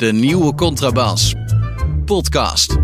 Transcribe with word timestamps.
De 0.00 0.12
nieuwe 0.12 0.54
contrabas. 0.54 1.34
Podcast. 2.04 2.76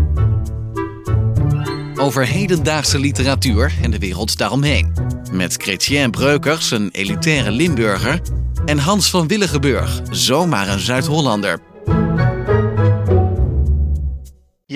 Over 1.95 2.27
hedendaagse 2.27 2.99
literatuur 2.99 3.73
en 3.81 3.91
de 3.91 3.99
wereld 3.99 4.37
daaromheen. 4.37 4.93
Met 5.31 5.53
Chrétien 5.53 6.11
Breukers, 6.11 6.71
een 6.71 6.89
elitaire 6.91 7.51
Limburger. 7.51 8.21
En 8.65 8.77
Hans 8.77 9.09
van 9.09 9.27
Willigenburg, 9.27 10.01
zomaar 10.09 10.67
een 10.67 10.79
Zuid-Hollander. 10.79 11.59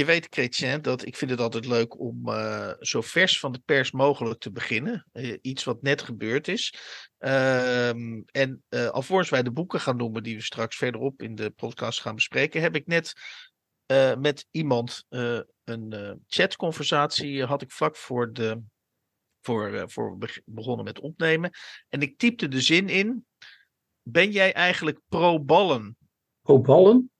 Je 0.01 0.07
weet, 0.07 0.27
Chrétien, 0.29 0.81
dat 0.81 1.05
ik 1.05 1.17
vind 1.17 1.31
het 1.31 1.39
altijd 1.39 1.65
leuk 1.65 1.99
om 1.99 2.29
uh, 2.29 2.71
zo 2.79 3.01
vers 3.01 3.39
van 3.39 3.51
de 3.51 3.61
pers 3.65 3.91
mogelijk 3.91 4.39
te 4.39 4.51
beginnen. 4.51 5.05
Uh, 5.13 5.37
iets 5.41 5.63
wat 5.63 5.81
net 5.81 6.01
gebeurd 6.01 6.47
is. 6.47 6.73
Uh, 7.19 7.89
en 8.25 8.63
uh, 8.69 8.87
alvorens 8.89 9.29
wij 9.29 9.43
de 9.43 9.51
boeken 9.51 9.79
gaan 9.79 9.97
noemen 9.97 10.23
die 10.23 10.35
we 10.35 10.41
straks 10.41 10.75
verderop 10.75 11.21
in 11.21 11.35
de 11.35 11.49
podcast 11.49 12.01
gaan 12.01 12.15
bespreken, 12.15 12.61
heb 12.61 12.75
ik 12.75 12.87
net 12.87 13.13
met 14.17 14.47
iemand 14.51 15.05
een 15.63 16.21
chatconversatie 16.27 17.45
had 17.45 17.61
ik 17.61 17.71
vlak 17.71 17.95
voor, 17.95 18.33
de, 18.33 18.61
voor, 19.41 19.89
voor 19.89 20.17
we 20.17 20.41
begonnen 20.45 20.85
met 20.85 20.99
opnemen. 20.99 21.51
En 21.89 22.01
ik 22.01 22.17
typte 22.17 22.47
de 22.47 22.61
zin 22.61 22.89
in. 22.89 23.25
Ben 24.01 24.31
jij 24.31 24.53
eigenlijk 24.53 24.99
pro-ballen? 25.09 25.97
Pro-ballen? 26.41 27.11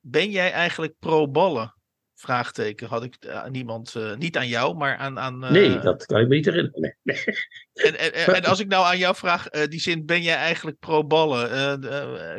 Ben 0.00 0.30
jij 0.30 0.52
eigenlijk 0.52 0.94
pro-ballen? 0.98 1.80
Vraagteken 2.22 2.88
had 2.88 3.04
ik 3.04 3.28
aan 3.28 3.52
niemand, 3.52 3.94
uh, 3.96 4.16
niet 4.16 4.36
aan 4.36 4.48
jou, 4.48 4.76
maar 4.76 4.96
aan. 4.96 5.18
aan 5.18 5.44
uh... 5.44 5.50
Nee, 5.50 5.78
dat 5.78 6.06
kan 6.06 6.20
ik 6.20 6.28
me 6.28 6.34
niet 6.34 6.44
herinneren. 6.44 6.80
Nee. 7.02 7.22
nee. 7.24 7.36
En, 7.74 7.98
en, 7.98 8.34
en, 8.34 8.44
als 8.44 8.60
ik 8.60 8.68
nou 8.68 8.84
aan 8.84 8.98
jou 8.98 9.14
vraag, 9.16 9.54
uh, 9.54 9.62
die 9.66 9.80
zin, 9.80 10.06
ben 10.06 10.22
jij 10.22 10.36
eigenlijk 10.36 10.78
pro-ballen? 10.78 11.50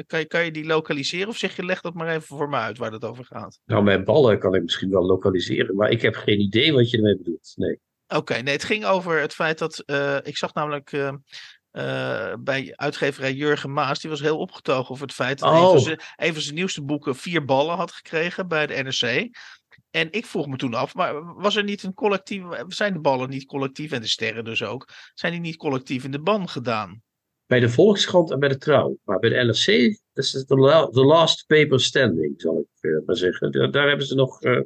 kan, 0.08 0.20
je, 0.20 0.26
kan 0.26 0.46
je 0.46 0.52
die 0.52 0.66
lokaliseren 0.66 1.27
of 1.27 1.38
zeg 1.38 1.55
je, 1.55 1.66
leg 1.66 1.82
dat 1.82 1.94
maar 1.94 2.07
even 2.07 2.38
voor 2.38 2.49
me 2.49 2.55
uit 2.55 2.77
waar 2.77 2.91
het 2.91 3.05
over 3.05 3.26
gaat? 3.26 3.60
Nou, 3.66 3.84
met 3.84 4.04
ballen 4.04 4.40
kan 4.40 4.55
ik 4.55 4.62
misschien 4.62 4.90
wel 4.90 5.05
lokaliseren, 5.05 5.76
maar 5.76 5.90
ik 5.90 6.02
heb 6.02 6.16
geen 6.16 6.40
idee 6.40 6.74
wat 6.74 6.90
je 6.90 6.98
ermee 6.98 7.18
bedoelt. 7.18 7.54
Nee. 7.55 7.79
Oké, 8.07 8.18
okay, 8.18 8.41
nee, 8.41 8.54
het 8.54 8.63
ging 8.63 8.85
over 8.85 9.20
het 9.20 9.34
feit 9.34 9.57
dat. 9.57 9.84
ik 10.24 10.38
zag 10.38 10.54
namelijk. 10.54 10.91
Uh, 11.74 12.34
bij 12.40 12.74
uitgeverij 12.76 13.34
Jurgen 13.34 13.74
Maas. 13.74 14.00
Die 14.00 14.10
was 14.10 14.20
heel 14.20 14.38
opgetogen 14.38 14.91
over 14.91 15.05
het 15.05 15.16
feit 15.16 15.40
dat 15.40 15.50
oh. 15.50 15.76
een 16.16 16.34
van 16.34 16.41
zijn 16.41 16.55
nieuwste 16.55 16.84
boeken 16.84 17.16
vier 17.16 17.46
ballen 17.46 17.76
had 17.76 17.91
gekregen 17.91 18.48
bij 18.48 18.68
de 18.68 18.74
NRC. 18.74 19.29
En 19.96 20.08
ik 20.12 20.26
vroeg 20.26 20.48
me 20.48 20.55
toen 20.55 20.74
af, 20.74 20.96
maar 20.96 21.36
was 21.36 21.55
er 21.55 21.63
niet 21.63 21.84
een 21.84 21.94
collectief, 21.94 22.44
zijn 22.68 22.94
de 22.94 22.99
ballen 22.99 23.30
niet 23.30 23.46
collectief 23.46 23.91
en 23.91 24.02
de 24.02 24.08
sterren 24.08 24.44
dus 24.44 24.63
ook, 24.63 24.88
zijn 25.13 25.32
die 25.32 25.41
niet 25.41 25.55
collectief 25.55 26.04
in 26.04 26.12
de 26.12 26.22
ban 26.22 26.50
gedaan? 26.50 27.02
Bij 27.46 27.60
de 27.60 27.70
Volkskrant 27.70 28.32
en 28.32 28.40
bij 28.40 28.50
de 28.50 28.58
Trouw. 28.58 28.98
Maar 29.04 29.20
bij 29.20 29.30
de 29.30 29.44
LFC, 29.44 29.66
dat 30.13 30.24
is 30.24 30.32
de, 30.32 31.05
last 31.05 31.46
paper 31.48 31.80
standing, 31.80 32.41
zal 32.41 32.60
ik 32.60 32.90
uh, 32.90 33.05
maar 33.05 33.16
zeggen. 33.16 33.52
Daar, 33.52 33.72
daar, 33.72 33.88
hebben 33.88 34.05
ze 34.05 34.16
nog 34.16 34.44
uh, 34.44 34.60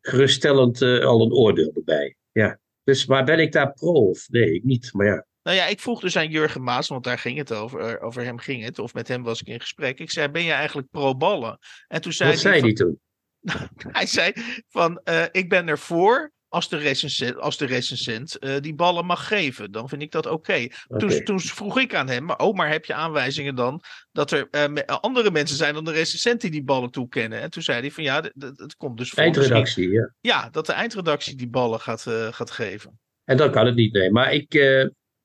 geruststellend 0.00 0.80
uh, 0.80 1.04
al 1.04 1.22
een 1.22 1.32
oordeel 1.32 1.82
bij. 1.84 2.16
Ja. 2.32 2.58
Dus, 2.84 3.06
maar 3.06 3.24
ben 3.24 3.38
ik 3.38 3.52
daar 3.52 3.72
pro 3.72 3.92
of 3.92 4.28
nee, 4.28 4.54
ik 4.54 4.64
niet, 4.64 4.92
maar 4.92 5.06
ja. 5.06 5.26
Nou 5.42 5.56
ja, 5.56 5.66
ik 5.66 5.80
vroeg 5.80 6.00
dus 6.00 6.16
aan 6.16 6.30
Jurgen 6.30 6.62
Maas, 6.62 6.88
want 6.88 7.04
daar 7.04 7.18
ging 7.18 7.38
het 7.38 7.52
over, 7.52 8.00
over 8.00 8.24
hem 8.24 8.38
ging 8.38 8.64
het, 8.64 8.78
of 8.78 8.94
met 8.94 9.08
hem 9.08 9.22
was 9.22 9.40
ik 9.40 9.46
in 9.46 9.60
gesprek. 9.60 9.98
Ik 9.98 10.10
zei, 10.10 10.28
ben 10.28 10.44
je 10.44 10.52
eigenlijk 10.52 10.88
pro-ballen? 10.90 11.58
En 11.88 12.00
toen 12.00 12.12
zei 12.12 12.30
Wat 12.30 12.42
hij 12.42 12.52
zei 12.52 12.62
hij 12.62 12.72
toen? 12.72 13.00
hij 13.98 14.06
zei 14.06 14.32
van, 14.68 15.00
uh, 15.04 15.24
ik 15.30 15.48
ben 15.48 15.68
ervoor 15.68 16.32
als 16.48 16.68
de 16.68 16.76
recensent, 16.76 17.36
als 17.36 17.56
de 17.56 17.66
recensent 17.66 18.36
uh, 18.40 18.56
die 18.60 18.74
ballen 18.74 19.06
mag 19.06 19.26
geven. 19.26 19.70
Dan 19.72 19.88
vind 19.88 20.02
ik 20.02 20.10
dat 20.10 20.26
oké. 20.26 20.34
Okay. 20.34 20.72
Okay. 20.88 21.08
Toen, 21.08 21.24
toen, 21.24 21.40
vroeg 21.40 21.78
ik 21.78 21.94
aan 21.94 22.08
hem, 22.08 22.24
maar, 22.24 22.38
oh, 22.38 22.56
maar 22.56 22.70
heb 22.70 22.84
je 22.84 22.94
aanwijzingen 22.94 23.54
dan 23.54 23.82
dat 24.12 24.30
er 24.30 24.48
uh, 24.50 24.96
andere 25.00 25.30
mensen 25.30 25.56
zijn 25.56 25.74
dan 25.74 25.84
de 25.84 25.92
recensent 25.92 26.40
die 26.40 26.50
die 26.50 26.64
ballen 26.64 26.90
toekennen? 26.90 27.40
En 27.40 27.50
toen 27.50 27.62
zei 27.62 27.80
hij 27.80 27.90
van, 27.90 28.04
ja, 28.04 28.22
het 28.38 28.76
komt 28.76 28.98
dus 28.98 29.10
voor. 29.10 29.22
Eindredactie, 29.22 29.90
ja. 29.90 30.14
Ja, 30.20 30.48
dat 30.50 30.66
de 30.66 30.72
eindredactie 30.72 31.36
die 31.36 31.48
ballen 31.48 31.80
gaat, 31.80 32.02
gaat 32.30 32.50
geven. 32.50 33.00
En 33.24 33.36
dan 33.36 33.50
kan 33.50 33.66
het 33.66 33.74
niet, 33.74 33.92
nee. 33.92 34.10
Maar 34.10 34.32
ik, 34.32 34.54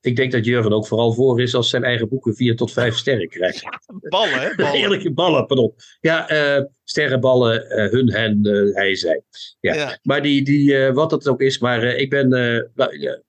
ik 0.04 0.16
denk 0.16 0.32
dat 0.32 0.44
Jurgen 0.44 0.72
ook 0.72 0.86
vooral 0.86 1.12
voor 1.12 1.40
is 1.40 1.54
als 1.54 1.70
zijn 1.70 1.84
eigen 1.84 2.08
boeken 2.08 2.34
vier 2.34 2.56
tot 2.56 2.72
vijf 2.72 2.96
sterren 2.96 3.28
krijgt. 3.28 3.60
Ja, 3.60 3.80
ballen, 4.08 4.40
hè? 4.40 4.54
Ballen. 4.54 4.72
Eerlijke 4.72 5.12
ballen, 5.12 5.46
pardon. 5.46 5.74
Ja, 6.00 6.32
uh, 6.56 6.64
sterrenballen, 6.84 7.64
uh, 7.68 7.90
hun, 7.90 8.12
hen, 8.12 8.40
uh, 8.42 8.74
hij, 8.74 8.94
zij. 8.96 9.22
Ja. 9.60 9.74
ja. 9.74 9.98
Maar 10.02 10.22
die, 10.22 10.42
die 10.42 10.92
wat 10.92 11.10
dat 11.10 11.28
ook 11.28 11.40
is, 11.40 11.58
maar 11.58 11.84
ik 11.84 12.10
ben. 12.10 12.30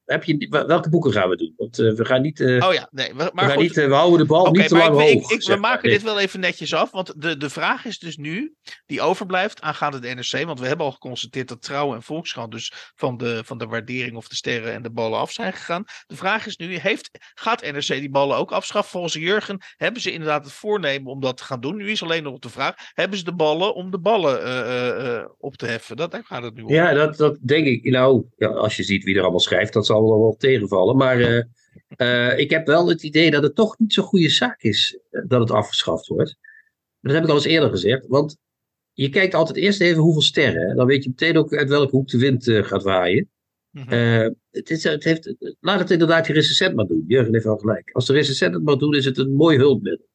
heb 0.06 0.24
je, 0.24 0.64
welke 0.68 0.90
boeken 0.90 1.12
gaan 1.12 1.30
we 1.30 1.36
doen? 1.36 1.54
Want 1.58 1.76
we 1.76 2.06
gaan 2.06 2.22
niet. 2.22 2.42
oh 2.42 2.74
ja, 2.74 2.88
nee. 2.92 3.14
Maar 3.14 3.32
we, 3.34 3.42
gaan 3.42 3.60
niet, 3.60 3.76
we 3.76 3.94
houden 3.94 4.20
de 4.20 4.26
bal 4.26 4.42
okay, 4.42 4.52
niet 4.52 4.68
te 4.68 4.78
lang 4.78 5.02
ik, 5.02 5.14
hoog. 5.14 5.32
Ik, 5.32 5.42
ik, 5.42 5.48
we 5.48 5.56
maken 5.56 5.88
nee. 5.88 5.98
dit 5.98 6.06
wel 6.06 6.20
even 6.20 6.40
netjes 6.40 6.74
af, 6.74 6.92
want 6.92 7.22
de, 7.22 7.38
de 7.38 7.50
vraag 7.50 7.86
is 7.86 8.00
dus 8.00 8.18
nu, 8.18 8.54
die 8.86 9.02
overblijft 9.02 9.62
aangaande 9.62 10.00
de 10.00 10.14
NRC, 10.14 10.46
want 10.46 10.60
we 10.60 10.68
hebben 10.68 10.86
al 10.86 10.92
geconstateerd 10.92 11.48
dat 11.48 11.62
Trouw 11.62 11.94
en 11.94 12.04
Volkskrant 12.04 12.52
dus 12.52 12.74
van 12.96 13.18
de, 13.18 13.42
van 13.46 13.58
de 13.58 13.66
waardering 13.66 14.16
of 14.16 14.28
de 14.28 14.36
sterren 14.36 14.74
en 14.74 14.82
de 14.82 14.92
ballen 14.92 15.20
af 15.20 15.32
zijn 15.32 15.54
gegaan. 15.54 15.84
De 16.08 16.16
vraag 16.16 16.46
is 16.46 16.58
nu, 16.58 16.65
heeft, 16.68 17.10
gaat 17.34 17.62
NRC 17.62 17.88
die 17.88 18.10
ballen 18.10 18.38
ook 18.38 18.52
afschaffen? 18.52 18.92
Volgens 18.92 19.14
Jurgen 19.14 19.62
hebben 19.78 20.02
ze 20.02 20.12
inderdaad 20.12 20.44
het 20.44 20.54
voornemen 20.54 21.12
om 21.12 21.22
dat 21.22 21.38
te 21.38 21.44
gaan 21.44 21.62
doen. 21.62 21.76
Nu 21.76 21.90
is 21.90 22.04
alleen 22.04 22.24
nog 22.24 22.40
de 22.40 22.50
vraag, 22.50 22.76
hebben 22.94 23.18
ze 23.18 23.24
de 23.24 23.36
ballen 23.36 23.76
om 23.76 23.92
de 23.92 24.00
ballen 24.00 24.42
uh, 24.42 25.06
uh, 25.06 25.26
op 25.38 25.56
te 25.56 25.66
heffen? 25.66 25.98
Dat, 25.98 26.20
gaat 26.24 26.44
het 26.44 26.56
nu 26.56 26.62
om. 26.62 26.70
Ja, 26.70 26.94
dat, 26.94 27.18
dat 27.18 27.38
denk 27.42 27.66
ik. 27.66 27.84
Nou, 27.84 28.26
ja, 28.38 28.48
als 28.48 28.76
je 28.76 28.84
ziet 28.84 29.04
wie 29.04 29.16
er 29.16 29.22
allemaal 29.22 29.40
schrijft, 29.40 29.74
dat 29.74 29.86
zal 29.86 30.20
wel 30.20 30.36
tegenvallen. 30.38 30.98
Maar 30.98 31.20
ik 32.38 32.50
heb 32.50 32.68
wel 32.68 32.90
het 32.90 33.04
idee 33.04 33.32
dat 33.32 33.44
het 33.44 33.56
toch 33.56 33.80
niet 33.80 33.94
zo'n 33.94 34.04
goede 34.04 34.30
zaak 34.30 34.62
is 34.62 35.00
dat 35.10 35.40
het 35.40 35.52
afgeschaft 35.52 36.08
wordt. 36.08 36.38
Dat 37.02 37.14
heb 37.14 37.24
ik 37.24 37.30
al 37.30 37.36
eens 37.36 37.46
eerder 37.46 37.70
gezegd. 37.70 38.08
Want 38.08 38.38
je 38.94 39.10
kijkt 39.10 39.34
altijd 39.34 39.58
eerst 39.58 39.82
even 39.82 40.02
hoeveel 40.02 40.22
sterren. 40.22 40.76
Dan 40.76 40.86
weet 40.86 41.04
je 41.04 41.10
meteen 41.10 41.38
ook 41.38 41.54
uit 41.54 41.70
welke 41.70 41.96
hoek 41.96 42.08
de 42.08 42.18
wind 42.18 42.44
gaat 42.46 42.84
waaien. 42.84 43.30
Mm 43.76 43.84
-hmm. 43.84 44.36
het 44.52 44.70
is, 44.70 44.84
het 44.84 45.04
heeft, 45.04 45.36
laat 45.60 45.80
het 45.80 45.92
inderdaad 45.92 46.26
die 46.26 46.36
recensent 46.36 46.76
maar 46.76 46.86
doen. 46.86 47.04
Jurgen 47.08 47.34
heeft 47.34 47.46
wel 47.46 47.58
gelijk. 47.58 47.90
Als 47.92 48.06
de 48.06 48.14
recensent 48.14 48.54
het 48.54 48.64
maar 48.64 48.78
doet, 48.78 48.96
is 48.96 49.06
het 49.06 49.18
een 49.18 49.36
mooi 49.36 49.58
hulpmiddel. 49.58 50.08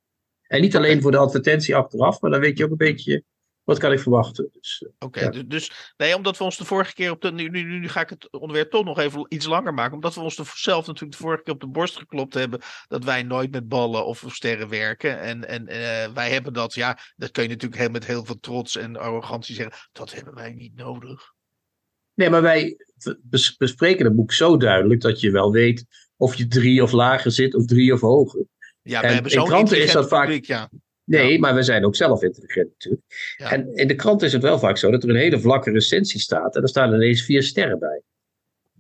En 0.43 0.61
niet 0.61 0.77
alleen 0.77 1.03
voor 1.03 1.11
de 1.11 1.17
advertentie 1.17 1.77
achteraf, 1.77 2.21
maar 2.21 2.31
dan 2.31 2.41
weet 2.41 2.59
je 2.59 2.65
ook 2.65 2.71
een 2.71 2.77
beetje 2.77 3.25
wat 3.65 3.79
kan 3.79 3.93
ik 3.93 4.01
verwachten. 4.01 4.49
Dus, 4.53 4.85
Oké, 4.99 5.05
okay, 5.05 5.23
ja. 5.23 5.31
dus, 5.31 5.45
dus 5.47 5.93
nee, 5.97 6.17
omdat 6.17 6.39
we 6.39 6.45
ons 6.45 6.57
de 6.57 6.65
vorige 6.65 6.95
keer 6.95 7.11
op 7.11 7.21
de. 7.21 7.33
Nu, 7.33 7.49
nu, 7.49 7.63
nu 7.63 7.89
ga 7.89 8.01
ik 8.01 8.09
het 8.09 8.33
onderwerp 8.33 8.71
toch 8.71 8.85
nog 8.85 8.99
even 8.99 9.27
iets 9.29 9.47
langer 9.47 9.75
maken. 9.75 9.95
Omdat 9.95 10.15
we 10.15 10.21
ons 10.21 10.37
de, 10.37 10.43
zelf 10.55 10.87
natuurlijk 10.87 11.19
de 11.19 11.23
vorige 11.23 11.43
keer 11.43 11.55
op 11.55 11.61
de 11.61 11.69
borst 11.69 11.97
geklopt 11.97 12.35
hebben. 12.35 12.61
Dat 12.89 13.05
wij 13.05 13.23
nooit 13.23 13.51
met 13.51 13.69
ballen 13.69 14.07
of 14.07 14.25
sterren 14.27 14.69
werken. 14.69 15.21
En, 15.21 15.49
en 15.49 15.63
uh, 15.63 16.15
wij 16.15 16.31
hebben 16.31 16.53
dat, 16.53 16.75
ja, 16.75 16.99
dat 17.17 17.31
kun 17.31 17.43
je 17.43 17.49
natuurlijk 17.49 17.81
heel, 17.81 17.91
met 17.91 18.07
heel 18.07 18.25
veel 18.25 18.39
trots 18.41 18.77
en 18.77 18.97
arrogantie 18.97 19.55
zeggen. 19.55 19.77
Dat 19.93 20.13
hebben 20.13 20.35
wij 20.35 20.53
niet 20.53 20.75
nodig. 20.75 21.33
Nee, 22.21 22.31
maar 22.31 22.43
wij 22.43 22.77
bespreken 23.59 24.05
het 24.05 24.15
boek 24.15 24.33
zo 24.33 24.57
duidelijk 24.57 25.01
dat 25.01 25.21
je 25.21 25.31
wel 25.31 25.53
weet 25.53 25.85
of 26.17 26.35
je 26.35 26.47
drie 26.47 26.83
of 26.83 26.93
lager 26.93 27.33
zit 27.33 27.55
of 27.55 27.65
drie 27.65 27.93
of 27.93 28.01
hoger. 28.01 28.45
Ja, 28.83 29.01
we 29.01 29.07
en 29.07 29.15
hebben 29.15 29.33
zo'n 29.33 29.47
kranten 29.47 29.83
is 29.83 29.93
dat 29.93 30.09
vaak. 30.09 30.25
Publiek, 30.25 30.45
ja. 30.45 30.71
Nee, 31.05 31.33
ja. 31.33 31.39
maar 31.39 31.55
we 31.55 31.63
zijn 31.63 31.85
ook 31.85 31.97
zelf 31.97 32.23
intelligent 32.23 32.69
natuurlijk. 32.71 33.35
Ja. 33.37 33.53
En 33.53 33.75
in 33.75 33.89
de 33.89 33.95
krant 33.95 34.23
is 34.23 34.33
het 34.33 34.43
wel 34.43 34.59
vaak 34.59 34.77
zo 34.77 34.91
dat 34.91 35.03
er 35.03 35.09
een 35.09 35.17
hele 35.17 35.41
vlakke 35.41 35.71
recensie 35.71 36.21
staat 36.21 36.57
en 36.57 36.63
er 36.63 36.69
staan 36.69 36.95
ineens 36.95 37.23
vier 37.23 37.43
sterren 37.43 37.79
bij. 37.79 38.03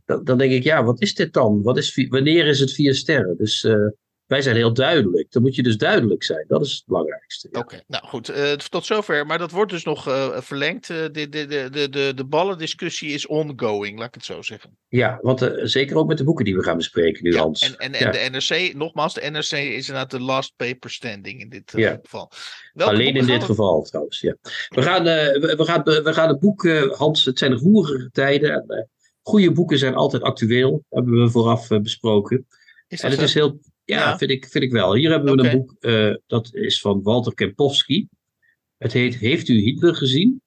Dan, 0.04 0.24
dan 0.24 0.38
denk 0.38 0.52
ik, 0.52 0.62
ja, 0.62 0.84
wat 0.84 1.02
is 1.02 1.14
dit 1.14 1.32
dan? 1.32 1.62
Wat 1.62 1.76
is, 1.76 2.06
wanneer 2.08 2.46
is 2.46 2.60
het 2.60 2.72
vier 2.72 2.94
sterren? 2.94 3.36
Dus 3.36 3.64
uh, 3.64 3.88
wij 4.30 4.42
zijn 4.42 4.56
heel 4.56 4.72
duidelijk. 4.72 5.32
Dan 5.32 5.42
moet 5.42 5.54
je 5.54 5.62
dus 5.62 5.76
duidelijk 5.76 6.22
zijn. 6.22 6.44
Dat 6.48 6.64
is 6.64 6.72
het 6.72 6.82
belangrijkste. 6.86 7.48
Ja. 7.52 7.58
Oké, 7.58 7.74
okay, 7.74 7.84
nou 7.86 8.06
goed. 8.06 8.30
Uh, 8.30 8.52
tot 8.52 8.86
zover. 8.86 9.26
Maar 9.26 9.38
dat 9.38 9.50
wordt 9.50 9.70
dus 9.70 9.84
nog 9.84 10.08
uh, 10.08 10.40
verlengd. 10.40 10.88
Uh, 10.88 10.96
de, 10.96 11.28
de, 11.28 11.46
de, 11.46 11.88
de, 11.88 12.12
de 12.14 12.24
ballendiscussie 12.24 13.12
is 13.12 13.26
ongoing, 13.26 13.98
laat 13.98 14.08
ik 14.08 14.14
het 14.14 14.24
zo 14.24 14.42
zeggen. 14.42 14.78
Ja, 14.88 15.18
want 15.22 15.50
zeker 15.62 15.96
ook 15.96 16.08
met 16.08 16.18
de 16.18 16.24
boeken 16.24 16.44
die 16.44 16.56
we 16.56 16.62
gaan 16.62 16.76
bespreken 16.76 17.24
nu, 17.24 17.32
ja, 17.32 17.38
Hans. 17.38 17.76
En, 17.76 17.92
en, 17.92 17.92
en 17.92 18.12
de 18.12 18.38
NRC, 18.38 18.74
nogmaals, 18.74 19.14
de 19.14 19.30
NRC 19.30 19.52
is 19.52 19.88
inderdaad 19.88 20.10
de 20.10 20.20
last 20.20 20.52
paper 20.56 20.90
standing 20.90 21.40
in 21.40 21.48
dit 21.48 21.70
geval. 22.02 22.30
Welke 22.72 22.92
Alleen 22.92 23.16
in 23.16 23.26
dit 23.26 23.40
we... 23.40 23.44
geval 23.44 23.82
trouwens, 23.82 24.20
ja. 24.20 24.36
We 24.68 24.82
gaan, 24.82 25.04
we, 25.04 25.54
we, 25.56 25.64
gaan, 25.64 25.82
we 25.82 26.12
gaan 26.12 26.28
het 26.28 26.40
boek, 26.40 26.68
Hans, 26.96 27.24
het 27.24 27.38
zijn 27.38 27.54
roerige 27.54 28.10
tijden. 28.12 28.52
En, 28.52 28.88
goede 29.22 29.52
boeken 29.52 29.78
zijn 29.78 29.94
altijd 29.94 30.22
actueel, 30.22 30.84
hebben 30.88 31.22
we 31.22 31.30
vooraf 31.30 31.68
besproken. 31.68 32.46
Is 32.88 33.00
en 33.00 33.10
het 33.10 33.18
zo? 33.18 33.24
is 33.24 33.34
heel 33.34 33.58
ja, 33.90 34.18
Vind, 34.18 34.30
ik, 34.30 34.48
vind 34.48 34.64
ik 34.64 34.72
wel. 34.72 34.94
Hier 34.94 35.10
hebben 35.10 35.34
we 35.34 35.40
okay. 35.40 35.52
een 35.52 35.58
boek, 35.58 35.76
uh, 35.80 36.14
dat 36.26 36.54
is 36.54 36.80
van 36.80 37.02
Walter 37.02 37.34
Kempowski. 37.34 38.08
Het 38.76 38.92
heet 38.92 39.16
Heeft 39.16 39.48
u 39.48 39.60
Hitler 39.60 39.94
gezien? 39.94 40.42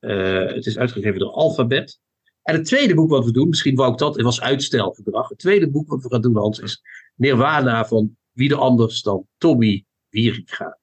Uh, 0.00 0.46
het 0.46 0.66
is 0.66 0.78
uitgegeven 0.78 1.18
door 1.18 1.30
Alphabet. 1.30 2.00
En 2.42 2.54
het 2.54 2.64
tweede 2.64 2.94
boek 2.94 3.10
wat 3.10 3.24
we 3.24 3.32
doen, 3.32 3.48
misschien 3.48 3.74
wou 3.74 3.92
ik 3.92 3.98
dat, 3.98 4.14
het 4.14 4.24
was 4.24 4.40
uitstelgedrag. 4.40 5.28
Het 5.28 5.38
tweede 5.38 5.70
boek 5.70 5.88
wat 5.88 6.02
we 6.02 6.08
gaan 6.08 6.20
doen, 6.20 6.36
Hans, 6.36 6.58
is 6.58 6.82
Nirvana 7.14 7.86
van 7.86 8.16
wie 8.32 8.54
anders 8.54 9.02
dan 9.02 9.26
Tommy 9.38 9.84
Wieringa. 10.08 10.78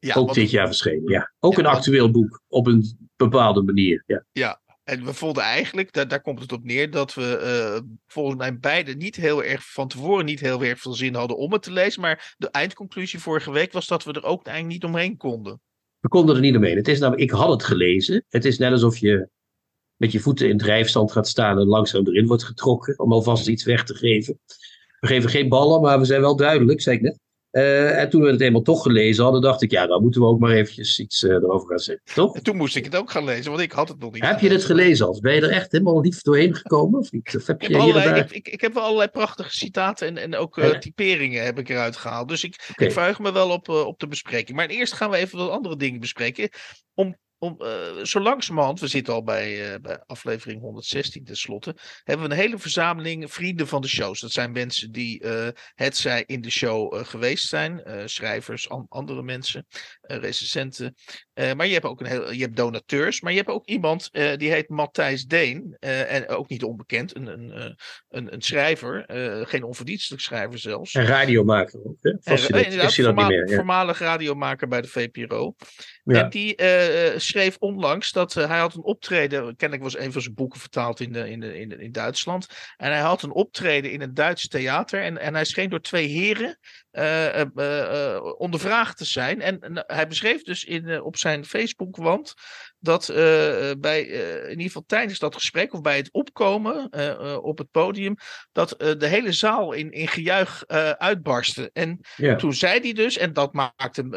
Ja, 0.00 0.14
ook 0.14 0.34
dit 0.34 0.50
jaar 0.50 0.66
verschenen, 0.66 1.10
ja. 1.12 1.32
Ook 1.38 1.52
ja, 1.52 1.58
een 1.58 1.66
actueel 1.66 2.10
boek, 2.10 2.42
op 2.48 2.66
een 2.66 3.08
bepaalde 3.16 3.62
manier, 3.62 4.02
ja. 4.06 4.24
Ja, 4.32 4.60
en 4.88 5.04
we 5.04 5.14
vonden 5.14 5.42
eigenlijk, 5.42 5.92
daar, 5.92 6.08
daar 6.08 6.20
komt 6.20 6.40
het 6.40 6.52
op 6.52 6.64
neer, 6.64 6.90
dat 6.90 7.14
we 7.14 7.80
uh, 7.82 7.90
volgens 8.06 8.36
mij 8.36 8.58
beide 8.58 8.94
niet 8.94 9.16
heel 9.16 9.44
erg 9.44 9.72
van 9.72 9.88
tevoren 9.88 10.24
niet 10.24 10.40
heel 10.40 10.64
erg 10.64 10.80
veel 10.80 10.92
zin 10.92 11.14
hadden 11.14 11.36
om 11.36 11.52
het 11.52 11.62
te 11.62 11.72
lezen. 11.72 12.00
Maar 12.00 12.34
de 12.38 12.50
eindconclusie 12.50 13.18
vorige 13.18 13.50
week 13.50 13.72
was 13.72 13.86
dat 13.86 14.04
we 14.04 14.12
er 14.12 14.24
ook 14.24 14.46
eigenlijk 14.46 14.80
niet 14.80 14.90
omheen 14.90 15.16
konden. 15.16 15.60
We 16.00 16.08
konden 16.08 16.34
er 16.34 16.40
niet 16.40 16.56
omheen. 16.56 16.76
Het 16.76 16.88
is 16.88 16.98
namelijk, 16.98 17.30
ik 17.30 17.36
had 17.36 17.50
het 17.50 17.64
gelezen. 17.64 18.24
Het 18.28 18.44
is 18.44 18.58
net 18.58 18.72
alsof 18.72 18.98
je 18.98 19.28
met 19.96 20.12
je 20.12 20.20
voeten 20.20 20.48
in 20.48 20.58
drijfstand 20.58 21.12
gaat 21.12 21.28
staan 21.28 21.58
en 21.58 21.66
langzaam 21.66 22.06
erin 22.06 22.26
wordt 22.26 22.44
getrokken. 22.44 22.98
Om 22.98 23.12
alvast 23.12 23.48
iets 23.48 23.64
weg 23.64 23.84
te 23.84 23.94
geven. 23.94 24.40
We 25.00 25.06
geven 25.06 25.30
geen 25.30 25.48
ballen, 25.48 25.80
maar 25.80 25.98
we 25.98 26.04
zijn 26.04 26.20
wel 26.20 26.36
duidelijk, 26.36 26.80
zei 26.80 26.96
ik 26.96 27.02
net. 27.02 27.18
Uh, 27.52 28.00
en 28.00 28.10
toen 28.10 28.22
we 28.22 28.30
het 28.30 28.40
eenmaal 28.40 28.62
toch 28.62 28.82
gelezen 28.82 29.22
hadden, 29.24 29.42
dacht 29.42 29.62
ik, 29.62 29.70
ja, 29.70 29.86
dan 29.86 30.02
moeten 30.02 30.20
we 30.20 30.26
ook 30.26 30.38
maar 30.38 30.50
eventjes 30.50 30.98
iets 30.98 31.22
uh, 31.22 31.30
erover 31.30 31.68
gaan 31.68 31.78
zeggen, 31.78 32.04
toch? 32.14 32.36
En 32.36 32.42
toen 32.42 32.56
moest 32.56 32.76
ik 32.76 32.84
het 32.84 32.96
ook 32.96 33.10
gaan 33.10 33.24
lezen, 33.24 33.50
want 33.50 33.62
ik 33.62 33.72
had 33.72 33.88
het 33.88 33.98
nog 33.98 34.12
niet. 34.12 34.24
Heb 34.24 34.40
je 34.40 34.48
het 34.48 34.64
gelezen 34.64 35.06
als? 35.06 35.20
Ben 35.20 35.34
je 35.34 35.40
er 35.40 35.50
echt 35.50 35.72
helemaal 35.72 36.00
lief 36.00 36.22
doorheen 36.22 36.54
gekomen? 36.54 37.00
Of 37.00 37.12
niet? 37.12 37.36
Of 37.36 37.46
heb 37.46 37.60
je 37.60 37.68
ik, 37.68 37.72
heb 37.72 37.82
allerlei, 37.82 38.20
ik, 38.20 38.30
ik, 38.30 38.48
ik, 38.48 38.60
heb 38.60 38.74
wel 38.74 38.82
allerlei 38.82 39.08
prachtige 39.08 39.56
citaten 39.56 40.06
en, 40.06 40.16
en 40.16 40.36
ook 40.36 40.56
uh, 40.56 40.78
typeringen 40.78 41.44
heb 41.44 41.58
ik 41.58 41.68
eruit 41.68 41.96
gehaald. 41.96 42.28
Dus 42.28 42.44
ik, 42.44 42.68
okay. 42.70 42.86
ik 42.86 42.92
verheug 42.92 43.18
me 43.18 43.32
wel 43.32 43.50
op, 43.50 43.68
op 43.68 43.98
de 43.98 44.08
bespreking. 44.08 44.56
Maar 44.56 44.68
eerst 44.68 44.92
gaan 44.92 45.10
we 45.10 45.16
even 45.16 45.38
wat 45.38 45.50
andere 45.50 45.76
dingen 45.76 46.00
bespreken. 46.00 46.48
Om 46.94 47.16
om, 47.38 47.56
uh, 47.58 48.04
zo 48.04 48.20
langzamerhand, 48.20 48.80
we 48.80 48.86
zitten 48.86 49.14
al 49.14 49.22
bij, 49.22 49.72
uh, 49.72 49.74
bij 49.82 50.02
aflevering 50.06 50.60
116 50.60 51.24
tenslotte, 51.24 51.76
hebben 52.04 52.28
we 52.28 52.32
een 52.32 52.40
hele 52.40 52.58
verzameling 52.58 53.32
vrienden 53.32 53.68
van 53.68 53.80
de 53.80 53.88
shows. 53.88 54.20
Dat 54.20 54.30
zijn 54.30 54.52
mensen 54.52 54.92
die 54.92 55.24
uh, 55.24 55.48
het 55.74 55.96
zij 55.96 56.24
in 56.26 56.40
de 56.40 56.50
show 56.50 57.04
geweest 57.04 57.48
zijn, 57.48 57.82
schrijvers, 58.04 58.68
an 58.68 58.86
andere 58.88 59.22
mensen, 59.22 59.66
recensenten. 60.00 60.94
maar 61.34 61.66
je 61.66 61.72
hebt 61.72 61.84
ook 61.84 62.00
een 62.00 62.06
heel, 62.06 62.32
je 62.32 62.42
hebt 62.42 62.56
donateurs, 62.56 63.20
maar 63.20 63.32
je 63.32 63.38
hebt 63.38 63.50
ook 63.50 63.66
iemand 63.66 64.08
die 64.12 64.50
heet 64.50 64.68
Matthijs 64.68 65.24
Deen, 65.24 65.76
en 65.80 66.28
ook 66.28 66.48
niet 66.48 66.62
onbekend, 66.62 67.16
een, 67.16 67.26
een, 67.26 67.76
een, 68.08 68.32
een 68.32 68.42
schrijver, 68.42 69.04
geen 69.48 69.62
onverdienstelijk 69.62 70.22
schrijver 70.22 70.58
zelfs. 70.58 70.94
En 70.94 71.06
radiomaker 71.06 71.80
ook, 71.84 71.96
hè? 72.00 72.12
Vast 72.20 72.50
en, 72.50 72.64
inderdaad, 72.64 72.94
voorma 72.94 73.26
meer, 73.26 73.48
ja. 73.48 73.54
voormalig 73.54 73.98
radiomaker 73.98 74.68
bij 74.68 74.80
de 74.80 74.88
VPRO. 74.88 75.54
Ja. 76.04 76.22
En 76.22 76.30
die 76.30 76.54
schreef 77.28 77.56
onlangs 77.58 78.12
dat 78.12 78.36
uh, 78.36 78.46
hij 78.46 78.58
had 78.58 78.74
een 78.74 78.82
optreden. 78.82 79.56
Kennelijk 79.56 79.82
was 79.90 79.98
een 79.98 80.12
van 80.12 80.22
zijn 80.22 80.34
boeken 80.34 80.60
vertaald 80.60 81.00
in, 81.00 81.12
de, 81.12 81.30
in, 81.30 81.40
de, 81.40 81.58
in, 81.58 81.80
in 81.80 81.92
Duitsland. 81.92 82.46
En 82.76 82.90
hij 82.90 83.00
had 83.00 83.22
een 83.22 83.32
optreden 83.32 83.90
in 83.90 84.00
een 84.00 84.14
Duits 84.14 84.48
theater. 84.48 85.02
En, 85.02 85.18
en 85.18 85.34
hij 85.34 85.44
scheen 85.44 85.70
door 85.70 85.80
twee 85.80 86.06
heren 86.06 86.58
uh, 86.92 87.44
uh, 87.54 88.34
ondervraagd 88.38 88.96
te 88.96 89.04
zijn. 89.04 89.40
En 89.40 89.84
hij 89.86 90.06
beschreef 90.06 90.42
dus 90.42 90.64
in, 90.64 91.02
op 91.02 91.16
zijn 91.16 91.44
Facebookwand 91.44 92.34
dat 92.80 93.06
bij, 93.78 94.02
in 94.42 94.50
ieder 94.50 94.66
geval 94.66 94.84
tijdens 94.86 95.18
dat 95.18 95.34
gesprek 95.34 95.72
of 95.72 95.80
bij 95.80 95.96
het 95.96 96.12
opkomen 96.12 96.92
op 97.42 97.58
het 97.58 97.70
podium, 97.70 98.14
dat 98.52 98.74
de 98.78 99.06
hele 99.06 99.32
zaal 99.32 99.72
in, 99.72 99.90
in 99.90 100.08
gejuich 100.08 100.66
uitbarstte. 100.96 101.70
En 101.72 102.00
ja. 102.16 102.36
toen 102.36 102.54
zei 102.54 102.80
hij 102.80 102.92
dus, 102.92 103.16
en 103.16 103.32
dat 103.32 103.52
maakte 103.52 104.00
hem, 104.00 104.12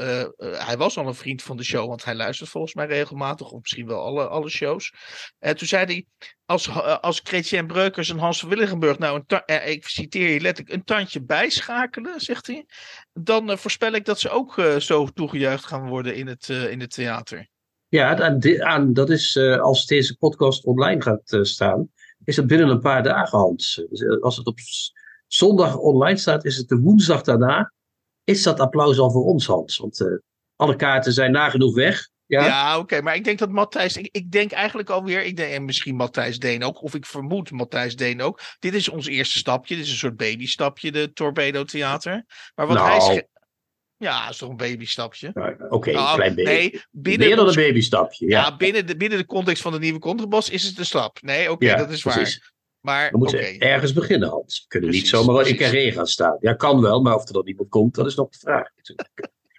hij 0.56 0.78
was 0.78 0.98
al 0.98 1.08
een 1.08 1.16
vriend 1.16 1.44
van 1.44 1.58
de 1.58 1.64
show, 1.64 1.88
want 1.88 2.04
hij 2.04 2.16
luistert 2.16 2.50
volgens 2.50 2.74
mij 2.74 2.86
regelmatig, 2.86 3.52
of 3.52 3.62
misschien 3.62 3.88
wel 3.88 4.02
alle, 4.02 4.28
alle 4.28 4.50
shows. 4.50 4.94
En 5.40 5.58
toen 5.58 5.68
zei 5.68 5.86
hij, 5.86 6.06
als, 6.46 6.70
als 7.02 7.22
Chrétien 7.24 7.68
Breukers 7.68 8.10
en 8.10 8.18
Hans 8.18 8.40
van 8.40 8.50
Willigenburg 8.50 8.98
nou, 8.98 9.24
een 9.28 9.46
eh, 9.46 9.70
ik 9.70 9.88
citeer 9.88 10.30
je 10.30 10.40
letterlijk, 10.40 10.76
een 10.76 10.84
tandje 10.84 11.24
bijschakelen, 11.24 12.20
zegt 12.20 12.48
hij, 12.48 12.66
dan 13.14 13.58
voorspel 13.58 13.92
ik 13.92 14.06
dat 14.06 14.20
ze 14.20 14.30
ook 14.30 14.62
zo 14.78 15.08
toegejuicht 15.08 15.66
gaan 15.66 15.88
worden 15.88 16.16
in 16.16 16.28
het, 16.28 16.50
in 16.50 16.80
het 16.80 16.92
theater. 16.92 17.50
Ja, 17.92 18.20
aan, 18.20 18.64
aan, 18.64 18.94
dat 18.94 19.10
is 19.10 19.38
als 19.38 19.86
deze 19.86 20.18
podcast 20.18 20.66
online 20.66 21.02
gaat 21.02 21.38
staan, 21.42 21.90
is 22.24 22.36
het 22.36 22.48
binnen 22.48 22.70
een 22.70 22.80
paar 22.80 23.04
dagen, 23.04 23.40
Hans. 23.40 23.86
Dus, 23.90 24.22
als 24.22 24.38
het 24.38 24.48
op 24.48 24.60
zondag 25.28 25.78
online 25.78 26.18
staat, 26.18 26.46
is 26.46 26.58
het 26.58 26.68
de 26.68 26.78
woensdag 26.78 27.22
daarna. 27.22 27.74
Is 28.24 28.44
dat 28.44 28.60
applaus 28.60 29.00
al 29.00 29.12
voor 29.12 29.24
ons, 29.24 29.46
Hans? 29.46 29.78
Want 29.78 30.22
alle 30.56 30.76
kaarten 30.76 31.14
zijn 31.14 31.32
nagenoeg 31.32 31.76
weg. 31.76 32.10
Ja, 32.26 32.46
ja 32.46 32.78
oké. 32.78 33.02
Maar 33.02 33.16
ik 33.16 33.24
denk 33.24 33.40
dat 33.40 33.50
Matthijs. 33.50 33.98
Ik, 33.98 34.10
ik, 34.12 34.32
denk 34.32 34.52
eigenlijk 34.52 34.90
alweer. 34.90 35.24
Ik 35.24 35.38
denk, 35.38 35.54
en 35.54 35.66
misschien 35.66 35.96
Matthijs 35.96 36.40
Deen 36.40 36.64
ook. 36.64 36.84
Of 36.84 36.96
ik 36.96 37.06
vermoed 37.06 37.52
Matthijs 37.52 37.96
Deen 37.96 38.22
ook. 38.22 38.42
Dit 38.60 38.74
is 38.74 38.90
ons 38.90 39.08
eerste 39.08 39.38
stapje. 39.38 39.76
Dit 39.76 39.86
is 39.86 39.92
een 39.92 39.98
soort 39.98 40.18
babystapje, 40.18 40.92
de 40.92 41.14
Torpedo 41.14 41.64
Theater. 41.64 42.26
Maar 42.56 42.68
wat 42.68 42.78
nou, 42.78 43.04
hij. 43.04 43.28
Ja, 44.02 44.30
is 44.30 44.38
toch 44.38 44.50
een 44.50 44.58
babystapje? 44.58 45.28
Oké, 45.28 45.66
okay, 45.70 45.94
nou, 45.94 46.10
een 46.10 46.16
klein 46.16 46.36
beetje. 46.36 46.52
Nee, 46.52 46.82
binnen 46.92 47.28
Meer 47.28 47.36
dan 47.36 47.48
een 47.48 47.56
babystapje. 47.56 48.28
Ja, 48.28 48.42
ja 48.42 48.58
binnen, 48.58 48.88
de, 48.88 48.98
binnen 48.98 49.18
de 49.18 49.26
context 49.26 49.62
van 49.62 49.72
de 49.72 49.80
nieuwe 49.80 50.00
contrabas 50.00 50.50
is 50.50 50.64
het 50.64 50.78
een 50.78 50.86
stap. 50.86 51.18
Nee, 51.22 51.42
oké, 51.42 51.52
okay, 51.52 51.68
ja, 51.68 51.76
dat 51.76 51.90
is 51.90 52.02
precies. 52.02 52.38
waar. 52.38 52.52
Maar, 52.82 53.12
we 53.12 53.18
moeten 53.18 53.40
okay. 53.40 53.58
ergens 53.58 53.94
beginnen, 53.94 54.30
Hans. 54.30 54.60
We 54.62 54.68
kunnen 54.68 54.90
precies, 54.90 55.12
niet 55.12 55.22
zomaar 55.22 55.48
in 55.48 55.56
carré 55.56 55.92
gaan 55.92 56.08
staan. 56.08 56.38
Ja, 56.40 56.54
kan 56.54 56.82
wel, 56.82 57.02
maar 57.02 57.16
of 57.16 57.28
er 57.28 57.34
dan 57.34 57.48
iemand 57.48 57.70
komt, 57.70 57.96
dat 57.96 58.06
is 58.06 58.16
nog 58.16 58.30
de 58.30 58.40
vraag. 58.40 58.70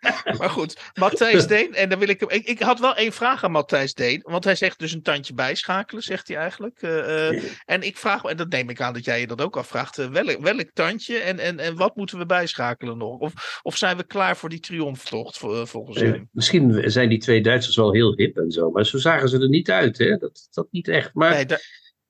maar 0.39 0.51
goed, 0.51 0.93
Matthijs 0.95 1.47
Deen. 1.47 1.75
En 1.75 1.89
dan 1.89 1.99
wil 1.99 2.09
ik 2.09 2.21
hem. 2.21 2.31
Ik, 2.31 2.47
ik, 2.47 2.61
had 2.61 2.81
wel 2.81 2.95
één 2.95 3.13
vraag 3.13 3.45
aan 3.45 3.51
Matthijs 3.51 3.95
Deen. 3.95 4.21
Want 4.23 4.45
hij 4.45 4.55
zegt 4.55 4.79
dus 4.79 4.93
een 4.93 5.03
tandje 5.03 5.35
bijschakelen, 5.35 6.03
zegt 6.03 6.29
hij 6.29 6.37
eigenlijk. 6.37 6.83
Uh, 6.83 6.91
uh, 6.91 7.43
en 7.65 7.83
ik 7.83 7.97
vraag, 7.97 8.25
en 8.25 8.37
dat 8.37 8.49
neem 8.49 8.69
ik 8.69 8.81
aan 8.81 8.93
dat 8.93 9.05
jij 9.05 9.21
je 9.21 9.27
dat 9.27 9.41
ook 9.41 9.57
afvraagt. 9.57 9.99
Uh, 9.99 10.07
welk, 10.07 10.41
welk 10.41 10.71
tandje 10.73 11.19
en, 11.19 11.39
en, 11.39 11.59
en 11.59 11.77
wat 11.77 11.97
moeten 11.97 12.19
we 12.19 12.27
bijschakelen 12.27 12.99
nog? 12.99 13.19
Of, 13.19 13.61
of 13.63 13.77
zijn 13.77 13.97
we 13.97 14.05
klaar 14.05 14.37
voor 14.37 14.49
die 14.49 14.61
triomftocht 14.61 15.39
volgens 15.39 16.01
hem? 16.01 16.29
Misschien 16.33 16.91
zijn 16.91 17.09
die 17.09 17.19
twee 17.19 17.43
Duitsers 17.43 17.77
wel 17.77 17.93
heel 17.93 18.15
hip 18.17 18.37
en 18.37 18.51
zo. 18.51 18.71
Maar 18.71 18.87
zo 18.87 18.99
zagen 18.99 19.29
ze 19.29 19.39
er 19.39 19.49
niet 19.49 19.71
uit, 19.71 19.99
hè? 19.99 20.17
Dat, 20.17 20.49
dat 20.51 20.67
niet 20.71 20.89
echt. 20.89 21.15
Maar. 21.15 21.35
Nee, 21.35 21.47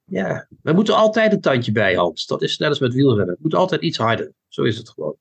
ja, 0.05 0.49
we 0.63 0.73
moeten 0.73 0.95
altijd 0.95 1.33
een 1.33 1.41
tandje 1.41 1.73
bij, 1.73 1.95
Hans. 1.95 2.27
Dat 2.27 2.43
is 2.43 2.59
net 2.59 2.69
als 2.69 2.79
met 2.79 2.95
wielrennen. 2.95 3.35
Het 3.35 3.43
moet 3.43 3.55
altijd 3.55 3.83
iets 3.83 3.99
harder. 3.99 4.33
Zo 4.49 4.63
is 4.63 4.77
het 4.77 4.89
gewoon. 4.89 5.17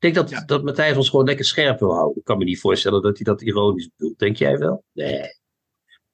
Ik 0.00 0.14
denk 0.14 0.28
dat, 0.28 0.38
ja. 0.38 0.44
dat 0.44 0.62
Matthijs 0.62 0.96
ons 0.96 1.08
gewoon 1.08 1.26
lekker 1.26 1.44
scherp 1.44 1.78
wil 1.78 1.94
houden. 1.94 2.16
Ik 2.16 2.24
kan 2.24 2.38
me 2.38 2.44
niet 2.44 2.60
voorstellen 2.60 3.02
dat 3.02 3.16
hij 3.16 3.24
dat 3.24 3.42
ironisch 3.42 3.90
bedoelt. 3.96 4.18
Denk 4.18 4.36
jij 4.36 4.58
wel? 4.58 4.84
Nee. 4.92 5.38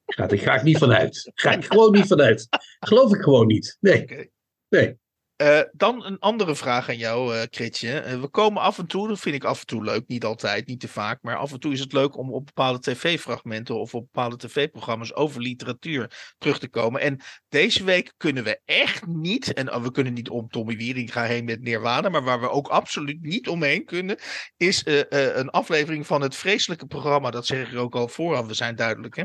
Ik 0.07 0.41
ga 0.43 0.55
ik 0.55 0.63
niet 0.63 0.79
vanuit. 0.79 1.31
Ga 1.35 1.53
ik 1.53 1.65
gewoon 1.65 1.93
niet 1.93 2.07
vanuit. 2.07 2.49
Geloof 2.79 3.15
ik 3.15 3.23
gewoon 3.23 3.47
niet. 3.47 3.77
Nee. 3.81 4.31
Nee. 4.69 4.99
Uh, 5.43 5.61
dan 5.73 6.05
een 6.05 6.19
andere 6.19 6.55
vraag 6.55 6.89
aan 6.89 6.97
jou, 6.97 7.47
Kritje. 7.47 8.05
Uh, 8.07 8.21
we 8.21 8.29
komen 8.29 8.63
af 8.63 8.79
en 8.79 8.87
toe, 8.87 9.09
dat 9.09 9.19
vind 9.19 9.35
ik 9.35 9.45
af 9.45 9.61
en 9.61 9.67
toe 9.67 9.85
leuk, 9.85 10.07
niet 10.07 10.25
altijd, 10.25 10.67
niet 10.67 10.81
te 10.81 10.89
vaak, 10.89 11.19
maar 11.23 11.37
af 11.37 11.53
en 11.53 11.61
toe 11.61 11.73
is 11.73 11.81
het 11.81 11.93
leuk 11.93 12.17
om 12.17 12.33
op 12.33 12.47
bepaalde 12.47 12.79
tv-fragmenten 12.79 13.81
of 13.81 13.95
op 13.95 14.09
bepaalde 14.13 14.37
tv-programma's 14.37 15.15
over 15.15 15.41
literatuur 15.41 16.35
terug 16.39 16.59
te 16.59 16.69
komen. 16.69 17.01
En 17.01 17.21
deze 17.49 17.85
week 17.85 18.13
kunnen 18.17 18.45
we 18.45 18.61
echt 18.65 19.07
niet, 19.07 19.53
en 19.53 19.83
we 19.83 19.91
kunnen 19.91 20.13
niet 20.13 20.29
om 20.29 20.49
Tommy 20.49 20.77
Wieringa 20.77 21.23
heen 21.23 21.45
met 21.45 21.61
Nirvana, 21.61 22.09
maar 22.09 22.25
waar 22.25 22.41
we 22.41 22.51
ook 22.51 22.69
absoluut 22.69 23.23
niet 23.23 23.49
omheen 23.49 23.85
kunnen, 23.85 24.19
is 24.57 24.83
een 25.09 25.51
aflevering 25.51 26.07
van 26.07 26.21
het 26.21 26.37
vreselijke 26.37 26.87
programma, 26.87 27.31
dat 27.31 27.47
zeg 27.47 27.73
ik 27.73 27.79
ook 27.79 27.95
al 27.95 28.09
vooraf, 28.09 28.47
we 28.47 28.55
zijn 28.55 28.77
duidelijk, 28.77 29.17
hè? 29.17 29.25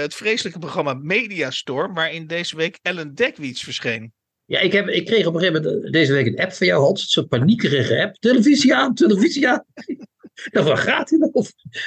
het 0.00 0.14
vreselijke 0.14 0.58
programma 0.58 0.94
Mediastorm, 0.94 1.94
waarin 1.94 2.26
deze 2.26 2.56
week 2.56 2.78
Ellen 2.82 3.14
Dekwits 3.14 3.62
verscheen. 3.62 4.12
Ja, 4.46 4.60
ik, 4.60 4.72
heb, 4.72 4.88
ik 4.88 5.06
kreeg 5.06 5.26
op 5.26 5.34
een 5.34 5.40
gegeven 5.40 5.62
moment 5.62 5.92
deze 5.92 6.12
week 6.12 6.26
een 6.26 6.38
app 6.38 6.52
van 6.52 6.66
jou, 6.66 6.82
Hans. 6.82 7.02
Een 7.02 7.08
soort 7.08 7.28
paniekerige 7.28 8.02
app. 8.02 8.16
Televisie 8.16 8.74
aan, 8.74 8.94
televisie 8.94 9.48
aan. 9.48 9.64
nou, 10.52 10.66
waar 10.66 10.76
gaat 10.76 11.10
hij 11.10 11.18
nou? 11.18 11.46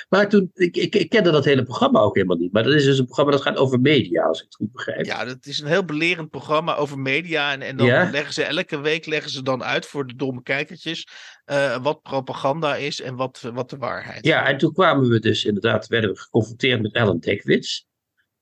Maar 0.09 0.29
toen, 0.29 0.51
ik, 0.53 0.77
ik, 0.77 0.95
ik, 0.95 1.09
kende 1.09 1.31
dat 1.31 1.45
hele 1.45 1.63
programma 1.63 1.99
ook 1.99 2.15
helemaal 2.15 2.37
niet. 2.37 2.51
Maar 2.51 2.63
dat 2.63 2.73
is 2.73 2.83
dus 2.83 2.97
een 2.97 3.05
programma 3.05 3.31
dat 3.31 3.41
gaat 3.41 3.57
over 3.57 3.79
media, 3.79 4.23
als 4.23 4.39
ik 4.39 4.45
het 4.45 4.55
goed 4.55 4.71
begrijp. 4.71 5.05
Ja, 5.05 5.25
dat 5.25 5.45
is 5.45 5.59
een 5.59 5.67
heel 5.67 5.85
belerend 5.85 6.29
programma 6.29 6.75
over 6.75 6.99
media. 6.99 7.51
En, 7.51 7.61
en 7.61 7.77
dan 7.77 7.87
ja? 7.87 8.09
leggen 8.11 8.33
ze 8.33 8.43
elke 8.43 8.79
week 8.79 9.05
leggen 9.05 9.31
ze 9.31 9.43
dan 9.43 9.63
uit 9.63 9.85
voor 9.85 10.07
de 10.07 10.15
domme 10.15 10.43
kijkertjes. 10.43 11.07
Uh, 11.45 11.83
wat 11.83 12.01
propaganda 12.01 12.75
is 12.75 13.01
en 13.01 13.15
wat, 13.15 13.49
wat 13.53 13.69
de 13.69 13.77
waarheid 13.77 14.25
Ja, 14.25 14.47
en 14.47 14.57
toen 14.57 14.73
kwamen 14.73 15.09
we 15.09 15.19
dus 15.19 15.45
inderdaad, 15.45 15.87
werden 15.87 16.09
we 16.09 16.19
geconfronteerd 16.19 16.81
met 16.81 16.93
Ellen 16.93 17.19
Dekwits. 17.19 17.85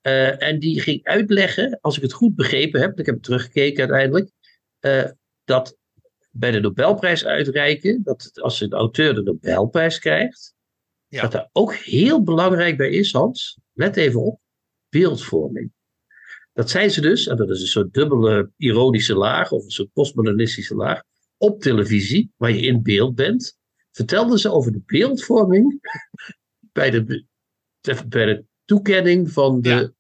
Uh, 0.08 0.42
en 0.42 0.60
die 0.60 0.82
ging 0.82 1.04
uitleggen, 1.04 1.78
als 1.82 1.96
ik 1.96 2.02
het 2.02 2.14
goed 2.14 2.36
begrepen 2.36 2.82
heb, 2.82 3.00
ik 3.00 3.06
heb 3.06 3.22
teruggekeken 3.22 3.80
uiteindelijk, 3.80 4.32
uh, 4.82 5.12
dat 5.44 5.78
bij 6.32 6.52
de 6.52 6.60
Nobelprijs 6.60 7.26
uitreiken, 7.26 8.04
dat 8.04 8.32
als 8.42 8.62
een 8.62 8.74
auteur 8.74 9.14
de 9.14 9.24
Nobelprijs 9.24 10.00
krijgt, 10.00 10.56
ja. 11.08 11.22
dat 11.22 11.32
daar 11.32 11.50
ook 11.52 11.76
heel 11.76 12.24
belangrijk 12.24 12.78
bij 12.78 12.90
is, 12.90 13.12
Hans, 13.12 13.60
let 13.74 13.98
even 13.98 14.22
op, 14.22 14.40
beeldvorming. 14.90 15.72
Dat 16.54 16.70
zijn 16.70 16.92
ze 16.92 17.02
dus, 17.02 17.28
en 17.28 17.38
dat 17.38 17.50
is 17.50 17.62
een 17.62 17.68
soort 17.68 17.94
dubbele 17.94 18.52
ironische 18.58 19.16
laag, 19.16 19.52
of 19.52 19.64
een 19.64 19.70
soort 19.70 19.92
postmodernistische 19.94 20.76
laag, 20.76 21.04
op 21.38 21.62
televisie, 21.62 22.32
waar 22.38 22.52
je 22.52 22.62
in 22.62 22.84
beeld 22.84 23.16
bent, 23.16 23.58
vertelden 23.92 24.40
ze 24.40 24.52
over 24.52 24.72
de 24.72 24.82
beeldvorming 24.86 25.80
bij 26.74 26.90
de, 26.92 27.26
bij 28.08 28.26
de 28.26 28.46
toekenning 28.66 29.32
van 29.32 29.62
de 29.62 29.70
ja. 29.70 29.92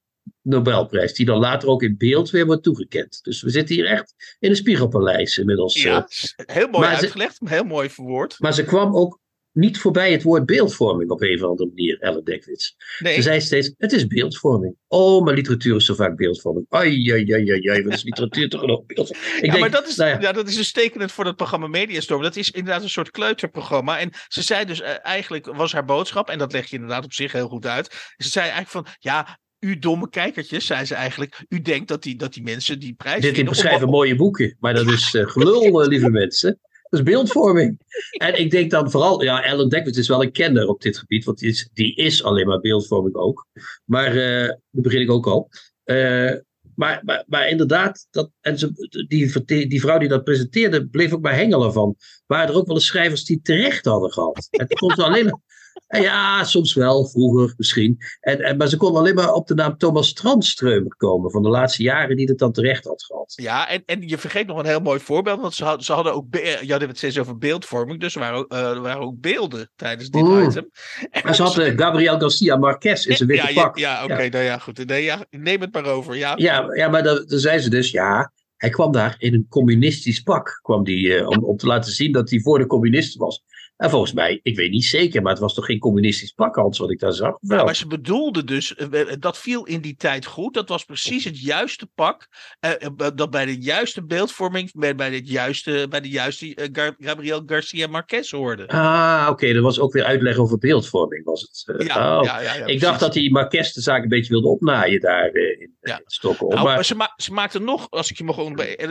Nobelprijs, 0.42 1.14
die 1.14 1.26
dan 1.26 1.40
later 1.40 1.70
ook 1.70 1.84
in 1.84 1.98
beeld 1.98 2.30
weer 2.30 2.46
wordt 2.46 2.64
toegekend. 2.64 3.20
Dus 3.24 3.42
we 3.42 3.50
zitten 3.50 3.76
hier 3.76 3.86
echt 3.86 4.36
in 4.40 4.50
een 4.50 4.56
spiegelpaleis 4.56 5.38
inmiddels. 5.38 5.82
Ja, 5.82 6.08
heel 6.36 6.68
mooi 6.68 6.88
uitgelegd, 6.88 7.36
ze, 7.36 7.48
heel 7.50 7.64
mooi 7.64 7.90
verwoord. 7.90 8.36
Maar 8.40 8.54
ze 8.54 8.64
kwam 8.64 8.96
ook 8.96 9.20
niet 9.56 9.78
voorbij 9.78 10.12
het 10.12 10.24
woord 10.24 10.46
beeldvorming 10.46 11.10
op 11.10 11.22
een 11.22 11.36
of 11.36 11.50
andere 11.50 11.70
manier, 11.70 12.00
Ellen 12.00 12.24
Dekwits. 12.24 12.76
Nee, 13.00 13.16
Ze 13.16 13.22
zei 13.22 13.42
steeds, 13.42 13.74
het 13.78 13.92
is 13.92 14.08
beeldvorming. 14.08 14.76
Oh, 14.88 15.24
maar 15.24 15.34
literatuur 15.34 15.76
is 15.76 15.86
zo 15.86 15.94
vaak 15.94 16.16
beeldvorming. 16.16 16.66
Ai, 16.70 17.12
ai, 17.12 17.34
ai, 17.34 17.52
ai, 17.52 17.70
ai, 17.70 17.84
wat 17.84 17.94
is 17.94 18.04
literatuur 18.04 18.50
toch 18.50 18.66
nog 18.66 18.86
beeldvorming? 18.86 19.36
Ik 19.36 19.46
ja, 19.46 19.52
denk, 19.52 19.60
maar 19.60 19.72
dat 19.72 19.88
is, 19.88 19.96
nou 19.96 20.10
ja, 20.10 20.20
ja. 20.20 20.32
dat 20.32 20.48
is 20.48 20.56
dus 20.56 20.72
tekenend 20.72 21.12
voor 21.12 21.24
dat 21.24 21.36
programma 21.36 21.68
Mediastorm. 21.68 22.22
Dat 22.22 22.36
is 22.36 22.52
inderdaad 22.52 22.84
een 22.84 22.90
soort 22.90 23.12
kleuterprogramma. 23.12 24.00
En 24.00 24.10
ze 24.28 24.42
zei 24.42 24.66
dus, 24.66 24.82
eh, 24.82 24.94
eigenlijk 25.02 25.46
was 25.46 25.74
haar 25.74 25.86
boodschap, 25.86 26.30
en 26.30 26.38
dat 26.38 26.52
leg 26.52 26.70
je 26.70 26.76
inderdaad 26.76 27.04
op 27.04 27.14
zich 27.14 27.32
heel 27.32 27.48
goed 27.48 27.66
uit. 27.66 28.14
Ze 28.18 28.30
zei 28.30 28.50
eigenlijk 28.50 28.70
van, 28.70 28.96
ja, 29.00 29.40
u 29.60 29.80
domme 29.80 30.10
kijkertjes, 30.10 30.66
zei 30.66 30.86
ze 30.86 30.96
eigenlijk. 30.96 31.46
U 31.50 31.62
denkt 31.62 31.88
dat 31.88 32.04
die, 32.04 32.16
dat 32.16 32.34
die 32.34 32.44
mensen 32.44 32.80
die 32.80 32.94
prijs 32.94 33.22
dit 33.22 33.36
winnen, 33.36 33.54
beschrijven 33.54 33.90
mooie 33.90 34.16
boeken, 34.16 34.58
maar 34.60 34.74
dat 34.74 34.88
is 34.88 35.14
eh, 35.14 35.28
gelul, 35.34 35.82
eh, 35.82 35.88
lieve 35.88 36.10
mensen. 36.10 36.60
Dat 36.96 37.06
is 37.06 37.14
beeldvorming. 37.14 37.80
En 38.12 38.40
ik 38.40 38.52
denk 38.52 38.72
dan 38.72 38.92
vooral, 38.92 39.24
ja, 39.24 39.44
Ellen 39.44 39.70
Dekwits 39.70 39.98
is 39.98 40.08
wel 40.08 40.24
een 40.24 40.32
kenner 40.32 40.68
op 40.68 40.82
dit 40.82 40.98
gebied, 40.98 41.26
want 41.26 41.40
die 41.40 41.50
is, 41.50 41.70
die 41.74 41.96
is 41.96 42.24
alleen 42.24 42.48
maar 42.48 42.60
beeldvorming 42.60 43.16
ook. 43.16 43.48
Maar, 43.86 44.16
eh 44.16 44.48
daar 44.48 44.60
begin 44.72 45.02
ik 45.02 45.12
ook 45.12 45.28
al. 45.28 45.50
Eh, 45.84 46.34
maar, 46.76 47.02
maar, 47.04 47.24
maar 47.28 47.50
inderdaad, 47.50 48.08
dat, 48.12 48.32
en 48.42 48.60
ze, 48.60 48.72
die, 49.08 49.68
die 49.68 49.82
vrouw 49.82 49.98
die 49.98 50.08
dat 50.08 50.24
presenteerde, 50.24 50.88
bleef 50.88 51.14
ook 51.14 51.22
maar 51.22 51.36
hengelen 51.36 51.74
van. 51.74 51.96
Waren 52.26 52.48
er 52.48 52.56
ook 52.56 52.68
wel 52.68 52.76
eens 52.76 52.86
schrijvers 52.86 53.26
die 53.26 53.42
terecht 53.42 53.86
hadden 53.86 54.12
gehad? 54.12 54.48
Het 54.50 54.94
ze 54.96 55.04
alleen 55.04 55.26
maar. 55.26 55.40
En 55.88 56.02
ja, 56.02 56.44
soms 56.44 56.74
wel, 56.74 57.08
vroeger 57.08 57.54
misschien. 57.58 57.98
En, 58.20 58.40
en, 58.42 58.58
maar 58.58 58.68
ze 58.68 58.78
kon 58.78 58.96
alleen 58.96 59.16
maar 59.16 59.34
op 59.34 59.48
de 59.48 59.54
naam 59.54 59.78
Thomas 59.78 60.14
Tranströmer 60.14 60.96
komen 60.98 61.32
van 61.32 61.44
de 61.44 61.50
laatste 61.50 61.84
jaren 61.84 62.16
die 62.16 62.28
het 62.28 62.38
dan 62.38 62.52
terecht 62.52 62.86
had 62.86 63.04
gehad. 63.04 63.34
Ja, 63.36 63.70
en, 63.70 63.84
en 63.86 64.08
je 64.08 64.18
vergeet 64.18 64.48
nog 64.48 64.58
een 64.58 64.66
heel 64.66 64.80
mooi 64.80 65.00
voorbeeld. 65.00 65.42
Want 65.42 65.54
ze, 65.54 65.64
had, 65.64 65.84
ze 65.84 65.94
hadden 65.94 66.14
ook. 66.14 66.26
Je 66.62 66.68
had 66.68 66.82
het 66.82 66.98
steeds 66.98 67.20
over 67.20 67.38
beeldvorming. 67.38 68.00
Dus 68.00 68.14
er 68.16 68.20
waren, 68.20 68.38
ook, 68.38 68.52
eh, 68.52 68.70
er 68.70 68.82
waren 68.82 69.02
ook 69.02 69.20
beelden 69.20 69.72
tijdens 69.76 70.10
dit 70.10 70.22
item. 70.22 70.70
En 71.26 71.36
ze 71.36 71.44
had 71.44 71.58
eh, 71.58 71.78
Gabriel 71.78 72.20
Garcia 72.20 72.56
Marquez 72.56 73.06
in 73.06 73.16
zijn 73.16 73.30
witte 73.30 73.48
ja, 73.48 73.54
ja, 73.54 73.64
pak. 73.64 73.78
ja, 73.78 74.04
oké, 74.04 74.30
nou 74.30 74.44
ja, 74.44 74.58
goed. 74.58 74.86
Nee, 74.86 75.04
ja, 75.04 75.26
neem 75.30 75.62
het 75.62 75.74
maar 75.74 75.86
over. 75.86 76.16
Ja, 76.16 76.34
Ja, 76.36 76.66
ja 76.74 76.90
maar 76.90 77.04
dan, 77.04 77.24
dan 77.28 77.40
zei 77.40 77.60
ze 77.60 77.70
dus, 77.70 77.92
ja, 77.92 78.32
hij 78.56 78.70
kwam 78.70 78.92
daar 78.92 79.16
in 79.18 79.34
een 79.34 79.46
communistisch 79.50 80.20
pak. 80.20 80.60
Kwam 80.62 80.84
die, 80.84 81.16
eh, 81.16 81.28
om, 81.28 81.44
om 81.44 81.58
te 81.58 81.68
laten 81.68 81.92
zien 81.92 82.12
dat 82.12 82.30
hij 82.30 82.40
voor 82.40 82.60
de 82.60 82.66
communisten 82.66 83.20
was. 83.20 83.44
En 83.78 83.90
volgens 83.90 84.14
mij, 84.14 84.40
ik 84.44 84.56
weet 84.56 84.72
niet 84.72 84.86
zeker, 84.86 85.22
maar 85.22 85.32
het 85.32 85.42
was 85.42 85.54
toch 85.54 85.66
geen 85.66 85.80
communistisch 85.80 86.32
pak, 86.32 86.56
Hans, 86.56 86.78
wat 86.78 86.92
ik 86.92 87.00
daar 87.00 87.14
zag? 87.14 87.34
Of 87.34 87.38
Ja, 87.42 87.56
wel? 87.56 87.66
maar 87.66 87.76
ze 87.76 87.88
bedoelde 87.88 88.44
dus, 88.44 88.76
eh, 88.76 89.02
eh, 89.02 89.08
dat 89.20 89.38
viel 89.38 89.66
in 89.66 89.82
die 89.82 89.96
tijd 89.96 90.26
goed. 90.26 90.54
Dat 90.54 90.70
was 90.70 90.86
precies 90.86 91.24
het 91.24 91.42
juiste 91.42 91.90
pak. 91.96 92.28
eh, 92.60 92.72
dat 93.16 93.30
bij 93.30 93.46
de 93.46 93.62
juiste 93.62 94.06
beeldvorming, 94.06 94.72
bij, 94.74 94.96
bij, 94.96 95.10
dit 95.10 95.30
juiste, 95.30 95.86
bij 95.90 96.02
de 96.02 96.10
juiste 96.10 96.70
Gabriel 97.00 97.44
Garcia 97.46 97.88
Marquez 97.88 98.32
hoorde. 98.32 98.68
Ah, 98.68 99.28
oké, 99.30 99.54
dat 99.54 99.64
was 99.64 99.80
ook 99.80 99.94
weer 99.94 100.04
uitleg 100.04 100.38
over 100.38 100.58
beeldvorming, 100.58 101.24
was 101.26 101.42
het. 101.42 101.86
Ja, 101.88 101.94
Oh. 102.20 102.24
ja, 102.24 102.40
ja, 102.40 102.42
ja, 102.42 102.54
ik 102.54 102.64
precies. 102.64 102.82
dacht 102.82 103.00
dat 103.00 103.14
die 103.14 103.32
Marquez 103.32 103.72
de 103.72 103.82
zaak 103.82 104.04
een 104.04 104.10
beetje 104.10 104.32
wilde 104.34 104.48
opnaaien 104.48 105.00
daar 105.00 105.34
in, 105.34 105.76
in 105.82 106.02
Stockholm. 106.06 106.54
Nou, 106.54 106.66
maar, 106.66 106.86
ze, 106.86 106.96
ma 106.96 107.14
ze 107.18 107.34
maakte 107.34 107.60
nog, 107.60 107.90
als 107.90 108.12
ik 108.12 108.18
je 108.18 108.24
mag 108.24 108.36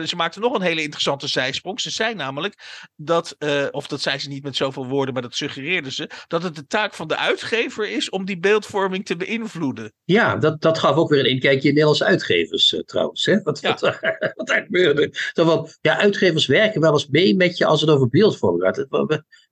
ze 0.07 0.15
maakte 0.15 0.39
nog 0.39 0.53
een 0.53 0.61
hele 0.61 0.81
interessante 0.81 1.27
zijsprong. 1.27 1.81
Ze 1.81 1.89
zei 1.89 2.13
namelijk 2.15 2.89
dat, 2.95 3.37
of 3.71 3.87
dat 3.87 4.01
zei 4.01 4.17
ze 4.19 4.29
niet 4.29 4.43
met 4.43 4.55
zoveel 4.55 4.74
woorden, 4.83 5.13
maar 5.13 5.23
dat 5.23 5.35
suggereerde 5.35 5.91
ze, 5.91 6.09
dat 6.27 6.43
het 6.43 6.55
de 6.55 6.67
taak 6.67 6.93
van 6.93 7.07
de 7.07 7.17
uitgever 7.17 7.89
is 7.89 8.09
om 8.09 8.25
die 8.25 8.39
beeldvorming 8.39 9.05
te 9.05 9.15
beïnvloeden. 9.15 9.93
Ja, 10.03 10.35
dat, 10.35 10.61
dat 10.61 10.79
gaf 10.79 10.95
ook 10.95 11.09
weer 11.09 11.19
een 11.19 11.29
inkijkje 11.29 11.67
in 11.67 11.73
Nederlandse 11.73 12.05
uitgevers 12.05 12.73
eh, 12.73 12.79
trouwens. 12.79 13.25
Hè? 13.25 13.41
Wat, 13.41 13.59
Ja. 13.61 13.69
wat, 13.69 13.81
wat 14.35 14.47
daar 14.47 14.63
gebeurde. 14.63 15.09
Zo 15.33 15.45
van, 15.45 15.67
ja, 15.81 15.97
uitgevers 15.99 16.45
werken 16.45 16.81
wel 16.81 16.91
eens 16.93 17.07
mee 17.07 17.35
met 17.35 17.57
je 17.57 17.65
als 17.65 17.81
het 17.81 17.89
over 17.89 18.09
beeldvorming 18.09 18.63
gaat. 18.63 18.85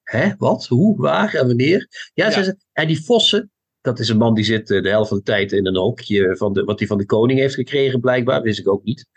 Hè, 0.03 0.33
wat, 0.37 0.65
hoe, 0.67 0.97
waar 1.01 1.33
en 1.33 1.47
wanneer? 1.47 1.87
Ja, 2.13 2.25
Ja. 2.25 2.31
zei 2.31 2.43
ze, 2.45 2.57
en 2.73 2.87
die 2.87 3.03
Vossen, 3.03 3.51
dat 3.81 3.99
is 3.99 4.09
een 4.09 4.17
man 4.17 4.33
die 4.33 4.43
zit 4.43 4.71
eh, 4.71 4.81
de 4.81 4.89
helft 4.89 5.07
van 5.09 5.17
de 5.17 5.23
tijd 5.23 5.51
in 5.51 5.65
een 5.65 5.75
hokje 5.77 6.37
van 6.37 6.53
de, 6.53 6.63
wat 6.63 6.79
hij 6.79 6.87
van 6.87 6.97
de 6.97 7.05
koning 7.05 7.39
heeft 7.39 7.53
gekregen 7.53 7.99
blijkbaar, 7.99 8.41
wist 8.41 8.59
ik 8.59 8.67
ook 8.67 8.83
niet. 8.83 9.07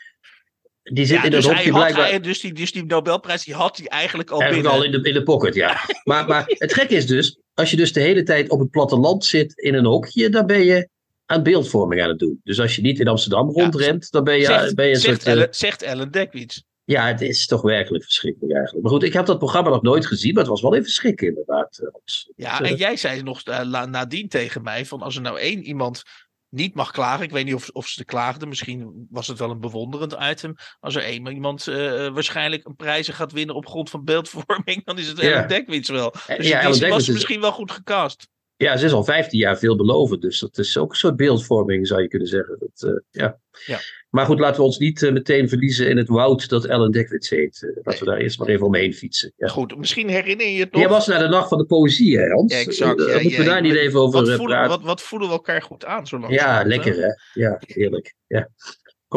Die 0.92 1.04
zit 1.06 1.16
Ja, 1.16 1.24
in 1.24 1.30
dus, 1.30 1.44
dat 1.44 1.52
hij 1.54 1.64
hokje 1.64 1.78
blijkbaar. 1.78 2.08
hij- 2.08 2.20
dus, 2.20 2.40
die, 2.40 2.52
dus 2.52 2.72
die 2.72 2.84
Nobelprijs 2.84 3.44
die 3.44 3.54
had 3.54 3.76
hij 3.76 3.86
eigenlijk 3.86 4.30
al 4.30 4.40
Eigenlijk 4.40 4.72
binnen. 4.72 4.88
al 4.90 4.94
in 4.94 5.02
de, 5.02 5.08
in 5.08 5.14
de 5.14 5.22
pocket, 5.22 5.54
ja. 5.54 5.80
maar, 6.04 6.26
maar 6.26 6.44
het 6.46 6.72
gekke 6.74 6.94
is 6.94 7.06
dus, 7.06 7.38
als 7.54 7.70
je 7.70 7.76
dus 7.76 7.92
de 7.92 8.00
hele 8.00 8.22
tijd 8.22 8.48
op 8.50 8.58
het 8.60 8.70
platteland 8.70 9.24
zit 9.24 9.52
in 9.58 9.74
een 9.74 9.84
hokje, 9.84 10.28
dan 10.28 10.46
ben 10.46 10.64
je 10.64 10.88
aan 11.26 11.42
beeldvorming 11.42 12.02
aan 12.02 12.08
het 12.08 12.18
doen. 12.18 12.40
Dus 12.44 12.60
als 12.60 12.76
je 12.76 12.82
niet 12.82 13.00
in 13.00 13.08
Amsterdam 13.08 13.46
Ja, 13.54 13.62
rondrent, 13.62 14.10
dan 14.10 14.24
ben 14.24 14.36
je, 14.36 14.44
zegt, 14.44 14.74
ben 14.74 14.86
je 14.86 14.94
een 14.94 15.00
zegt, 15.00 15.14
soort... 15.22 15.26
eh, 15.26 15.32
Ellen, 15.32 15.48
zegt 15.54 15.82
Ellen 15.82 16.10
Dekwits. 16.10 16.64
ja, 16.84 17.06
het 17.06 17.20
is 17.20 17.46
toch 17.46 17.62
werkelijk 17.62 18.04
verschrikkelijk 18.04 18.52
eigenlijk. 18.54 18.82
Maar 18.84 18.92
goed, 18.94 19.02
ik 19.02 19.12
heb 19.12 19.26
dat 19.26 19.38
programma 19.38 19.70
nog 19.70 19.82
nooit 19.82 20.06
gezien, 20.06 20.30
maar 20.32 20.42
het 20.42 20.50
was 20.50 20.62
wel 20.62 20.74
even 20.74 20.90
schrikken 20.90 21.28
inderdaad. 21.28 21.78
eh. 21.78 21.88
Ja, 22.36 22.60
en 22.60 22.74
jij 22.76 22.96
zei 22.96 23.22
nog 23.22 23.40
la- 23.44 23.86
nadien 23.86 24.28
tegen 24.28 24.62
mij: 24.62 24.84
van 24.86 25.00
als 25.02 25.16
er 25.16 25.22
nou 25.22 25.38
één 25.38 25.62
iemand 25.62 26.02
niet 26.56 26.74
mag 26.74 26.90
klagen, 26.90 27.24
ik 27.24 27.30
weet 27.30 27.44
niet 27.44 27.54
of, 27.54 27.68
of 27.68 27.86
ze 27.86 28.04
klaagden, 28.04 28.48
misschien 28.48 29.06
was 29.10 29.26
het 29.26 29.38
wel 29.38 29.50
een 29.50 29.60
bewonderend 29.60 30.16
item. 30.20 30.54
Als 30.80 30.94
er 30.94 31.02
één 31.02 31.26
iemand 31.26 31.66
eh, 31.66 31.76
waarschijnlijk 32.08 32.66
een 32.66 32.76
prijzen 32.76 33.14
gaat 33.14 33.32
winnen 33.32 33.54
op 33.54 33.66
grond 33.66 33.90
van 33.90 34.04
beeldvorming, 34.04 34.84
dan 34.84 34.98
is 34.98 35.08
het 35.08 35.20
Ja. 35.20 35.32
Ellen 35.32 35.48
Dekwits 35.48 35.88
wel. 35.88 36.14
Dus 36.26 36.48
ja, 36.48 36.70
die 36.70 36.88
was 36.88 37.08
misschien 37.08 37.40
wel 37.40 37.52
goed 37.52 37.70
gecast. 37.70 38.28
Ja, 38.56 38.76
ze 38.76 38.84
is 38.84 38.92
al 38.92 39.04
15 39.04 39.38
jaar 39.38 39.58
veelbelovend, 39.58 40.22
dus 40.22 40.40
dat 40.40 40.58
is 40.58 40.78
ook 40.78 40.90
een 40.90 40.96
soort 40.96 41.16
beeldvorming, 41.16 41.86
zou 41.86 42.02
je 42.02 42.08
kunnen 42.08 42.28
zeggen. 42.28 42.56
Dat, 42.58 42.90
eh, 42.90 43.22
ja. 43.22 43.38
Ja. 43.66 43.78
Maar 44.10 44.26
goed, 44.26 44.38
laten 44.38 44.56
we 44.56 44.66
ons 44.66 44.78
niet 44.78 45.02
eh, 45.02 45.12
meteen 45.12 45.48
verliezen 45.48 45.88
in 45.88 45.96
het 45.96 46.08
woud 46.08 46.48
dat 46.48 46.64
Ellen 46.64 46.90
Dekwits 46.90 47.30
heet. 47.30 47.62
Eh, 47.62 47.84
laten 47.84 48.04
we 48.04 48.10
daar 48.10 48.18
eerst 48.18 48.38
maar 48.38 48.48
even 48.48 48.66
omheen 48.66 48.94
fietsen. 48.94 49.32
Ja. 49.36 49.48
Goed, 49.48 49.76
misschien 49.76 50.08
herinner 50.08 50.46
je 50.46 50.60
het 50.60 50.72
nog. 50.72 50.80
Jij 50.80 50.90
was 50.90 51.06
naar 51.06 51.18
de 51.18 51.28
Nacht 51.28 51.48
van 51.48 51.58
de 51.58 51.64
Poëzie, 51.64 52.18
hè, 52.18 52.30
Hans? 52.30 52.52
Ja, 52.52 52.58
exact, 52.58 53.00
ja, 53.00 53.12
moeten 53.12 53.38
we 53.38 53.44
daar 53.44 53.60
niet 53.60 53.74
even 53.74 54.00
over 54.00 54.20
wat, 54.20 54.28
voelen, 54.28 54.56
praten? 54.56 54.70
wat, 54.70 54.82
wat 54.82 55.02
voelen 55.02 55.28
we 55.28 55.34
elkaar 55.34 55.62
goed 55.62 55.84
aan 55.84 56.06
zo 56.06 56.18
lang? 56.18 56.34
Ja, 56.34 56.62
lekker 56.64 56.94
hè? 56.94 57.40
Ja, 57.42 57.60
heerlijk. 57.66 58.14
Ja. 58.26 58.48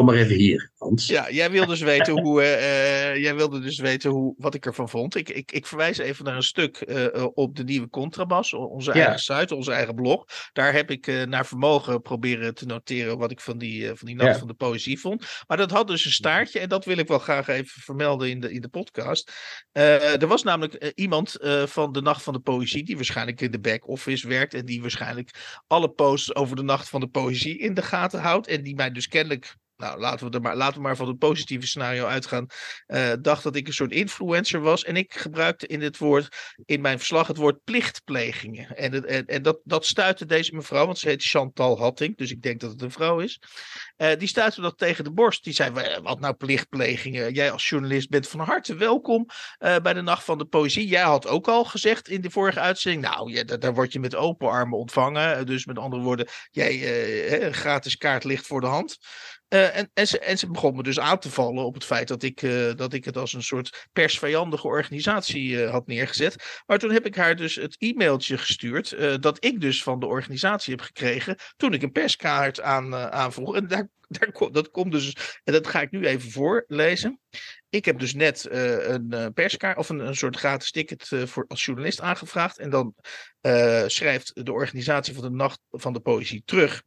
Kom 0.00 0.08
maar 0.08 0.18
even 0.18 0.36
hier, 0.36 0.70
Hans. 0.78 1.06
Ja, 1.06 1.30
jij 1.30 1.50
wilde 1.50 1.66
dus 1.70 1.80
weten 1.80 2.20
hoe, 2.20 2.42
eh, 2.42 3.10
eh, 3.10 3.16
jij 3.22 3.34
wilde 3.34 3.60
dus 3.60 3.78
weten 3.78 4.10
hoe, 4.10 4.34
wat 4.38 4.54
ik 4.54 4.66
ervan 4.66 4.88
vond. 4.88 5.14
Ik, 5.14 5.28
ik, 5.28 5.52
ik 5.52 5.66
verwijs 5.66 5.98
even 5.98 6.24
naar 6.24 6.36
een 6.36 6.42
stuk 6.42 6.76
eh, 6.76 7.26
op 7.34 7.56
de 7.56 7.64
nieuwe 7.64 7.88
Contrabas, 7.88 8.52
onze 8.52 8.92
Ja. 8.94 9.02
eigen 9.04 9.18
site, 9.18 9.54
onze 9.54 9.72
eigen 9.72 9.94
blog. 9.94 10.24
Daar 10.52 10.72
heb 10.72 10.90
ik 10.90 11.26
naar 11.26 11.46
vermogen 11.46 12.02
proberen 12.02 12.54
te 12.54 12.66
noteren 12.66 13.18
wat 13.18 13.30
ik 13.30 13.40
van 13.40 13.58
die, 13.58 13.86
van 13.86 14.06
die 14.06 14.16
nacht 14.16 14.32
Ja. 14.32 14.38
van 14.38 14.48
de 14.48 14.54
poëzie 14.54 15.00
vond. 15.00 15.24
Maar 15.46 15.56
dat 15.56 15.70
had 15.70 15.86
dus 15.86 16.04
een 16.04 16.10
staartje 16.12 16.58
en 16.58 16.68
dat 16.68 16.84
wil 16.84 16.98
ik 16.98 17.08
wel 17.08 17.18
graag 17.18 17.48
even 17.48 17.82
vermelden 17.82 18.30
in 18.30 18.40
de, 18.40 18.52
in 18.52 18.60
de 18.60 18.68
podcast. 18.68 19.32
Er 19.72 20.26
was 20.26 20.42
namelijk 20.42 20.92
iemand 20.94 21.36
van 21.64 21.92
de 21.92 22.02
nacht 22.02 22.22
van 22.22 22.32
de 22.32 22.40
poëzie 22.40 22.84
die 22.84 22.96
waarschijnlijk 22.96 23.40
in 23.40 23.50
de 23.50 23.60
back-office 23.60 24.28
werkt 24.28 24.54
en 24.54 24.64
die 24.64 24.80
waarschijnlijk 24.80 25.62
alle 25.66 25.90
posts 25.90 26.34
over 26.34 26.56
de 26.56 26.62
nacht 26.62 26.88
van 26.88 27.00
de 27.00 27.08
poëzie 27.08 27.58
in 27.58 27.74
de 27.74 27.82
gaten 27.82 28.20
houdt 28.20 28.46
en 28.46 28.62
die 28.62 28.74
mij 28.74 28.90
dus 28.90 29.08
kennelijk 29.08 29.58
nou, 29.80 30.00
laten 30.00 30.30
we, 30.30 30.36
er 30.36 30.40
maar, 30.42 30.56
laten 30.56 30.74
we 30.76 30.80
maar 30.82 30.96
van 30.96 31.08
het 31.08 31.18
positieve 31.18 31.66
scenario 31.66 32.06
uitgaan. 32.06 32.46
eh, 32.86 33.12
dacht 33.20 33.42
dat 33.42 33.56
ik 33.56 33.66
een 33.66 33.72
soort 33.72 33.92
influencer 33.92 34.60
was. 34.60 34.84
En 34.84 34.96
ik 34.96 35.14
gebruikte 35.14 35.66
in 35.66 35.80
dit 35.80 35.98
woord, 35.98 36.54
in 36.64 36.80
mijn 36.80 36.98
verslag, 36.98 37.26
het 37.26 37.36
woord 37.36 37.64
plichtplegingen. 37.64 38.76
En, 38.76 39.06
en, 39.08 39.26
en 39.26 39.42
dat, 39.42 39.60
dat 39.64 39.86
stuitte 39.86 40.26
deze 40.26 40.54
mevrouw, 40.54 40.86
want 40.86 40.98
ze 40.98 41.08
heet 41.08 41.22
Chantal 41.24 41.78
Hatting. 41.78 42.16
Dus 42.16 42.30
ik 42.30 42.42
denk 42.42 42.60
dat 42.60 42.70
het 42.70 42.82
een 42.82 42.90
vrouw 42.90 43.18
is. 43.18 43.40
Eh, 43.96 44.18
die 44.18 44.28
stuitte 44.28 44.60
dat 44.60 44.78
tegen 44.78 45.04
de 45.04 45.12
borst. 45.12 45.44
Die 45.44 45.52
zei: 45.52 45.70
"Wa- 45.70 46.02
Wat 46.02 46.20
nou 46.20 46.34
plichtplegingen? 46.34 47.32
Jij 47.32 47.50
als 47.50 47.68
journalist 47.68 48.08
bent 48.08 48.28
van 48.28 48.40
harte 48.40 48.74
welkom 48.74 49.26
eh, 49.58 49.76
bij 49.76 49.92
de 49.92 50.02
Nacht 50.02 50.24
van 50.24 50.38
de 50.38 50.44
Poëzie. 50.44 50.86
Jij 50.86 51.02
had 51.02 51.26
ook 51.26 51.48
al 51.48 51.64
gezegd 51.64 52.08
in 52.08 52.20
de 52.20 52.30
vorige 52.30 52.60
uitzending: 52.60 53.02
Nou, 53.04 53.44
daar, 53.44 53.74
word 53.74 53.92
je 53.92 54.00
met 54.00 54.14
open 54.14 54.48
armen 54.48 54.78
ontvangen. 54.78 55.46
Dus 55.46 55.64
met 55.66 55.78
andere 55.78 56.02
woorden, 56.02 56.28
jij 56.50 57.42
een 57.42 57.54
gratis 57.54 57.96
kaart 57.96 58.24
ligt 58.24 58.46
voor 58.46 58.60
de 58.60 58.66
hand. 58.66 58.98
Eh, 59.50 59.76
en, 59.76 59.90
en, 59.94 60.06
ze, 60.06 60.18
en 60.18 60.38
ze 60.38 60.50
begon 60.50 60.76
me 60.76 60.82
dus 60.82 60.98
aan 60.98 61.18
te 61.18 61.30
vallen 61.30 61.64
op 61.64 61.74
het 61.74 61.84
feit 61.84 62.08
dat 62.08 62.22
ik, 62.22 62.42
eh, 62.42 62.74
dat 62.74 62.92
ik 62.92 63.04
het 63.04 63.16
als 63.16 63.32
een 63.32 63.42
soort 63.42 63.88
persvijandige 63.92 64.66
organisatie 64.66 65.62
eh, 65.62 65.70
had 65.70 65.86
neergezet. 65.86 66.62
Maar 66.66 66.78
toen 66.78 66.90
heb 66.90 67.06
ik 67.06 67.14
haar 67.14 67.36
dus 67.36 67.54
het 67.54 67.76
e-mailtje 67.78 68.38
gestuurd. 68.38 69.22
dat 69.22 69.44
ik 69.44 69.60
dus 69.60 69.82
van 69.82 70.00
de 70.00 70.06
organisatie 70.06 70.74
heb 70.74 70.82
gekregen. 70.82 71.36
toen 71.56 71.72
ik 71.72 71.82
een 71.82 71.92
perskaart 71.92 72.60
aan, 72.60 72.94
aanvroeg. 72.94 73.56
En 73.56 73.68
daar, 73.68 73.88
daar, 74.08 74.50
dat 74.52 74.70
komt 74.70 74.92
dus. 74.92 75.14
En 75.44 75.52
dat 75.52 75.66
ga 75.66 75.80
ik 75.80 75.90
nu 75.90 76.06
even 76.06 76.30
voorlezen. 76.30 77.20
Ik 77.68 77.84
heb 77.84 77.98
dus 77.98 78.14
net 78.14 78.46
een 78.50 79.30
perskaart 79.34 79.78
of 79.78 79.88
een, 79.88 79.98
een 79.98 80.16
soort 80.16 80.36
gratis 80.36 80.70
ticket 80.70 81.08
voor, 81.24 81.44
als 81.48 81.64
journalist 81.64 82.00
aangevraagd. 82.00 82.58
En 82.58 82.70
dan 82.70 82.94
schrijft 83.86 84.44
de 84.44 84.52
organisatie 84.52 85.14
van 85.14 85.22
de 85.22 85.30
Nacht 85.30 85.60
van 85.70 85.92
de 85.92 86.00
Poëzie 86.00 86.42
terug. 86.44 86.82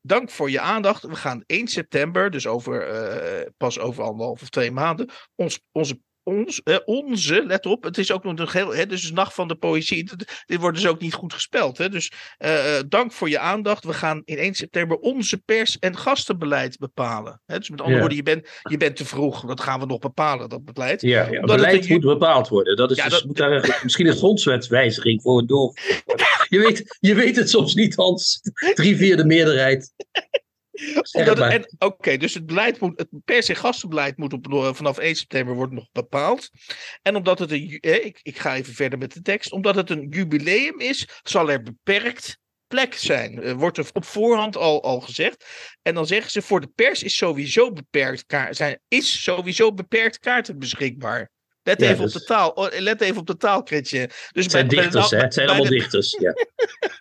Dank 0.00 0.30
voor 0.30 0.50
je 0.50 0.60
aandacht. 0.60 1.02
We 1.02 1.16
gaan 1.16 1.42
1 1.46 1.68
september, 1.68 2.30
dus 2.30 2.46
over, 2.46 2.88
eh, 2.88 3.50
pas 3.56 3.78
over 3.78 4.04
anderhalf 4.04 4.42
of 4.42 4.48
twee 4.48 4.70
maanden, 4.70 5.10
ons, 5.34 5.60
onze, 5.72 6.00
ons, 6.28 6.62
eh, 6.62 6.76
onze, 6.84 7.44
let 7.46 7.66
op, 7.66 7.84
het 7.84 7.98
is 7.98 8.12
ook 8.12 8.24
nog 8.24 8.38
een 8.38 8.48
heel, 8.50 8.74
hè, 8.74 8.86
dus 8.86 9.06
de 9.06 9.12
nacht 9.12 9.34
van 9.34 9.48
de 9.48 9.54
poëzie. 9.54 10.04
Dit, 10.04 10.42
dit 10.46 10.60
wordt 10.60 10.76
dus 10.76 10.86
ook 10.86 11.00
niet 11.00 11.14
goed 11.14 11.32
gespeld. 11.32 11.78
Hè? 11.78 11.88
Dus 11.88 12.12
uh, 12.38 12.60
dank 12.88 13.12
voor 13.12 13.28
je 13.28 13.38
aandacht. 13.38 13.84
We 13.84 13.92
gaan 13.92 14.22
in 14.24 14.36
1 14.38 14.54
september 14.54 14.96
onze 14.96 15.38
pers- 15.38 15.78
en 15.78 15.96
gastenbeleid 15.96 16.78
bepalen. 16.78 17.40
Hè? 17.46 17.58
Dus 17.58 17.70
met 17.70 17.78
andere 17.80 17.94
Ja. 17.94 18.00
woorden, 18.00 18.16
je 18.16 18.34
bent, 18.34 18.48
je 18.62 18.76
bent 18.76 18.96
te 18.96 19.04
vroeg. 19.04 19.46
Dat 19.46 19.60
gaan 19.60 19.80
we 19.80 19.86
nog 19.86 19.98
bepalen, 19.98 20.48
dat 20.48 20.64
beleid. 20.64 21.00
Ja, 21.00 21.22
ja 21.30 21.40
Omdat 21.40 21.56
beleid 21.56 21.80
het 21.80 21.88
moet 21.88 22.00
bepaald 22.00 22.48
worden. 22.48 22.76
Dat 22.76 22.90
is 22.90 22.96
Ja, 22.96 23.08
dus, 23.08 23.22
dat- 23.22 23.36
daar 23.36 23.80
misschien 23.82 24.06
een 24.06 24.16
grondwetswijziging 24.16 25.22
voor 25.22 25.46
door. 25.46 25.72
Je 26.48 26.58
weet, 26.58 26.96
je 27.00 27.14
weet 27.14 27.36
het 27.36 27.50
soms 27.50 27.74
niet, 27.74 27.94
Hans. 27.94 28.40
Drie 28.74 28.96
vierde 28.96 29.24
meerderheid. 29.24 29.92
Oké, 31.78 32.16
dus 32.16 32.34
het 32.34 32.46
beleid 32.46 32.80
moet, 32.80 32.98
het 32.98 33.08
pers- 33.24 33.48
en 33.48 33.56
gastenbeleid 33.56 34.16
moet 34.16 34.32
op, 34.32 34.50
door- 34.50 34.74
vanaf 34.74 34.98
1 34.98 35.14
september 35.14 35.54
wordt 35.54 35.72
nog 35.72 35.88
bepaald. 35.92 36.50
En 37.02 37.16
omdat 37.16 37.38
het 37.38 37.50
een, 37.50 37.78
eh, 37.80 38.04
ik, 38.04 38.18
ik 38.22 38.38
ga 38.38 38.56
even 38.56 38.74
verder 38.74 38.98
met 38.98 39.12
de 39.12 39.22
tekst, 39.22 39.52
omdat 39.52 39.74
het 39.74 39.90
een 39.90 40.06
jubileum 40.10 40.80
is, 40.80 41.08
zal 41.22 41.50
er 41.50 41.62
beperkt 41.62 42.38
plek 42.66 42.94
zijn. 42.94 43.42
Eh, 43.42 43.52
wordt 43.52 43.78
er 43.78 43.90
op 43.92 44.04
voorhand 44.04 44.56
al, 44.56 44.82
al 44.82 45.00
gezegd. 45.00 45.44
En 45.82 45.94
dan 45.94 46.06
zeggen 46.06 46.30
ze, 46.30 46.42
voor 46.42 46.60
de 46.60 46.70
pers 46.74 47.02
is 47.02 47.16
sowieso 47.16 47.72
beperkt, 47.72 48.26
kaart, 48.26 48.56
zijn, 48.56 48.80
is 48.88 49.22
sowieso 49.22 49.72
beperkt 49.74 50.18
kaarten 50.18 50.58
beschikbaar. 50.58 51.30
Let 51.68 51.80
Ja, 51.80 51.88
even 51.90 52.04
dus- 52.04 52.14
op 52.14 52.20
de 52.20 52.26
taal. 52.26 52.50
Oh, 52.50 52.78
let 52.78 53.00
even 53.00 53.16
op 53.20 53.26
de 53.26 53.36
taal, 53.36 53.62
Kretje. 53.62 54.06
Dus 54.32 54.42
Het 54.42 54.50
zijn 54.50 54.66
bij- 54.66 54.76
bij 54.76 54.84
de 54.84 54.90
dichters, 54.90 55.10
hè? 55.10 55.18
Het 55.18 55.34
zijn 55.34 55.48
allemaal 55.48 55.64
de- 55.66 55.70
dichters. 55.70 56.18
Ja. 56.20 56.34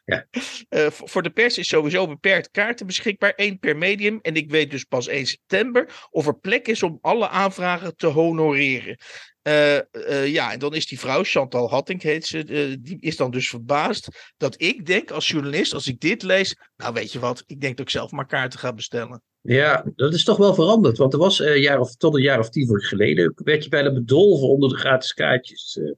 eh, 0.70 0.90
voor 0.92 1.10
voor 1.10 1.24
de 1.24 1.30
pers 1.30 1.58
is 1.58 1.68
sowieso 1.68 2.08
beperkt 2.08 2.52
kaarten 2.52 2.86
beschikbaar, 2.86 3.34
één 3.36 3.60
per 3.60 3.78
medium. 3.78 4.20
En 4.22 4.36
ik 4.36 4.52
weet 4.52 4.72
dus 4.72 4.84
pas 4.84 5.08
1 5.08 5.26
september 5.26 6.08
of 6.10 6.28
er 6.28 6.40
plek 6.40 6.68
is 6.68 6.84
om 6.84 6.98
alle 7.02 7.30
aanvragen 7.30 7.96
te 7.96 8.08
honoreren. 8.08 8.98
Eh, 9.42 9.76
eh, 9.78 10.28
ja, 10.28 10.52
en 10.52 10.60
dan 10.60 10.74
is 10.76 10.88
die 10.88 11.00
vrouw, 11.00 11.24
Chantal 11.24 11.70
Hattink 11.70 12.02
heet 12.02 12.26
ze, 12.28 12.44
eh, 12.44 12.76
die 12.80 12.98
is 13.00 13.16
dan 13.18 13.32
dus 13.32 13.50
verbaasd 13.50 14.08
dat 14.38 14.62
ik 14.62 14.86
denk 14.86 15.12
als 15.12 15.28
journalist, 15.28 15.74
als 15.74 15.88
ik 15.88 16.00
dit 16.00 16.24
lees, 16.24 16.56
nou 16.76 16.94
weet 16.94 17.12
je 17.12 17.20
wat, 17.20 17.44
ik 17.46 17.62
denk 17.62 17.78
dat 17.78 17.86
ik 17.86 17.92
zelf 17.92 18.12
maar 18.12 18.26
kaarten 18.26 18.60
ga 18.60 18.74
bestellen. 18.74 19.22
Ja, 19.56 19.86
dat 19.96 20.14
is 20.14 20.24
toch 20.24 20.38
wel 20.38 20.54
veranderd. 20.54 20.98
Want 20.98 21.14
er 21.14 21.20
was 21.20 21.42
eh, 21.42 21.56
een 21.56 21.62
jaar 21.62 21.80
of, 21.80 21.96
tot 21.96 22.16
een 22.16 22.22
jaar 22.22 22.40
of 22.40 22.50
tien 22.50 22.82
geleden, 22.82 23.34
werd 23.44 23.64
je 23.64 23.70
bijna 23.70 23.94
bedolven 23.94 24.48
onder 24.48 24.70
de 24.70 24.76
gratis 24.78 25.14
kaartjes. 25.14 25.80
eh. 25.82 25.92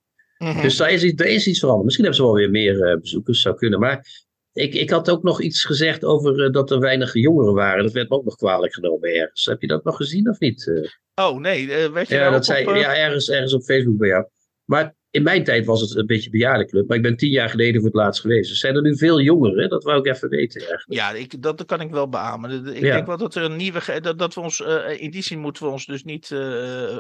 Mhm. 0.49 0.61
Dus 0.61 0.77
daar 0.77 0.91
is, 0.91 1.03
iets- 1.03 1.15
daar 1.15 1.27
is 1.27 1.47
iets 1.47 1.59
veranderd. 1.59 1.85
Misschien 1.85 2.05
hebben 2.05 2.23
ze 2.23 2.29
wel 2.29 2.39
weer 2.39 2.49
meer 2.51 2.81
eh, 2.91 2.99
bezoekers, 2.99 3.41
zou 3.41 3.55
kunnen. 3.55 3.79
Maar 3.79 4.25
ik, 4.53 4.73
ik 4.73 4.89
had 4.89 5.09
ook 5.09 5.23
nog 5.23 5.41
iets 5.41 5.63
gezegd 5.65 6.03
over 6.05 6.43
eh, 6.45 6.51
dat 6.51 6.71
er 6.71 6.79
weinig 6.79 7.13
jongeren 7.13 7.53
waren. 7.53 7.83
Dat 7.83 7.93
werd 7.93 8.09
me 8.09 8.15
ook 8.15 8.23
nog 8.25 8.35
kwalijk 8.35 8.73
genomen 8.73 9.13
ergens. 9.13 9.45
Heb 9.45 9.61
je 9.61 9.67
dat 9.67 9.83
nog 9.83 9.95
gezien 9.95 10.29
of 10.29 10.39
niet? 10.39 10.67
eh? 11.13 11.25
Oh 11.27 11.39
nee, 11.39 11.71
eh, 11.73 11.91
werd 11.91 12.07
je 12.07 12.15
Ja, 12.15 12.29
dat 12.29 12.45
zei, 12.45 12.65
eh, 12.65 12.79
ja 12.79 12.95
ergens, 12.95 13.29
ergens 13.29 13.53
op 13.53 13.63
Facebook 13.63 13.97
bij 13.97 14.07
jou. 14.07 14.25
Maar 14.65 14.95
in 15.11 15.23
mijn 15.23 15.43
tijd 15.43 15.65
was 15.65 15.81
het 15.81 15.95
een 15.95 16.05
beetje 16.05 16.29
bejaardenclub. 16.29 16.87
Maar 16.87 16.97
ik 16.97 17.03
ben 17.03 17.17
tien 17.17 17.29
jaar 17.31 17.49
geleden 17.49 17.75
voor 17.81 17.89
het 17.89 17.99
laatst 17.99 18.21
geweest. 18.21 18.49
Dus 18.49 18.59
zijn 18.59 18.75
er 18.75 18.81
nu 18.81 18.97
veel 18.97 19.21
jongeren? 19.21 19.69
Dat 19.69 19.83
wou 19.83 19.99
ik 19.99 20.05
even 20.05 20.29
weten 20.29 20.59
eigenlijk. 20.61 20.93
Ja, 20.99 21.11
ik, 21.11 21.41
dat, 21.41 21.65
kan 21.65 21.81
ik 21.81 21.89
wel 21.91 22.09
beamen. 22.09 22.65
Ik 22.75 22.81
Ja. 22.83 22.93
denk 22.93 23.07
wel 23.07 23.17
dat 23.17 23.35
er 23.35 23.43
een 23.43 23.55
nieuwe. 23.55 23.99
Dat, 24.01 24.19
dat 24.19 24.33
we 24.33 24.41
ons, 24.41 24.61
eh, 24.61 25.01
in 25.01 25.11
die 25.11 25.21
zin 25.23 25.39
moeten 25.39 25.63
we 25.63 25.69
ons 25.71 25.85
dus 25.85 26.03
niet 26.03 26.31
eh, 26.31 26.39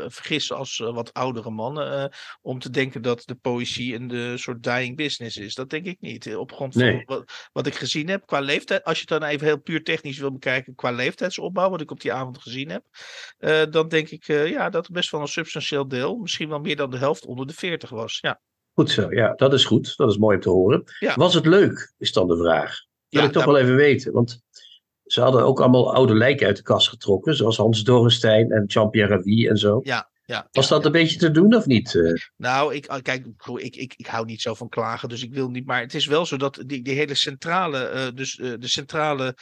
vergissen 0.07 0.55
als 0.55 0.79
eh, 0.79 0.93
wat 0.93 1.13
oudere 1.13 1.49
mannen. 1.49 1.91
eh, 1.91 2.05
om 2.41 2.59
te 2.59 2.69
denken 2.69 3.01
dat 3.01 3.21
de 3.25 3.35
poëzie 3.35 3.95
een 3.95 4.07
de 4.07 4.37
soort 4.37 4.63
dying 4.63 4.95
business 4.95 5.37
is. 5.37 5.55
Dat 5.55 5.69
denk 5.69 5.85
ik 5.85 5.97
niet. 5.99 6.25
Eh, 6.25 6.39
Op 6.39 6.51
grond 6.51 6.73
van 6.73 6.81
Nee. 6.83 7.03
wat, 7.05 7.49
wat 7.51 7.67
ik 7.67 7.75
gezien 7.75 8.07
heb 8.09 8.25
qua 8.25 8.39
leeftijd. 8.39 8.83
Als 8.83 8.99
je 8.99 9.05
het 9.09 9.21
dan 9.21 9.29
even 9.29 9.45
heel 9.47 9.61
puur 9.61 9.83
technisch 9.83 10.17
wil 10.19 10.31
bekijken. 10.31 10.75
Qua 10.75 10.91
leeftijdsopbouw, 10.91 11.69
wat 11.69 11.81
ik 11.81 11.91
op 11.91 12.01
die 12.01 12.13
avond 12.13 12.37
gezien 12.41 12.69
heb. 12.69 12.83
eh, 13.37 13.61
dan 13.69 13.87
denk 13.87 14.09
ik 14.09 14.27
eh, 14.27 14.49
ja, 14.49 14.69
dat 14.69 14.85
er 14.87 14.91
best 14.93 15.11
wel 15.11 15.21
een 15.21 15.27
substantieel 15.27 15.87
deel. 15.87 16.15
Misschien 16.17 16.49
wel 16.49 16.59
meer 16.59 16.75
dan 16.75 16.89
de 16.89 16.97
helft 16.97 17.25
onder 17.25 17.47
de 17.47 17.53
40 17.53 17.89
was. 17.89 17.97
Ja. 18.07 18.41
Goed 18.73 18.89
zo, 18.89 19.11
ja, 19.11 19.33
dat 19.33 19.53
is 19.53 19.65
goed. 19.65 19.97
Dat 19.97 20.09
is 20.09 20.17
mooi 20.17 20.35
om 20.35 20.41
te 20.41 20.49
horen. 20.49 20.83
Ja. 20.99 21.15
Was 21.15 21.33
het 21.33 21.45
leuk, 21.45 21.93
is 21.97 22.13
dan 22.13 22.27
de 22.27 22.37
vraag. 22.37 22.79
Wil 23.09 23.21
Ja, 23.21 23.27
ik 23.27 23.33
toch 23.33 23.45
wel 23.45 23.57
even 23.57 23.75
weten. 23.75 24.13
Want 24.13 24.41
ze 25.05 25.21
hadden 25.21 25.43
ook 25.43 25.59
allemaal 25.59 25.93
oude 25.93 26.13
lijken 26.13 26.47
uit 26.47 26.57
de 26.57 26.63
kast 26.63 26.89
getrokken. 26.89 27.35
Zoals 27.35 27.57
Hans 27.57 27.83
Dorrestein 27.83 28.51
en 28.51 28.65
Jean-Pierre 28.65 29.15
Ravi 29.15 29.47
en 29.47 29.57
zo. 29.57 29.79
Ja, 29.83 30.09
ja, 30.29 30.47
Was 30.51 30.67
dat 30.67 30.85
een 30.85 30.91
beetje 30.91 31.17
te 31.17 31.31
doen 31.31 31.55
of 31.55 31.65
niet? 31.65 31.95
eh? 31.95 32.13
Nou, 32.37 32.75
ik, 32.75 32.87
ah, 32.87 33.01
kijk, 33.01 33.25
ik, 33.55 33.75
ik, 33.75 33.93
ik 33.97 34.07
hou 34.07 34.25
niet 34.25 34.41
zo 34.41 34.53
van 34.53 34.69
klagen, 34.69 35.09
dus 35.09 35.23
ik 35.23 35.33
wil 35.33 35.49
niet. 35.49 35.65
Maar 35.65 35.81
het 35.81 35.93
is 35.93 36.05
wel 36.05 36.25
zo 36.25 36.37
dat 36.37 36.63
die, 36.65 36.81
die 36.81 36.95
hele 36.95 37.15
centrale, 37.15 37.83
eh, 37.83 38.07
dus 38.13 38.39
eh, 38.39 38.53
de 38.59 38.67
centrale, 38.67 39.35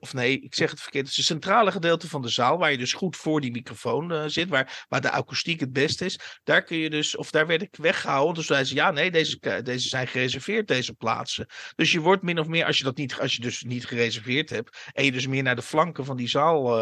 of 0.00 0.12
nee, 0.12 0.40
ik 0.40 0.54
zeg 0.54 0.70
het 0.70 0.80
verkeerd, 0.80 1.04
het 1.04 1.12
is 1.12 1.16
het 1.16 1.26
centrale 1.26 1.72
gedeelte 1.72 2.08
van 2.08 2.22
de 2.22 2.28
zaal, 2.28 2.58
waar 2.58 2.70
je 2.70 2.78
dus 2.78 2.92
goed 2.92 3.16
voor 3.16 3.40
die 3.40 3.50
microfoon 3.50 4.30
zit, 4.30 4.48
waar, 4.48 4.84
waar 4.88 5.00
de 5.00 5.10
akoestiek 5.10 5.60
het 5.60 5.72
best 5.72 6.00
is. 6.00 6.18
Daar 6.44 6.62
kun 6.62 6.76
je 6.76 6.90
dus, 6.90 7.16
of 7.16 7.30
daar 7.30 7.46
werd 7.46 7.62
ik 7.62 7.76
weggehouden. 7.76 8.34
Dus 8.34 8.46
zei 8.46 8.64
ze, 8.64 8.74
ja, 8.74 8.90
nee, 8.90 9.10
deze, 9.10 9.62
deze 9.62 9.88
zijn 9.88 10.06
gereserveerd, 10.06 10.68
deze 10.68 10.94
plaatsen. 10.94 11.46
Dus 11.76 11.92
je 11.92 12.00
wordt 12.00 12.22
min 12.22 12.38
of 12.38 12.46
meer, 12.46 12.64
als 12.64 12.78
je 12.78 12.84
dat 12.84 12.96
niet, 12.96 13.18
als 13.20 13.34
je 13.34 13.40
dus 13.40 13.62
niet 13.62 13.86
gereserveerd 13.86 14.50
hebt, 14.50 14.90
en 14.92 15.04
je 15.04 15.12
dus 15.12 15.26
meer 15.26 15.42
naar 15.42 15.56
de 15.56 15.62
flanken 15.62 16.04
van 16.04 16.16
die 16.16 16.28
zaal 16.28 16.80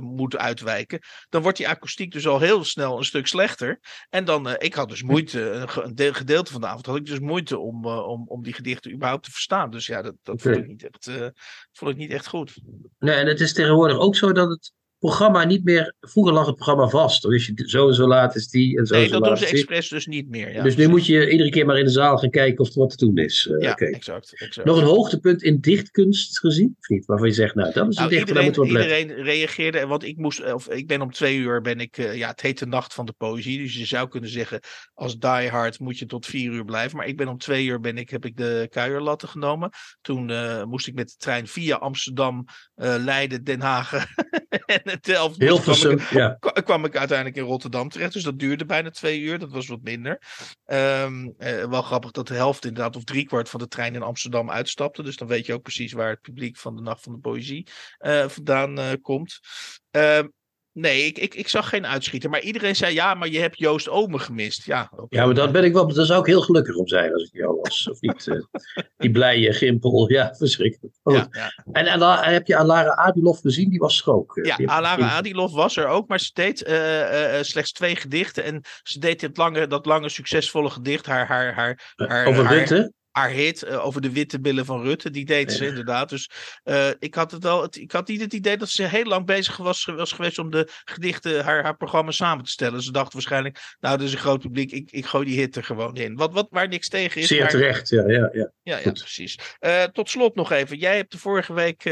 moet 0.00 0.36
uitwijken, 0.36 1.00
dan 1.28 1.42
wordt 1.42 1.58
die 1.58 1.68
akoestiek 1.68 2.12
dus 2.12 2.26
al 2.26 2.40
heel 2.40 2.66
snel 2.68 2.98
een 2.98 3.04
stuk 3.04 3.26
slechter. 3.26 3.80
En 4.10 4.24
dan, 4.24 4.48
eh, 4.48 4.54
ik 4.66 4.74
had 4.74 4.88
dus 4.88 5.02
moeite, 5.02 5.40
een, 5.50 5.68
ge- 5.68 5.82
een 5.82 5.94
deel- 5.94 6.12
gedeelte 6.12 6.52
van 6.52 6.60
de 6.60 6.66
avond 6.66 6.86
had 6.86 6.96
ik 6.96 7.06
dus 7.06 7.18
moeite 7.18 7.58
om, 7.58 7.84
eh, 7.84 8.06
om, 8.08 8.24
om 8.28 8.42
die 8.42 8.52
gedichten 8.52 8.92
überhaupt 8.92 9.24
te 9.24 9.30
verstaan. 9.30 9.70
Dus 9.70 9.86
ja, 9.86 10.02
dat, 10.02 10.14
dat 10.22 10.42
vond, 10.42 10.56
ik 10.56 10.66
niet 10.66 10.84
echt, 10.84 11.06
eh, 11.06 11.28
vond 11.72 11.90
ik 11.90 11.96
niet 11.96 12.10
echt 12.10 12.26
goed. 12.26 12.60
Nee, 12.98 13.14
en 13.14 13.26
het 13.26 13.40
is 13.40 13.52
tegenwoordig 13.52 13.98
ook 13.98 14.16
zo 14.16 14.32
dat 14.32 14.48
het 14.48 14.72
programma 14.98 15.44
niet 15.44 15.64
meer. 15.64 15.94
Vroeger 16.00 16.32
lag 16.34 16.46
het 16.46 16.54
programma 16.54 16.88
vast. 16.88 17.22
Dus 17.22 17.46
je, 17.46 17.62
zo 17.66 17.88
en 17.88 17.94
zo 17.94 18.06
laat 18.06 18.34
is 18.34 18.48
die 18.48 18.78
en 18.78 18.86
zo 18.86 18.94
nee, 18.94 19.06
zo 19.08 19.12
dat 19.12 19.24
doen 19.24 19.36
ze 19.36 19.44
die. 19.44 19.54
expres 19.54 19.88
dus 19.88 20.06
niet 20.06 20.28
meer. 20.28 20.52
Ja, 20.52 20.62
dus 20.62 20.76
nu 20.76 20.88
moet 20.88 21.06
je 21.06 21.30
iedere 21.30 21.50
keer 21.50 21.66
maar 21.66 21.78
in 21.78 21.84
de 21.84 21.90
zaal 21.90 22.18
gaan 22.18 22.30
kijken 22.30 22.64
of 22.64 22.72
er 22.74 22.78
wat 22.78 22.90
te 22.90 23.04
doen 23.06 23.16
is. 23.18 23.48
Eh, 23.50 23.60
Ja, 23.60 23.74
exact. 23.74 24.32
exact. 24.40 24.66
Nog 24.66 24.78
een 24.78 24.84
hoogtepunt 24.84 25.42
in 25.42 25.60
dichtkunst 25.60 26.38
gezien? 26.38 26.76
Of 26.80 26.88
niet? 26.88 27.06
Waarvan 27.06 27.28
je 27.28 27.34
zegt, 27.34 27.54
nou, 27.54 27.72
dat 27.72 27.88
is 27.88 27.96
Nou, 27.96 28.08
dichter, 28.08 28.34
daar 28.34 28.44
iedereen, 28.44 28.66
moeten 28.68 28.88
we 28.96 29.02
iedereen 29.02 29.24
reageerde, 29.24 29.86
want 29.86 30.04
ik 30.04 30.16
moest, 30.16 30.52
of 30.52 30.68
ik 30.68 30.86
ben 30.86 31.00
om 31.00 31.12
twee 31.12 31.36
uur 31.36 31.60
ben 31.60 31.80
ik, 31.80 31.98
eh, 31.98 32.16
ja, 32.16 32.28
het 32.28 32.40
heet 32.40 32.58
de 32.58 32.66
nacht 32.66 32.94
van 32.94 33.06
de 33.06 33.14
poëzie, 33.16 33.58
dus 33.58 33.74
je 33.74 33.86
zou 33.86 34.08
kunnen 34.08 34.30
zeggen, 34.30 34.60
als 34.94 35.18
diehard 35.18 35.78
moet 35.78 35.98
je 35.98 36.06
tot 36.06 36.26
vier 36.26 36.52
uur 36.52 36.64
blijven, 36.64 36.96
maar 36.96 37.06
ik 37.06 37.16
ben 37.16 37.28
om 37.28 37.38
twee 37.38 37.66
uur 37.66 37.80
ben 37.80 37.98
ik, 37.98 38.10
heb 38.10 38.24
ik 38.24 38.36
de 38.36 38.66
kuierlatten 38.70 39.28
genomen. 39.28 39.70
Toen 40.00 40.30
eh, 40.30 40.64
moest 40.64 40.86
ik 40.86 40.94
met 40.94 41.08
de 41.08 41.14
trein 41.16 41.46
via 41.46 41.76
Amsterdam, 41.76 42.44
Leiden, 42.74 43.44
Den 43.44 43.60
Haag 43.60 43.92
en 44.66 44.80
het 44.90 45.04
Delft. 45.04 45.38
kwam 45.62 45.90
ik- 45.90 46.10
ja. 46.10 46.36
kwa- 46.40 46.50
kwam 46.62 46.84
ik 46.84 46.96
uiteindelijk 46.96 47.38
in 47.38 47.44
Rotterdam 47.44 47.88
terecht. 47.88 48.12
Dus 48.12 48.22
dat 48.22 48.38
duurde 48.38 48.64
bijna 48.64 48.90
twee 48.90 49.20
uur. 49.20 49.38
Dat 49.38 49.50
was 49.50 49.66
wat 49.66 49.82
minder. 49.82 50.20
Ehm, 50.64 51.28
eh, 51.38 51.64
wel 51.64 51.82
grappig 51.82 52.10
dat 52.10 52.26
de 52.28 52.34
helft 52.34 52.64
inderdaad 52.64 52.96
of 52.96 53.04
driekwart 53.04 53.48
van 53.48 53.60
de 53.60 53.68
trein 53.68 53.94
in 53.94 54.02
Amsterdam 54.02 54.50
uitstapte. 54.50 55.02
Dus 55.02 55.16
dan 55.16 55.28
weet 55.28 55.46
je 55.46 55.52
ook 55.52 55.62
precies 55.62 55.92
waar 55.92 56.10
het 56.10 56.20
publiek 56.20 56.56
van 56.56 56.76
de 56.76 56.82
Nacht 56.82 57.02
van 57.02 57.12
de 57.12 57.18
Poëzie 57.18 57.66
eh, 57.98 58.28
vandaan 58.28 58.78
eh, 58.78 58.86
komt. 59.02 59.38
Ehm, 59.90 60.26
nee, 60.80 61.06
ik, 61.06 61.18
ik, 61.18 61.34
ik 61.34 61.48
zag 61.48 61.68
geen 61.68 61.86
uitschieter. 61.86 62.30
Maar 62.30 62.40
iedereen 62.40 62.76
zei 62.76 62.94
ja, 62.94 63.14
maar 63.14 63.28
je 63.28 63.38
hebt 63.38 63.58
Joost 63.58 63.88
Omen 63.88 64.20
gemist. 64.20 64.64
Ja. 64.64 64.90
Ja, 65.08 65.24
maar 65.24 65.34
dat 65.34 65.52
ben 65.52 65.64
ik 65.64 65.72
wel. 65.72 65.92
Daar 65.94 66.06
zou 66.06 66.20
ik 66.20 66.26
heel 66.26 66.40
gelukkig 66.40 66.76
om 66.76 66.88
zijn 66.88 67.12
als 67.12 67.22
ik 67.22 67.32
jou 67.32 67.58
was. 67.62 67.88
Of 67.90 68.00
niet? 68.00 68.26
eh, 68.28 68.82
die 68.98 69.10
blije 69.10 69.52
gimpel. 69.52 70.10
Ja, 70.10 70.34
verschrikkelijk. 70.34 70.94
Ja, 71.02 71.28
ja. 71.30 71.52
En, 71.72 71.86
en, 71.86 71.98
dan 71.98 72.18
heb 72.18 72.46
je 72.46 72.56
Alara 72.56 72.94
Adilov 72.94 73.40
gezien? 73.40 73.70
Die 73.70 73.78
was 73.78 74.02
er 74.06 74.12
ook. 74.12 74.36
eh, 74.36 74.56
Ja, 74.56 74.66
Alara 74.66 75.08
Adilov 75.10 75.52
was 75.52 75.76
er 75.76 75.86
ook, 75.86 76.08
maar 76.08 76.20
ze 76.20 76.30
deed 76.32 76.62
eh, 76.62 77.00
eh, 77.00 77.38
eh, 77.38 77.44
slechts 77.44 77.72
twee 77.72 77.96
gedichten. 77.96 78.44
En 78.44 78.62
ze 78.82 78.98
deed 78.98 79.20
dit 79.20 79.36
lange, 79.36 79.66
dat 79.66 79.86
lange, 79.86 80.08
succesvolle 80.08 80.70
gedicht, 80.70 81.06
haar, 81.06 81.26
haar, 81.26 81.54
haar, 81.54 81.92
haar, 81.96 82.26
Over 82.26 82.44
haar- 82.44 82.88
Haar 83.18 83.30
hit 83.30 83.62
eh, 83.62 83.84
over 83.86 84.00
de 84.00 84.12
witte 84.12 84.40
billen 84.40 84.64
van 84.64 84.82
Rutte. 84.82 85.10
Die 85.10 85.24
deed 85.24 85.52
ze 85.52 85.62
Ja. 85.62 85.68
inderdaad. 85.68 86.08
Dus 86.08 86.30
eh, 86.62 86.88
ik 86.98 87.14
had 87.14 87.30
het. 87.30 87.42
Het, 87.42 87.76
ik 87.76 87.92
had 87.92 88.08
niet 88.08 88.20
het 88.20 88.32
idee 88.32 88.56
dat 88.56 88.68
ze 88.68 88.82
heel 88.82 89.04
lang 89.04 89.26
bezig 89.26 89.56
was, 89.56 89.84
was 89.84 90.12
geweest 90.12 90.38
om 90.38 90.50
de 90.50 90.68
gedichten, 90.84 91.44
haar, 91.44 91.62
haar 91.62 91.76
programma 91.76 92.10
samen 92.10 92.44
te 92.44 92.50
stellen. 92.50 92.82
Ze 92.82 92.92
dacht 92.92 93.12
waarschijnlijk, 93.12 93.58
nou, 93.80 93.96
dat 93.96 94.06
is 94.06 94.12
een 94.12 94.18
groot 94.18 94.40
publiek. 94.40 94.72
Ik, 94.72 94.90
ik 94.90 95.06
gooi 95.06 95.24
die 95.26 95.38
hit 95.38 95.56
er 95.56 95.64
gewoon 95.64 95.96
in. 95.96 96.16
Wat, 96.16 96.32
wat, 96.32 96.46
waar 96.50 96.68
niks 96.68 96.88
tegen 96.88 97.20
is. 97.20 97.26
Zeer 97.26 97.40
maar- 97.40 97.50
terecht, 97.50 97.88
ja. 97.88 98.02
ja, 98.08 98.28
ja. 98.32 98.50
Ja, 98.62 98.76
ja, 98.76 98.82
Goed. 98.82 98.98
precies. 98.98 99.38
Eh, 99.58 99.82
tot 99.82 100.10
slot 100.10 100.34
nog 100.34 100.52
even. 100.52 100.78
Jij 100.78 100.96
hebt 100.96 101.12
de 101.12 101.18
vorige 101.18 101.52
week. 101.54 101.84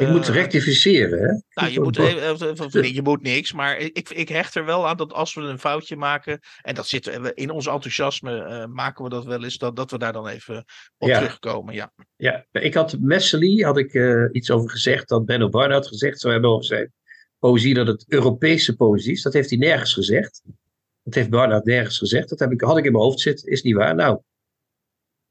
Ik 0.00 0.08
moet 0.08 0.28
rectificeren, 0.28 1.18
hè? 1.18 1.60
nou, 1.60 1.72
je 1.72 1.80
moet, 1.80 1.98
even, 2.04 2.94
je 2.94 3.02
moet 3.02 3.22
niks, 3.22 3.52
maar 3.52 3.76
ik, 3.78 4.10
ik 4.10 4.28
hecht 4.28 4.54
er 4.54 4.64
wel 4.64 4.88
aan 4.88 4.96
dat 4.96 5.12
als 5.12 5.34
we 5.34 5.40
een 5.40 5.58
foutje 5.58 5.96
maken, 5.96 6.40
en 6.62 6.74
dat 6.74 6.86
zit 6.86 7.06
in 7.34 7.50
ons 7.50 7.66
enthousiasme, 7.66 8.66
maken 8.66 9.04
we 9.04 9.10
dat 9.10 9.24
wel 9.24 9.44
eens, 9.44 9.58
dat, 9.58 9.76
dat 9.76 9.90
we 9.90 9.98
daar 9.98 10.12
dan 10.12 10.28
even 10.28 10.43
op 10.98 11.08
Ja. 11.08 11.18
terugkomen. 11.18 11.74
Ja. 11.74 11.92
Ja, 12.16 12.46
ik 12.52 12.74
had 12.74 12.98
Messely, 13.00 13.62
had 13.62 13.78
ik 13.78 13.94
eh, 13.94 14.24
iets 14.32 14.50
over 14.50 14.70
gezegd, 14.70 15.08
dat 15.08 15.24
Benno 15.24 15.48
Barnard 15.48 15.86
gezegd 15.86 16.20
zou 16.20 16.32
hebben 16.32 16.50
over 16.50 16.64
zijn 16.64 16.92
poëzie, 17.38 17.74
dat 17.74 17.86
het 17.86 18.04
Europese 18.08 18.76
poëzie 18.76 19.12
is. 19.12 19.22
Dat 19.22 19.32
heeft 19.32 19.50
hij 19.50 19.58
nergens 19.58 19.92
gezegd. 19.92 20.42
Dat 21.02 21.14
heeft 21.14 21.30
Barnard 21.30 21.64
nergens 21.64 21.98
gezegd. 21.98 22.28
Dat 22.28 22.38
heb 22.38 22.52
ik, 22.52 22.60
had 22.60 22.78
ik 22.78 22.84
in 22.84 22.92
mijn 22.92 23.04
hoofd 23.04 23.20
zitten, 23.20 23.48
is 23.50 23.62
niet 23.62 23.74
waar. 23.74 23.94
Nou, 23.94 24.20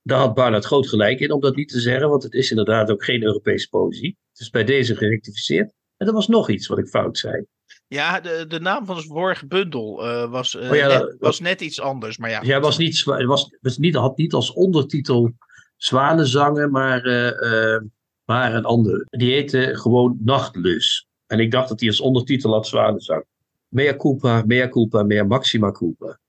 daar 0.02 0.20
had 0.20 0.34
Barnard 0.34 0.66
groot 0.66 0.88
gelijk 0.88 1.20
in 1.20 1.32
om 1.32 1.40
dat 1.42 1.56
niet 1.56 1.70
te 1.70 1.80
zeggen, 1.80 2.10
want 2.10 2.24
het 2.24 2.34
is 2.34 2.50
inderdaad 2.50 2.92
ook 2.92 3.04
geen 3.04 3.24
Europese 3.24 3.70
poëzie. 3.70 4.18
Het 4.32 4.40
is 4.40 4.50
bij 4.50 4.64
deze 4.64 4.96
gerectificeerd. 4.96 5.74
En 5.98 6.08
er 6.08 6.14
was 6.14 6.28
nog 6.28 6.50
iets 6.50 6.68
wat 6.68 6.78
ik 6.78 6.88
fout 6.88 7.18
zei. 7.18 7.46
Ja, 7.88 8.20
de, 8.20 8.46
de 8.48 8.60
naam 8.60 8.86
van 8.86 8.96
het 8.96 9.06
vorige 9.06 9.46
bundel 9.46 10.06
uh, 10.06 10.32
was, 10.32 10.54
uh, 10.54 10.70
oh 10.70 10.76
ja, 10.76 10.88
net, 10.88 11.16
was 11.20 11.40
net 11.40 11.62
iets 11.62 11.82
anders. 11.82 12.18
Maar 12.18 12.30
ja, 12.30 12.42
ja 12.42 12.60
was 12.60 12.78
niet, 12.78 13.04
was, 13.04 13.56
was 13.62 13.78
niet, 13.78 13.96
had 13.96 14.18
niet 14.18 14.34
als 14.34 14.54
ondertitel 14.54 15.32
Zwanenzangen, 15.78 16.72
maar, 16.72 17.06
uh, 17.06 17.80
maar 18.26 18.54
een 18.54 18.66
ander. 18.66 19.08
Die 19.10 19.32
heette 19.32 19.70
gewoon 19.74 20.18
Nachtlus. 20.20 21.08
En 21.28 21.40
ik 21.40 21.52
dacht 21.52 21.70
dat 21.70 21.80
hij 21.80 21.90
als 21.90 22.00
ondertitel 22.00 22.52
had 22.52 22.68
Zwanenzang. 22.68 23.26
Mea 23.68 23.96
culpa, 23.96 24.44
mea 24.46 24.70
culpa, 24.70 25.04
mea 25.04 25.24
maxima 25.24 25.72
culpa. 25.72 26.20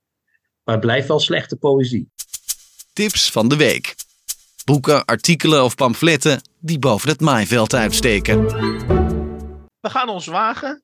Maar 0.64 0.74
het 0.74 0.84
blijft 0.84 1.08
wel 1.08 1.20
slechte 1.20 1.56
poëzie. 1.56 2.08
Tips 2.92 3.30
van 3.30 3.48
de 3.48 3.56
week. 3.56 3.94
Boeken, 4.64 5.04
artikelen 5.04 5.64
of 5.64 5.74
pamfletten 5.74 6.40
die 6.60 6.78
boven 6.78 7.08
het 7.08 7.20
maaiveld 7.20 7.74
uitsteken. 7.74 8.44
We 9.80 9.90
gaan 9.90 10.08
ons 10.08 10.26
wagen 10.26 10.82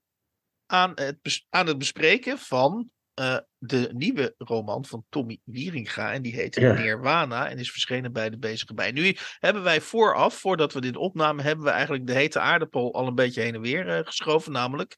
aan 0.71 0.93
het, 0.95 1.45
aan 1.49 1.67
het 1.67 1.79
bespreken 1.79 2.39
van 2.39 2.91
uh, 3.21 3.37
de 3.59 3.91
nieuwe 3.93 4.35
roman 4.39 4.85
van 4.85 5.05
Tommy 5.09 5.39
Wieringa. 5.45 6.13
En 6.13 6.23
die 6.23 6.35
heet 6.35 6.55
ja. 6.55 6.73
Nirwana 6.73 7.49
en 7.49 7.59
is 7.59 7.71
verschenen 7.71 8.13
bij 8.13 8.31
de 8.31 8.39
Bezige 8.39 8.75
Bij. 8.75 8.91
Nu 8.91 9.17
hebben 9.39 9.63
wij 9.63 9.81
vooraf, 9.81 10.35
voordat 10.35 10.73
we 10.73 10.81
dit 10.81 10.97
opnamen, 10.97 11.45
hebben 11.45 11.65
we 11.65 11.71
eigenlijk 11.71 12.07
de 12.07 12.13
hete 12.13 12.39
aardappel 12.39 12.95
al 12.95 13.07
een 13.07 13.15
beetje 13.15 13.41
heen 13.41 13.55
en 13.55 13.61
weer 13.61 13.87
uh, 13.87 13.99
geschoven. 14.05 14.53
Namelijk, 14.53 14.97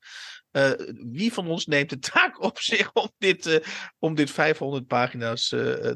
uh, 0.53 0.71
wie 1.11 1.33
van 1.33 1.49
ons 1.49 1.67
neemt 1.67 1.91
de 1.91 1.99
taak 1.99 2.43
op 2.43 2.59
zich 2.71 2.93
om 2.93 3.11
dit, 3.19 3.63
om 3.99 4.15
dit 4.15 4.31
500 4.31 4.87
pagina's 4.87 5.49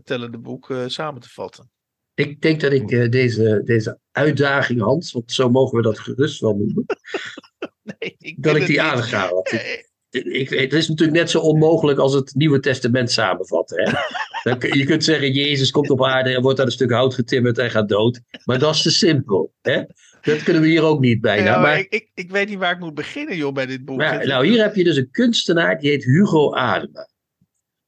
tellende 0.05 0.39
boek 0.39 0.75
samen 0.87 1.21
te 1.21 1.29
vatten? 1.29 1.71
Ik 2.15 2.41
denk 2.41 2.61
dat 2.61 2.73
ik 2.73 3.13
deze, 3.13 3.61
deze 3.65 3.99
uitdaging, 4.11 4.81
Hans, 4.81 5.13
want 5.13 5.33
zo 5.33 5.51
mogen 5.51 5.77
we 5.77 5.83
dat 5.83 5.99
gerust 5.99 6.41
wel 6.41 6.57
noemen, 6.57 6.87
nee, 7.99 8.17
ik 8.19 8.43
dat 8.43 8.57
ik 8.57 8.67
die 8.67 8.83
aanga. 8.83 9.31
Ik, 10.11 10.51
het 10.51 10.73
is 10.73 10.89
natuurlijk 10.89 11.19
net 11.19 11.31
zo 11.31 11.39
onmogelijk 11.39 11.99
als 11.99 12.15
het 12.15 12.35
Nieuwe 12.35 12.61
Testament 12.61 13.11
samenvatten. 13.11 13.83
Hè? 13.83 14.69
je 14.79 14.85
kunt 14.85 15.05
zeggen, 15.05 15.33
Jezus 15.33 15.71
komt 15.71 15.91
op 15.91 16.05
aarde 16.05 16.35
en 16.35 16.43
wordt 16.43 16.61
aan 16.61 16.67
een 16.67 16.73
stuk 16.73 16.91
hout 16.91 17.15
getimmerd 17.15 17.59
en 17.59 17.71
gaat 17.71 17.89
dood. 17.89 18.21
Maar 18.45 18.59
dat 18.59 18.75
is 18.75 18.83
te 18.83 18.91
simpel. 18.91 19.53
Hè? 19.61 19.83
Dat 20.23 20.43
kunnen 20.43 20.63
we 20.63 20.69
hier 20.69 20.83
ook 20.83 21.01
niet 21.01 21.21
bijna. 21.21 21.45
Ja, 21.45 21.59
maar, 21.59 21.79
ik, 21.79 21.93
ik, 21.93 22.11
ik, 22.15 22.31
weet 22.31 22.49
niet 22.49 22.59
waar 22.59 22.73
ik 22.73 22.79
moet 22.79 22.95
beginnen, 22.95 23.37
joh, 23.37 23.53
bij 23.53 23.67
dit 23.67 23.85
boek. 23.85 23.97
Maar, 23.97 24.27
nou, 24.27 24.47
hier 24.47 24.63
heb 24.63 24.75
je 24.75 24.85
dus 24.85 24.97
een 24.97 25.11
kunstenaar, 25.11 25.79
die 25.79 25.91
heet 25.91 26.05
Hugo 26.05 26.55
Adema. 26.55 27.09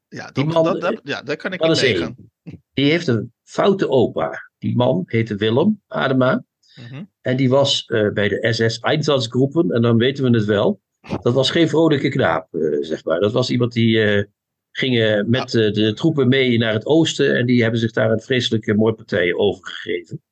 Ja, 0.08 0.24
dat, 0.24 0.34
die 0.34 0.44
man, 0.44 0.64
dat, 0.64 0.80
dat, 0.80 1.00
ja, 1.02 1.22
daar 1.22 1.36
kan 1.36 1.52
ik 1.52 1.62
niet 1.62 1.78
tegen. 1.78 2.30
Die 2.72 2.90
heeft 2.90 3.06
een 3.06 3.32
foute 3.42 3.88
opa. 3.88 4.50
Die 4.58 4.76
man 4.76 5.02
heette 5.06 5.36
Willem 5.36 5.82
Adema. 5.86 6.44
Mm 6.80 6.86
-hmm. 6.86 7.10
En 7.20 7.36
die 7.36 7.48
was 7.48 7.84
uh, 7.88 8.12
bij 8.12 8.28
de 8.28 8.52
SS 8.52 8.78
Einsatzgroepen, 8.78 9.70
en 9.70 9.82
dan 9.82 9.96
weten 9.96 10.24
we 10.24 10.38
het 10.38 10.46
wel. 10.46 10.80
Dat 11.22 11.34
was 11.34 11.50
geen 11.50 11.68
vrolijke 11.68 12.08
knaap, 12.08 12.48
uh, 12.52 12.84
zeg 12.84 13.04
maar. 13.04 13.20
Dat 13.20 13.32
was 13.32 13.50
iemand 13.50 13.72
die 13.72 13.96
uh, 13.96 14.24
ging 14.70 15.24
met 15.26 15.50
de 15.50 15.92
troepen 15.94 16.28
mee 16.28 16.58
naar 16.58 16.72
het 16.72 16.86
oosten. 16.86 17.36
En 17.36 17.46
die 17.46 17.62
hebben 17.62 17.80
zich 17.80 17.92
daar 17.92 18.10
een 18.10 18.20
vreselijke 18.20 18.74
moordpartijen 18.74 19.38
overgegeven. 19.38 20.22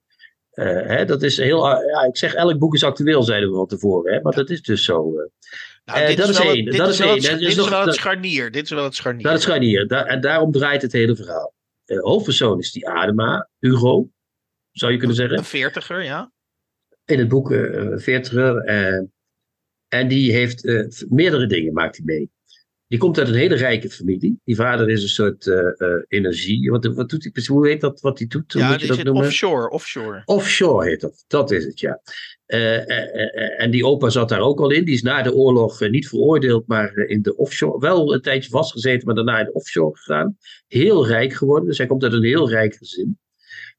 Hè, 0.50 1.04
dat 1.04 1.22
is 1.22 1.36
heel. 1.36 1.66
Ja, 1.66 2.02
ik 2.02 2.16
zeg, 2.16 2.34
elk 2.34 2.58
boek 2.58 2.74
is 2.74 2.84
actueel, 2.84 3.22
zeiden 3.22 3.50
we 3.50 3.56
al 3.56 3.66
tevoren. 3.66 4.12
Hè, 4.12 4.20
maar 4.20 4.32
dat 4.32 4.50
is 4.50 4.62
dus 4.62 4.84
zo. 4.84 5.12
Nou, 5.84 6.06
dit 6.06 6.16
dat 6.16 6.28
is 6.28 6.38
één. 6.38 6.64
Dat 6.64 6.88
is 6.88 7.00
één. 7.00 7.38
Dit 7.38 7.40
is 7.40 7.68
wel 7.68 7.84
het 7.84 7.94
scharnier. 7.94 8.50
Dit 8.50 8.64
is 8.64 8.70
wel 8.70 8.84
het 8.84 8.94
scharnier. 8.94 9.22
Dat 9.22 9.32
is 9.32 9.38
het 9.38 9.48
scharnier. 9.48 9.86
Da 9.86 10.06
en 10.06 10.20
daarom 10.20 10.52
draait 10.52 10.82
het 10.82 10.92
hele 10.92 11.16
verhaal. 11.16 11.54
Hoofdpersoon 11.86 12.58
is 12.58 12.72
die 12.72 12.88
Adema, 12.88 13.48
Hugo, 13.58 14.10
zou 14.72 14.92
je 14.92 14.98
kunnen 14.98 15.16
zeggen. 15.16 15.38
Een 15.38 15.44
veertiger, 15.44 16.04
ja. 16.04 16.32
In 17.06 17.18
het 17.18 17.28
boek 17.28 17.50
uh. 17.50 18.06
Uh, 18.06 19.00
en 19.88 20.08
die 20.08 20.32
heeft 20.32 20.64
uh, 20.64 20.86
meerdere 21.08 21.46
dingen, 21.46 21.72
maakt 21.72 21.96
hij 21.96 22.04
mee. 22.06 22.30
Die 22.88 22.98
komt 22.98 23.18
uit 23.18 23.28
een 23.28 23.34
hele 23.34 23.54
rijke 23.54 23.90
familie. 23.90 24.40
Die 24.44 24.56
vader 24.56 24.90
is 24.90 25.02
een 25.02 25.08
soort 25.08 25.50
energie. 26.08 26.70
Wat, 26.70 26.86
wat 26.86 27.08
doet 27.08 27.30
hij? 27.32 27.44
Hoe 27.46 27.68
heet 27.68 27.80
dat? 27.80 28.00
Wat 28.00 28.18
hij 28.18 28.26
doet? 28.26 28.52
Ja, 28.52 28.68
moet 28.68 28.70
die 28.70 28.80
je 28.80 28.86
dat 28.86 28.96
zit 28.96 29.04
noemen? 29.04 29.24
offshore. 29.24 29.70
Offshore. 29.70 30.22
Offshore 30.24 30.88
heet 30.88 31.00
dat. 31.00 31.24
Dat 31.26 31.50
is 31.50 31.64
het, 31.64 31.80
ja. 31.80 32.00
En 33.56 33.70
die 33.70 33.86
opa 33.86 34.08
zat 34.08 34.28
daar 34.28 34.40
ook 34.40 34.60
al 34.60 34.70
in. 34.70 34.84
Die 34.84 34.94
is 34.94 35.02
na 35.02 35.22
de 35.22 35.34
oorlog 35.34 35.88
niet 35.88 36.08
veroordeeld, 36.08 36.66
maar 36.66 36.96
in 36.96 37.22
de 37.22 37.36
offshore. 37.36 37.78
Wel 37.78 38.14
een 38.14 38.22
tijdje 38.22 38.50
vastgezeten, 38.50 39.06
maar 39.06 39.14
daarna 39.14 39.38
in 39.38 39.44
de 39.44 39.52
offshore 39.52 39.96
gegaan. 39.96 40.36
Heel 40.66 41.06
rijk 41.06 41.32
geworden. 41.32 41.68
Dus 41.68 41.78
hij 41.78 41.86
komt 41.86 42.02
uit 42.02 42.12
een 42.12 42.24
heel 42.24 42.50
rijk 42.50 42.74
gezin. 42.74 43.18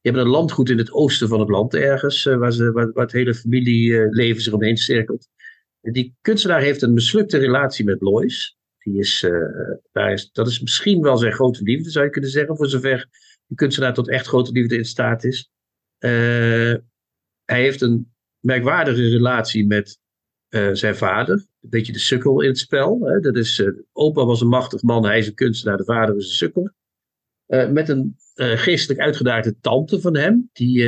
Die 0.02 0.12
hebben 0.12 0.22
een 0.22 0.38
landgoed 0.38 0.70
in 0.70 0.78
het 0.78 0.92
oosten 0.92 1.28
van 1.28 1.40
het 1.40 1.50
land 1.50 1.74
ergens, 1.74 2.24
waar, 2.24 2.52
ze, 2.52 2.72
waar, 2.72 2.88
het 2.94 3.12
hele 3.12 3.36
familieleven 3.36 4.42
zich 4.42 4.54
omheen 4.54 4.78
cirkelt. 4.78 5.30
Die 5.82 6.16
kunstenaar 6.22 6.62
heeft 6.62 6.82
een 6.82 6.94
mislukte 6.94 7.38
relatie 7.38 7.86
met 7.86 8.02
Lois. 8.02 8.58
Die 8.78 9.00
is, 9.00 9.26
daar 9.92 10.12
is, 10.12 10.32
dat 10.32 10.48
is 10.48 10.62
misschien 10.62 11.02
wel 11.02 11.18
zijn 11.18 11.34
grote 11.34 11.64
liefde, 11.64 11.90
zou 11.90 12.06
je 12.06 12.12
kunnen 12.12 12.30
zeggen, 12.30 12.58
voor 12.58 12.68
zover 12.68 13.08
de 13.46 13.56
kunstenaar 13.56 13.94
tot 13.94 14.10
echt 14.10 14.28
grote 14.28 14.52
liefde 14.52 14.78
in 14.78 14.86
staat 14.86 15.24
is. 15.24 15.52
hij 15.98 16.82
heeft 17.46 17.82
een 17.82 18.12
merkwaardige 18.40 19.10
relatie 19.10 19.66
met 19.66 20.00
uh, 20.50 20.70
zijn 20.74 20.96
vader. 20.96 21.36
Een 21.36 21.70
beetje 21.70 21.94
de 21.94 22.00
sukkel 22.00 22.42
in 22.42 22.48
het 22.48 22.58
spel. 22.58 23.00
Hè? 23.02 23.20
Dat 23.20 23.36
is, 23.36 23.60
uh, 23.60 23.80
opa 23.92 24.26
was 24.26 24.42
een 24.42 24.48
machtig 24.48 24.82
man, 24.82 25.06
hij 25.06 25.18
is 25.18 25.28
een 25.28 25.34
kunstenaar, 25.34 25.78
de 25.78 25.84
vader 25.84 26.16
is 26.16 26.26
een 26.26 26.32
sukkel. 26.32 26.70
Uh, 27.48 27.70
met 27.70 27.90
een 27.90 28.18
geestelijk 28.38 29.00
uitgedaagde 29.00 29.56
tante 29.62 30.02
van 30.02 30.16
hem, 30.16 30.50
die, 30.54 30.86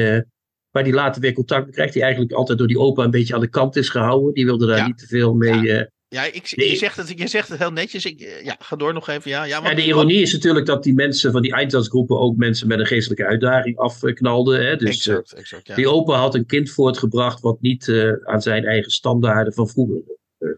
waar 0.71 0.83
hij 0.83 0.91
later 0.91 1.21
weer 1.21 1.33
contact 1.33 1.63
mee 1.63 1.73
krijgt, 1.73 1.93
die 1.93 2.01
eigenlijk 2.01 2.33
altijd 2.33 2.57
door 2.57 2.67
die 2.67 2.79
opa 2.79 3.03
een 3.03 3.11
beetje 3.11 3.33
aan 3.33 3.41
de 3.41 3.49
kant 3.49 3.75
is 3.75 3.89
gehouden. 3.89 4.33
Die 4.33 4.45
wilde 4.45 4.65
daar 4.65 4.77
ja. 4.77 4.87
niet 4.87 4.97
te 4.97 5.07
veel 5.07 5.33
mee. 5.33 5.61
Ja. 5.61 5.89
Ja, 6.09 6.23
ik, 6.23 6.45
je, 6.45 6.75
zegt 6.75 6.97
het, 6.97 7.13
je 7.15 7.27
zegt 7.27 7.49
het 7.49 7.59
heel 7.59 7.71
netjes. 7.71 8.05
Ik, 8.05 8.41
ja, 8.43 8.55
ga 8.59 8.75
door 8.75 8.93
nog 8.93 9.07
even. 9.07 9.31
Ja, 9.31 9.43
ja, 9.43 9.63
en 9.63 9.75
de 9.75 9.85
ironie 9.85 10.21
is 10.21 10.33
natuurlijk 10.33 10.65
dat 10.65 10.83
die 10.83 10.93
mensen 10.93 11.31
van 11.31 11.41
die 11.41 11.53
Einsatzgroepen 11.53 12.19
ook 12.19 12.35
mensen 12.37 12.67
met 12.67 12.79
een 12.79 12.85
geestelijke 12.85 13.25
uitdaging 13.25 13.77
afknalden. 13.77 14.65
Hè? 14.65 14.75
Dus 14.75 14.89
exact, 14.89 15.33
exact, 15.33 15.67
ja. 15.67 15.75
die 15.75 15.89
opa 15.89 16.13
had 16.13 16.35
een 16.35 16.45
kind 16.45 16.69
voortgebracht 16.69 17.39
wat 17.39 17.61
niet 17.61 17.87
uh, 17.87 18.13
aan 18.23 18.41
zijn 18.41 18.65
eigen 18.65 18.91
standaarden 18.91 19.53
van 19.53 19.69
vroeger 19.69 20.01
uh, 20.39 20.49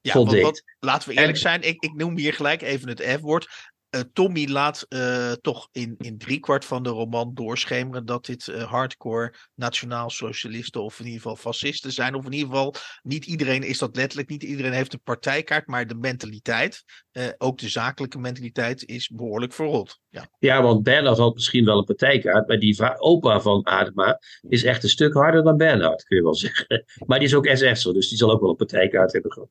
ja, 0.00 0.12
voldeed. 0.12 0.42
Want, 0.42 0.62
want, 0.64 0.64
laten 0.78 1.08
we 1.08 1.14
eerlijk 1.14 1.34
en, 1.34 1.40
zijn, 1.40 1.62
ik, 1.62 1.82
ik 1.82 1.94
noem 1.94 2.18
hier 2.18 2.32
gelijk 2.32 2.62
even 2.62 2.88
het 2.88 3.02
F-woord. 3.02 3.48
Uh, 3.94 4.00
Tommy 4.12 4.48
laat 4.48 4.86
uh, 4.88 5.32
toch 5.32 5.68
in, 5.72 5.94
in 5.98 6.18
driekwart 6.18 6.64
van 6.64 6.82
de 6.82 6.88
roman 6.88 7.34
doorschemeren 7.34 8.06
dat 8.06 8.26
dit 8.26 8.46
uh, 8.46 8.62
hardcore 8.62 9.34
nationaal-socialisten 9.54 10.82
of 10.82 10.98
in 10.98 11.04
ieder 11.04 11.20
geval 11.20 11.36
fascisten 11.36 11.92
zijn. 11.92 12.14
Of 12.14 12.24
in 12.24 12.32
ieder 12.32 12.48
geval, 12.48 12.74
niet 13.02 13.26
iedereen 13.26 13.62
is 13.62 13.78
dat 13.78 13.96
letterlijk, 13.96 14.28
niet 14.28 14.42
iedereen 14.42 14.72
heeft 14.72 14.92
een 14.92 15.00
partijkaart, 15.04 15.66
maar 15.66 15.86
de 15.86 15.94
mentaliteit, 15.94 16.84
ook 17.38 17.58
de 17.58 17.68
zakelijke 17.68 18.18
mentaliteit, 18.18 18.84
is 18.84 19.08
behoorlijk 19.08 19.52
verrot. 19.52 20.00
Ja, 20.08 20.28
ja 20.38 20.62
want 20.62 20.82
Bernard 20.82 21.18
had 21.18 21.34
misschien 21.34 21.64
wel 21.64 21.78
een 21.78 21.84
partijkaart, 21.84 22.48
maar 22.48 22.58
die 22.58 22.98
opa 22.98 23.40
van 23.40 23.66
Adema 23.66 24.18
is 24.48 24.64
echt 24.64 24.82
een 24.82 24.88
stuk 24.88 25.14
harder 25.14 25.42
dan 25.44 25.56
Bernard, 25.56 26.04
kun 26.04 26.16
je 26.16 26.22
wel 26.22 26.34
zeggen. 26.34 26.84
Maar 27.06 27.18
die 27.18 27.28
is 27.28 27.34
ook 27.34 27.46
SS'er, 27.46 27.92
dus 27.92 28.08
die 28.08 28.18
zal 28.18 28.30
ook 28.30 28.40
wel 28.40 28.50
een 28.50 28.56
partijkaart 28.56 29.12
hebben 29.12 29.32
gehad. 29.32 29.48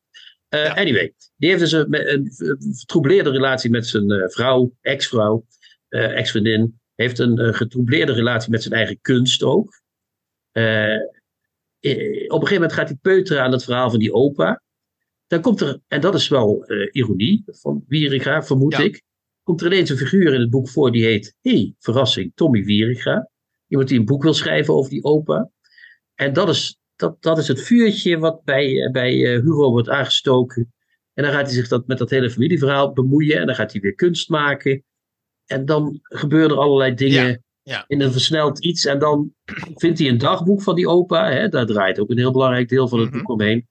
Uh, 0.54 0.66
ja. 0.66 0.74
Anyway, 0.74 1.14
die 1.36 1.50
heeft 1.50 1.62
dus 1.62 1.72
een, 1.72 2.12
een, 2.14 2.32
vertroebleerde 2.78 3.30
relatie 3.30 3.70
met 3.70 3.88
zijn 3.88 4.12
uh, 4.12 4.28
vrouw, 4.28 4.74
ex-vrouw, 4.82 5.46
uh, 5.90 6.18
ex-vriendin. 6.18 6.82
Heeft 6.96 7.20
een 7.20 7.54
getroubleerde 7.54 8.14
relatie 8.14 8.52
met 8.52 8.62
zijn 8.62 8.74
eigen 8.74 9.02
kunst 9.02 9.44
ook. 9.44 9.68
op 9.68 10.62
een 11.82 12.48
gegeven 12.48 12.54
moment 12.54 12.74
gaat 12.74 12.88
hij 12.88 12.98
peuteren 13.02 13.44
aan 13.44 13.52
het 13.52 13.64
verhaal 13.64 13.90
van 13.90 14.00
die 14.00 14.14
opa. 14.14 14.62
Dan 15.28 15.42
komt 15.42 15.62
er, 15.62 15.80
en 15.88 16.02
dat 16.02 16.16
is 16.16 16.28
wel 16.28 16.66
ironie 16.92 17.44
van 17.46 17.84
Wieringa, 17.88 18.44
vermoed 18.44 18.74
ja. 18.74 18.80
ik. 18.80 19.02
Komt 19.44 19.62
er 19.62 19.68
ineens 19.68 19.90
een 19.90 19.98
figuur 19.98 20.34
in 20.34 20.40
het 20.40 20.50
boek 20.50 20.70
voor 20.70 20.92
die 20.92 21.04
heet, 21.04 21.36
hé, 21.42 21.52
hey, 21.52 21.74
verrassing, 21.80 22.32
Tommy 22.36 22.64
Wieringa. 22.64 23.30
Iemand 23.68 23.90
die 23.90 24.00
een 24.00 24.06
boek 24.06 24.24
wil 24.24 24.34
schrijven 24.34 24.74
over 24.74 24.90
die 24.90 25.04
opa. 25.04 25.50
En 26.16 26.34
dat 26.34 26.50
is 26.50 26.78
dat, 27.04 27.22
dat 27.22 27.38
is 27.38 27.48
het 27.48 27.62
vuurtje 27.62 28.18
wat 28.18 28.44
bij, 28.44 28.90
bij 28.92 29.16
uh, 29.16 29.42
Hugo 29.42 29.70
wordt 29.70 29.90
aangestoken. 29.90 30.74
En 31.14 31.24
dan 31.24 31.32
gaat 31.32 31.46
hij 31.46 31.54
zich 31.54 31.68
dat, 31.68 31.88
met 31.88 31.98
dat 31.98 32.10
hele 32.10 32.30
familieverhaal 32.30 32.94
bemoeien. 32.94 33.40
En 33.40 33.46
dan 33.46 33.56
gaat 33.56 33.72
hij 33.72 33.82
weer 33.82 33.96
kunst 33.96 34.30
maken. 34.30 34.84
En 35.46 35.66
dan 35.66 36.00
gebeuren 36.04 36.50
er 36.50 36.64
allerlei 36.64 36.94
dingen 36.94 37.28
ja, 37.28 37.38
ja. 37.62 37.84
in 37.88 38.02
een 38.02 38.12
versneld 38.12 38.64
iets. 38.64 38.86
En 38.86 39.00
dan 39.00 39.34
vindt 39.76 40.00
hij 40.00 40.08
een 40.08 40.18
dagboek 40.18 40.62
van 40.62 40.76
die 40.76 40.88
opa. 40.88 41.32
Hè? 41.32 41.50
Daar 41.50 41.66
draait 41.66 42.00
ook 42.00 42.10
een 42.10 42.18
heel 42.18 42.32
belangrijk 42.32 42.70
deel 42.70 42.88
van 42.88 43.00
het 43.00 43.10
Mhm. 43.10 43.18
boek 43.18 43.30
omheen. 43.30 43.68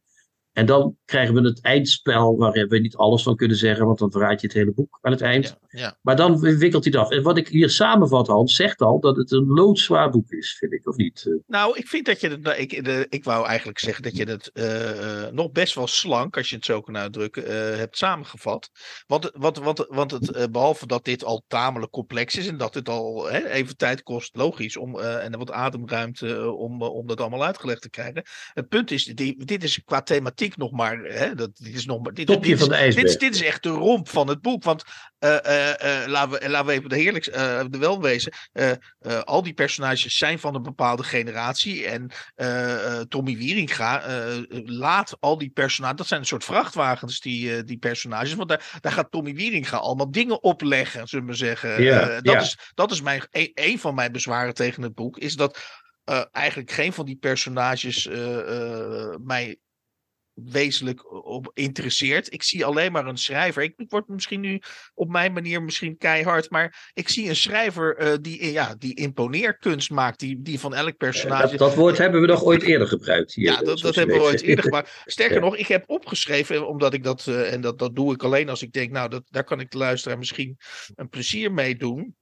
En 0.52 0.66
dan 0.66 0.96
krijgen 1.04 1.34
we 1.34 1.40
het 1.40 1.60
eindspel, 1.60 2.36
waar 2.36 2.66
we 2.68 2.78
niet 2.78 2.96
alles 2.96 3.22
van 3.22 3.36
kunnen 3.36 3.56
zeggen, 3.56 3.86
want 3.86 3.98
dan 3.98 4.10
verraad 4.10 4.40
je 4.40 4.46
het 4.46 4.56
hele 4.56 4.72
boek 4.72 4.98
aan 5.00 5.12
het 5.12 5.20
eind. 5.20 5.46
Ja, 5.68 5.80
ja. 5.80 5.98
Maar 6.02 6.16
dan 6.16 6.40
wikkelt 6.40 6.84
hij 6.84 6.92
het 6.92 7.02
af. 7.02 7.10
En 7.10 7.22
wat 7.22 7.38
ik 7.38 7.48
hier 7.48 7.70
samenvat, 7.70 8.26
Hans, 8.26 8.54
zegt 8.54 8.80
al 8.80 9.00
dat 9.00 9.16
het 9.16 9.30
een 9.32 9.46
loodzwaar 9.46 10.10
boek 10.10 10.30
is, 10.30 10.56
vind 10.58 10.72
ik, 10.72 10.88
of 10.88 10.96
niet? 10.96 11.24
Eh, 11.26 11.32
Nou, 11.46 11.78
ik 11.78 11.88
vind 11.88 12.06
dat 12.06 12.20
je 12.20 12.28
het. 12.28 12.42
nou, 12.42 12.56
Ik, 12.56 12.84
de, 12.84 13.06
ik 13.08 13.24
wou 13.24 13.46
eigenlijk 13.46 13.78
zeggen 13.78 14.02
dat 14.02 14.16
je 14.16 14.24
het 14.24 14.50
eh, 14.52 15.24
eh, 15.24 15.32
nog 15.32 15.52
best 15.52 15.74
wel 15.74 15.86
slank, 15.86 16.36
als 16.36 16.48
je 16.48 16.56
het 16.56 16.64
zo 16.64 16.80
kan 16.80 16.96
uitdrukken, 16.96 17.76
hebt 17.78 17.96
samengevat. 17.96 18.70
Want, 19.06 19.30
want, 19.34 19.58
want, 19.58 19.86
want 19.88 20.10
het, 20.10 20.30
eh, 20.30 20.44
behalve 20.50 20.86
dat 20.86 21.04
dit 21.04 21.24
al 21.24 21.44
tamelijk 21.46 21.92
complex 21.92 22.36
is 22.36 22.46
en 22.46 22.56
dat 22.56 22.74
het 22.74 22.88
al 22.88 23.30
hè, 23.30 23.48
even 23.48 23.76
tijd 23.76 24.02
kost, 24.02 24.36
logisch, 24.36 24.76
om, 24.76 24.98
en 24.98 25.38
wat 25.38 25.50
ademruimte 25.50 26.50
om, 26.50 26.82
om 26.82 27.06
dat 27.06 27.20
allemaal 27.20 27.44
uitgelegd 27.44 27.82
te 27.82 27.90
krijgen. 27.90 28.22
Het 28.52 28.68
punt 28.68 28.90
is, 28.90 29.04
die, 29.04 29.44
dit 29.44 29.62
is 29.62 29.84
qua 29.84 30.02
thematiek 30.02 30.41
nog 30.56 30.70
maar. 30.70 30.98
Hè, 30.98 31.34
dat, 31.34 31.50
dit 31.54 31.74
is 31.74 31.86
nog 31.86 32.02
maar 32.02 32.14
dit, 32.14 32.26
Topje 32.26 32.50
dit, 32.50 32.58
van 32.58 32.68
de 32.68 32.74
ijsberg. 32.74 33.06
dit, 33.06 33.14
is, 33.14 33.28
dit 33.28 33.34
is 33.34 33.42
echt 33.42 33.62
de 33.62 33.68
romp 33.68 34.08
van 34.08 34.28
het 34.28 34.40
boek. 34.40 34.64
Want 34.64 34.84
eh, 35.22 35.44
eh, 35.44 36.02
eh, 36.02 36.08
laten, 36.08 36.40
we, 36.40 36.48
laten 36.48 36.66
we 36.66 36.72
even 36.72 36.88
de 36.88 36.96
heerlijks 36.96 37.30
eh, 37.30 37.64
de 37.70 37.78
wel 37.78 38.00
wezen. 38.00 38.32
Al 39.24 39.42
die 39.42 39.52
personages 39.52 40.16
zijn 40.16 40.38
van 40.38 40.54
een 40.54 40.62
bepaalde 40.62 41.02
generatie. 41.02 41.86
En 41.86 42.10
Tommy 43.08 43.36
Wieringa 43.36 44.02
laat 44.64 45.16
al 45.20 45.38
die 45.38 45.50
personages. 45.50 45.96
Dat 45.96 46.06
zijn 46.06 46.20
een 46.20 46.26
soort 46.26 46.44
vrachtwagens, 46.44 47.20
die, 47.20 47.64
die 47.64 47.78
personages. 47.78 48.34
Want 48.34 48.48
daar, 48.48 48.78
daar 48.80 48.92
gaat 48.92 49.10
Tommy 49.10 49.34
Wieringa 49.34 49.76
allemaal 49.76 50.10
dingen 50.10 50.42
opleggen, 50.42 51.08
zullen 51.08 51.26
we 51.26 51.34
zeggen. 51.34 51.82
Ja, 51.82 52.20
dat, 52.20 52.34
ja. 52.34 52.40
is, 52.40 52.58
dat 52.74 52.90
is 52.90 53.02
mijn, 53.02 53.26
een, 53.30 53.50
een 53.54 53.78
van 53.78 53.94
mijn 53.94 54.12
bezwaren 54.12 54.54
tegen 54.54 54.82
het 54.82 54.94
boek. 54.94 55.18
Is 55.18 55.36
dat 55.36 55.58
eigenlijk 56.32 56.70
geen 56.70 56.92
van 56.92 57.06
die 57.06 57.16
personages 57.16 58.08
mij 59.24 59.58
wezenlijk 60.44 61.24
op 61.26 61.50
interesseert. 61.54 62.32
Ik 62.32 62.42
zie 62.42 62.64
alleen 62.64 62.92
maar 62.92 63.06
een 63.06 63.16
schrijver. 63.16 63.62
Ik, 63.62 63.72
ik 63.76 63.90
word 63.90 64.08
misschien 64.08 64.40
nu 64.40 64.62
op 64.94 65.08
mijn 65.08 65.32
manier 65.32 65.62
misschien 65.62 65.96
keihard, 65.96 66.50
maar 66.50 66.90
ik 66.94 67.08
zie 67.08 67.28
een 67.28 67.36
schrijver 67.36 67.96
eh, 67.96 68.12
die, 68.20 68.52
ja, 68.52 68.74
die 68.78 68.94
imponeerkunst 68.94 69.90
maakt, 69.90 70.18
die, 70.20 70.42
die 70.42 70.60
van 70.60 70.74
elk 70.74 70.96
personage. 70.96 71.48
Dat, 71.48 71.58
dat 71.58 71.74
woord 71.74 71.98
hebben 71.98 72.20
we 72.20 72.26
nog 72.26 72.42
ooit 72.42 72.62
eerder 72.62 72.88
gebruikt 72.88 73.34
hier. 73.34 73.44
Ja, 73.44 73.62
dat, 73.62 73.78
dat 73.78 73.94
hebben 73.94 74.16
we 74.16 74.22
ooit 74.22 74.42
eerder 74.42 74.64
gemaakt. 74.64 75.02
Sterker 75.04 75.34
Ja. 75.34 75.40
nog, 75.40 75.56
ik 75.56 75.66
heb 75.66 75.84
opgeschreven, 75.86 76.68
omdat 76.68 76.94
ik 76.94 77.04
dat, 77.04 77.26
eh, 77.26 77.52
en 77.52 77.60
dat, 77.60 77.78
dat 77.78 77.94
doe 77.94 78.12
ik 78.12 78.22
alleen 78.22 78.48
als 78.48 78.62
ik 78.62 78.72
denk, 78.72 78.90
nou, 78.90 79.08
dat, 79.08 79.22
daar 79.30 79.44
kan 79.44 79.60
ik 79.60 79.70
de 79.70 79.78
luisteraar 79.78 80.18
misschien 80.18 80.58
een 80.94 81.08
plezier 81.08 81.52
mee 81.52 81.76
doen. 81.76 82.16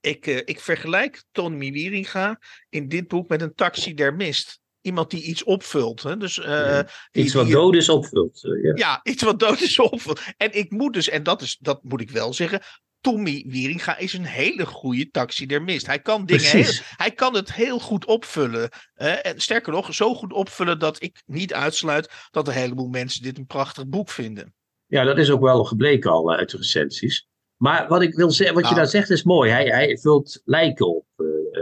Ik, 0.00 0.26
eh, 0.26 0.36
ik 0.36 0.60
vergelijk 0.60 1.24
Tony 1.32 1.72
Wieringa 1.72 2.40
in 2.68 2.88
dit 2.88 3.08
boek 3.08 3.28
met 3.28 3.42
een 3.42 3.54
taxidermist. 3.54 4.60
Iemand 4.80 5.10
die 5.10 5.22
iets 5.22 5.44
opvult. 5.44 6.02
Hè? 6.02 6.16
Dus, 6.16 6.38
eh, 6.38 6.44
Ja. 6.50 6.88
die- 7.10 7.24
Iets 7.24 7.34
wat 7.34 7.44
die- 7.44 7.54
dood 7.54 7.74
is 7.74 7.88
opvult. 7.88 8.44
eh, 8.44 8.62
ja. 8.62 8.72
ja, 8.74 9.00
iets 9.02 9.22
wat 9.22 9.38
dood 9.40 9.60
is 9.60 9.78
opvult. 9.78 10.20
En 10.36 10.52
ik 10.58 10.70
moet 10.70 10.92
dus, 10.92 11.08
en 11.08 11.22
dat, 11.22 11.42
is, 11.42 11.56
dat 11.60 11.82
moet 11.82 12.00
ik 12.00 12.10
wel 12.10 12.32
zeggen. 12.32 12.60
Tommy 13.00 13.44
Wieringa 13.48 13.96
is 13.98 14.12
een 14.12 14.24
hele 14.24 14.66
goede 14.66 15.10
taxidermist. 15.10 15.86
Hij 15.86 16.00
kan, 16.00 16.26
dingen 16.26 16.44
heel, 16.44 16.72
hij 16.96 17.10
kan 17.10 17.34
het 17.34 17.54
heel 17.54 17.78
goed 17.78 18.04
opvullen. 18.06 18.70
hè. 18.94 19.08
en 19.10 19.40
sterker 19.40 19.72
nog, 19.72 19.94
zo 19.94 20.14
goed 20.14 20.32
opvullen 20.32 20.78
dat 20.78 21.02
ik 21.02 21.22
niet 21.26 21.54
uitsluit 21.54 22.10
dat 22.30 22.48
een 22.48 22.54
heleboel 22.54 22.88
mensen 22.88 23.22
dit 23.22 23.38
een 23.38 23.46
prachtig 23.46 23.86
boek 23.86 24.08
vinden. 24.10 24.54
Ja, 24.86 25.04
dat 25.04 25.18
is 25.18 25.30
ook 25.30 25.40
wel 25.40 25.64
gebleken 25.64 26.10
al 26.10 26.32
eh, 26.32 26.38
uit 26.38 26.50
de 26.50 26.56
recensies. 26.56 27.26
Maar 27.56 27.88
wat 27.88 28.02
ik 28.02 28.14
wil 28.14 28.30
zeggen, 28.30 28.54
wat 28.54 28.64
je 28.64 28.70
Nou. 28.70 28.82
daar 28.82 28.90
zegt 28.92 29.10
is 29.10 29.22
mooi. 29.22 29.50
Hij, 29.50 29.64
hij 29.66 29.98
vult 29.98 30.40
lijken 30.44 30.88
op. 30.96 31.06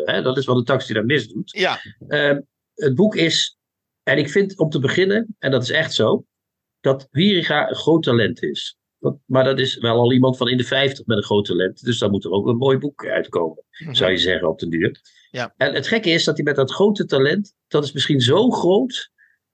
hè? 0.05 0.23
Dat 0.23 0.37
is 0.39 0.45
wat 0.45 0.57
een 0.57 0.65
taxidermist 0.65 1.33
doet. 1.35 1.51
Ja, 1.51 1.81
Ehm, 2.09 2.41
het 2.77 2.95
boek 2.95 3.17
is, 3.17 3.57
en 4.03 4.19
ik 4.19 4.31
vind 4.31 4.59
om 4.59 4.69
te 4.71 4.79
beginnen, 4.79 5.37
en 5.39 5.51
dat 5.51 5.63
is 5.63 5.71
echt 5.71 5.95
zo, 5.95 6.25
dat 6.81 7.09
Wieringa 7.11 7.69
een 7.69 7.75
groot 7.75 8.03
talent 8.03 8.43
is. 8.43 8.77
Dat, 8.99 9.19
maar 9.25 9.45
dat 9.45 9.59
is 9.59 9.77
wel 9.77 9.99
al 9.99 10.13
iemand 10.13 10.37
van 10.37 10.49
in 10.49 10.57
de 10.57 10.65
50 10.65 11.07
met 11.07 11.17
een 11.17 11.23
groot 11.25 11.45
talent. 11.45 11.85
Dus 11.85 11.99
dan 11.99 12.11
moet 12.11 12.25
er 12.25 12.31
ook 12.31 12.47
een 12.47 12.57
mooi 12.57 12.79
boek 12.79 13.07
uitkomen, 13.07 13.63
zou 13.91 14.11
je 14.11 14.17
zeggen 14.17 14.49
op 14.49 14.59
den 14.59 14.71
duur. 14.71 15.01
Ja. 15.31 15.55
En 15.57 15.75
het 15.75 15.87
gekke 15.87 16.11
is 16.11 16.25
dat 16.25 16.37
hij 16.37 16.45
met 16.45 16.57
dat 16.57 16.71
grote 16.73 17.05
talent, 17.05 17.55
dat 17.67 17.85
is 17.85 17.93
misschien 17.93 18.21
zo 18.21 18.51
groot, 18.51 19.11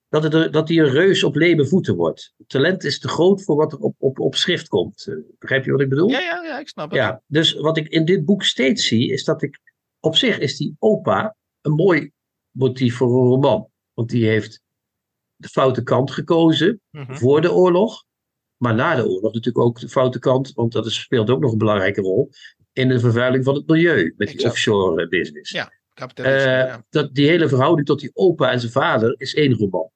dat, 0.09 0.23
het, 0.23 0.35
er- 0.35 0.51
dat 0.51 0.69
hij 0.69 0.79
een 0.79 0.91
reus 0.91 1.25
op 1.25 1.35
lebe 1.35 1.67
voeten 1.67 1.95
wordt. 1.97 2.35
Talent 2.47 2.85
is 2.85 2.99
te 2.99 3.09
groot 3.09 3.43
voor 3.45 3.57
wat 3.57 3.73
er 3.73 3.79
op, 3.79 3.95
op, 3.99 4.19
op 4.21 4.35
schrift 4.35 4.69
komt. 4.69 5.07
Eh, 5.07 5.15
begrijp 5.39 5.65
je 5.65 5.71
wat 5.73 5.81
ik 5.81 5.89
bedoel? 5.89 6.09
ja, 6.09 6.21
ja, 6.21 6.43
ja, 6.45 6.59
ik 6.59 6.69
snap 6.69 6.87
het. 6.91 6.99
Ja, 6.99 7.23
dus 7.27 7.53
wat 7.53 7.77
ik 7.77 7.89
in 7.89 8.05
dit 8.05 8.25
boek 8.25 8.43
steeds 8.43 8.87
zie, 8.87 9.11
is 9.13 9.25
dat 9.25 9.43
ik. 9.43 9.61
Op 10.01 10.17
zich 10.17 10.39
is 10.39 10.57
die 10.57 10.77
opa 10.79 11.37
een 11.61 11.73
mooi 11.73 12.11
motief 12.53 12.97
voor 12.97 13.09
een 13.09 13.29
roman. 13.29 13.69
Want 13.93 14.11
die 14.11 14.27
heeft 14.27 14.63
de 15.37 15.49
foute 15.49 15.83
kant 15.83 16.11
gekozen 16.11 16.81
mhm. 16.91 17.15
voor 17.15 17.41
de 17.41 17.53
oorlog. 17.53 18.05
Maar 18.57 18.75
na 18.75 18.95
de 18.95 19.07
oorlog 19.07 19.33
natuurlijk 19.33 19.65
ook 19.65 19.81
de 19.81 19.89
foute 19.89 20.19
kant, 20.19 20.53
want 20.53 20.73
dat 20.73 20.93
speelt 20.93 21.31
ook 21.31 21.41
nog 21.41 21.53
een 21.53 21.59
belangrijke 21.59 22.01
rol. 22.01 22.31
In 22.73 22.89
de 22.89 23.01
vervuiling 23.01 23.45
van 23.45 23.55
het 23.55 23.67
milieu 23.67 24.15
met 24.17 24.29
die 24.29 24.47
offshore 24.47 25.09
business. 25.09 25.51
Ja, 25.51 25.73
ik 25.95 26.19
Uh, 26.19 26.61
eh, 26.61 26.69
ja. 26.69 26.85
dat, 26.91 27.15
die 27.15 27.29
hele 27.29 27.49
verhouding 27.49 27.87
tot 27.87 28.01
die 28.01 28.11
opa 28.15 28.51
en 28.51 28.61
zijn 28.61 28.73
vader 28.73 29.15
is 29.19 29.35
één 29.35 29.55
roman. 29.55 29.91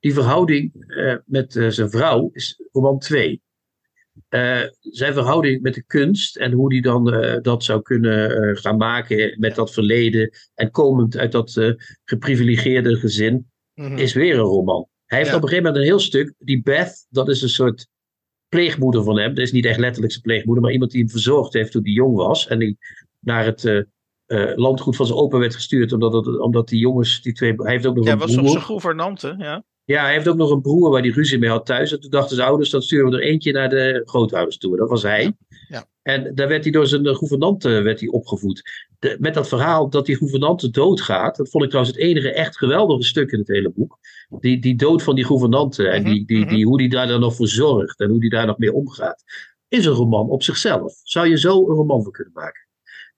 Die 0.00 0.12
verhouding 0.12 0.84
eh, 0.86 1.16
met 1.24 1.56
eh, 1.56 1.68
zijn 1.68 1.90
vrouw 1.90 2.30
is 2.32 2.62
roman 2.72 2.98
twee. 2.98 3.42
Eh, 4.28 4.60
zijn 4.80 5.12
verhouding 5.12 5.62
met 5.62 5.74
de 5.74 5.82
kunst 5.82 6.36
en 6.36 6.52
hoe 6.52 6.68
die 6.68 6.82
dan 6.82 7.12
eh, 7.12 7.40
dat 7.42 7.64
zou 7.64 7.82
kunnen 7.82 8.30
eh, 8.30 8.56
gaan 8.56 8.76
maken 8.76 9.36
met 9.38 9.54
dat 9.54 9.72
verleden 9.72 10.30
en 10.54 10.70
komend 10.70 11.16
uit 11.16 11.32
dat 11.32 11.76
geprivilegeerde 12.04 12.96
gezin, 12.96 13.50
mhm. 13.74 13.96
is 13.96 14.12
weer 14.12 14.34
een 14.34 14.40
roman. 14.40 14.88
Hij 15.04 15.18
heeft 15.18 15.34
op 15.34 15.42
een 15.42 15.48
gegeven 15.48 15.64
moment 15.64 15.82
een 15.82 15.90
heel 15.90 16.00
stuk, 16.00 16.34
die 16.38 16.62
Beth, 16.62 17.06
dat 17.08 17.28
is 17.28 17.42
een 17.42 17.48
soort 17.48 17.88
pleegmoeder 18.48 19.04
van 19.04 19.18
hem. 19.18 19.34
Dat 19.34 19.44
is 19.44 19.52
niet 19.52 19.64
echt 19.64 19.78
letterlijk 19.78 20.12
zijn 20.12 20.24
pleegmoeder, 20.24 20.62
maar 20.62 20.72
iemand 20.72 20.90
die 20.90 21.00
hem 21.00 21.10
verzorgd 21.10 21.52
heeft 21.52 21.72
toen 21.72 21.82
hij 21.82 21.92
jong 21.92 22.16
was 22.16 22.46
en 22.46 22.58
die 22.58 22.78
naar 23.20 23.44
het 23.44 23.86
landgoed 24.54 24.96
van 24.96 25.06
zijn 25.06 25.18
opa 25.18 25.38
werd 25.38 25.54
gestuurd, 25.54 25.92
omdat, 25.92 26.12
het, 26.12 26.38
omdat 26.38 26.68
die 26.68 26.78
jongens, 26.78 27.22
die 27.22 27.32
twee, 27.32 27.54
hij 27.56 27.72
heeft 27.72 27.86
ook 27.86 27.96
nog 27.96 28.06
een 28.06 28.16
broer. 28.16 28.28
Ja, 28.28 28.34
was 28.36 28.44
op 28.44 28.50
zijn 28.50 28.64
gouvernante, 28.64 29.34
ja. 29.38 29.64
Ja, 29.84 30.02
hij 30.02 30.12
heeft 30.12 30.28
ook 30.28 30.36
nog 30.36 30.50
een 30.50 30.60
broer 30.60 30.90
waar 30.90 31.00
hij 31.00 31.10
ruzie 31.10 31.38
mee 31.38 31.50
had 31.50 31.66
thuis. 31.66 31.92
En 31.92 32.00
toen 32.00 32.10
dachten 32.10 32.36
zijn 32.36 32.48
ouders, 32.48 32.70
dan 32.70 32.82
sturen 32.82 33.10
we 33.10 33.16
er 33.16 33.22
eentje 33.22 33.52
naar 33.52 33.68
de 33.68 34.02
grootouders 34.04 34.58
toe. 34.58 34.76
Dat 34.76 34.88
was 34.88 35.02
hij. 35.02 35.36
Ja. 35.68 35.86
En 36.02 36.34
daar 36.34 36.48
werd 36.48 36.62
hij 36.62 36.72
door 36.72 36.86
zijn 36.86 37.16
gouvernante 37.16 37.68
werd 37.68 38.00
hij 38.00 38.08
opgevoed. 38.08 38.62
De, 38.98 39.16
met 39.20 39.34
dat 39.34 39.48
verhaal 39.48 39.90
dat 39.90 40.06
die 40.06 40.16
gouvernante 40.16 40.70
doodgaat. 40.70 41.36
Dat 41.36 41.50
vond 41.50 41.64
ik 41.64 41.70
trouwens 41.70 41.96
het 41.96 42.06
enige 42.06 42.32
echt 42.32 42.58
geweldige 42.58 43.02
stuk 43.02 43.30
in 43.30 43.38
het 43.38 43.48
hele 43.48 43.70
boek. 43.70 43.98
Die, 44.40 44.60
die 44.60 44.76
dood 44.76 45.02
van 45.02 45.14
die 45.14 45.24
gouvernante. 45.24 45.88
En 45.88 46.04
die, 46.04 46.26
die, 46.26 46.46
die, 46.46 46.66
hoe 46.66 46.78
die 46.78 46.88
daar 46.88 47.06
dan 47.06 47.20
nog 47.20 47.34
voor 47.34 47.48
zorgt. 47.48 48.00
En 48.00 48.10
hoe 48.10 48.20
die 48.20 48.30
daar 48.30 48.46
nog 48.46 48.58
mee 48.58 48.72
omgaat. 48.72 49.22
Is 49.68 49.86
een 49.86 49.92
roman 49.92 50.28
op 50.28 50.42
zichzelf. 50.42 50.94
Zou 51.02 51.28
je 51.28 51.38
zo 51.38 51.68
een 51.68 51.76
roman 51.76 52.02
van 52.02 52.12
kunnen 52.12 52.32
maken. 52.32 52.66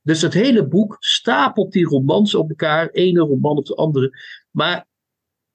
Dus 0.03 0.23
het 0.23 0.35
hele 0.35 0.67
boek 0.67 0.97
stapelt 0.99 1.73
die 1.73 1.85
romans 1.85 2.35
op 2.35 2.49
elkaar. 2.49 2.89
Ene 2.91 3.21
roman 3.21 3.57
op 3.57 3.67
de 3.67 3.75
andere. 3.75 4.11
Maar 4.51 4.87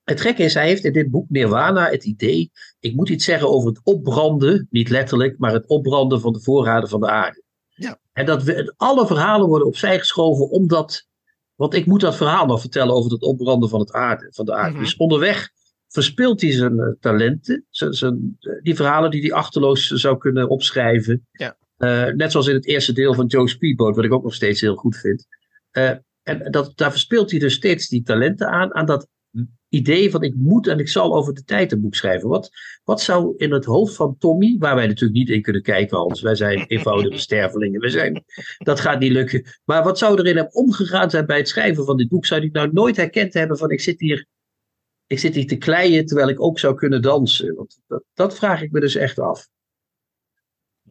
het 0.10 0.22
gekke 0.22 0.44
is, 0.44 0.54
hij 0.54 0.68
heeft 0.68 0.84
in 0.84 0.94
dit 0.94 1.12
boek 1.12 1.30
Nirvana 1.30 1.90
het 1.90 2.04
idee. 2.04 2.52
Ik 2.80 2.96
moet 2.96 3.10
iets 3.10 3.26
zeggen 3.26 3.50
over 3.50 3.70
het 3.70 3.80
opbranden, 3.84 4.68
niet 4.70 4.90
letterlijk, 4.90 5.38
maar 5.38 5.54
het 5.54 5.68
opbranden 5.68 6.22
van 6.22 6.34
de 6.34 6.42
voorraden 6.42 6.90
van 6.90 7.00
de 7.00 7.10
aarde. 7.10 7.44
Ja. 7.70 8.00
En 8.14 8.26
dat 8.26 8.44
we, 8.44 8.74
alle 8.78 9.08
verhalen 9.08 9.48
worden 9.48 9.68
opzij 9.68 10.00
geschoven 10.00 10.50
omdat. 10.50 11.08
Want 11.56 11.74
ik 11.74 11.86
moet 11.86 12.02
dat 12.02 12.16
verhaal 12.16 12.46
nog 12.46 12.62
vertellen 12.62 12.94
over 12.96 13.12
het 13.12 13.22
opbranden 13.22 13.70
van, 13.70 13.80
het 13.80 13.92
aarde, 13.92 14.28
van 14.32 14.46
de 14.46 14.54
aarde. 14.54 14.74
Mhm. 14.74 14.84
Dus 14.84 14.96
onderweg 14.96 15.50
verspeelt 15.88 16.42
hij 16.42 16.52
zijn 16.52 16.80
eh, 16.80 16.88
talenten, 17.00 17.66
zijn, 17.70 17.94
zijn, 17.94 18.38
eh, 18.40 18.62
die 18.62 18.76
verhalen 18.76 19.12
die 19.12 19.22
hij 19.22 19.32
achterloos 19.32 19.88
zou 19.88 20.18
kunnen 20.18 20.50
opschrijven. 20.50 21.28
Ja. 21.32 21.58
Eh, 21.78 22.14
net 22.14 22.32
zoals 22.32 22.48
in 22.48 22.56
het 22.56 22.66
eerste 22.66 22.94
deel 22.94 23.14
van 23.14 23.26
Joe 23.26 23.50
Speedboat, 23.50 23.96
wat 23.96 24.06
ik 24.06 24.14
ook 24.14 24.24
nog 24.24 24.34
steeds 24.34 24.62
heel 24.62 24.76
goed 24.76 24.98
vind. 24.98 25.28
En 26.24 26.52
dat, 26.52 26.72
daar 26.76 26.92
verspeelt 26.92 27.32
hij 27.32 27.40
dus 27.40 27.54
steeds 27.54 27.88
die 27.88 28.04
talenten 28.04 28.48
aan, 28.48 28.74
aan 28.74 28.86
dat 28.86 29.08
idee 29.70 30.12
van 30.12 30.24
ik 30.24 30.36
moet 30.36 30.68
en 30.68 30.80
ik 30.80 30.90
zal 30.90 31.16
over 31.16 31.34
de 31.34 31.44
tijd 31.44 31.72
een 31.72 31.82
boek 31.82 31.96
schrijven. 31.96 32.30
Wat, 32.30 32.50
wat 32.84 33.02
zou 33.02 33.34
in 33.38 33.52
het 33.52 33.66
hoofd 33.66 33.96
van 33.96 34.16
Tommy, 34.18 34.56
waar 34.60 34.76
wij 34.76 34.88
natuurlijk 34.88 35.20
niet 35.20 35.30
in 35.30 35.42
kunnen 35.42 35.62
kijken, 35.62 35.98
Hans, 35.98 36.22
wij 36.22 36.36
zijn 36.36 36.66
eenvoudige 36.68 37.18
stervelingen, 37.18 37.82
we 37.82 37.90
zijn, 37.90 38.24
dat 38.58 38.80
gaat 38.80 39.00
niet 39.00 39.12
lukken. 39.12 39.44
Maar 39.66 39.84
wat 39.84 39.98
zou 39.98 40.20
er 40.20 40.28
in 40.28 40.38
hem 40.38 40.48
omgegaan 40.52 41.10
zijn 41.10 41.26
bij 41.26 41.38
het 41.38 41.48
schrijven 41.48 41.86
van 41.86 41.98
dit 41.98 42.10
boek? 42.10 42.26
Zou 42.26 42.42
hij 42.42 42.50
nou 42.52 42.70
nooit 42.74 42.96
herkend 42.96 43.34
hebben 43.34 43.58
van 43.58 43.72
ik 43.72 43.82
zit 43.82 44.00
hier, 44.00 44.26
ik 45.08 45.20
zit 45.20 45.36
hier 45.36 45.48
te 45.48 45.58
kleien 45.58 46.06
terwijl 46.06 46.30
ik 46.30 46.42
ook 46.42 46.60
zou 46.60 46.76
kunnen 46.76 47.02
dansen? 47.02 47.56
Want 47.56 47.80
dat, 47.88 48.04
dat 48.14 48.36
vraag 48.36 48.62
ik 48.62 48.72
me 48.72 48.80
dus 48.80 48.96
echt 48.96 49.20
af. 49.20 49.50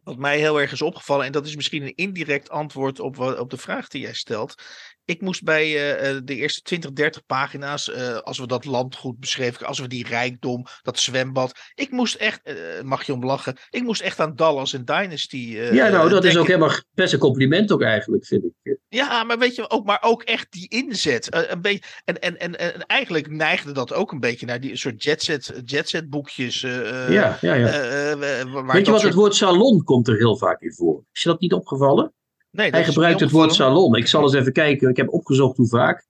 Wat 0.09 0.17
mij 0.17 0.37
heel 0.37 0.61
erg 0.61 0.71
is 0.71 0.81
opgevallen, 0.81 1.25
en 1.25 1.31
dat 1.31 1.45
is 1.45 1.55
misschien 1.55 1.83
een 1.83 1.95
indirect 1.95 2.49
antwoord 2.49 2.99
op, 2.99 3.19
op 3.19 3.49
de 3.49 3.57
vraag 3.57 3.87
die 3.87 4.01
jij 4.01 4.13
stelt. 4.13 4.55
Ik 5.09 5.21
moest 5.21 5.43
bij 5.43 5.63
eh, 5.63 6.09
eh, 6.09 6.21
de 6.23 6.35
eerste 6.35 6.61
20, 6.61 6.91
30 6.91 7.25
pagina's, 7.25 7.91
eh, 7.91 8.17
als 8.17 8.39
we 8.39 8.47
dat 8.47 8.65
landgoed 8.65 9.19
beschreven, 9.19 9.67
als 9.67 9.79
we 9.79 9.87
die 9.87 10.07
rijkdom, 10.07 10.65
dat 10.81 10.99
zwembad. 10.99 11.59
Ik 11.73 11.91
moest 11.91 12.15
echt, 12.15 12.41
mag 12.83 13.03
je 13.03 13.13
om 13.13 13.25
lachen, 13.25 13.57
ik 13.69 13.83
moest 13.83 14.01
echt 14.01 14.19
aan 14.19 14.35
Dallas 14.35 14.73
en 14.73 14.85
Dynasty. 14.85 15.37
ja, 15.71 15.87
nou, 15.87 16.09
dat 16.09 16.25
is 16.25 16.37
ook 16.37 16.47
helemaal 16.47 16.71
best 16.93 17.13
een 17.13 17.19
compliment 17.19 17.71
ook 17.71 17.81
eigenlijk, 17.81 18.25
vind 18.25 18.43
ik. 18.43 18.77
Ja, 18.89 19.23
maar 19.23 19.37
weet 19.39 19.55
je, 19.55 19.69
ook, 19.69 19.85
maar 19.85 20.01
ook 20.01 20.23
echt 20.23 20.47
die 20.49 20.69
inzet. 20.69 21.27
een 21.49 21.61
beetje, 21.61 21.83
en, 22.05 22.19
en, 22.19 22.37
en, 22.37 22.59
en 22.59 22.85
eigenlijk 22.85 23.29
neigde 23.29 23.71
dat 23.71 23.93
ook 23.93 24.11
een 24.11 24.19
beetje 24.19 24.45
naar 24.45 24.59
die 24.59 24.77
soort 24.77 25.03
jetset, 25.03 25.61
jetset 25.65 26.09
boekjes. 26.09 26.61
Ja, 26.61 27.37
ja, 27.41 27.53
ja. 27.53 28.17
Weet 28.17 28.45
je 28.55 28.71
wat, 28.71 28.85
soort- 28.85 29.01
het 29.01 29.13
woord 29.13 29.35
salon 29.35 29.83
komt 29.83 29.98
er 30.07 30.17
heel 30.17 30.37
vaak 30.37 30.61
in 30.61 30.73
voor. 30.73 31.03
Is 31.13 31.21
je 31.23 31.29
dat 31.29 31.39
niet 31.39 31.53
opgevallen? 31.53 32.13
Nee, 32.51 32.69
Hij 32.69 32.83
gebruikt 32.83 33.19
het 33.19 33.31
woord 33.31 33.53
salon. 33.53 33.95
Ik 33.95 34.07
zal 34.07 34.21
eens 34.23 34.33
even 34.33 34.53
kijken. 34.53 34.89
Ik 34.89 34.97
heb 34.97 35.09
opgezocht 35.13 35.57
hoe 35.57 35.67
vaak. 35.67 36.07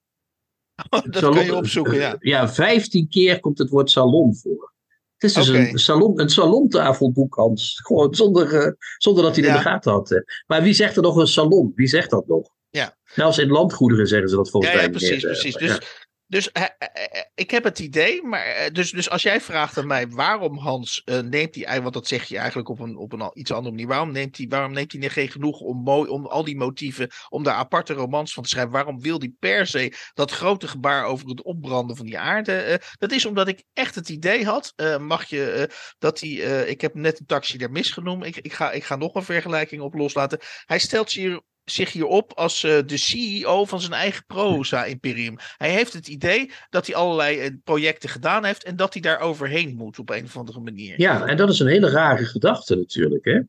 dat 0.89 1.05
Salon- 1.11 1.35
kan 1.35 1.45
je 1.45 1.55
opzoeken, 1.55 1.95
ja. 1.95 2.15
Ja, 2.19 2.49
15 2.49 3.09
keer 3.09 3.39
komt 3.39 3.57
het 3.57 3.69
woord 3.69 3.91
salon 3.91 4.35
voor. 4.35 4.73
Het 5.17 5.29
is 5.29 5.33
dus 5.33 5.47
een, 5.47 5.77
salon, 5.79 6.19
een 6.19 6.29
salontafelboek, 6.29 7.35
Hans. 7.35 7.79
Gewoon 7.83 8.15
zonder, 8.15 8.53
eh, 8.55 8.71
zonder 8.97 9.23
dat 9.23 9.35
hij 9.35 9.43
het 9.45 9.53
in 9.53 9.57
Ja. 9.57 9.63
de 9.63 9.69
gaten 9.69 9.91
had. 9.91 10.09
hè. 10.09 10.19
Maar 10.47 10.61
wie 10.63 10.73
zegt 10.73 10.95
er 10.95 11.01
nog 11.01 11.15
een 11.15 11.27
salon? 11.27 11.71
Wie 11.75 11.87
zegt 11.87 12.09
dat 12.09 12.27
nog? 12.27 12.49
Ja. 12.69 12.97
Zelfs 13.03 13.37
in 13.37 13.47
landgoederen 13.49 14.07
zeggen 14.07 14.29
ze 14.29 14.35
dat 14.35 14.49
volgens 14.49 14.71
Ja, 14.71 14.77
mij 14.77 14.87
ja, 14.87 14.91
niet 14.91 14.99
precies, 15.01 15.23
eh, 15.23 15.29
precies. 15.31 15.53
ja. 15.59 15.67
Dus 15.67 16.07
Dus 16.29 16.51
eh, 16.51 16.63
eh, 16.63 16.69
eh, 16.93 17.23
ik 17.35 17.51
heb 17.51 17.63
het 17.63 17.79
idee, 17.79 18.23
maar 18.23 18.69
dus, 18.71 18.91
dus 18.91 19.09
als 19.09 19.21
jij 19.21 19.41
vraagt 19.41 19.77
aan 19.77 19.87
mij 19.87 20.07
waarom 20.07 20.57
Hans 20.57 21.01
neemt 21.23 21.55
hij, 21.55 21.81
want 21.81 21.93
dat 21.93 22.07
zeg 22.07 22.25
je 22.25 22.37
eigenlijk 22.37 22.69
op 22.69 22.79
een, 22.79 22.97
op 22.97 23.13
een 23.13 23.31
iets 23.33 23.51
andere 23.51 23.71
manier, 23.71 23.87
waarom 23.87 24.11
neemt 24.11 24.37
hij, 24.37 24.45
waarom 24.49 24.71
neemt 24.71 24.95
geen 24.99 25.29
genoeg 25.29 25.59
om, 25.59 25.77
mooi, 25.83 26.09
om 26.09 26.25
al 26.25 26.43
die 26.43 26.57
motieven, 26.57 27.09
om 27.29 27.43
daar 27.43 27.53
aparte 27.53 27.93
romans 27.93 28.33
van 28.33 28.43
te 28.43 28.49
schrijven? 28.49 28.71
Waarom 28.71 29.01
wil 29.01 29.19
hij 29.19 29.33
per 29.39 29.67
se 29.67 29.93
dat 30.13 30.31
grote 30.31 30.67
gebaar 30.67 31.05
over 31.05 31.29
het 31.29 31.43
opbranden 31.43 31.95
van 31.95 32.05
die 32.05 32.19
aarde? 32.19 32.81
Dat 32.97 33.11
is 33.11 33.25
omdat 33.25 33.47
ik 33.47 33.63
echt 33.73 33.95
het 33.95 34.09
idee 34.09 34.45
had, 34.45 34.73
mag 34.99 35.25
je, 35.25 35.69
dat 35.97 36.19
hij, 36.19 36.29
ik 36.65 36.81
heb 36.81 36.93
net 36.93 37.19
een 37.19 37.25
taxi 37.25 37.57
daar 37.57 37.71
misgenomen, 37.71 38.27
ik, 38.27 38.37
ik, 38.37 38.53
ga, 38.53 38.71
ik 38.71 38.83
ga 38.83 38.95
nog 38.95 39.15
een 39.15 39.23
vergelijking 39.23 39.81
op 39.81 39.93
loslaten. 39.93 40.39
Hij 40.65 40.79
stelt 40.79 41.11
zich 41.11 41.23
hier 41.23 41.41
zich 41.69 41.91
hier 41.91 42.05
op 42.05 42.33
als 42.33 42.63
eh, 42.63 42.77
de 42.85 42.97
CEO 42.97 43.65
van 43.65 43.81
zijn 43.81 43.93
eigen 43.93 44.25
proza-imperium. 44.25 45.37
Hij 45.57 45.71
heeft 45.71 45.93
het 45.93 46.07
idee 46.07 46.51
dat 46.69 46.85
hij 46.87 46.95
allerlei 46.95 47.39
eh, 47.39 47.51
projecten 47.63 48.09
gedaan 48.09 48.45
heeft 48.45 48.63
en 48.63 48.75
dat 48.75 48.93
hij 48.93 49.01
daar 49.01 49.19
overheen 49.19 49.75
moet 49.75 49.99
op 49.99 50.09
een 50.09 50.23
of 50.23 50.37
andere 50.37 50.59
manier. 50.59 51.01
Ja, 51.01 51.25
en 51.25 51.37
dat 51.37 51.49
is 51.49 51.59
een 51.59 51.67
hele 51.67 51.89
rare 51.89 52.25
gedachte 52.25 52.75
natuurlijk. 52.75 53.25
Hè? 53.25 53.39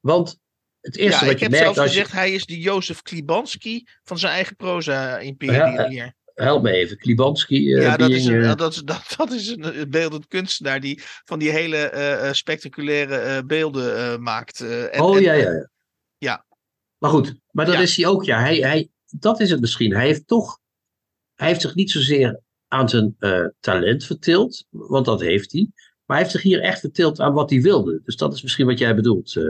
Want 0.00 0.38
het 0.80 0.96
eerste 0.96 1.18
Ja, 1.18 1.24
wat 1.24 1.32
ik 1.32 1.38
je 1.38 1.44
heb 1.44 1.52
merkt 1.52 1.64
zelfs 1.64 1.78
als 1.78 1.92
je... 1.92 2.00
gezegd, 2.00 2.12
hij 2.12 2.32
is 2.32 2.46
de 2.46 2.60
Jozef 2.60 3.02
Klibanski 3.02 3.86
van 4.02 4.18
zijn 4.18 4.32
eigen 4.32 4.56
proza-imperium 4.56 5.72
Ja, 5.72 5.88
hier. 5.88 6.18
Help 6.34 6.62
me 6.62 6.70
even, 6.70 6.98
Klibanski. 6.98 7.68
Ja, 7.68 7.96
dat 7.96 8.08
being, 8.08 8.20
is, 8.20 8.26
een, 8.26 8.56
dat, 8.56 8.72
is, 8.72 8.82
dat, 8.92 9.14
dat 9.16 9.32
is 9.32 9.48
een 9.48 9.90
beeldend 9.90 10.26
kunstenaar 10.26 10.80
die 10.80 11.02
van 11.24 11.38
die 11.38 11.50
hele 11.50 11.76
eh, 11.76 12.32
spectaculaire 12.32 13.44
beelden 13.44 14.22
maakt. 14.22 14.60
en, 14.60 15.00
oh 15.00 15.16
en, 15.16 15.22
ja, 15.22 15.32
ja. 15.32 15.50
ja. 15.50 15.68
Maar 17.00 17.10
goed, 17.10 17.34
maar 17.50 17.66
dat 17.66 17.74
Ja. 17.74 17.80
is 17.80 17.96
hij 17.96 18.06
ook, 18.06 18.24
ja. 18.24 18.40
Hij, 18.40 18.56
hij, 18.56 18.90
dat 19.06 19.40
is 19.40 19.50
het 19.50 19.60
misschien. 19.60 19.94
Hij 19.94 20.06
heeft 20.06 20.26
toch, 20.26 20.58
hij 21.34 21.48
heeft 21.48 21.60
zich 21.60 21.74
niet 21.74 21.90
zozeer 21.90 22.40
aan 22.68 22.88
zijn 22.88 23.16
eh, 23.18 23.46
talent 23.60 24.04
vertild, 24.04 24.64
want 24.70 25.04
dat 25.04 25.20
heeft 25.20 25.52
hij. 25.52 25.68
Maar 26.04 26.16
hij 26.16 26.18
heeft 26.18 26.30
zich 26.30 26.42
hier 26.42 26.60
echt 26.60 26.80
vertild 26.80 27.20
aan 27.20 27.32
wat 27.32 27.50
hij 27.50 27.60
wilde. 27.60 28.00
Dus 28.04 28.16
dat 28.16 28.34
is 28.34 28.42
misschien 28.42 28.66
wat 28.66 28.78
jij 28.78 28.94
bedoelt. 28.94 29.36
eh. 29.36 29.44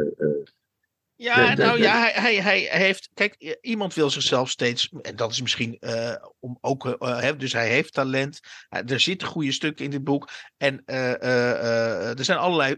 Ja, 1.23 1.49
De- 1.51 1.55
de- 1.55 1.63
nou 1.63 1.77
de- 1.77 1.83
ja, 1.83 2.01
hij, 2.01 2.35
hij, 2.35 2.61
hij 2.63 2.81
heeft. 2.81 3.09
Kijk, 3.15 3.57
iemand 3.61 3.95
wil 3.95 4.11
zichzelf 4.11 4.51
steeds. 4.51 4.89
En 5.03 5.17
dat 5.17 5.31
is 5.31 5.41
misschien 5.41 5.77
eh, 5.79 6.15
om 6.41 6.59
ook. 6.61 6.87
eh, 6.87 7.29
eh, 7.29 7.39
dus 7.39 7.53
hij 7.53 7.69
heeft 7.69 7.93
talent. 7.93 8.41
Er 8.69 9.01
zitten 9.01 9.29
goede 9.29 9.53
stukken 9.53 9.85
in 9.85 9.91
dit 9.91 10.05
boek. 10.05 10.31
En 10.57 10.83
er 10.85 12.25
zijn 12.25 12.39
allerlei 12.39 12.77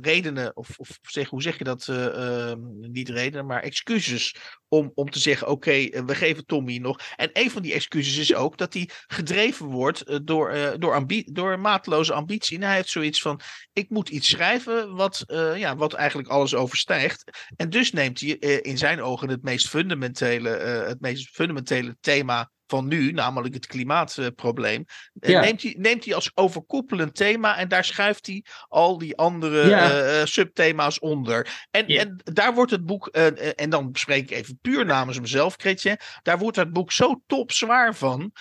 redenen. 0.00 0.56
Of, 0.56 0.78
of 0.78 0.98
zeg, 1.02 1.28
hoe 1.28 1.42
zeg 1.42 1.58
je 1.58 1.64
dat? 1.64 1.88
eh, 1.88 2.50
eh, 2.50 2.58
niet 2.80 3.08
redenen, 3.08 3.46
maar 3.46 3.62
excuses. 3.62 4.34
Om, 4.68 4.92
om 4.94 5.10
te 5.10 5.18
zeggen: 5.18 5.48
oké, 5.48 6.04
we 6.06 6.14
geven 6.14 6.46
Tommy 6.46 6.76
nog. 6.78 6.98
En 7.16 7.30
een 7.32 7.50
van 7.50 7.62
die 7.62 7.72
excuses 7.72 8.16
is 8.16 8.34
ook 8.34 8.58
dat 8.58 8.74
hij 8.74 8.88
gedreven 9.06 9.66
wordt 9.66 10.26
door, 10.26 10.74
door, 10.78 10.94
ambi- 10.94 11.24
door 11.32 11.58
mateloze 11.58 12.12
ambitie. 12.12 12.56
En 12.58 12.62
hij 12.66 12.74
heeft 12.74 12.88
zoiets 12.88 13.20
van: 13.22 13.40
ik 13.72 13.90
moet 13.90 14.08
iets 14.08 14.28
schrijven 14.28 14.94
wat, 14.94 15.24
ja, 15.56 15.76
wat 15.76 15.92
eigenlijk 15.92 16.28
alles 16.28 16.54
overstijgt. 16.54 17.30
En 17.64 17.70
dus 17.70 17.92
neemt 17.92 18.20
hij 18.20 18.38
eh, 18.38 18.58
in 18.62 18.78
zijn 18.78 19.00
ogen 19.02 19.28
het 19.28 19.42
meest 19.42 19.68
fundamentele, 19.68 20.50
eh, 20.50 20.86
het 20.86 21.00
meest 21.00 21.28
fundamentele 21.28 21.96
thema 22.00 22.50
van 22.66 22.88
nu, 22.88 23.12
namelijk 23.12 23.54
het 23.54 23.66
klimaatprobleem. 23.66 24.84
eh, 25.20 25.30
Ja. 25.30 25.40
neemt, 25.40 25.62
hij, 25.62 25.74
neemt 25.78 26.04
hij 26.04 26.14
als 26.14 26.30
overkoepelend 26.34 27.14
thema 27.14 27.56
en 27.56 27.68
daar 27.68 27.84
schuift 27.84 28.26
hij 28.26 28.44
al 28.68 28.98
die 28.98 29.16
andere 29.16 29.68
Ja. 29.68 30.26
subthema's 30.26 30.98
onder. 30.98 31.66
En, 31.70 31.84
Ja. 31.86 32.00
en 32.00 32.20
daar 32.24 32.54
wordt 32.54 32.70
het 32.70 32.84
boek, 32.86 33.06
en 33.06 33.70
dan 33.70 33.88
spreek 33.92 34.22
ik 34.22 34.36
even 34.38 34.58
puur 34.62 34.84
namens 34.84 35.20
mezelf, 35.20 35.56
Kretje, 35.56 35.98
daar 36.22 36.38
wordt 36.38 36.56
het 36.56 36.72
boek 36.72 36.92
zo 36.92 37.22
topzwaar 37.26 37.94
van, 37.94 38.32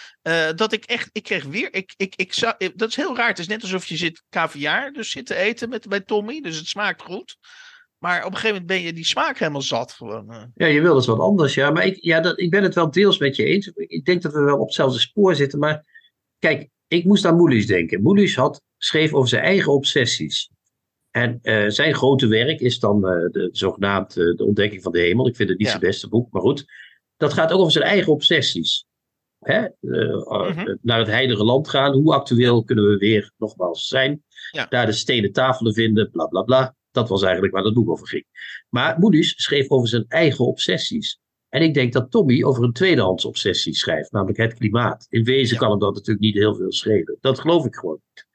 dat 0.56 0.74
ik 0.74 0.84
echt, 0.86 1.10
ik 1.12 1.24
kreeg 1.24 1.44
weer, 1.44 1.74
ik, 1.74 1.94
ik, 1.98 2.16
ik 2.16 2.34
zou, 2.34 2.54
dat 2.76 2.90
is 2.90 2.96
heel 2.96 3.16
raar. 3.18 3.28
Het 3.28 3.40
is 3.40 3.48
net 3.48 3.62
alsof 3.62 3.86
je 3.86 3.98
zit 3.98 4.24
caviar, 4.30 4.92
dus 4.92 5.12
zit 5.12 5.26
te 5.26 5.36
eten 5.36 5.70
met, 5.70 5.88
bij 5.88 6.02
Tommy, 6.02 6.42
dus 6.42 6.58
het 6.58 6.68
smaakt 6.68 7.02
goed. 7.02 7.38
Maar 8.04 8.20
op 8.20 8.32
een 8.32 8.38
gegeven 8.38 8.50
moment 8.62 8.68
ben 8.68 8.82
je 8.82 8.94
die 8.94 9.06
smaak 9.06 9.38
helemaal 9.38 9.62
zat. 9.62 9.92
Gewoon. 9.92 10.32
eh. 10.32 10.44
Ja, 10.56 10.66
je 10.66 10.82
wil 10.82 10.94
dus 10.94 11.06
wat 11.06 11.20
anders, 11.20 11.54
ja. 11.54 11.72
Maar 11.72 11.86
ik, 11.86 11.98
ja, 12.02 12.20
dat, 12.20 12.40
ik 12.40 12.50
ben 12.50 12.64
het 12.64 12.76
wel 12.76 12.92
deels 12.92 13.18
met 13.18 13.36
je 13.36 13.44
eens. 13.44 13.68
Ik 13.76 14.06
denk 14.06 14.22
dat 14.22 14.34
we 14.34 14.40
wel 14.42 14.58
op 14.60 14.66
hetzelfde 14.66 15.00
spoor 15.00 15.36
zitten. 15.36 15.60
Maar 15.60 15.86
kijk, 16.40 16.70
ik 16.88 17.06
moest 17.06 17.26
aan 17.26 17.36
Moelis 17.36 17.68
denken. 17.68 18.02
Moelis 18.02 18.36
had, 18.36 18.62
schreef 18.78 19.14
over 19.14 19.30
zijn 19.30 19.44
eigen 19.44 19.72
obsessies. 19.74 20.50
En 21.12 21.40
eh, 21.42 21.70
zijn 21.70 21.94
grote 21.94 22.28
werk 22.28 22.60
is 22.60 22.80
dan 22.80 23.08
eh, 23.08 23.30
de, 23.32 23.50
zogenaamd 23.52 24.14
De 24.14 24.44
Ontdekking 24.46 24.82
van 24.84 24.92
de 24.92 25.00
Hemel. 25.00 25.28
Ik 25.28 25.36
vind 25.36 25.50
het 25.50 25.58
niet 25.58 25.68
Ja. 25.68 25.74
zijn 25.74 25.86
beste 25.90 26.08
boek, 26.10 26.32
maar 26.32 26.42
goed. 26.42 26.66
Dat 27.18 27.34
gaat 27.34 27.52
ook 27.52 27.60
over 27.60 27.72
zijn 27.72 27.86
eigen 27.86 28.12
obsessies. 28.12 28.86
Hè? 29.40 29.68
Mhm. 29.80 30.76
Naar 30.82 31.00
het 31.00 31.08
heilige 31.08 31.44
land 31.44 31.70
gaan. 31.70 31.94
Hoe 31.94 32.14
actueel 32.14 32.64
kunnen 32.64 32.86
we 32.86 32.98
weer 32.98 33.32
nogmaals 33.38 33.88
zijn? 33.88 34.24
Ja. 34.52 34.66
Daar 34.66 34.86
de 34.86 34.92
stenen 34.92 35.32
tafelen 35.32 35.74
vinden, 35.74 36.12
bla 36.12 36.26
bla 36.26 36.42
bla. 36.42 36.76
Dat 36.94 37.10
was 37.10 37.22
eigenlijk 37.24 37.54
waar 37.54 37.64
dat 37.64 37.74
boek 37.74 37.90
over 37.90 38.08
ging. 38.08 38.26
Maar 38.70 39.00
Moelis 39.00 39.34
schreef 39.36 39.70
over 39.70 39.88
zijn 39.88 40.06
eigen 40.08 40.46
obsessies. 40.46 41.20
En 41.50 41.62
ik 41.62 41.74
denk 41.74 41.94
dat 41.94 42.12
Tommy 42.12 42.44
over 42.44 42.64
een 42.64 42.74
tweedehands 42.74 43.26
obsessie 43.26 43.76
schrijft, 43.76 44.12
namelijk 44.12 44.38
het 44.38 44.54
klimaat. 44.54 45.06
In 45.10 45.24
wezen 45.24 45.54
Ja. 45.54 45.60
kan 45.60 45.70
hem 45.70 45.80
dat 45.80 45.94
natuurlijk 45.94 46.26
niet 46.26 46.36
heel 46.36 46.56
veel 46.56 46.72
schelen. 46.72 47.18
Dat 47.22 47.40
geloof 47.40 47.66
ik 47.66 47.76
gewoon 47.76 48.00
niet. 48.14 48.28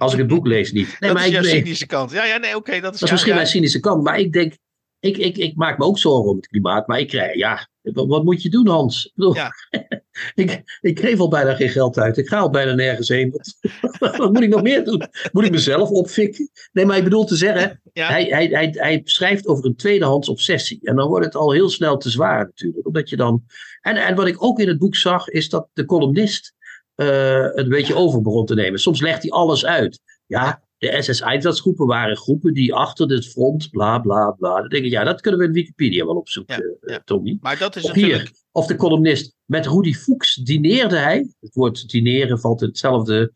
Als 0.00 0.12
ik 0.12 0.18
het 0.18 0.28
boek 0.28 0.46
lees 0.46 0.72
niet. 0.72 0.86
Nee, 0.86 0.96
dat 1.10 1.12
maar 1.12 1.28
is 1.28 1.34
ik 1.34 1.44
cynische 1.44 1.86
kant. 1.86 2.10
Ja, 2.10 2.24
ja, 2.24 2.36
nee, 2.36 2.56
oké. 2.56 2.80
dat 2.80 2.94
is, 2.94 3.00
dat 3.00 3.00
is 3.00 3.06
ja, 3.06 3.12
misschien 3.12 3.34
mijn 3.34 3.46
cynische 3.46 3.80
kant, 3.80 4.02
maar 4.02 4.18
ik 4.18 4.32
denk, 4.32 4.56
ik, 5.00 5.16
ik, 5.16 5.36
ik 5.36 5.56
maak 5.56 5.78
me 5.78 5.84
ook 5.84 5.98
zorgen 5.98 6.30
om 6.30 6.36
het 6.36 6.46
klimaat, 6.46 6.86
maar 6.86 7.00
ik 7.00 7.08
krijg, 7.08 7.34
ja, 7.36 7.68
wat, 7.92 8.06
wat 8.06 8.24
moet 8.24 8.42
je 8.42 8.48
doen 8.50 8.68
Hans? 8.68 9.06
Ik, 9.06 9.12
bedoel, 9.14 9.34
Ja. 9.34 9.52
ik, 10.34 10.78
ik 10.80 11.00
geef 11.00 11.18
al 11.18 11.28
bijna 11.28 11.54
geen 11.54 11.68
geld 11.68 11.98
uit, 11.98 12.16
ik 12.16 12.28
ga 12.28 12.38
al 12.38 12.50
bijna 12.50 12.72
nergens 12.74 13.08
heen. 13.08 13.30
Wat, 13.98 14.16
wat 14.16 14.32
moet 14.32 14.42
ik 14.42 14.48
nog 14.48 14.62
meer 14.62 14.84
doen? 14.84 15.02
Moet 15.32 15.44
ik 15.44 15.50
mezelf 15.50 15.90
opfikken? 15.90 16.50
Nee, 16.72 16.86
maar 16.86 16.96
ik 16.96 17.04
bedoel 17.04 17.24
te 17.24 17.36
zeggen, 17.36 17.80
Ja. 17.92 18.08
hij, 18.08 18.24
hij, 18.24 18.46
hij, 18.46 18.68
hij 18.72 19.00
schrijft 19.04 19.46
over 19.46 19.64
een 19.64 19.76
tweedehands 19.76 20.28
obsessie. 20.28 20.78
En 20.82 20.96
dan 20.96 21.08
wordt 21.08 21.24
het 21.24 21.34
al 21.34 21.52
heel 21.52 21.68
snel 21.68 21.96
te 21.96 22.10
zwaar 22.10 22.44
natuurlijk, 22.44 22.86
omdat 22.86 23.08
je 23.08 23.16
dan... 23.16 23.44
En, 23.80 23.96
en 23.96 24.14
wat 24.14 24.26
ik 24.26 24.42
ook 24.44 24.60
in 24.60 24.68
het 24.68 24.78
boek 24.78 24.94
zag, 24.96 25.28
is 25.28 25.48
dat 25.48 25.68
de 25.72 25.84
columnist 25.84 26.54
eh, 26.94 27.42
het 27.42 27.56
een 27.56 27.68
beetje 27.68 27.94
over 27.94 28.22
begon 28.22 28.46
te 28.46 28.54
nemen. 28.54 28.80
Soms 28.80 29.00
legt 29.00 29.22
hij 29.22 29.30
alles 29.30 29.66
uit. 29.66 30.00
Ja, 30.26 30.62
de 30.78 31.02
SS-Einsatzgroepen 31.02 31.86
waren 31.86 32.16
groepen 32.16 32.54
die 32.54 32.74
achter 32.74 33.10
het 33.10 33.26
front, 33.28 33.70
bla 33.70 33.98
bla 33.98 34.30
bla. 34.30 34.60
Dan 34.60 34.68
denk 34.68 34.84
ik, 34.84 34.90
ja, 34.90 35.04
dat 35.04 35.20
kunnen 35.20 35.40
we 35.40 35.46
in 35.46 35.52
Wikipedia 35.52 36.04
wel 36.04 36.16
opzoeken, 36.16 36.56
Ja, 36.56 36.62
eh, 36.80 36.94
ja. 36.94 37.02
Tommy. 37.04 37.38
Maar 37.40 37.58
dat 37.58 37.76
is 37.76 37.82
Of 37.82 37.88
natuurlijk. 37.88 38.22
hier, 38.22 38.36
of 38.52 38.66
de 38.66 38.76
columnist. 38.76 39.36
Met 39.44 39.66
Rudy 39.66 39.94
Fuchs 39.94 40.34
dineerde 40.34 40.96
hij. 40.96 41.34
Het 41.40 41.54
woord 41.54 41.88
dineren 41.88 42.40
valt 42.40 42.62
in 42.62 42.68
hetzelfde 42.68 43.32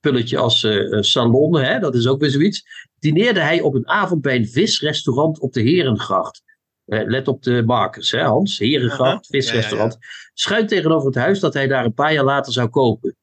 pulletje 0.00 0.38
als 0.38 0.64
eh, 0.64 1.00
salon, 1.00 1.58
hè? 1.58 1.78
dat 1.78 1.94
is 1.94 2.06
ook 2.06 2.20
weer 2.20 2.30
zoiets. 2.30 2.62
Dineerde 2.98 3.40
hij 3.40 3.60
op 3.60 3.74
een 3.74 3.88
avond 3.88 4.22
bij 4.22 4.36
een 4.36 4.48
visrestaurant 4.48 5.40
op 5.40 5.52
de 5.52 5.62
Herengracht. 5.62 6.42
Eh, 6.84 7.06
let 7.06 7.28
op 7.28 7.42
de 7.42 7.62
markers, 7.66 8.10
hè, 8.10 8.22
Hans? 8.22 8.58
Herengracht, 8.58 9.26
visrestaurant. 9.26 9.98
Schuin 10.34 10.66
tegenover 10.66 11.06
het 11.06 11.16
huis 11.16 11.40
dat 11.40 11.54
hij 11.54 11.66
daar 11.66 11.84
een 11.84 11.94
paar 11.94 12.12
jaar 12.12 12.24
later 12.24 12.52
zou 12.52 12.68
kopen. 12.68 13.16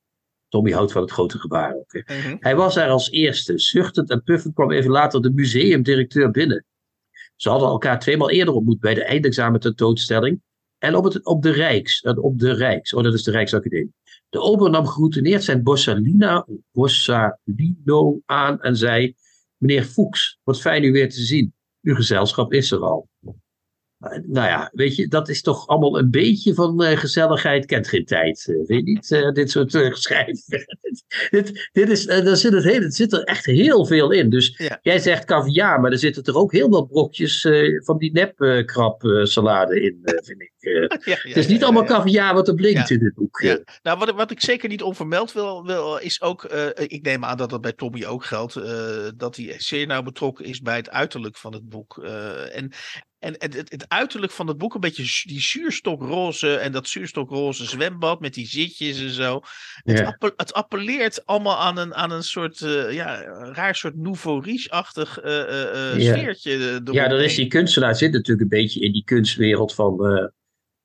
Tommy 0.51 0.71
houdt 0.71 0.91
van 0.91 1.01
het 1.01 1.11
grote 1.11 1.39
gebaar 1.39 1.75
ook. 1.75 1.93
Mhm. 1.93 2.35
Hij 2.39 2.55
was 2.55 2.75
daar 2.75 2.89
als 2.89 3.09
eerste. 3.11 3.59
Zuchtend 3.59 4.09
en 4.09 4.23
puffend 4.23 4.53
kwam 4.53 4.71
even 4.71 4.91
later 4.91 5.21
de 5.21 5.31
museumdirecteur 5.31 6.31
binnen. 6.31 6.65
Ze 7.35 7.49
hadden 7.49 7.69
elkaar 7.69 7.99
tweemaal 7.99 8.29
eerder 8.29 8.53
ontmoet 8.53 8.79
bij 8.79 8.93
de 8.93 9.03
eindexamen 9.03 9.59
tentoonstelling. 9.59 10.41
En 10.77 10.95
op, 10.95 11.03
het, 11.03 11.25
op 11.25 11.41
de 11.41 11.51
Rijks. 11.51 12.01
eh, 12.01 12.23
Op 12.23 12.39
de 12.39 12.53
Rijks. 12.53 12.93
Oh, 12.93 13.03
dat 13.03 13.13
is 13.13 13.23
de 13.23 13.31
Rijksacademie. 13.31 13.93
De 14.29 14.39
ober 14.39 14.69
nam 14.69 14.87
geroutineerd 14.87 15.43
zijn 15.43 15.63
Borsalina, 15.63 16.47
Borsalino 16.71 18.21
aan 18.25 18.61
en 18.61 18.75
zei... 18.75 19.15
Meneer 19.57 19.83
Fuchs, 19.83 20.39
wat 20.43 20.61
fijn 20.61 20.83
u 20.83 20.91
weer 20.91 21.09
te 21.09 21.21
zien. 21.21 21.53
Uw 21.81 21.95
gezelschap 21.95 22.53
is 22.53 22.71
er 22.71 22.79
al. 22.79 23.09
Nou 24.09 24.47
ja, 24.47 24.69
weet 24.73 24.95
je, 24.95 25.07
dat 25.07 25.29
is 25.29 25.41
toch 25.41 25.67
allemaal 25.67 25.97
een 25.99 26.09
beetje 26.11 26.53
van 26.53 26.83
eh, 26.83 26.97
gezelligheid 26.97 27.65
kent 27.65 27.87
geen 27.87 28.05
tijd. 28.05 28.45
eh, 28.47 28.55
weet 28.55 28.67
je 28.67 28.83
niet, 28.83 29.11
eh, 29.11 29.31
dit 29.31 29.51
soort 29.51 29.73
uh, 29.73 29.93
schrijven. 29.93 30.65
dit, 31.29 31.69
dit 31.71 31.89
is, 31.89 32.05
daar 32.05 32.37
zit 32.37 32.53
het 32.53 32.63
hele, 32.63 32.85
er 32.85 32.91
zit 32.91 33.13
er 33.13 33.23
echt 33.23 33.45
heel 33.45 33.85
veel 33.85 34.11
in. 34.11 34.29
Dus 34.29 34.53
Ja. 34.57 34.79
jij 34.81 34.99
zegt 34.99 35.25
caviar, 35.25 35.81
maar 35.81 35.91
er 35.91 35.97
zitten 35.97 36.23
er 36.23 36.35
ook 36.35 36.51
heel 36.51 36.69
wat 36.69 36.87
brokjes 36.87 37.47
van 37.83 37.97
die 37.97 38.11
nepkrab 38.11 39.03
eh, 39.03 39.23
salade 39.23 39.81
in, 39.81 39.99
vind 40.03 40.41
ik. 40.41 40.49
Ja, 40.61 40.87
ja, 41.03 41.15
het 41.27 41.37
is 41.37 41.47
niet 41.47 41.63
allemaal 41.63 41.83
ja. 41.83 41.87
caviar 41.89 42.33
wat 42.33 42.47
er 42.47 42.55
blinkt 42.55 42.89
in 42.89 42.99
dit 42.99 43.13
boek. 43.13 43.39
Ja. 43.39 43.59
Nou, 43.83 43.97
wat, 43.99 44.09
ik- 44.09 44.15
wat 44.15 44.31
ik 44.31 44.41
zeker 44.41 44.69
niet 44.69 44.81
onvermeld 44.83 45.33
wil, 45.33 45.65
wil 45.65 45.97
is 45.97 46.21
ook, 46.21 46.43
ik 46.75 47.01
neem 47.03 47.25
aan 47.25 47.37
dat 47.37 47.49
dat 47.49 47.61
bij 47.61 47.71
Tommy 47.73 48.05
ook 48.05 48.25
geldt, 48.25 48.53
dat 49.17 49.35
hij 49.35 49.53
zeer 49.57 49.87
nauw 49.87 50.01
betrokken 50.01 50.45
is 50.45 50.61
bij 50.61 50.75
het 50.75 50.89
uiterlijk 50.89 51.37
van 51.37 51.53
het 51.53 51.69
boek. 51.69 51.97
En 52.51 52.71
en 53.21 53.35
het, 53.37 53.53
het, 53.53 53.71
het 53.71 53.85
uiterlijk 53.87 54.31
van 54.31 54.47
het 54.47 54.57
boek, 54.57 54.73
een 54.73 54.79
beetje 54.79 55.27
die 55.27 55.41
zuurstokroze 55.41 56.55
en 56.55 56.71
dat 56.71 56.87
zuurstokroze 56.87 57.65
zwembad 57.65 58.19
met 58.19 58.33
die 58.33 58.47
zitjes 58.47 58.99
en 58.99 59.09
zo. 59.09 59.41
Het, 59.83 60.15
het 60.35 60.53
appelleert 60.53 61.25
allemaal 61.25 61.57
aan 61.57 61.77
een, 61.77 61.93
aan 61.95 62.11
een 62.11 62.23
soort, 62.23 62.61
eh, 62.61 62.93
ja, 62.93 63.23
een 63.25 63.53
raar 63.53 63.75
soort 63.75 63.95
nouveau 63.95 64.43
riche-achtig 64.43 65.19
eh, 65.19 65.33
Ja. 65.97 66.15
sfeertje. 66.15 66.81
Ja, 66.91 67.07
dan 67.07 67.19
is 67.19 67.35
die 67.35 67.47
kunstenaar 67.47 67.95
zit 67.95 68.11
natuurlijk 68.11 68.41
een 68.41 68.59
beetje 68.59 68.79
in 68.79 68.91
die 68.91 69.03
kunstwereld 69.03 69.73
van, 69.73 70.31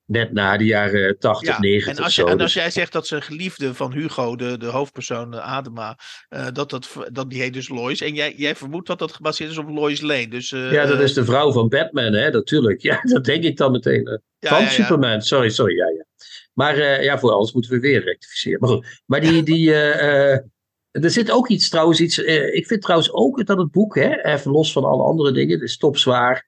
net 0.06 0.32
na 0.32 0.56
de 0.56 0.64
jaren 0.64 1.18
80, 1.18 1.48
Ja, 1.48 1.60
90 1.60 1.96
en 1.96 2.04
als, 2.04 2.14
zo. 2.14 2.24
je, 2.24 2.30
en 2.30 2.36
Dus- 2.36 2.44
als 2.44 2.54
jij 2.54 2.70
zegt 2.70 2.92
dat 2.92 3.06
zijn 3.06 3.22
geliefde 3.22 3.74
van 3.74 3.92
Hugo, 3.92 4.36
de, 4.36 4.58
de 4.58 4.66
hoofdpersoon 4.66 5.34
eh, 5.34 5.40
Adema, 5.40 5.98
eh, 6.28 6.46
dat, 6.52 6.70
dat, 6.70 6.88
dat 7.12 7.30
die 7.30 7.40
heet 7.40 7.52
dus 7.52 7.68
Lois. 7.68 8.00
En 8.00 8.14
jij, 8.14 8.34
jij 8.36 8.56
vermoedt 8.56 8.86
dat 8.86 8.98
dat 8.98 9.12
gebaseerd 9.12 9.50
is 9.50 9.58
op 9.58 9.68
Lois 9.68 10.00
Lane. 10.00 10.28
Dus, 10.28 10.52
eh, 10.52 10.72
ja, 10.72 10.86
dat 10.86 11.00
is 11.00 11.12
de 11.12 11.24
vrouw 11.24 11.52
van 11.52 11.68
Batman, 11.68 12.12
hè, 12.12 12.30
natuurlijk. 12.30 12.80
Ja, 12.86 13.00
dat 13.02 13.24
denk 13.24 13.44
ik 13.44 13.56
dan 13.56 13.72
meteen. 13.72 14.20
ja, 14.38 14.48
van 14.48 14.60
ja. 14.60 14.68
Superman, 14.68 15.22
sorry, 15.22 15.48
sorry, 15.48 15.76
ja, 15.76 15.86
ja. 15.86 16.04
Maar 16.52 17.02
ja, 17.02 17.18
voor 17.18 17.32
alles 17.32 17.52
moeten 17.52 17.70
we 17.70 17.80
weer 17.80 18.04
rectificeren. 18.04 18.60
Maar 18.60 18.68
goed, 18.68 18.86
maar 19.06 19.20
die, 19.20 19.42
die, 19.42 19.72
er 21.02 21.10
zit 21.10 21.30
ook 21.30 21.48
iets 21.48 21.68
trouwens, 21.68 22.00
iets, 22.00 22.22
eh, 22.24 22.54
ik 22.54 22.66
vind 22.66 22.82
trouwens 22.82 23.12
ook 23.12 23.46
dat 23.46 23.58
het 23.58 23.70
boek, 23.70 23.94
hè, 23.94 24.24
even 24.24 24.50
los 24.50 24.72
van 24.72 24.84
alle 24.84 25.02
andere 25.02 25.32
dingen, 25.32 25.54
het 25.54 25.68
is 25.68 25.76
topzwaar. 25.76 26.46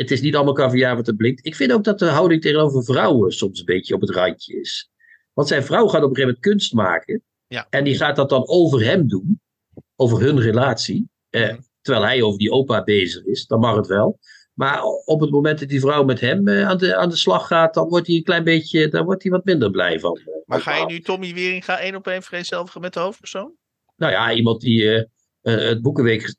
Het 0.00 0.10
is 0.10 0.20
niet 0.20 0.34
allemaal 0.34 0.54
caviar 0.54 0.96
wat 0.96 1.08
er 1.08 1.14
blinkt. 1.14 1.46
Ik 1.46 1.54
vind 1.54 1.72
ook 1.72 1.84
dat 1.84 1.98
de 1.98 2.04
houding 2.06 2.42
tegenover 2.42 2.84
vrouwen 2.84 3.32
soms 3.32 3.58
een 3.58 3.64
beetje 3.64 3.94
op 3.94 4.00
het 4.00 4.10
randje 4.10 4.60
is. 4.60 4.90
Want 5.32 5.48
zijn 5.48 5.64
vrouw 5.64 5.86
gaat 5.86 6.02
op 6.02 6.08
een 6.10 6.16
gegeven 6.16 6.20
moment 6.24 6.40
kunst 6.44 6.72
maken. 6.72 7.22
Ja. 7.46 7.66
En 7.70 7.84
die 7.84 7.96
gaat 7.96 8.16
dat 8.16 8.28
dan 8.28 8.48
over 8.48 8.84
hem 8.84 9.08
doen. 9.08 9.40
Over 9.96 10.20
hun 10.20 10.40
relatie. 10.40 11.08
Eh, 11.30 11.42
Mhm. 11.50 11.60
terwijl 11.80 12.04
hij 12.04 12.22
over 12.22 12.38
die 12.38 12.50
opa 12.50 12.82
bezig 12.84 13.24
is. 13.24 13.46
Dan 13.46 13.60
mag 13.60 13.76
het 13.76 13.86
wel. 13.86 14.18
Maar 14.54 14.82
op 15.04 15.20
het 15.20 15.30
moment 15.30 15.58
dat 15.58 15.68
die 15.68 15.80
vrouw 15.80 16.04
met 16.04 16.20
hem 16.20 16.48
eh, 16.48 16.68
aan, 16.68 16.78
de, 16.78 16.96
aan 16.96 17.08
de 17.08 17.16
slag 17.16 17.46
gaat. 17.46 17.74
Dan 17.74 17.88
wordt 17.88 18.06
hij 18.06 18.16
een 18.16 18.22
klein 18.22 18.44
beetje. 18.44 18.88
Dan 18.88 19.04
wordt 19.04 19.22
hij 19.22 19.32
wat 19.32 19.44
minder 19.44 19.70
blij 19.70 20.00
van. 20.00 20.16
eh, 20.16 20.24
Maar 20.44 20.60
ga 20.60 20.76
je 20.76 20.86
nu 20.86 21.00
Tommy 21.00 21.34
Wieringa 21.34 21.78
één 21.80 21.94
op 21.94 22.06
één 22.06 22.22
vereenzelvigen 22.22 22.80
met 22.80 22.92
de 22.92 23.00
hoofdpersoon? 23.00 23.52
nou 23.96 24.12
ja, 24.12 24.32
iemand 24.32 24.60
die 24.60 24.90
eh, 24.90 25.04
het 25.40 25.82
Boekenweek. 25.82 26.34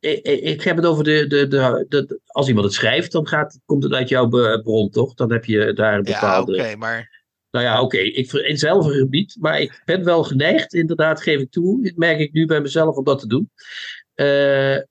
Ik, 0.00 0.18
ik, 0.26 0.40
ik 0.40 0.62
heb 0.62 0.76
het 0.76 0.86
over 0.86 1.04
de, 1.04 1.26
de, 1.26 1.48
de, 1.48 1.84
de- 1.88 2.20
Als 2.26 2.48
iemand 2.48 2.66
het 2.66 2.74
schrijft, 2.74 3.12
dan 3.12 3.26
gaat, 3.28 3.60
komt 3.64 3.82
het 3.82 3.92
uit 3.92 4.08
jouw 4.08 4.28
bron, 4.62 4.90
toch? 4.90 5.14
Dan 5.14 5.32
heb 5.32 5.44
je 5.44 5.72
daar 5.72 5.98
een 5.98 6.04
Ja, 6.04 6.20
bepaalde. 6.20 6.52
oké, 6.52 6.76
maar 6.76 7.24
Nou 7.50 7.64
ja, 7.64 7.82
oké. 7.82 7.96
Ik 7.98 8.30
ver- 8.30 8.44
in 8.46 8.58
zelf 8.58 8.86
een 8.86 8.92
gebied, 8.92 9.36
maar 9.40 9.60
ik 9.60 9.82
ben 9.84 10.04
wel 10.04 10.24
geneigd, 10.24 10.74
inderdaad, 10.74 11.22
geef 11.22 11.40
ik 11.40 11.50
toe. 11.50 11.82
Dat 11.82 11.96
merk 11.96 12.18
ik 12.18 12.32
nu 12.32 12.46
bij 12.46 12.60
mezelf 12.60 12.96
om 12.96 13.04
dat 13.04 13.18
te 13.20 13.26
doen. 13.26 13.50
Eh, 14.14 14.26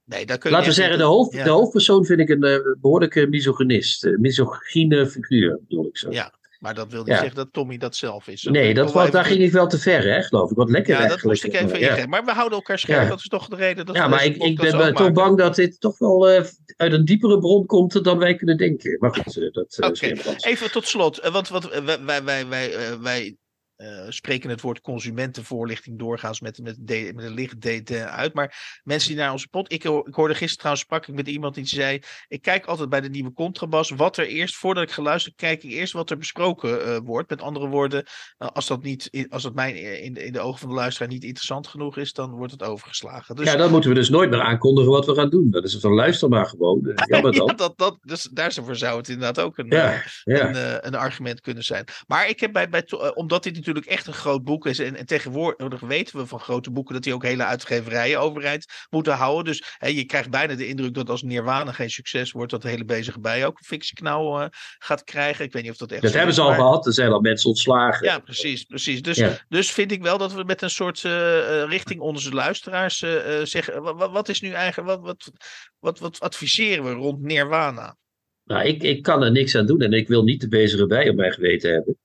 nee, 0.06 0.26
daar 0.26 0.38
kun 0.38 0.50
je 0.50 0.56
laten 0.56 0.70
we 0.70 0.76
zeggen, 0.76 0.98
de, 0.98 1.04
hoofd, 1.04 1.34
ja. 1.34 1.44
de 1.44 1.50
hoofdpersoon 1.50 2.06
vind 2.06 2.20
ik 2.20 2.30
een 2.30 2.44
eh, 2.44 2.58
behoorlijke 2.82 3.28
misogynist. 3.28 4.04
Een 4.06 4.22
misogyne 4.22 5.08
figuur, 5.08 5.60
bedoel 5.68 5.86
ik 5.88 5.98
zo. 5.98 6.12
Ja, 6.12 6.34
maar 6.60 6.74
dat 6.74 6.92
wil 6.92 7.00
niet 7.00 7.08
Ja. 7.14 7.18
zeggen 7.18 7.36
dat 7.36 7.48
Tommy 7.52 7.78
dat 7.78 7.96
zelf 7.96 8.28
is. 8.28 8.44
nee, 8.44 8.74
dat 8.74 8.92
was, 8.92 9.02
even 9.02 9.14
daar 9.14 9.26
ging 9.26 9.42
ik 9.42 9.52
wel 9.52 9.68
te 9.68 9.80
ver, 9.80 10.04
hè, 10.04 10.24
geloof 10.24 10.52
ik. 10.52 10.58
Wat 10.58 10.70
lekker 10.70 11.02
Ja, 11.02 11.08
dat 11.08 11.24
moest 11.24 11.44
ik 11.44 11.54
even 11.54 11.80
Ja. 11.80 12.06
Maar 12.08 12.26
we 12.26 12.32
houden 12.32 12.58
elkaar 12.58 12.80
scherp. 12.80 13.02
Ja. 13.04 13.10
Dat 13.10 13.20
is 13.20 13.28
toch 13.28 13.48
de 13.48 13.56
reden 13.56 13.86
dat 13.86 13.96
Ja, 13.96 14.08
maar 14.08 14.26
ik, 14.26 14.36
ik 14.38 14.58
ben 14.58 14.72
toch 14.72 14.80
maken. 14.80 15.14
bang 15.14 15.38
dat 15.38 15.56
dit 15.56 15.80
toch 15.80 15.98
wel 15.98 16.30
eh, 16.30 16.44
uit 16.78 16.94
een 16.94 17.06
diepere 17.06 17.40
bron 17.40 17.66
komt 17.66 18.04
dan 18.04 18.18
wij 18.18 18.36
kunnen 18.36 18.58
denken. 18.58 18.98
Maar 19.00 19.14
goed, 19.14 19.38
eh, 19.38 19.52
dat 19.52 19.66
is 19.70 19.80
Oké. 19.80 20.36
Even 20.38 20.72
tot 20.72 20.88
slot, 20.88 21.30
want, 21.32 21.70
eh, 21.70 21.84
wij, 21.86 22.24
wij, 22.24 22.48
wij, 22.48 22.70
wij, 23.02 23.36
eh, 23.78 24.06
spreken 24.10 24.50
het 24.50 24.62
woord 24.62 24.82
consumentenvoorlichting 24.82 26.00
doorgaans 26.00 26.42
met, 26.42 26.60
met, 26.62 26.76
de, 26.80 27.12
met 27.16 27.26
een 27.26 27.34
licht 27.34 27.62
D 27.62 27.92
uit. 27.92 28.34
Maar 28.34 28.82
mensen 28.84 29.10
die 29.10 29.18
naar 29.18 29.32
onze 29.32 29.48
pot. 29.48 29.72
Ik, 29.72 29.84
ik 29.84 30.14
hoorde 30.14 30.34
gisteren 30.34 30.58
trouwens, 30.58 30.86
sprak 30.86 31.08
ik 31.08 31.16
met 31.16 31.28
iemand 31.28 31.56
die 31.56 31.66
zei. 31.66 32.02
Ik 32.28 32.42
kijk 32.42 32.66
altijd 32.66 32.90
bij 32.90 33.02
de 33.02 33.10
nieuwe 33.10 33.34
contrabas. 33.34 33.90
Wat 33.90 34.18
er 34.18 34.28
eerst, 34.28 34.56
voordat 34.56 34.84
ik 34.84 34.92
geluisterd, 34.92 35.36
kijk 35.36 35.64
ik 35.64 35.72
eerst 35.72 35.94
wat 35.94 36.10
er 36.10 36.18
besproken 36.18 36.86
eh, 36.86 36.98
wordt. 37.04 37.30
Met 37.30 37.42
andere 37.42 37.68
woorden, 37.68 38.04
eh, 38.38 38.48
als 38.48 38.68
dat, 38.68 38.84
niet, 38.84 39.28
als 39.30 39.44
dat 39.44 39.54
mijn, 39.54 39.76
eh, 39.76 40.04
in, 40.04 40.14
de, 40.14 40.26
in 40.26 40.34
de 40.34 40.40
ogen 40.40 40.60
van 40.60 40.70
de 40.70 40.76
luisteraar 40.76 41.10
niet 41.10 41.24
interessant 41.24 41.68
genoeg 41.68 41.98
is, 41.98 42.14
dan 42.14 42.32
wordt 42.32 42.52
het 42.52 42.64
overgeslagen. 42.64 43.36
Dus, 43.36 43.46
Ja, 43.46 43.56
dan 43.56 43.72
moeten 43.72 43.90
we 43.90 43.96
dus 43.96 44.10
nooit 44.10 44.30
meer 44.30 44.42
aankondigen 44.42 44.92
wat 44.92 45.06
we 45.06 45.16
gaan 45.16 45.30
doen. 45.30 45.52
Dat 45.52 45.64
is 45.64 45.78
van 45.80 45.94
luister 45.94 46.30
maar 46.30 46.46
gewoon. 46.46 46.80
Jammer 47.12 47.32
dan. 47.32 47.48
ja, 47.48 47.54
dat, 47.54 47.78
dat, 47.78 47.98
dus 48.02 48.30
daarvoor 48.32 48.76
zou 48.76 48.98
het 48.98 49.10
inderdaad 49.10 49.40
ook 49.40 49.58
een, 49.58 49.70
Ja, 49.70 50.04
ja. 50.24 50.48
een, 50.50 50.88
een 50.88 50.96
argument 50.96 51.42
kunnen 51.42 51.64
zijn. 51.64 51.86
Maar 52.08 52.30
ik 52.30 52.40
heb 52.40 52.52
bij, 52.52 52.70
bij 52.70 52.86
omdat 53.14 53.44
dit 53.44 53.58
natuurlijk 53.68 53.96
echt 53.98 54.08
een 54.08 54.22
groot 54.22 54.44
boek 54.44 54.66
is. 54.66 54.80
En, 54.80 54.96
en 54.96 55.06
tegenwoordig 55.06 55.80
weten 55.80 56.18
we 56.18 56.26
van 56.26 56.40
grote 56.40 56.72
boeken 56.72 56.94
dat 56.94 57.04
die 57.04 57.14
ook 57.14 57.24
hele 57.24 57.44
uitgeverijen 57.44 58.20
overheid 58.20 58.66
moeten 58.90 59.14
houden. 59.14 59.46
Dus 59.46 59.64
hè, 59.78 59.88
je 59.88 60.06
krijgt 60.06 60.30
bijna 60.30 60.56
de 60.56 60.68
indruk 60.68 60.94
dat 60.94 61.10
als 61.10 61.22
Nirvana 61.22 61.72
geen 61.72 61.90
succes 61.90 62.32
wordt, 62.32 62.52
dat 62.52 62.62
de 62.62 62.70
hele 62.70 62.86
bezige 62.86 63.20
bij 63.20 63.46
ook 63.46 63.58
een 63.60 63.66
fictieknauw 63.66 64.40
eh, 64.40 64.48
gaat 64.80 65.04
krijgen. 65.04 65.46
Ik 65.46 65.54
weet 65.54 65.64
niet 65.64 65.72
of 65.72 65.78
dat 65.78 65.92
echt 65.92 66.02
Dat 66.02 66.14
hebben 66.14 66.34
ze 66.34 66.42
al 66.42 66.48
maar- 66.48 66.58
gehad. 66.58 66.86
Er 66.86 66.94
zijn 66.94 67.12
al 67.12 67.20
mensen 67.22 67.50
ontslagen. 67.50 68.06
Ja, 68.06 68.20
precies. 68.20 68.64
precies. 68.64 69.02
Dus, 69.02 69.18
Ja. 69.18 69.38
dus 69.48 69.72
vind 69.72 69.92
ik 69.92 70.02
wel 70.02 70.18
dat 70.18 70.34
we 70.34 70.44
met 70.44 70.62
een 70.62 70.70
soort 70.70 71.04
eh, 71.06 71.62
eh, 71.62 71.70
richting 71.70 72.00
onze 72.00 72.32
luisteraars 72.34 72.98
zeggen. 73.44 73.82
Wat, 73.82 74.12
wat 74.12 74.30
is 74.30 74.42
nu 74.42 74.52
eigenlijk. 74.52 74.90
Wat, 74.90 75.02
wat, 75.02 75.32
wat, 75.80 76.00
wat 76.00 76.20
adviseren 76.20 76.84
we 76.84 76.92
rond 76.92 77.22
Nirvana? 77.22 77.96
Nou, 78.44 78.66
ik, 78.68 78.84
ik 78.84 79.02
kan 79.02 79.24
er 79.24 79.32
niks 79.32 79.56
aan 79.56 79.66
doen 79.66 79.82
en 79.82 79.94
ik 79.94 80.08
wil 80.08 80.24
niet 80.24 80.42
de 80.42 80.48
bezige 80.48 80.86
bij 80.88 81.10
op 81.10 81.16
mijn 81.16 81.34
geweten 81.34 81.72
hebben. 81.74 82.00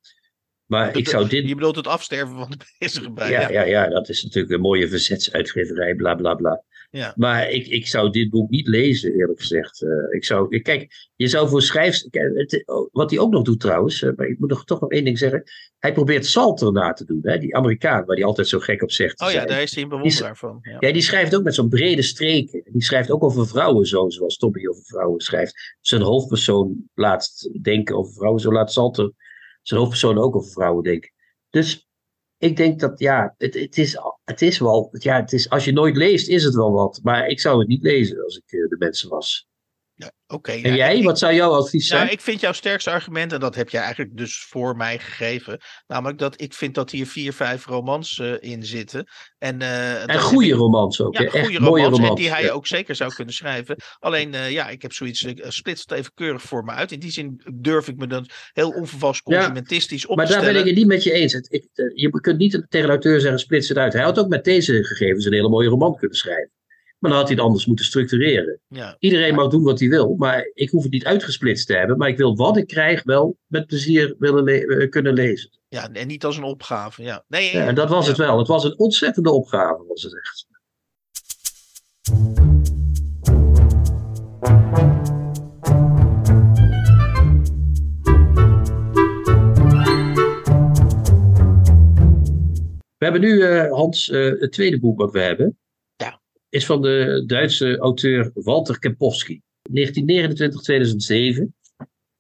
Maar 0.73 0.97
ik 0.97 1.09
zou 1.09 1.29
dit. 1.29 1.49
Je 1.49 1.55
bedoelt 1.55 1.77
het 1.77 1.87
afsterven 1.87 2.37
van 2.37 2.51
de 2.51 2.57
bezige 2.79 3.11
bij. 3.13 3.31
Ja, 3.31 3.51
ja, 3.51 3.63
ja, 3.63 3.89
dat 3.89 4.09
is 4.09 4.23
natuurlijk 4.23 4.55
een 4.55 4.61
mooie 4.61 4.89
verzetsuitgeverij, 4.89 5.95
bla 5.95 6.15
bla 6.15 6.35
bla. 6.35 6.63
Ja. 6.91 7.13
Maar 7.17 7.51
ik, 7.51 7.67
ik 7.67 7.87
zou 7.87 8.11
dit 8.11 8.31
boek 8.31 8.51
niet 8.51 8.67
lezen, 8.67 9.15
eerlijk 9.15 9.41
gezegd. 9.41 9.83
Eh, 9.83 9.91
ik 10.11 10.25
zou, 10.25 10.61
kijk, 10.61 11.11
je 11.17 11.29
zou 11.29 11.49
voor 11.49 11.63
schrijfs. 11.63 12.09
kijk, 12.11 12.37
het- 12.39 12.63
wat 12.93 13.11
hij 13.11 13.19
ook 13.19 13.33
nog 13.33 13.43
doet 13.43 13.61
trouwens, 13.61 14.03
eh, 14.03 14.11
maar 14.17 14.27
ik 14.27 14.39
moet 14.39 14.49
nog, 14.51 14.65
toch 14.65 14.81
nog 14.81 14.91
één 14.91 15.05
ding 15.05 15.19
zeggen. 15.19 15.43
Hij 15.79 15.93
probeert 15.93 16.27
Salter 16.27 16.73
na 16.73 16.93
te 16.93 17.05
doen, 17.05 17.19
hè, 17.23 17.39
die 17.39 17.57
Amerikaan, 17.57 18.05
waar 18.05 18.17
hij 18.17 18.25
altijd 18.25 18.49
zo 18.49 18.59
gek 18.59 18.83
op 18.83 18.91
zegt. 18.91 19.21
Oh 19.21 19.27
ja, 19.27 19.33
zijn. 19.33 19.47
daar 19.47 19.63
is 19.63 19.75
hij 19.75 19.83
een 19.83 19.89
bewonderaar 19.89 20.37
van. 20.37 20.59
Ja. 20.63 20.77
Ja, 20.79 20.93
die 20.93 21.03
schrijft 21.03 21.35
ook 21.37 21.43
met 21.43 21.55
zo'n 21.55 21.69
brede 21.69 22.03
streken. 22.03 22.63
Die 22.73 22.83
schrijft 22.83 23.11
ook 23.11 23.23
over 23.25 23.47
vrouwen 23.49 23.87
zo, 23.87 24.09
zoals 24.09 24.37
Tommy 24.37 24.67
over 24.67 24.83
vrouwen 24.85 25.21
schrijft. 25.21 25.77
Zijn 25.81 26.03
hoofdpersoon 26.03 26.91
laat 26.95 27.51
denken 27.63 27.97
over 27.97 28.13
vrouwen, 28.13 28.41
zo 28.41 28.53
laat 28.53 28.73
Salter 28.73 29.13
zijn 29.63 29.81
hoofdpersoon 29.81 30.19
ook 30.19 30.37
over 30.37 30.51
vrouwen 30.51 30.83
denken. 30.83 31.11
Dus 31.51 31.89
ik 32.39 32.57
denk 32.57 32.81
dat, 32.81 32.99
ja, 32.99 33.35
het, 33.39 33.55
het, 33.55 33.79
is, 33.79 33.99
het 34.25 34.43
is 34.43 34.59
wel, 34.59 34.89
ja, 34.93 35.21
het 35.21 35.33
is, 35.33 35.51
als 35.51 35.65
je 35.65 35.73
nooit 35.73 35.97
leest, 35.97 36.29
is 36.29 36.45
het 36.45 36.55
wel 36.55 36.73
wat. 36.73 37.01
Maar 37.03 37.27
ik 37.27 37.41
zou 37.41 37.59
het 37.59 37.69
niet 37.69 37.83
lezen 37.83 38.25
als 38.25 38.37
ik 38.37 38.53
eh, 38.53 38.69
de 38.69 38.77
mensen 38.79 39.09
was. 39.09 39.49
Ja, 40.03 40.13
Oké. 40.27 40.51
En 40.53 40.63
nou, 40.63 40.75
jij, 40.75 40.97
ik- 40.97 41.05
wat 41.05 41.19
zou 41.19 41.35
jouw 41.35 41.51
advies 41.51 41.87
zijn? 41.87 42.01
Nou, 42.01 42.13
ik 42.13 42.21
vind 42.21 42.41
jouw 42.41 42.53
sterkste 42.53 42.91
argument, 42.91 43.33
en 43.33 43.41
dat 43.41 43.55
heb 43.55 43.69
jij 43.69 43.81
eigenlijk 43.83 44.17
dus 44.17 44.45
voor 44.49 44.77
mij 44.77 44.99
gegeven. 44.99 45.61
Namelijk 45.87 46.19
dat 46.19 46.41
ik 46.41 46.55
vind 46.55 46.75
dat 46.75 46.91
hier 46.91 47.07
vier, 47.07 47.33
vijf 47.33 47.67
romans 47.67 48.19
eh, 48.19 48.33
in 48.41 48.65
zitten. 48.65 49.07
En, 49.39 49.61
eh, 49.63 50.03
en 50.03 50.11
heb 50.11 50.21
goede 50.21 50.47
ik- 50.49 50.55
romans 50.55 51.01
ook, 51.01 51.15
Ja, 51.17 51.21
echt 51.25 51.45
goede 51.45 51.61
mooie 51.61 51.83
romans. 51.83 51.99
romans. 51.99 52.09
En 52.09 52.15
die 52.25 52.33
hij 52.33 52.43
ja. 52.45 52.51
ook 52.51 52.67
zeker 52.67 52.95
zou 52.95 53.15
kunnen 53.15 53.35
schrijven. 53.35 53.77
Alleen, 53.99 54.35
eh, 54.35 54.51
ja, 54.51 54.69
ik 54.69 54.83
heb 54.83 54.93
zoiets, 54.93 55.23
ik 55.23 55.45
splits 55.49 55.81
het 55.81 55.91
even 55.91 56.13
keurig 56.15 56.43
voor 56.43 56.65
me 56.65 56.71
uit. 56.71 56.93
In 56.93 57.01
die 57.01 57.11
zin 57.13 57.41
durf 57.55 57.89
ik 57.89 57.97
me 57.97 58.07
dan 58.07 58.27
heel 58.53 58.71
onvervals 58.71 59.21
Ja, 59.25 59.37
consumentistisch 59.37 60.07
op 60.07 60.17
Maar 60.17 60.27
te 60.27 60.33
daar 60.33 60.41
stellen. 60.41 60.63
ben 60.63 60.69
ik 60.71 60.77
het 60.77 60.85
niet 60.87 60.95
met 60.95 61.05
je 61.05 61.13
eens. 61.13 61.33
Het, 61.33 61.47
ik, 61.53 61.67
eh, 61.75 61.85
je 61.95 62.11
kunt 62.21 62.39
niet 62.39 62.53
tegen 62.69 62.87
de 62.87 62.93
auteur 62.93 63.21
zeggen, 63.21 63.39
splits 63.41 63.69
het 63.69 63.79
uit. 63.79 63.93
Hij 63.93 64.03
had 64.03 64.19
ook 64.19 64.29
met 64.29 64.45
deze 64.45 64.85
gegevens 64.85 65.25
een 65.25 65.33
hele 65.33 65.49
mooie 65.49 65.69
roman 65.69 65.97
kunnen 65.97 66.17
schrijven. 66.17 66.51
Maar 67.03 67.11
dan 67.11 67.21
had 67.21 67.29
hij 67.29 67.37
het 67.37 67.47
anders 67.47 67.67
moeten 67.67 67.85
structureren. 67.85 68.61
Ja, 68.69 68.97
Iedereen 68.99 69.35
mag 69.35 69.49
doen 69.49 69.63
wat 69.63 69.81
hij 69.81 69.89
wil, 69.89 70.15
maar 70.19 70.51
ik 70.55 70.71
hoef 70.71 70.83
het 70.83 70.93
niet 70.93 71.05
uitgesplitst 71.05 71.67
te 71.67 71.77
hebben. 71.77 71.99
Maar 71.99 72.09
ik 72.09 72.17
wil 72.17 72.37
wat 72.37 72.57
ik 72.57 72.67
krijg 72.67 73.03
wel 73.03 73.37
met 73.47 73.67
plezier 73.67 74.15
willen 74.19 74.45
le- 74.45 74.67
eh, 74.67 74.89
kunnen 74.89 75.13
lezen. 75.13 75.51
ja, 75.69 75.93
en 75.93 76.07
niet 76.07 76.25
als 76.25 76.37
een 76.37 76.43
opgave. 76.43 77.03
Ja, 77.03 77.25
nee, 77.29 77.53
Ja, 77.57 77.67
en 77.67 77.75
dat 77.75 77.89
was 77.89 78.03
ja. 78.05 78.09
het 78.11 78.19
wel. 78.19 78.39
Het 78.39 78.47
was 78.49 78.65
een 78.65 78.79
ontzettende 78.79 79.31
opgave, 79.31 79.85
was 79.89 80.03
het 80.03 80.17
echt. 80.17 80.47
We 92.99 93.09
hebben 93.09 93.21
nu, 93.21 93.43
eh, 93.43 93.71
Hans, 93.73 94.11
eh, 94.11 94.41
het 94.41 94.53
tweede 94.53 94.81
boek 94.81 94.99
wat 94.99 95.13
we 95.13 95.21
hebben. 95.21 95.59
Is 96.53 96.67
van 96.67 96.83
de 96.83 97.23
Duitse 97.27 97.79
auteur 97.79 98.31
Walter 98.35 98.79
Kempowski. 98.79 99.41
1929-2007. 99.71 99.73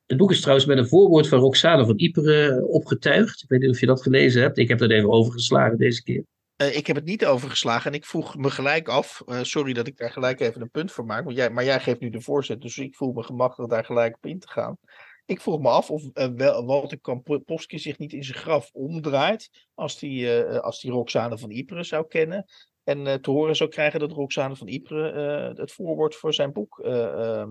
Het 0.06 0.16
boek 0.16 0.30
is 0.30 0.40
trouwens 0.40 0.66
met 0.66 0.78
een 0.78 0.88
voorwoord 0.88 1.28
van 1.28 1.38
Roxane 1.38 1.86
van 1.86 1.98
Iperen 1.98 2.68
opgetuigd. 2.68 3.42
Ik 3.42 3.48
weet 3.48 3.60
niet 3.60 3.70
of 3.70 3.80
je 3.80 3.86
dat 3.86 4.02
gelezen 4.02 4.42
hebt. 4.42 4.58
Ik 4.58 4.68
heb 4.68 4.78
dat 4.78 4.90
even 4.90 5.10
overgeslagen 5.10 5.78
deze 5.78 6.02
keer. 6.02 6.24
Eh, 6.56 6.76
ik 6.76 6.86
heb 6.86 6.96
het 6.96 7.04
niet 7.04 7.26
overgeslagen 7.26 7.90
en 7.90 7.96
ik 7.96 8.04
vroeg 8.04 8.36
me 8.36 8.50
gelijk 8.50 8.88
af. 8.88 9.22
eh, 9.26 9.42
sorry 9.42 9.72
dat 9.72 9.86
ik 9.86 9.96
daar 9.96 10.12
gelijk 10.12 10.40
even 10.40 10.60
een 10.60 10.70
punt 10.70 10.92
voor 10.92 11.04
maak. 11.04 11.24
Want 11.24 11.36
jij, 11.36 11.50
maar 11.50 11.64
jij 11.64 11.80
geeft 11.80 12.00
nu 12.00 12.10
de 12.10 12.20
voorzet, 12.20 12.60
dus 12.60 12.78
ik 12.78 12.96
voel 12.96 13.12
me 13.12 13.22
gemakkelijk 13.22 13.72
daar 13.72 13.84
gelijk 13.84 14.16
op 14.16 14.26
in 14.26 14.38
te 14.38 14.48
gaan. 14.48 14.78
Ik 15.24 15.40
vroeg 15.40 15.60
me 15.60 15.68
af 15.68 15.90
of 15.90 16.02
eh, 16.12 16.64
Walter 16.66 17.00
Kampowski 17.00 17.78
zich 17.78 17.98
niet 17.98 18.12
in 18.12 18.24
zijn 18.24 18.38
graf 18.38 18.70
omdraait. 18.72 19.50
Als 19.74 20.02
eh, 20.02 20.58
als 20.58 20.80
die 20.80 20.90
Roxane 20.90 21.38
van 21.38 21.50
Ypres 21.50 21.88
zou 21.88 22.06
kennen. 22.06 22.44
En 22.92 23.06
eh, 23.06 23.14
te 23.14 23.30
horen 23.30 23.56
zou 23.56 23.70
krijgen 23.70 24.00
dat 24.00 24.12
Roxane 24.12 24.56
van 24.56 24.68
Ypres 24.68 25.12
eh, 25.12 25.48
het 25.54 25.72
voorwoord 25.72 26.14
voor 26.14 26.34
zijn 26.34 26.52
boek. 26.52 26.78
eh, 26.78 27.38
ehm, 27.40 27.50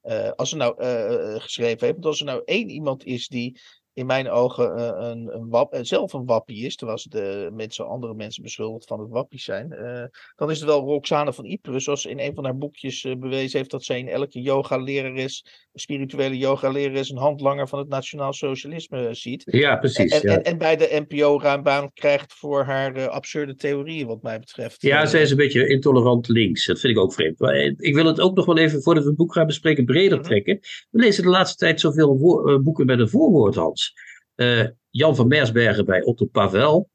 eh, 0.00 0.30
als 0.30 0.48
ze 0.48 0.56
nou 0.56 0.74
geschreven 1.40 1.80
heeft. 1.80 1.92
Want 1.92 2.04
als 2.04 2.20
er 2.20 2.26
nou 2.26 2.42
één 2.44 2.68
iemand 2.68 3.04
is 3.04 3.28
die 3.28 3.60
in 3.98 4.06
mijn 4.06 4.30
ogen 4.30 4.78
uh, 4.78 5.08
een, 5.08 5.34
een 5.34 5.48
wap, 5.48 5.74
uh, 5.74 5.80
zelf 5.82 6.12
een 6.12 6.24
wappie 6.24 6.64
is, 6.64 6.76
terwijl 6.76 6.98
ze 6.98 7.08
de 7.08 7.50
mensen, 7.52 7.86
andere 7.86 8.14
mensen 8.14 8.42
beschuldigd 8.42 8.86
van 8.86 9.00
het 9.00 9.10
wappie 9.10 9.40
zijn, 9.40 9.72
uh, 9.72 10.04
dan 10.36 10.50
is 10.50 10.58
het 10.58 10.68
wel 10.68 10.80
Roxane 10.80 11.32
van 11.32 11.44
Ypres, 11.44 11.84
zoals 11.84 12.04
in 12.04 12.18
een 12.18 12.34
van 12.34 12.44
haar 12.44 12.56
boekjes 12.56 13.02
bewezen 13.18 13.58
heeft 13.58 13.70
dat 13.70 13.84
zij 13.84 13.98
in 13.98 14.08
elke 14.08 14.40
yoga-lerares, 14.40 15.44
spirituele 15.74 16.36
yoga-lerares, 16.36 17.10
een 17.10 17.16
handlanger 17.16 17.68
van 17.68 17.78
het 17.78 17.88
nationaal 17.88 18.32
socialisme 18.32 19.14
ziet. 19.14 19.42
Ja, 19.44 19.76
precies. 19.76 20.12
En, 20.12 20.28
ja. 20.30 20.36
en, 20.36 20.42
en 20.42 20.58
bij 20.58 20.76
de 20.76 21.04
NPO 21.08 21.40
ruim 21.40 21.62
baan 21.62 21.92
krijgt 21.92 22.34
voor 22.34 22.64
haar 22.64 23.08
absurde 23.08 23.54
theorieën, 23.54 24.06
wat 24.06 24.22
mij 24.22 24.38
betreft. 24.38 24.82
Ja, 24.82 25.06
zij 25.06 25.22
is 25.22 25.30
een 25.30 25.36
beetje 25.36 25.68
intolerant 25.68 26.28
links. 26.28 26.66
Dat 26.66 26.80
vind 26.80 26.96
ik 26.96 27.02
ook 27.02 27.12
vreemd. 27.12 27.38
Maar 27.38 27.54
ik 27.76 27.94
wil 27.94 28.06
het 28.06 28.20
ook 28.20 28.36
nog 28.36 28.46
wel 28.46 28.58
even, 28.58 28.82
voordat 28.82 29.02
we 29.02 29.08
het 29.08 29.18
boek 29.18 29.32
gaan 29.32 29.46
bespreken, 29.46 29.84
breder 29.84 30.22
trekken. 30.22 30.58
We 30.90 30.98
lezen 30.98 31.22
de 31.22 31.28
laatste 31.28 31.56
tijd 31.56 31.80
zoveel 31.80 32.16
boeken 32.62 32.86
met 32.86 32.98
een 32.98 33.08
voorwoord, 33.08 33.54
Hans. 33.54 33.87
Uh, 34.40 34.66
Jan 34.90 35.16
van 35.16 35.28
Mersbergen 35.28 35.84
bij 35.84 36.02
Otto 36.02 36.26
Pavel. 36.26 36.88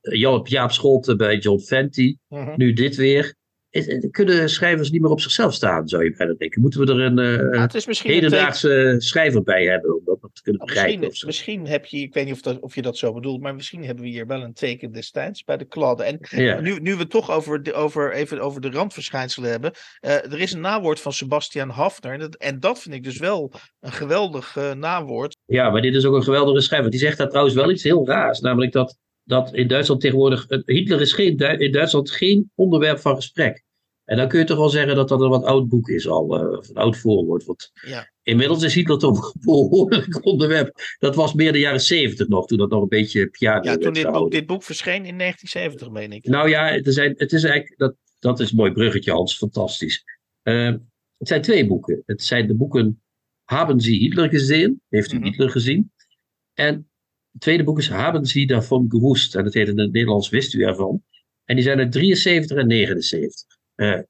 Jan 0.00 0.40
Jaap 0.48 0.72
Scholte 0.72 1.16
bij 1.16 1.38
John 1.38 1.60
Fenty. 1.60 2.16
Mhm. 2.28 2.44
-huh. 2.44 2.56
Nu 2.56 2.72
dit 2.72 2.96
weer. 2.96 3.34
Kunnen 4.10 4.50
schrijvers 4.50 4.90
niet 4.90 5.00
meer 5.00 5.10
op 5.10 5.20
zichzelf 5.20 5.54
staan, 5.54 5.88
zou 5.88 6.04
je 6.04 6.14
bijna 6.16 6.34
denken. 6.38 6.60
Moeten 6.60 6.86
we 6.86 6.92
er 6.92 7.00
een 7.00 7.18
uh, 7.18 7.54
ja, 7.54 7.68
hedendaagse 8.02 8.94
schrijver 8.98 9.42
bij 9.42 9.64
hebben 9.64 9.96
om 9.96 10.02
dat 10.04 10.30
te 10.32 10.42
kunnen 10.42 10.66
begrijpen? 10.66 11.00
Misschien, 11.00 11.26
misschien 11.26 11.66
heb 11.66 11.84
je, 11.86 11.98
ik 11.98 12.14
weet 12.14 12.24
niet 12.24 12.34
of, 12.34 12.40
dat, 12.40 12.60
of 12.60 12.74
je 12.74 12.82
dat 12.82 12.96
zo 12.96 13.12
bedoelt, 13.12 13.40
maar 13.40 13.54
misschien 13.54 13.84
hebben 13.84 14.04
we 14.04 14.10
hier 14.10 14.26
wel 14.26 14.42
een 14.42 14.52
teken 14.52 14.92
destijds 14.92 15.44
bij 15.44 15.56
de 15.56 15.64
kladden. 15.64 16.06
En 16.06 16.18
ja. 16.20 16.60
nu, 16.60 16.80
nu 16.80 16.92
we 16.92 16.98
het 16.98 17.10
toch 17.10 17.30
over 17.30 17.62
de, 17.62 17.72
over, 17.72 18.12
even 18.12 18.40
over 18.40 18.60
de 18.60 18.70
randverschijnselen 18.70 19.50
hebben. 19.50 19.72
Uh, 20.00 20.12
er 20.12 20.40
is 20.40 20.52
een 20.52 20.60
nawoord 20.60 21.00
van 21.00 21.12
Sebastian 21.12 21.70
Hafner. 21.70 22.12
En 22.12 22.18
dat, 22.18 22.34
en 22.34 22.60
dat 22.60 22.80
vind 22.80 22.94
ik 22.94 23.04
dus 23.04 23.18
wel 23.18 23.52
een 23.80 23.92
geweldig 23.92 24.56
uh, 24.56 24.72
nawoord. 24.72 25.36
Ja, 25.44 25.70
maar 25.70 25.82
dit 25.82 25.94
is 25.94 26.04
ook 26.04 26.14
een 26.14 26.22
geweldige 26.22 26.60
schrijver. 26.60 26.90
Die 26.90 27.00
zegt 27.00 27.18
daar 27.18 27.28
trouwens 27.28 27.54
wel 27.54 27.70
iets 27.70 27.82
heel 27.82 28.06
raars. 28.06 28.40
Namelijk 28.40 28.72
dat, 28.72 28.98
dat 29.24 29.54
in 29.54 29.68
Duitsland 29.68 30.00
tegenwoordig. 30.00 30.46
Hitler 30.64 31.00
is 31.00 31.12
geen, 31.12 31.36
in 31.36 31.72
Duitsland 31.72 32.10
geen 32.10 32.50
onderwerp 32.54 32.98
van 32.98 33.16
gesprek. 33.16 33.64
En 34.06 34.16
dan 34.16 34.28
kun 34.28 34.38
je 34.38 34.44
toch 34.44 34.58
wel 34.58 34.68
zeggen 34.68 34.94
dat 34.94 35.08
dat 35.08 35.20
een 35.20 35.28
wat 35.28 35.44
oud 35.44 35.68
boek 35.68 35.88
is 35.88 36.08
al, 36.08 36.54
uh, 36.54 36.58
een 36.68 36.76
oud 36.76 36.96
voorwoord. 36.96 37.44
Want 37.44 37.70
ja. 37.86 38.10
inmiddels 38.22 38.62
is 38.62 38.74
Hitler 38.74 38.98
toch 38.98 39.34
een 39.34 39.40
behoorlijk 39.40 40.24
onderwerp. 40.32 40.80
Dat 40.98 41.14
was 41.14 41.34
meer 41.34 41.52
de 41.52 41.58
jaren 41.58 41.80
zeventig 41.80 42.28
nog, 42.28 42.46
toen 42.46 42.58
dat 42.58 42.70
nog 42.70 42.82
een 42.82 42.88
beetje 42.88 43.28
piano 43.28 43.62
Ja, 43.62 43.76
toen 43.76 43.92
dit 43.92 44.10
boek, 44.12 44.30
dit 44.30 44.46
boek 44.46 44.62
verscheen 44.62 45.04
in 45.04 45.18
1970, 45.18 45.90
meen 45.90 46.12
ik. 46.12 46.26
Nou 46.26 46.48
ja, 46.48 46.72
er 46.72 46.92
zijn, 46.92 47.14
het 47.16 47.32
is 47.32 47.44
eigenlijk, 47.44 47.78
dat, 47.78 47.94
dat 48.18 48.40
is 48.40 48.50
een 48.50 48.56
mooi 48.56 48.72
bruggetje 48.72 49.12
Hans, 49.12 49.36
fantastisch. 49.36 50.04
Uh, 50.42 50.74
het 51.18 51.28
zijn 51.28 51.42
twee 51.42 51.66
boeken. 51.66 52.02
Het 52.06 52.22
zijn 52.22 52.46
de 52.46 52.54
boeken 52.54 53.00
Haben 53.44 53.80
Sie 53.80 53.98
Hitler 53.98 54.28
gezien? 54.28 54.80
Heeft 54.88 55.12
u 55.12 55.16
Mhm. 55.16 55.24
Hitler 55.24 55.50
gezien? 55.50 55.92
En 56.54 56.90
het 57.32 57.40
tweede 57.40 57.64
boek 57.64 57.78
is 57.78 57.88
Haben 57.88 58.24
Sie 58.24 58.46
davon 58.46 58.84
gewusst? 58.88 59.34
En 59.34 59.44
dat 59.44 59.54
heet 59.54 59.68
in 59.68 59.78
het 59.78 59.92
Nederlands 59.92 60.28
Wist 60.28 60.54
u 60.54 60.62
ervan? 60.62 61.02
En 61.44 61.54
die 61.54 61.64
zijn 61.64 61.78
uit 61.78 61.92
73 61.92 62.56
en 62.56 62.66
79. 62.66 63.55
Uh, 63.76 64.00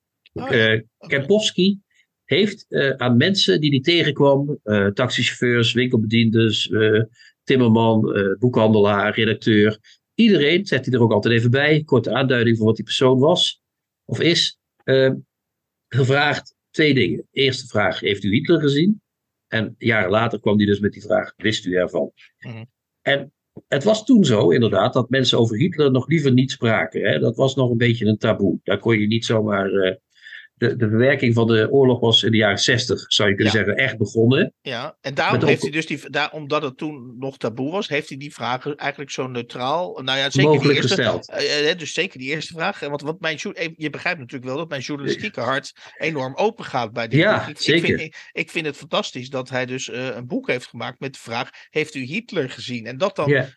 heeft 2.24 2.66
uh, 2.68 2.90
aan 2.90 3.16
mensen 3.16 3.60
die 3.60 3.70
hij 3.70 3.80
tegenkwam, 3.80 4.60
taxichauffeurs, 4.94 5.72
winkelbediendes, 5.72 6.72
timmerman, 7.44 8.00
boekhandelaar, 8.38 9.14
redacteur, 9.14 9.78
iedereen, 10.14 10.66
zet 10.66 10.84
hij 10.84 10.94
er 10.94 11.00
ook 11.00 11.12
altijd 11.12 11.34
even 11.34 11.50
bij, 11.50 11.82
korte 11.84 12.14
aanduiding 12.14 12.56
van 12.56 12.66
wat 12.66 12.76
die 12.76 12.84
persoon 12.84 13.18
was 13.18 13.62
of 14.04 14.20
is, 14.20 14.58
gevraagd 15.88 16.54
twee 16.70 16.94
dingen. 16.94 17.28
Eerste 17.30 17.66
vraag, 17.66 18.00
heeft 18.00 18.24
u 18.24 18.30
Hitler 18.30 18.60
gezien? 18.60 19.02
En 19.46 19.74
jaren 19.78 20.10
later 20.10 20.40
kwam 20.40 20.56
hij 20.56 20.66
dus 20.66 20.80
met 20.80 20.92
die 20.92 21.02
vraag, 21.02 21.32
wist 21.36 21.66
u 21.66 21.74
ervan? 21.74 22.12
Mhm. 22.38 22.64
En 23.02 23.32
het 23.68 23.84
was 23.84 24.04
toen 24.04 24.24
zo, 24.24 24.50
inderdaad, 24.50 24.92
dat 24.92 25.10
mensen 25.10 25.38
over 25.38 25.56
Hitler 25.56 25.90
nog 25.90 26.08
liever 26.08 26.32
niet 26.32 26.50
spraken. 26.50 27.02
Hè? 27.02 27.18
Dat 27.18 27.36
was 27.36 27.54
nog 27.54 27.70
een 27.70 27.76
beetje 27.76 28.06
een 28.06 28.18
taboe. 28.18 28.58
Daar 28.62 28.78
kon 28.78 28.98
je 28.98 29.06
niet 29.06 29.24
zomaar. 29.24 29.98
De, 30.58 30.76
de 30.76 30.88
verwerking 30.88 31.34
van 31.34 31.46
de 31.46 31.70
oorlog 31.70 32.00
was 32.00 32.22
in 32.22 32.30
de 32.30 32.36
jaren 32.36 32.58
60, 32.58 33.04
zou 33.06 33.28
je 33.28 33.34
kunnen 33.34 33.52
Ja. 33.54 33.58
zeggen, 33.64 33.76
echt 33.84 33.98
begonnen. 33.98 34.52
Ja, 34.62 34.96
en 35.00 35.14
daarom 35.14 35.38
Met 35.38 35.48
heeft 35.48 35.62
ook- 35.64 35.70
hij 35.70 35.80
dus 35.80 35.86
die, 35.86 36.10
daar, 36.10 36.32
omdat 36.32 36.62
het 36.62 36.76
toen 36.76 37.14
nog 37.18 37.36
taboe 37.36 37.70
was, 37.70 37.88
heeft 37.88 38.08
hij 38.08 38.18
die 38.18 38.34
vragen 38.34 38.76
eigenlijk 38.76 39.10
zo 39.10 39.26
neutraal, 39.26 40.00
nou 40.02 40.18
ja, 40.18 40.24
zeker 40.24 40.38
die 40.40 40.48
mogelijk 40.48 40.78
eerste, 40.78 40.94
gesteld. 40.94 41.28
Eh, 41.30 41.70
eh, 41.70 41.78
dus 41.78 41.92
zeker 41.92 42.18
die 42.18 42.28
eerste 42.30 42.52
vraag. 42.52 42.80
Want, 42.80 43.02
want 43.02 43.20
mijn, 43.20 43.38
eh, 43.38 43.68
je 43.76 43.90
begrijpt 43.90 44.18
natuurlijk 44.18 44.44
wel 44.50 44.56
dat 44.56 44.68
mijn 44.68 44.80
journalistieke 44.80 45.40
hart 45.40 45.72
enorm 45.98 46.34
open 46.36 46.64
gaat 46.64 46.92
bij 46.92 47.08
dit 47.08 47.20
Ja. 47.20 47.46
Ik, 47.48 47.58
zeker. 47.60 47.88
Ik 47.90 47.96
vind, 47.96 48.00
ik, 48.00 48.30
ik 48.32 48.50
vind 48.50 48.66
het 48.66 48.76
fantastisch 48.76 49.30
dat 49.30 49.48
hij 49.48 49.66
dus 49.66 49.90
een 49.92 50.26
boek 50.26 50.46
heeft 50.48 50.66
gemaakt 50.66 51.00
met 51.00 51.12
de 51.12 51.18
vraag: 51.18 51.50
Heeft 51.70 51.94
u 51.94 52.00
Hitler 52.04 52.50
gezien? 52.50 52.86
En 52.86 52.98
dat 52.98 53.16
dan 53.16 53.28
Ja. 53.28 53.48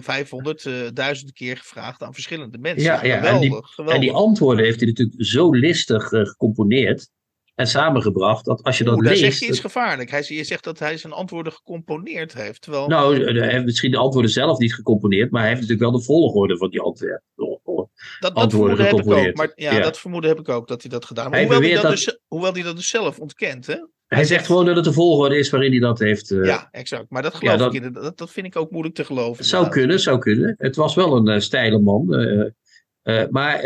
500, 0.00 0.66
eh, 0.66 0.72
duizend 0.92 1.32
keer 1.32 1.56
gevraagd 1.56 2.02
aan 2.02 2.14
verschillende 2.14 2.58
mensen. 2.58 2.82
Ja, 2.84 3.04
ja, 3.04 3.24
en 3.24 3.40
die- 3.40 3.50
geweldig. 3.64 3.94
En 3.94 4.00
die 4.00 4.12
antwoorden 4.12 4.64
heeft 4.64 4.80
hij 4.80 4.88
natuurlijk 4.88 5.24
zo 5.24 5.50
listig 5.52 6.10
gecomponeerd 6.32 7.08
en 7.54 7.66
samengebracht 7.66 8.44
dat 8.44 8.62
als 8.62 8.78
je 8.78 8.84
dat 8.84 8.94
Oeh, 8.94 9.02
daar 9.02 9.12
leest. 9.12 9.24
zegt 9.24 9.40
hij 9.40 9.48
iets 9.48 9.60
gevaarlijk. 9.60 10.10
Hij, 10.10 10.24
je 10.26 10.44
zegt 10.44 10.64
dat 10.64 10.78
hij 10.78 10.96
zijn 10.96 11.12
antwoorden 11.12 11.52
gecomponeerd 11.52 12.34
heeft. 12.34 12.60
Terwijl, 12.60 12.88
Nou, 12.88 13.24
eh, 13.24 13.40
hij 13.40 13.50
heeft 13.52 13.64
misschien 13.64 13.90
de 13.90 13.96
antwoorden 13.96 14.30
zelf 14.30 14.58
niet 14.58 14.74
gecomponeerd, 14.74 15.30
maar 15.30 15.40
hij 15.40 15.50
heeft 15.50 15.60
natuurlijk 15.62 15.90
wel 15.90 15.98
de 16.00 16.04
volgorde 16.06 16.56
van 16.56 16.70
die 16.70 16.80
antwoorden. 16.80 17.22
Dat, 17.34 17.60
dat 18.20 18.34
antwoorden 18.34 18.76
vermoeden 18.76 18.76
heb 18.76 18.86
ik 18.86 18.92
ook. 18.94 18.98
gecomponeerd. 19.00 19.36
Maar 19.36 19.52
ja, 19.54 19.72
Ja. 19.76 19.82
dat 19.82 19.98
vermoeden 19.98 20.30
heb 20.30 20.38
ik 20.38 20.48
ook 20.48 20.68
dat 20.68 20.82
hij 20.82 20.90
dat 20.90 21.04
gedaan 21.04 21.34
heeft. 21.34 21.50
Hoewel, 21.52 21.70
hij 21.70 21.80
dat 21.82 21.90
Dus, 21.90 22.18
hoewel 22.26 22.52
hij 22.52 22.62
dat 22.62 22.76
dus 22.76 22.88
zelf 22.88 23.18
ontkent, 23.18 23.66
hè? 23.66 23.76
Hij 24.06 24.24
zegt 24.24 24.46
gewoon 24.46 24.64
dat 24.66 24.76
het 24.76 24.84
de 24.84 24.92
volgorde 24.92 25.38
is 25.38 25.50
waarin 25.50 25.70
hij 25.70 25.80
dat 25.80 25.98
heeft. 25.98 26.30
eh, 26.30 26.44
ja, 26.44 26.68
exact. 26.70 27.10
Maar 27.10 27.22
dat 27.22 27.34
geloof 27.34 27.58
ja, 27.58 27.66
ik 27.66 27.72
inderdaad. 27.72 28.02
Dat, 28.02 28.18
dat 28.18 28.30
vind 28.30 28.46
ik 28.46 28.56
ook 28.56 28.70
moeilijk 28.70 28.94
te 28.94 29.04
geloven. 29.04 29.36
Het 29.36 29.46
zou 29.46 29.68
kunnen, 29.68 30.00
zou 30.00 30.18
kunnen. 30.18 30.54
Het 30.58 30.76
was 30.76 30.94
wel 30.94 31.16
een 31.16 31.28
eh, 31.28 31.40
steile 31.40 31.78
man. 31.78 32.06
maar 33.30 33.60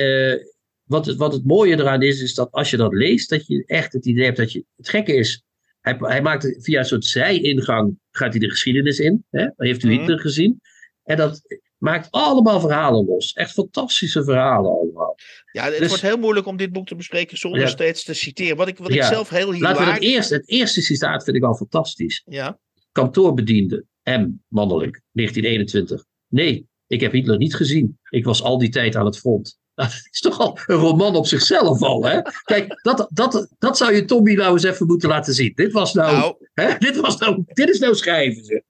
wat, 0.87 1.07
het, 1.07 1.17
wat 1.17 1.33
het 1.33 1.45
mooie 1.45 1.75
eraan 1.79 2.03
is, 2.03 2.21
is 2.23 2.35
dat 2.35 2.51
als 2.51 2.71
je 2.71 2.77
dat 2.77 2.93
leest, 2.93 3.31
dat 3.31 3.47
je 3.47 3.63
echt 3.67 3.93
het 3.93 4.07
idee 4.07 4.25
hebt 4.25 4.37
dat 4.37 4.53
je. 4.53 4.65
Het 4.77 4.89
gekke 4.89 5.15
is, 5.15 5.43
hij, 5.81 5.97
hij 5.99 6.23
maakt 6.23 6.57
via 6.59 6.79
een 6.79 6.85
soort 6.85 7.05
zij-ingang, 7.05 7.99
gaat 8.11 8.31
hij 8.31 8.41
de 8.41 8.51
geschiedenis 8.51 8.99
in. 8.99 9.25
Hè? 9.31 9.47
Heeft 9.57 9.83
u 9.83 9.89
Mhm. 9.89 9.99
Hitler 9.99 10.21
gezien. 10.21 10.61
En 11.03 11.17
dat 11.17 11.41
maakt 11.79 12.09
allemaal 12.11 12.61
verhalen 12.61 13.05
los. 13.05 13.33
Echt 13.33 13.53
fantastische 13.53 14.25
verhalen 14.25 14.71
allemaal. 14.71 15.15
Ja, 15.53 15.65
het 15.65 15.79
Dus- 15.79 15.89
wordt 15.89 16.03
heel 16.03 16.17
moeilijk 16.19 16.47
om 16.47 16.57
dit 16.57 16.73
boek 16.73 16.87
te 16.87 16.95
bespreken 16.97 17.37
zonder 17.39 17.61
Ja. 17.61 17.67
steeds 17.67 18.05
te 18.05 18.15
citeren. 18.15 18.57
Wat 18.57 18.69
ik, 18.69 18.79
wat 18.79 18.91
ik 18.91 19.03
zelf 19.03 19.29
heel 19.29 19.47
Laten 19.47 19.61
we 19.61 19.67
hilarisch... 19.69 19.93
het 19.95 20.03
eerst, 20.03 20.31
het 20.31 20.49
eerste 20.49 20.81
citaat 20.83 21.25
vind 21.25 21.37
ik 21.37 21.43
al 21.45 21.55
fantastisch. 21.55 22.23
Ja, 22.25 22.59
Kantoorbediende, 22.93 23.85
M, 24.05 24.29
mannelijk, 24.49 25.03
1921. 25.13 26.05
Nee, 26.29 26.67
ik 26.87 27.01
heb 27.01 27.13
Hitler 27.13 27.37
niet 27.39 27.55
gezien. 27.55 27.99
Ik 28.11 28.25
was 28.25 28.43
al 28.43 28.59
die 28.59 28.69
tijd 28.69 28.97
aan 28.97 29.05
het 29.05 29.19
front. 29.19 29.59
Nou, 29.77 29.89
Dat 29.89 30.09
is 30.11 30.21
toch 30.21 30.39
al 30.41 30.59
een 30.67 30.77
roman 30.77 31.17
op 31.17 31.27
zichzelf 31.27 31.83
al, 31.83 32.05
hè? 32.05 32.21
Kijk, 32.45 32.81
dat, 32.83 33.07
dat, 33.13 33.49
dat 33.59 33.77
zou 33.77 33.95
je 33.95 34.05
Tommy 34.05 34.35
nou 34.35 34.53
eens 34.53 34.63
even 34.65 34.87
moeten 34.87 35.09
laten 35.09 35.35
zien. 35.35 35.53
Dit 35.55 35.73
was 35.73 35.93
nou, 35.95 36.17
nou, 36.17 36.37
hè? 36.55 36.79
Dit, 36.79 36.97
was 36.97 37.17
nou 37.19 37.43
dit 37.47 37.69
is 37.69 37.79
nou 37.79 37.95
schrijven, 37.95 38.45
zeg. 38.45 38.61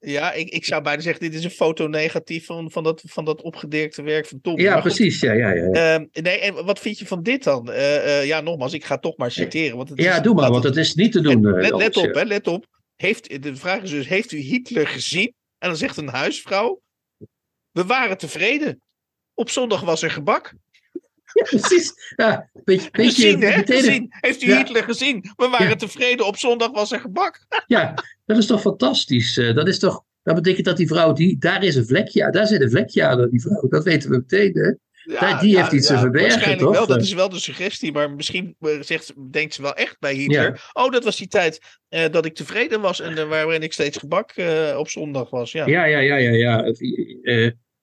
ja 0.00 0.32
ik, 0.32 0.48
ik 0.48 0.64
zou 0.64 0.82
bijna 0.82 1.02
zeggen, 1.02 1.22
dit 1.22 1.34
is 1.34 1.44
een 1.44 1.50
foto 1.50 1.86
negatief 1.86 2.46
van, 2.46 2.70
van, 2.70 2.82
dat, 2.82 3.02
van 3.06 3.24
dat 3.24 3.42
opgedirkte 3.42 4.02
werk 4.02 4.26
van 4.26 4.40
Tom. 4.40 4.60
Ja, 4.60 4.80
precies, 4.80 5.20
ja, 5.20 5.32
ja, 5.32 5.50
ja. 5.50 5.64
ehm, 5.70 6.06
nee, 6.12 6.38
en 6.38 6.64
wat 6.64 6.78
vind 6.78 6.98
je 6.98 7.06
van 7.06 7.22
dit 7.22 7.44
dan? 7.44 7.70
Eh, 7.72 8.18
eh, 8.20 8.26
ja, 8.26 8.40
nogmaals, 8.40 8.72
ik 8.72 8.84
ga 8.84 8.98
toch 8.98 9.16
maar 9.16 9.30
citeren. 9.30 9.76
Want 9.76 9.88
het 9.88 10.00
Ja, 10.02 10.16
is, 10.16 10.22
doe 10.22 10.34
maar, 10.34 10.50
want 10.50 10.64
het- 10.64 10.76
is 10.76 10.94
niet 10.94 11.12
te 11.12 11.20
doen. 11.20 11.46
eh, 11.46 11.52
Let, 11.60 11.74
let 11.76 11.96
op, 11.96 12.04
ja. 12.04 12.20
hè, 12.20 12.22
let 12.24 12.46
op. 12.46 12.66
Heeft, 12.96 13.42
de 13.42 13.56
vraag 13.56 13.82
is 13.82 13.90
dus, 13.90 14.08
heeft 14.08 14.32
u 14.32 14.38
Hitler 14.38 14.86
gezien? 14.86 15.34
En 15.58 15.68
dan 15.68 15.76
zegt 15.76 15.96
een 15.96 16.08
huisvrouw, 16.08 16.80
we 17.70 17.84
waren 17.84 18.18
tevreden. 18.18 18.80
Op 19.40 19.50
zondag 19.50 19.80
was 19.80 20.02
er 20.02 20.10
gebak. 20.10 20.52
Ja, 21.32 21.44
precies. 21.44 21.92
Ja, 22.16 22.50
beetje, 22.64 22.88
beetje, 22.90 23.10
gezien, 23.22 23.40
hè? 23.42 23.56
meteen- 23.56 23.76
Gezien. 23.82 24.06
Heeft 24.10 24.42
u 24.42 24.48
Ja. 24.48 24.56
Hitler 24.56 24.82
gezien? 24.84 25.20
We 25.36 25.48
waren 25.48 25.68
Ja. 25.68 25.74
tevreden. 25.74 26.26
Op 26.26 26.36
zondag 26.36 26.70
was 26.70 26.92
er 26.92 27.00
gebak. 27.00 27.46
Ja, 27.66 27.94
dat 28.26 28.36
is 28.38 28.46
toch 28.46 28.60
fantastisch. 28.60 29.36
eh, 29.38 29.54
Dat 29.54 29.68
is 29.68 29.78
toch, 29.78 30.02
dat 30.22 30.34
betekent 30.34 30.66
dat 30.66 30.76
die 30.76 30.86
vrouw, 30.86 31.12
die, 31.12 31.38
daar 31.38 31.64
is 31.64 31.74
een 31.74 31.86
vlekje 31.86 32.24
aan, 32.24 32.32
daar 32.32 32.46
zit 32.46 32.60
een 32.60 32.70
vlekje 32.70 33.04
aan, 33.04 33.30
die 33.30 33.40
vrouw. 33.40 33.68
Dat 33.68 33.84
weten 33.84 34.10
we 34.10 34.16
meteen, 34.16 34.52
hè? 34.52 34.72
Ja, 35.14 35.40
die 35.40 35.56
heeft 35.58 35.72
iets 35.72 35.86
te 35.86 35.98
verbergen, 35.98 36.28
Waarschijnlijk 36.30 36.60
toch? 36.66 36.72
wel, 36.76 36.86
dat 36.86 37.02
is 37.02 37.12
wel 37.12 37.28
de 37.28 37.38
suggestie. 37.38 37.92
Maar 37.92 38.10
misschien 38.10 38.56
eh, 38.60 38.80
zegt, 38.80 39.12
denkt 39.32 39.54
ze 39.54 39.62
wel 39.62 39.74
echt 39.74 39.96
bij 39.98 40.14
Hitler. 40.14 40.70
Oh, 40.72 40.90
dat 40.92 41.04
was 41.04 41.16
die 41.16 41.28
tijd 41.28 41.58
eh, 41.88 42.04
dat 42.10 42.24
ik 42.24 42.34
tevreden 42.34 42.80
was. 42.80 43.00
En 43.00 43.28
waarin 43.28 43.62
ik 43.62 43.72
steeds 43.72 43.98
gebak 43.98 44.34
op 44.76 44.88
zondag 44.88 45.30
was. 45.30 45.52
Ja. 45.52 45.66
Ja, 45.66 45.84
ja, 45.84 45.98
ja, 45.98 46.16
ja. 46.18 46.64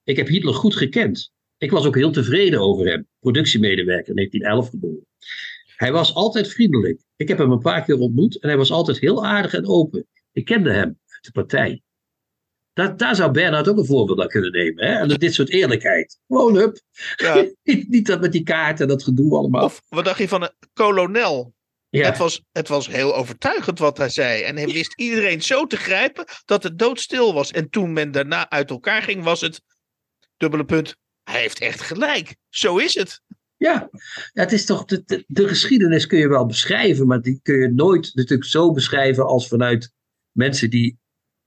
ik 0.03 0.15
heb 0.17 0.27
Hitler 0.27 0.53
goed 0.53 0.75
gekend. 0.75 1.31
Ik 1.57 1.71
was 1.71 1.85
ook 1.85 1.95
heel 1.95 2.11
tevreden 2.11 2.59
over 2.59 2.85
hem. 2.85 3.07
Productiemedewerker, 3.19 4.13
1911 4.13 4.69
geboren. 4.69 5.05
Hij 5.75 5.91
was 5.91 6.13
altijd 6.13 6.47
vriendelijk. 6.47 7.01
Ik 7.15 7.27
heb 7.27 7.37
hem 7.37 7.51
een 7.51 7.59
paar 7.59 7.83
keer 7.83 7.97
ontmoet 7.99 8.39
en 8.39 8.47
hij 8.47 8.57
was 8.57 8.71
altijd 8.71 8.99
heel 8.99 9.25
aardig 9.25 9.53
en 9.53 9.67
open. 9.67 10.07
Ik 10.31 10.45
kende 10.45 10.71
hem 10.71 10.99
uit 11.05 11.23
de 11.23 11.31
partij. 11.31 11.81
Daar, 12.73 12.97
daar 12.97 13.15
zou 13.15 13.31
Bernhard 13.31 13.67
ook 13.67 13.77
een 13.77 13.85
voorbeeld 13.85 14.19
aan 14.19 14.27
kunnen 14.27 14.51
nemen. 14.51 14.85
Hè? 14.85 14.93
En 14.93 15.07
dit 15.07 15.33
soort 15.33 15.49
eerlijkheid. 15.49 16.19
Gewoon 16.27 16.55
hup. 16.55 16.79
Ja. 17.15 17.45
niet, 17.63 17.89
niet 17.89 18.07
dat 18.07 18.21
met 18.21 18.31
die 18.31 18.43
kaarten 18.43 18.83
en 18.83 18.91
dat 18.91 19.03
gedoe 19.03 19.37
allemaal. 19.37 19.63
Of 19.63 19.81
wat 19.89 20.05
dacht 20.05 20.19
je 20.19 20.27
van 20.27 20.41
een 20.41 20.53
kolonel? 20.73 21.55
Ja. 21.89 22.05
Het, 22.05 22.17
was, 22.17 22.41
het 22.51 22.67
was 22.67 22.87
heel 22.87 23.15
overtuigend 23.15 23.79
wat 23.79 23.97
hij 23.97 24.09
zei. 24.09 24.41
En 24.41 24.55
hij 24.55 24.65
wist 24.65 24.99
iedereen 24.99 25.41
zo 25.41 25.65
te 25.65 25.77
grijpen 25.77 26.25
dat 26.45 26.63
het 26.63 26.79
doodstil 26.79 27.33
was. 27.33 27.51
En 27.51 27.69
toen 27.69 27.93
men 27.93 28.11
daarna 28.11 28.49
uit 28.49 28.69
elkaar 28.69 29.01
ging, 29.01 29.23
was 29.23 29.41
het 29.41 29.61
dubbele 30.37 30.65
punt. 30.65 30.95
Hij 31.31 31.41
heeft 31.41 31.59
echt 31.59 31.81
gelijk. 31.81 32.35
Zo 32.49 32.77
is 32.77 32.93
het. 32.93 33.21
Ja, 33.57 33.89
het 34.31 34.51
is 34.51 34.65
toch, 34.65 34.85
de, 34.85 35.03
de, 35.05 35.23
de 35.27 35.47
geschiedenis 35.47 36.07
kun 36.07 36.19
je 36.19 36.27
wel 36.27 36.45
beschrijven, 36.45 37.07
maar 37.07 37.21
die 37.21 37.39
kun 37.43 37.55
je 37.55 37.71
nooit 37.71 38.11
natuurlijk 38.13 38.49
zo 38.49 38.71
beschrijven 38.71 39.25
als 39.25 39.47
vanuit 39.47 39.91
mensen 40.31 40.69
die 40.69 40.97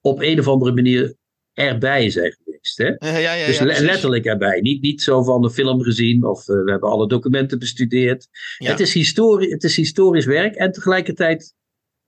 op 0.01 0.21
een 0.21 0.39
of 0.39 0.49
andere 0.49 0.73
manier 0.73 1.15
erbij 1.53 2.11
zijn 2.11 2.37
geweest. 2.43 2.79
Hè? 2.79 2.87
Ja, 2.87 3.17
ja, 3.19 3.33
ja, 3.33 3.47
dus 3.47 3.59
le- 3.61 3.81
letterlijk 3.81 4.25
erbij. 4.25 4.61
Niet, 4.61 4.83
niet 4.83 5.03
zo 5.03 5.23
van 5.23 5.43
de 5.43 5.51
film 5.51 5.83
gezien 5.83 6.25
of 6.25 6.49
eh, 6.49 6.63
we 6.63 6.71
hebben 6.71 6.91
alle 6.91 7.09
documenten 7.09 7.59
bestudeerd. 7.59 8.29
Het, 8.57 8.81
is 8.81 8.95
het 9.51 9.65
is 9.65 9.77
historisch 9.77 10.25
werk 10.25 10.55
en 10.55 10.73
tegelijkertijd. 10.73 11.55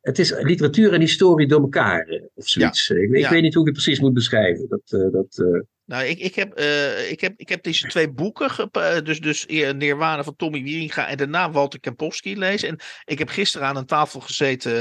Het 0.01 0.19
is 0.19 0.35
literatuur 0.41 0.93
en 0.93 1.01
historie 1.01 1.47
door 1.49 1.61
elkaar, 1.61 2.07
eh, 2.07 2.23
of 2.35 2.49
zoiets. 2.49 2.91
Ik, 2.91 3.11
weet 3.11 3.43
niet 3.43 3.55
hoe 3.55 3.69
ik 3.69 3.75
het 3.75 3.83
precies 3.83 4.01
moet 4.01 4.15
beschrijven. 4.15 4.69
Dat, 4.69 4.83
eh, 5.01 5.13
dat, 5.13 5.65
Nou, 5.85 6.05
ik, 6.05 6.19
ik, 6.19 6.35
heb, 6.35 6.53
eh, 6.53 7.11
ik, 7.11 7.21
heb, 7.21 7.33
ik 7.37 7.49
heb 7.49 7.63
deze 7.63 7.87
twee 7.87 8.13
boeken, 8.13 8.51
gep- 8.51 8.77
eh, 8.77 9.01
dus, 9.03 9.21
dus 9.21 9.45
eer 9.49 9.75
Nirwana 9.75 10.25
van 10.25 10.37
Tommy 10.37 10.63
Wieringa 10.63 11.09
en 11.09 11.17
daarna 11.17 11.51
Walter 11.51 11.81
Kempowski 11.81 12.39
lezen. 12.39 12.69
En 12.69 12.79
ik 13.05 13.19
heb 13.19 13.29
gisteren 13.29 13.67
aan 13.67 13.77
een 13.77 13.87
tafel 13.87 14.21
gezeten 14.21 14.73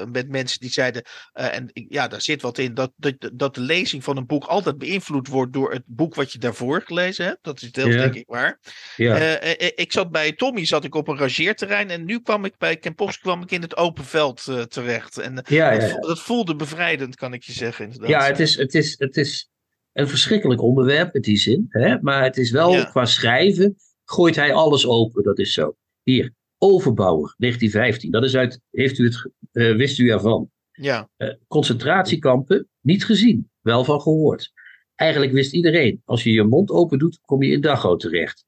eh, 0.00 0.04
met 0.12 0.28
mensen 0.28 0.60
die 0.60 0.70
zeiden, 0.70 1.02
eh, 1.32 1.54
en 1.54 1.70
ja, 1.72 2.08
daar 2.08 2.20
zit 2.20 2.42
wat 2.42 2.58
in, 2.58 2.74
dat, 2.74 2.92
dat, 2.96 3.30
dat 3.32 3.54
de 3.54 3.60
lezing 3.60 4.04
van 4.04 4.16
een 4.16 4.26
boek 4.26 4.44
altijd 4.44 4.78
beïnvloed 4.78 5.28
wordt 5.28 5.52
door 5.52 5.72
het 5.72 5.82
boek 5.86 6.14
wat 6.14 6.32
je 6.32 6.38
daarvoor 6.38 6.82
gelezen 6.82 7.24
hebt. 7.24 7.38
Dat 7.42 7.62
is 7.62 7.72
deels 7.72 7.94
denk 7.94 8.14
ik 8.14 8.26
waar. 8.26 8.58
ja. 8.96 9.16
Eh, 9.16 9.52
eh, 9.66 9.70
ik 9.74 9.92
zat 9.92 10.10
bij 10.10 10.32
Tommy 10.32 10.64
zat 10.64 10.84
ik 10.84 10.94
op 10.94 11.08
een 11.08 11.18
rangeerterrein 11.18 11.90
en 11.90 12.04
nu 12.04 12.20
kwam 12.20 12.44
ik 12.44 12.58
bij 12.58 12.76
Kempowski 12.76 13.22
kwam 13.22 13.42
ik 13.42 13.50
in 13.50 13.62
het 13.62 13.76
open 13.76 14.04
veld 14.04 14.46
eh, 14.48 14.62
terecht. 14.62 15.18
En 15.18 15.42
eh, 15.42 15.56
ja, 15.56 15.70
dat, 15.78 15.90
ja, 15.90 15.96
dat 15.96 16.20
voelde 16.20 16.56
bevrijdend, 16.56 17.16
kan 17.16 17.32
ik 17.32 17.42
je 17.42 17.52
zeggen. 17.52 17.84
Inderdaad. 17.84 18.10
Ja, 18.10 18.26
het 18.26 18.40
is, 18.40 18.56
het, 18.56 18.74
is, 18.74 18.94
het 18.98 19.16
is 19.16 19.50
een 19.96 20.08
verschrikkelijk 20.08 20.60
onderwerp 20.62 21.14
in 21.14 21.20
die 21.20 21.36
zin. 21.36 21.66
Hè? 21.68 22.00
Maar 22.00 22.22
het 22.22 22.36
is 22.36 22.50
wel 22.50 22.72
Ja. 22.72 22.84
qua 22.84 23.04
schrijven, 23.04 23.76
gooit 24.04 24.36
hij 24.36 24.52
alles 24.52 24.86
open. 24.86 25.22
Dat 25.22 25.38
is 25.38 25.52
zo. 25.52 25.76
Hier, 26.02 26.32
Overbouwer, 26.58 27.34
1915. 27.36 28.10
Dat 28.10 28.24
is 28.24 28.36
uit, 28.36 28.60
heeft 28.70 28.98
u 28.98 29.04
het, 29.04 29.30
eh, 29.52 29.76
wist 29.76 29.98
u 29.98 30.10
ervan? 30.10 30.50
Ja, 30.72 31.08
Eh, 31.16 31.28
concentratiekampen, 31.48 32.68
niet 32.80 33.04
gezien, 33.04 33.50
wel 33.60 33.84
van 33.84 34.00
gehoord. 34.00 34.52
Eigenlijk 34.94 35.32
wist 35.32 35.52
iedereen, 35.52 36.02
als 36.04 36.22
je 36.22 36.30
je 36.32 36.42
mond 36.42 36.70
open 36.70 36.98
doet, 36.98 37.18
kom 37.20 37.42
je 37.42 37.52
in 37.52 37.60
Dachau 37.60 37.98
terecht. 37.98 38.44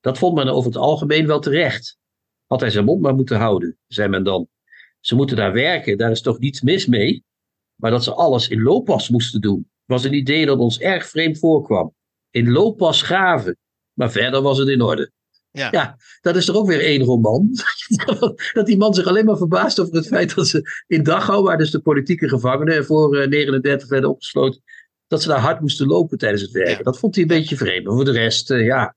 Dat 0.00 0.18
vond 0.18 0.34
men 0.34 0.48
over 0.48 0.70
het 0.70 0.80
algemeen 0.80 1.26
wel 1.26 1.40
terecht. 1.40 1.98
Had 2.46 2.60
hij 2.60 2.70
zijn 2.70 2.84
mond 2.84 3.00
maar 3.00 3.14
moeten 3.14 3.36
houden, 3.38 3.78
zei 3.86 4.08
men 4.08 4.24
dan. 4.24 4.48
Ze 5.00 5.14
moeten 5.14 5.36
daar 5.36 5.52
werken, 5.52 5.98
daar 5.98 6.10
is 6.10 6.20
toch 6.22 6.38
niets 6.38 6.60
mis 6.60 6.86
mee? 6.86 7.24
Maar 7.74 7.90
dat 7.90 8.04
ze 8.04 8.12
alles 8.14 8.48
in 8.48 8.62
looppas 8.62 9.08
moesten 9.08 9.40
doen, 9.40 9.70
was 9.92 10.04
een 10.04 10.14
idee 10.14 10.46
dat 10.46 10.58
ons 10.58 10.78
erg 10.78 11.06
vreemd 11.06 11.38
voorkwam. 11.38 11.94
In 12.30 12.50
looppas 12.50 13.02
graven, 13.02 13.56
maar 13.92 14.10
verder 14.10 14.42
was 14.42 14.58
het 14.58 14.68
in 14.68 14.82
orde. 14.82 15.10
Ja. 15.50 15.68
ja, 15.70 15.96
dat 16.20 16.36
is 16.36 16.44
toch 16.44 16.56
ook 16.56 16.66
weer 16.66 16.80
één 16.80 17.02
roman. 17.02 17.50
dat 18.52 18.66
die 18.66 18.76
man 18.76 18.94
zich 18.94 19.06
alleen 19.06 19.24
maar 19.24 19.36
verbaast 19.36 19.80
over 19.80 19.94
het 19.94 20.06
feit 20.06 20.34
dat 20.34 20.46
ze 20.46 20.82
in 20.86 21.02
Dachau, 21.02 21.42
waar 21.42 21.58
dus 21.58 21.70
de 21.70 21.80
politieke 21.80 22.28
gevangenen 22.28 22.84
voor 22.84 23.16
eh, 23.16 23.28
39 23.28 23.88
werden 23.88 24.10
opgesloten, 24.10 24.62
dat 25.06 25.22
ze 25.22 25.28
daar 25.28 25.38
hard 25.38 25.60
moesten 25.60 25.86
lopen 25.86 26.18
tijdens 26.18 26.42
het 26.42 26.50
werken. 26.50 26.76
Ja. 26.76 26.82
Dat 26.82 26.98
vond 26.98 27.14
hij 27.14 27.22
een 27.22 27.30
beetje 27.30 27.56
vreemd. 27.56 27.84
Maar 27.84 27.94
voor 27.94 28.04
de 28.04 28.12
rest, 28.12 28.50
eh, 28.50 28.64
ja, 28.64 28.94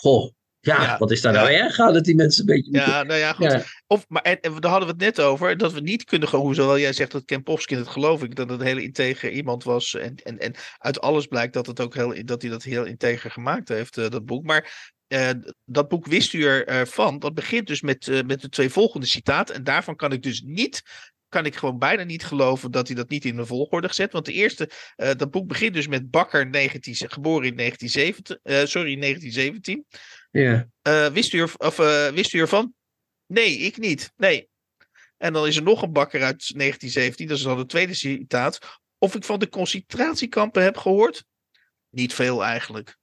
goh, 0.00 0.30
ja, 0.64 0.82
Ja. 0.82 0.98
wat 0.98 1.10
is 1.10 1.20
daar 1.20 1.32
nou 1.32 1.48
erg 1.50 1.78
aan 1.78 1.92
dat 1.92 2.04
die 2.04 2.14
mensen 2.14 2.40
een 2.40 2.54
beetje 2.54 2.70
moeten- 2.70 2.90
ja, 2.92 3.02
nou 3.02 3.18
ja, 3.18 3.32
goed. 3.32 3.50
Ja. 3.52 3.62
Of, 3.86 4.04
maar 4.08 4.22
en, 4.22 4.40
en 4.40 4.60
daar 4.60 4.70
hadden 4.70 4.88
we 4.88 5.04
het 5.04 5.16
net 5.16 5.26
over, 5.26 5.56
dat 5.56 5.72
we 5.72 5.80
niet 5.80 6.04
kunnen 6.04 6.28
gaan, 6.28 6.40
hoewel 6.40 6.78
jij 6.78 6.92
zegt 6.92 7.10
dat 7.12 7.24
Kempowski, 7.24 7.74
dat 7.74 7.88
geloof 7.88 8.22
ik, 8.22 8.34
dat 8.34 8.50
het 8.50 8.60
een 8.60 8.66
hele 8.66 8.82
integer 8.82 9.30
iemand 9.30 9.64
was. 9.64 9.94
En, 9.94 10.14
en, 10.14 10.38
en 10.38 10.54
uit 10.78 11.00
alles 11.00 11.26
blijkt 11.26 11.52
dat, 11.52 11.66
het 11.66 11.80
ook 11.80 11.94
heel, 11.94 12.24
dat 12.24 12.42
hij 12.42 12.50
dat 12.50 12.62
heel 12.62 12.84
integer 12.84 13.30
gemaakt 13.30 13.68
heeft, 13.68 13.96
eh, 13.98 14.08
dat 14.08 14.24
boek. 14.24 14.44
Maar 14.44 14.92
eh, 15.06 15.30
dat 15.64 15.88
boek 15.88 16.06
wist 16.06 16.32
u 16.32 16.44
ervan, 16.44 17.18
dat 17.18 17.34
begint 17.34 17.66
dus 17.66 17.80
met, 17.82 18.08
eh, 18.08 18.22
met 18.26 18.40
de 18.40 18.48
twee 18.48 18.68
volgende 18.70 19.06
citaten. 19.06 19.54
En 19.54 19.64
daarvan 19.64 19.96
kan 19.96 20.12
ik 20.12 20.22
dus 20.22 20.42
niet, 20.46 20.82
kan 21.28 21.46
ik 21.46 21.56
gewoon 21.56 21.78
bijna 21.78 22.02
niet 22.02 22.24
geloven 22.24 22.70
dat 22.70 22.86
hij 22.86 22.96
dat 22.96 23.08
niet 23.08 23.24
in 23.24 23.36
de 23.36 23.46
volgorde 23.46 23.88
gezet. 23.88 24.12
Want 24.12 24.24
de 24.24 24.32
eerste, 24.32 24.70
eh, 24.96 25.10
dat 25.16 25.30
boek 25.30 25.48
begint 25.48 25.74
dus 25.74 25.86
met 25.88 26.10
Bakker, 26.10 26.46
19, 26.46 26.94
geboren 27.10 27.46
in 27.48 27.54
1970, 27.54 28.38
eh, 28.42 28.64
sorry, 28.64 28.94
1917. 28.94 29.86
Ja. 30.40 30.68
Eh, 30.82 31.06
wist, 31.06 31.32
u 31.32 31.40
er, 31.40 31.52
of, 31.56 31.78
eh, 31.78 32.08
wist 32.08 32.32
u 32.32 32.38
ervan? 32.38 32.74
Nee, 33.26 33.58
ik 33.58 33.76
niet. 33.76 34.12
Nee. 34.16 34.48
En 35.16 35.32
dan 35.32 35.46
is 35.46 35.56
er 35.56 35.62
nog 35.62 35.82
een 35.82 35.92
bakker 35.92 36.22
uit 36.22 36.52
1917, 36.56 37.26
dat 37.26 37.36
is 37.36 37.42
dan 37.42 37.58
het 37.58 37.68
tweede 37.68 37.94
citaat. 37.94 38.78
Of 38.98 39.14
ik 39.14 39.24
van 39.24 39.38
de 39.38 39.48
concentratiekampen 39.48 40.62
heb 40.62 40.76
gehoord? 40.76 41.24
Niet 41.90 42.14
veel 42.14 42.44
eigenlijk. 42.44 42.96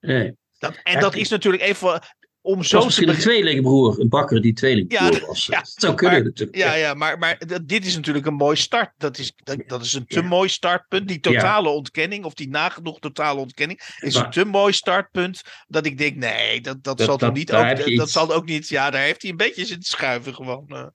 Nee. 0.00 0.36
Dat, 0.58 0.80
en 0.82 0.92
Ja, 0.92 1.00
dat 1.00 1.14
is 1.14 1.28
natuurlijk 1.28 1.62
even 1.62 2.02
om 2.48 2.62
zo 2.62 2.84
misschien 2.84 3.08
een 3.08 3.16
tweelingbroer, 3.18 4.00
een 4.00 4.08
bakker 4.08 4.40
die 4.40 4.52
tweelingbroer 4.52 5.12
Ja, 5.20 5.26
was. 5.26 5.46
ja, 5.46 5.58
dat 5.58 5.72
zou 5.76 5.94
kunnen 5.94 6.16
maar- 6.18 6.26
natuurlijk. 6.26 6.58
Ja, 6.58 6.74
ja, 6.74 6.94
maar, 6.94 7.18
maar 7.18 7.42
dat- 7.46 7.68
dit 7.68 7.86
is 7.86 7.96
natuurlijk 7.96 8.26
een 8.26 8.34
mooi 8.34 8.56
start. 8.56 8.90
Dat 8.96 9.18
is, 9.18 9.32
dat, 9.44 9.62
dat 9.66 9.82
is 9.82 9.92
een 9.92 10.06
te 10.06 10.20
Ja. 10.20 10.26
mooi 10.28 10.48
startpunt. 10.48 11.08
Die 11.08 11.20
totale 11.20 11.68
ontkenning, 11.68 12.24
of 12.24 12.34
die 12.34 12.48
nagenoeg 12.48 12.98
totale 12.98 13.40
ontkenning, 13.40 13.80
is 14.00 14.14
Maar- 14.14 14.24
een 14.24 14.30
te 14.30 14.44
mooi 14.44 14.72
startpunt. 14.72 15.42
Dat 15.66 15.86
ik 15.86 15.98
denk, 15.98 16.16
nee, 16.16 16.60
dat, 16.60 16.82
dat, 16.82 16.98
Dat- 16.98 17.06
zal 17.06 17.16
toch 17.16 17.32
niet 17.32 17.52
ook. 17.52 17.76
Dat 17.76 17.86
iets. 17.86 18.12
zal 18.12 18.34
ook 18.34 18.44
niet. 18.46 18.68
Ja, 18.68 18.90
daar 18.90 19.02
heeft 19.02 19.22
hij 19.22 19.30
een 19.30 19.36
beetje 19.36 19.64
zitten 19.64 19.82
schuiven 19.90 20.34
gewoon. 20.34 20.64
eh. 20.68 20.86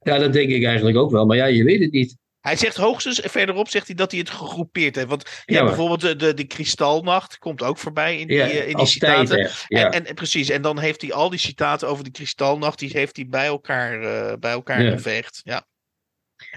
Ja, 0.00 0.18
dat 0.18 0.32
denk 0.32 0.50
ik 0.50 0.64
eigenlijk 0.64 0.96
ook 0.96 1.10
wel. 1.10 1.26
Maar 1.26 1.36
ja, 1.36 1.46
je 1.46 1.64
weet 1.64 1.80
het 1.80 1.92
niet. 1.92 2.16
Hij 2.44 2.56
zegt 2.56 2.76
hoogstens, 2.76 3.20
verderop 3.24 3.68
zegt 3.68 3.86
hij 3.86 3.96
dat 3.96 4.10
hij 4.10 4.20
het 4.20 4.30
gegroepeerd 4.30 4.94
heeft. 4.94 5.08
Want 5.08 5.42
Ja, 5.44 5.64
bijvoorbeeld 5.64 6.00
de, 6.00 6.16
de, 6.16 6.34
de 6.34 6.44
kristalnacht, 6.44 7.38
komt 7.38 7.62
ook 7.62 7.78
voorbij 7.78 8.18
in 8.18 8.26
die, 8.26 8.36
Ja, 8.36 8.44
eh, 8.48 8.54
in 8.54 8.64
die 8.66 8.74
tijd 8.76 8.88
citaten. 9.28 9.38
Ja. 9.68 9.84
En, 9.86 9.92
en, 9.92 10.06
en 10.06 10.14
precies, 10.14 10.48
en 10.48 10.62
dan 10.62 10.78
heeft 10.78 11.00
hij 11.02 11.12
al 11.12 11.30
die 11.30 11.38
citaten 11.38 11.88
over 11.88 12.04
de 12.04 12.10
kristalnacht, 12.10 12.78
die 12.78 12.90
heeft 12.92 13.16
hij 13.16 13.26
bij 13.28 13.46
elkaar, 13.46 14.00
eh, 14.02 14.36
bij 14.38 14.52
elkaar 14.52 14.80
geveegd. 14.90 15.40
Ja. 15.44 15.66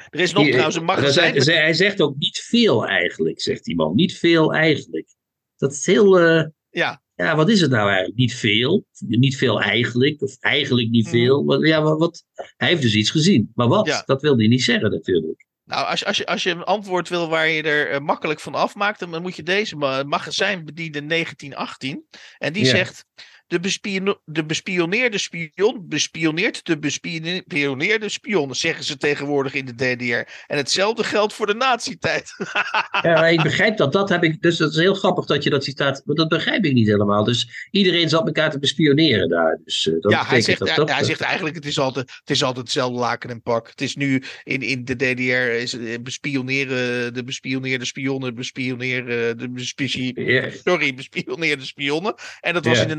Er 0.10 0.20
is 0.20 0.32
nog 0.34 0.42
Hier- 0.42 0.52
trouwens 0.52 0.78
een 0.78 0.86
hij 0.88 0.96
magazijn. 0.96 1.42
zegt- 1.42 1.60
hij 1.60 1.74
zegt 1.74 2.02
ook 2.02 2.16
niet 2.18 2.38
veel 2.40 2.86
eigenlijk, 2.88 3.42
zegt 3.42 3.64
die 3.64 3.76
man. 3.76 3.96
Niet 3.96 4.18
veel 4.18 4.54
eigenlijk. 4.54 5.08
Dat 5.58 5.72
is 5.72 5.86
heel. 5.86 6.20
eh, 6.20 6.44
Ja, 6.70 7.02
ja, 7.16 7.36
wat 7.36 7.50
is 7.50 7.62
het 7.62 7.72
nou 7.72 7.88
eigenlijk? 7.88 8.18
Niet 8.18 8.36
veel. 8.36 8.86
Niet 9.08 9.38
veel 9.38 9.62
eigenlijk. 9.62 10.22
Of 10.22 10.38
eigenlijk 10.40 10.90
niet 10.90 11.06
Mhm. 11.06 11.14
veel. 11.16 11.46
Wat, 11.46 11.68
ja, 11.68 11.82
wat, 11.82 12.00
wat- 12.00 12.24
hij 12.58 12.68
heeft 12.68 12.82
dus 12.82 12.96
iets 12.96 13.10
gezien. 13.10 13.52
Maar 13.56 13.68
wat? 13.68 14.04
Dat 14.06 14.22
wil 14.22 14.38
hij 14.38 14.48
niet 14.48 14.64
zeggen 14.64 14.92
natuurlijk. 14.92 15.46
Nou, 15.68 15.86
als, 15.88 16.00
je- 16.00 16.06
als, 16.06 16.18
je, 16.18 16.26
als 16.26 16.44
je 16.44 16.50
een 16.50 16.64
antwoord 16.64 17.10
wil 17.10 17.30
waar 17.30 17.48
je 17.48 17.64
er 17.64 17.90
eh, 17.92 18.00
makkelijk 18.00 18.40
van 18.40 18.56
afmaakt, 18.56 19.00
dan 19.00 19.22
moet 19.22 19.36
je 19.36 19.44
deze 19.44 19.76
ma- 19.76 20.04
magazijn 20.04 20.66
bedienen 20.66 21.08
1918. 21.08 22.06
En 22.38 22.54
die 22.54 22.64
Ja. 22.66 22.70
zegt. 22.70 23.06
De, 23.48 23.60
bespiono- 23.60 24.22
de 24.26 24.46
bespioneerde 24.46 25.18
spion 25.18 25.86
bespioneert 25.88 26.66
de 26.66 26.78
bespioneerde 26.80 28.10
spion, 28.10 28.56
zeggen 28.56 28.84
ze 28.84 28.98
tegenwoordig 28.98 29.54
in 29.54 29.66
de 29.66 29.76
DDR. 29.76 30.32
En 30.48 30.58
hetzelfde 30.58 31.04
geldt 31.04 31.34
voor 31.34 31.46
de 31.48 31.54
nazi-tijd. 31.54 32.32
Ja, 33.02 33.28
ik 33.28 33.44
begrijp 33.44 33.78
dat. 33.78 33.92
Dat 33.94 34.10
heb 34.10 34.24
ik. 34.24 34.42
Dus 34.42 34.58
dat 34.58 34.72
is 34.72 34.78
heel 34.78 34.94
grappig 34.94 35.26
dat 35.26 35.44
je 35.44 35.50
dat 35.50 35.64
citaat. 35.64 36.02
Maar 36.06 36.16
dat 36.16 36.28
begrijp 36.28 36.66
ik 36.66 36.74
niet 36.74 36.88
helemaal. 36.88 37.24
Dus 37.24 37.68
iedereen 37.72 38.10
zat 38.10 38.26
elkaar 38.26 38.52
te 38.52 38.60
bespioneren 38.60 39.30
daar. 39.30 39.60
Dus 39.64 39.88
eh, 39.88 39.94
dat 40.00 40.12
ja, 40.12 40.26
hij 40.26 40.42
zegt, 40.42 40.76
dat 40.76 40.90
hij, 40.90 41.04
zegt 41.04 41.22
eigenlijk, 41.22 41.56
het 41.56 41.66
is, 41.66 41.80
altijd, 41.80 42.12
het 42.20 42.30
is 42.30 42.44
altijd 42.44 42.66
hetzelfde 42.66 43.00
laken 43.00 43.30
en 43.30 43.42
pak. 43.42 43.68
Het 43.68 43.82
is 43.82 43.96
nu 43.96 44.24
in, 44.44 44.62
in 44.62 44.86
de 44.86 44.96
DDR 44.96 45.52
is, 45.62 45.74
eh, 45.74 46.00
bespioneren, 46.02 47.14
de 47.14 47.24
bespioneerde 47.24 47.86
spionnen, 47.86 48.36
bespioneren, 48.36 49.38
de 49.38 50.52
sorry, 50.64 50.94
bespioneerde 50.94 51.66
spionnen. 51.66 52.14
En 52.42 52.54
dat 52.54 52.66
was 52.66 52.78
Ja. 52.78 52.84
in 52.84 52.88
de 52.88 52.96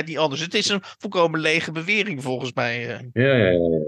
niet 0.00 0.18
anders. 0.18 0.40
Het 0.40 0.54
is 0.54 0.68
een 0.68 0.80
volkomen 0.82 1.40
lege 1.40 1.72
bewering 1.72 2.22
volgens 2.22 2.52
mij. 2.52 2.88
eh. 2.88 3.00
Ja, 3.12 3.36
ja, 3.36 3.50
ja. 3.50 3.80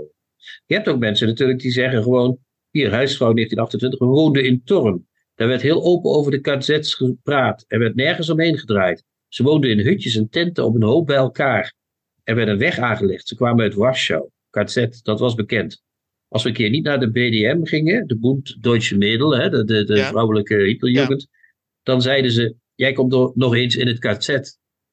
Je 0.66 0.74
hebt 0.74 0.88
ook 0.88 0.98
mensen 0.98 1.26
natuurlijk 1.26 1.60
die 1.60 1.70
zeggen 1.70 2.02
gewoon, 2.02 2.38
hier, 2.70 2.90
huisvrouw 2.90 3.32
1928, 3.32 3.98
we 3.98 4.06
woonden 4.14 4.44
in 4.44 4.62
Torm. 4.64 5.06
Daar 5.34 5.48
werd 5.48 5.62
heel 5.62 5.82
open 5.84 6.10
over 6.10 6.30
de 6.30 6.40
KZ's 6.40 6.94
gepraat. 6.94 7.64
Er 7.68 7.78
werd 7.78 7.94
nergens 7.94 8.30
omheen 8.30 8.58
gedraaid. 8.58 9.04
Ze 9.28 9.42
woonden 9.42 9.70
in 9.70 9.78
hutjes 9.78 10.16
en 10.16 10.28
tenten 10.28 10.64
op 10.64 10.74
een 10.74 10.82
hoop 10.82 11.06
bij 11.06 11.16
elkaar. 11.16 11.74
Er 12.22 12.34
werd 12.34 12.48
een 12.48 12.58
weg 12.58 12.78
aangelegd. 12.78 13.28
Ze 13.28 13.34
kwamen 13.34 13.62
uit 13.64 13.74
Warschau. 13.74 14.28
KZ, 14.50 14.86
dat 15.02 15.20
was 15.20 15.34
bekend. 15.34 15.82
Als 16.28 16.42
we 16.42 16.48
een 16.48 16.54
keer 16.54 16.70
niet 16.70 16.84
naar 16.84 17.00
de 17.00 17.10
BDM 17.10 17.64
gingen, 17.64 18.06
de 18.06 18.18
Bund 18.18 18.62
Deutsche 18.62 18.96
Mädel, 18.96 19.36
hè, 19.36 19.48
de, 19.48 19.64
de, 19.64 19.84
de 19.84 19.96
Ja. 19.96 20.08
vrouwelijke 20.08 20.54
Hitlerjugend, 20.54 21.26
dan 21.82 22.02
zeiden 22.02 22.30
ze, 22.30 22.54
jij 22.74 22.92
komt 22.92 23.34
nog 23.36 23.54
eens 23.54 23.76
in 23.76 23.86
het 23.86 23.98
KZ. 23.98 24.28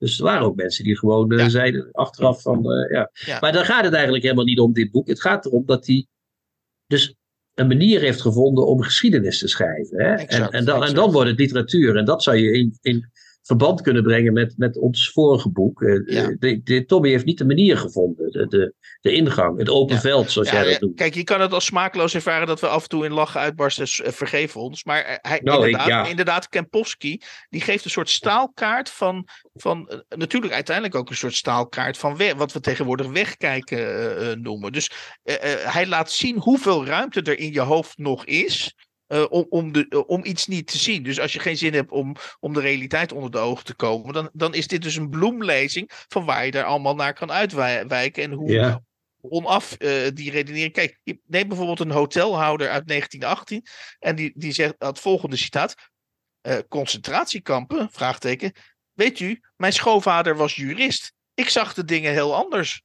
Dus 0.02 0.18
er 0.18 0.24
waren 0.24 0.45
ook 0.45 0.56
mensen 0.56 0.84
die 0.84 0.97
gewoon 0.97 1.32
eh, 1.32 1.38
Ja. 1.38 1.49
zeiden 1.49 1.91
achteraf 1.91 2.41
van, 2.41 2.72
eh, 2.72 2.91
ja. 2.91 3.12
Ja. 3.14 3.39
Maar 3.39 3.52
daar 3.52 3.66
gaat 3.66 3.84
het 3.84 3.93
eigenlijk 3.93 4.24
helemaal 4.24 4.45
niet 4.45 4.60
om, 4.60 4.74
dit 4.74 4.91
boek. 4.91 5.08
Het 5.08 5.22
gaat 5.22 5.45
erom 5.45 5.66
dat 5.66 5.88
hij 5.88 6.08
dus 6.88 7.16
een 7.54 7.68
manier 7.68 7.99
heeft 7.99 8.22
gevonden 8.22 8.68
om 8.68 8.82
geschiedenis 8.82 9.39
te 9.39 9.47
schrijven. 9.47 9.97
Hè? 9.97 10.12
En, 10.12 10.18
Exact, 10.18 10.54
en, 10.54 10.66
dan, 10.66 10.84
en 10.84 10.93
dan 10.93 11.12
wordt 11.12 11.30
het 11.30 11.39
literatuur. 11.39 11.97
En 11.97 12.06
dat 12.06 12.24
zou 12.24 12.38
je 12.38 12.52
in, 12.52 12.78
in 12.82 13.12
verband 13.41 13.81
kunnen 13.81 14.03
brengen 14.03 14.33
met, 14.33 14.53
met 14.57 14.77
ons 14.77 15.11
vorige 15.11 15.49
boek. 15.49 15.81
Eh, 15.81 16.01
Ja. 16.05 16.35
de, 16.39 16.61
de, 16.63 16.85
Tommy 16.85 17.09
heeft 17.09 17.25
niet 17.25 17.37
de 17.37 17.45
manier 17.45 17.77
gevonden, 17.77 18.31
de, 18.31 18.47
de, 18.47 18.73
de 19.01 19.11
ingang, 19.13 19.57
het 19.57 19.69
open 19.69 19.95
Ja. 19.95 20.01
veld, 20.01 20.31
zoals 20.31 20.47
Ja, 20.49 20.53
jij 20.53 20.63
dat 20.63 20.73
ja, 20.73 20.79
noemt. 20.79 20.95
Kijk, 20.97 21.13
je 21.13 21.23
kan 21.23 21.41
het 21.41 21.53
als 21.53 21.65
smakeloos 21.65 22.15
ervaren 22.15 22.47
dat 22.47 22.59
we 22.59 22.67
af 22.67 22.83
en 22.83 22.89
toe 22.89 23.05
in 23.05 23.11
lachen 23.13 23.39
uitbarsten. 23.41 24.05
eh, 24.05 24.11
Vergeef 24.11 24.55
ons. 24.57 24.83
Maar 24.83 25.01
eh, 25.01 25.15
hij, 25.21 25.39
Nou, 25.43 25.59
ik- 25.59 25.65
inderdaad, 25.65 25.87
ja. 25.87 26.05
inderdaad, 26.09 26.49
Kempowski, 26.49 27.21
die 27.49 27.61
geeft 27.61 27.85
een 27.85 27.91
soort 27.91 28.09
staalkaart 28.09 28.89
van. 28.89 29.27
van 29.53 29.87
eh, 29.89 29.97
natuurlijk 30.17 30.53
uiteindelijk 30.53 30.95
ook 30.95 31.09
een 31.09 31.15
soort 31.15 31.35
staalkaart 31.35 31.97
van 31.97 32.17
wat 32.37 32.51
we 32.53 32.59
tegenwoordig 32.59 33.07
wegkijken 33.11 33.77
eh, 33.77 34.31
eh, 34.31 34.37
noemen. 34.37 34.71
Dus 34.71 34.91
eh, 35.23 35.35
eh, 35.53 35.73
hij 35.73 35.87
laat 35.87 36.11
zien 36.11 36.37
hoeveel 36.39 36.85
ruimte 36.85 37.21
er 37.21 37.39
in 37.39 37.51
je 37.53 37.59
hoofd 37.61 37.97
nog 37.97 38.25
is. 38.25 38.75
Eh, 39.12 39.26
om, 39.30 39.45
om, 39.49 39.72
de, 39.72 39.86
eh, 39.89 39.99
om 40.07 40.26
iets 40.26 40.47
niet 40.47 40.68
te 40.68 40.78
zien. 40.78 41.03
Dus 41.03 41.20
als 41.20 41.34
je 41.34 41.39
geen 41.39 41.57
zin 41.57 41.74
hebt 41.74 41.91
om, 41.91 42.16
om 42.39 42.53
de 42.53 42.59
realiteit 42.59 43.12
onder 43.12 43.32
de 43.32 43.38
ogen 43.38 43.66
te 43.66 43.76
komen, 43.76 44.14
dan, 44.14 44.30
dan 44.34 44.53
is 44.53 44.68
dit 44.68 44.82
dus 44.82 44.95
een 44.95 45.09
bloemlezing 45.09 45.91
van 46.07 46.26
waar 46.26 46.45
je 46.45 46.51
daar 46.51 46.64
allemaal 46.64 46.95
naar 46.95 47.14
kan 47.14 47.32
uitwijken. 47.32 48.24
En 48.24 48.32
hoe, 48.32 48.51
Ja. 48.51 48.82
onaf 49.22 49.74
eh, 49.74 50.07
die 50.14 50.32
redenering. 50.32 50.74
Kijk, 50.74 50.99
je 51.03 51.20
neemt 51.28 51.47
bijvoorbeeld 51.47 51.80
een 51.80 51.91
hotelhouder 51.91 52.70
uit 52.70 52.88
1918 52.88 53.66
en 53.99 54.16
die, 54.16 54.32
die 54.36 54.51
zegt 54.51 54.76
het 54.78 54.99
volgende 54.99 55.36
citaat. 55.36 55.76
concentratiekampen, 56.68 57.89
vraagteken. 57.91 58.51
Weet 58.93 59.20
u, 59.20 59.39
mijn 59.55 59.74
schoonvader 59.74 60.36
was 60.36 60.55
jurist. 60.55 61.14
Ik 61.34 61.49
zag 61.49 61.74
de 61.74 61.86
dingen 61.86 62.12
heel 62.12 62.36
anders. 62.36 62.84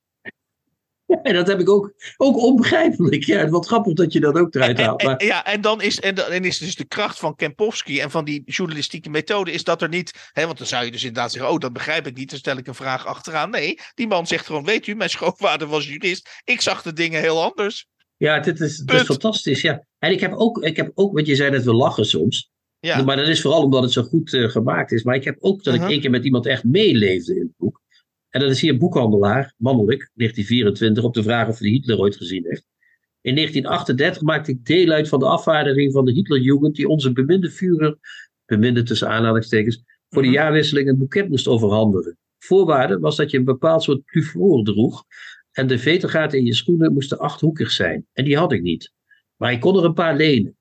En 1.23 1.35
dat 1.35 1.47
heb 1.47 1.61
ik 1.61 1.71
ook, 1.71 1.93
ook 2.17 2.37
onbegrijpelijk. 2.37 3.25
Ja, 3.25 3.49
wat 3.49 3.67
grappig 3.67 3.93
dat 3.93 4.13
je 4.13 4.21
dat 4.21 4.39
ook 4.39 4.55
eruit 4.55 4.79
haalt. 4.81 5.03
en- 5.03 5.27
ja, 5.27 5.45
en 5.45 5.61
dan 5.61 5.83
is, 5.83 6.01
en 6.01 6.15
dan 6.15 6.33
is 6.33 6.59
dus 6.59 6.75
de 6.77 6.85
kracht 6.85 7.19
van 7.19 7.35
Kempowski 7.35 8.01
en 8.01 8.11
van 8.11 8.25
die 8.25 8.43
journalistieke 8.45 9.11
methode, 9.11 9.53
is 9.53 9.65
dat 9.65 9.83
er 9.83 9.89
niet, 9.89 10.31
hè, 10.33 10.47
want 10.47 10.59
dan 10.59 10.67
zou 10.67 10.85
je 10.85 10.91
dus 10.91 11.05
inderdaad 11.05 11.33
zeggen, 11.33 11.51
oh, 11.53 11.59
dat 11.59 11.73
begrijp 11.73 12.07
ik 12.07 12.17
niet, 12.17 12.31
dan 12.31 12.39
stel 12.39 12.57
ik 12.57 12.67
een 12.67 12.75
vraag 12.75 13.07
achteraan. 13.07 13.51
Nee, 13.51 13.79
die 13.95 14.07
man 14.07 14.27
zegt 14.27 14.47
gewoon, 14.47 14.65
weet 14.65 14.87
u, 14.87 14.95
mijn 14.95 15.11
schoonvader 15.17 15.69
was 15.69 15.87
jurist, 15.89 16.29
ik 16.45 16.61
zag 16.61 16.83
de 16.83 16.93
dingen 16.93 17.21
heel 17.21 17.43
anders. 17.43 17.87
ja, 18.17 18.41
dit 18.41 18.61
is, 18.61 18.77
dit 18.79 19.01
is 19.01 19.07
fantastisch. 19.07 19.61
Ja. 19.61 19.87
En 19.99 20.11
ik 20.13 20.21
heb, 20.21 20.33
ook, 20.35 20.59
ik 20.65 20.77
heb 20.77 20.91
ook, 20.95 21.13
want 21.15 21.27
je 21.27 21.37
zei 21.37 21.51
dat 21.51 21.63
we 21.65 21.73
lachen 21.75 22.05
soms. 22.07 22.51
Ja, 22.81 23.03
Maar 23.03 23.17
dat 23.17 23.29
is 23.29 23.41
vooral 23.41 23.63
omdat 23.63 23.83
het 23.83 23.93
zo 23.93 24.03
goed 24.03 24.33
eh, 24.35 24.49
gemaakt 24.49 24.93
is. 24.93 25.03
Maar 25.03 25.15
ik 25.15 25.25
heb 25.25 25.37
ook 25.39 25.65
dat 25.65 25.75
ik 25.75 25.83
één 25.83 26.01
keer 26.01 26.11
met 26.11 26.25
iemand 26.25 26.47
echt 26.47 26.65
meeleefde 26.65 27.35
in 27.35 27.41
het 27.41 27.57
boek. 27.57 27.81
En 28.37 28.43
dat 28.43 28.51
is 28.51 28.61
hier 28.61 28.73
een 28.73 28.79
boekhandelaar, 28.79 29.55
mannelijk, 29.57 30.11
1924, 30.15 31.05
op 31.05 31.15
de 31.15 31.23
vraag 31.23 31.49
of 31.49 31.59
hij 31.59 31.69
Hitler 31.69 31.99
ooit 31.99 32.17
gezien 32.17 32.45
heeft. 32.45 32.67
In 33.21 33.35
1938 33.35 34.23
maakte 34.23 34.51
ik 34.51 34.65
deel 34.65 34.91
uit 34.91 35.09
van 35.09 35.19
de 35.19 35.27
afvaardiging 35.27 35.93
van 35.93 36.05
de 36.05 36.13
Hitlerjugend 36.13 36.75
die 36.75 36.89
onze 36.89 37.13
beminde 37.13 37.51
Führer, 37.51 37.99
beminde 38.47 38.83
tussen 38.83 39.09
aanhalingstekens, 39.09 39.83
voor 40.09 40.23
de 40.23 40.29
Mhm. 40.29 40.37
jaarwisseling 40.37 40.89
een 40.89 40.99
boeket 40.99 41.29
moest 41.29 41.49
overhandigen. 41.49 42.19
Voorwaarde 42.39 42.99
was 42.99 43.17
dat 43.17 43.31
je 43.31 43.39
een 43.39 43.45
bepaald 43.45 43.83
soort 43.83 44.05
plufroor 44.05 44.65
droeg 44.65 45.05
en 45.53 45.67
de 45.67 45.79
vetergaten 45.79 46.39
in 46.39 46.45
je 46.45 46.55
schoenen 46.55 46.93
moesten 46.93 47.19
achthoekig 47.19 47.71
zijn. 47.71 48.07
En 48.13 48.25
die 48.25 48.37
had 48.37 48.53
ik 48.53 48.63
niet. 48.63 48.93
Maar 49.37 49.53
ik 49.53 49.61
kon 49.61 49.77
er 49.79 49.85
een 49.85 49.95
paar 49.95 50.17
lenen. 50.17 50.57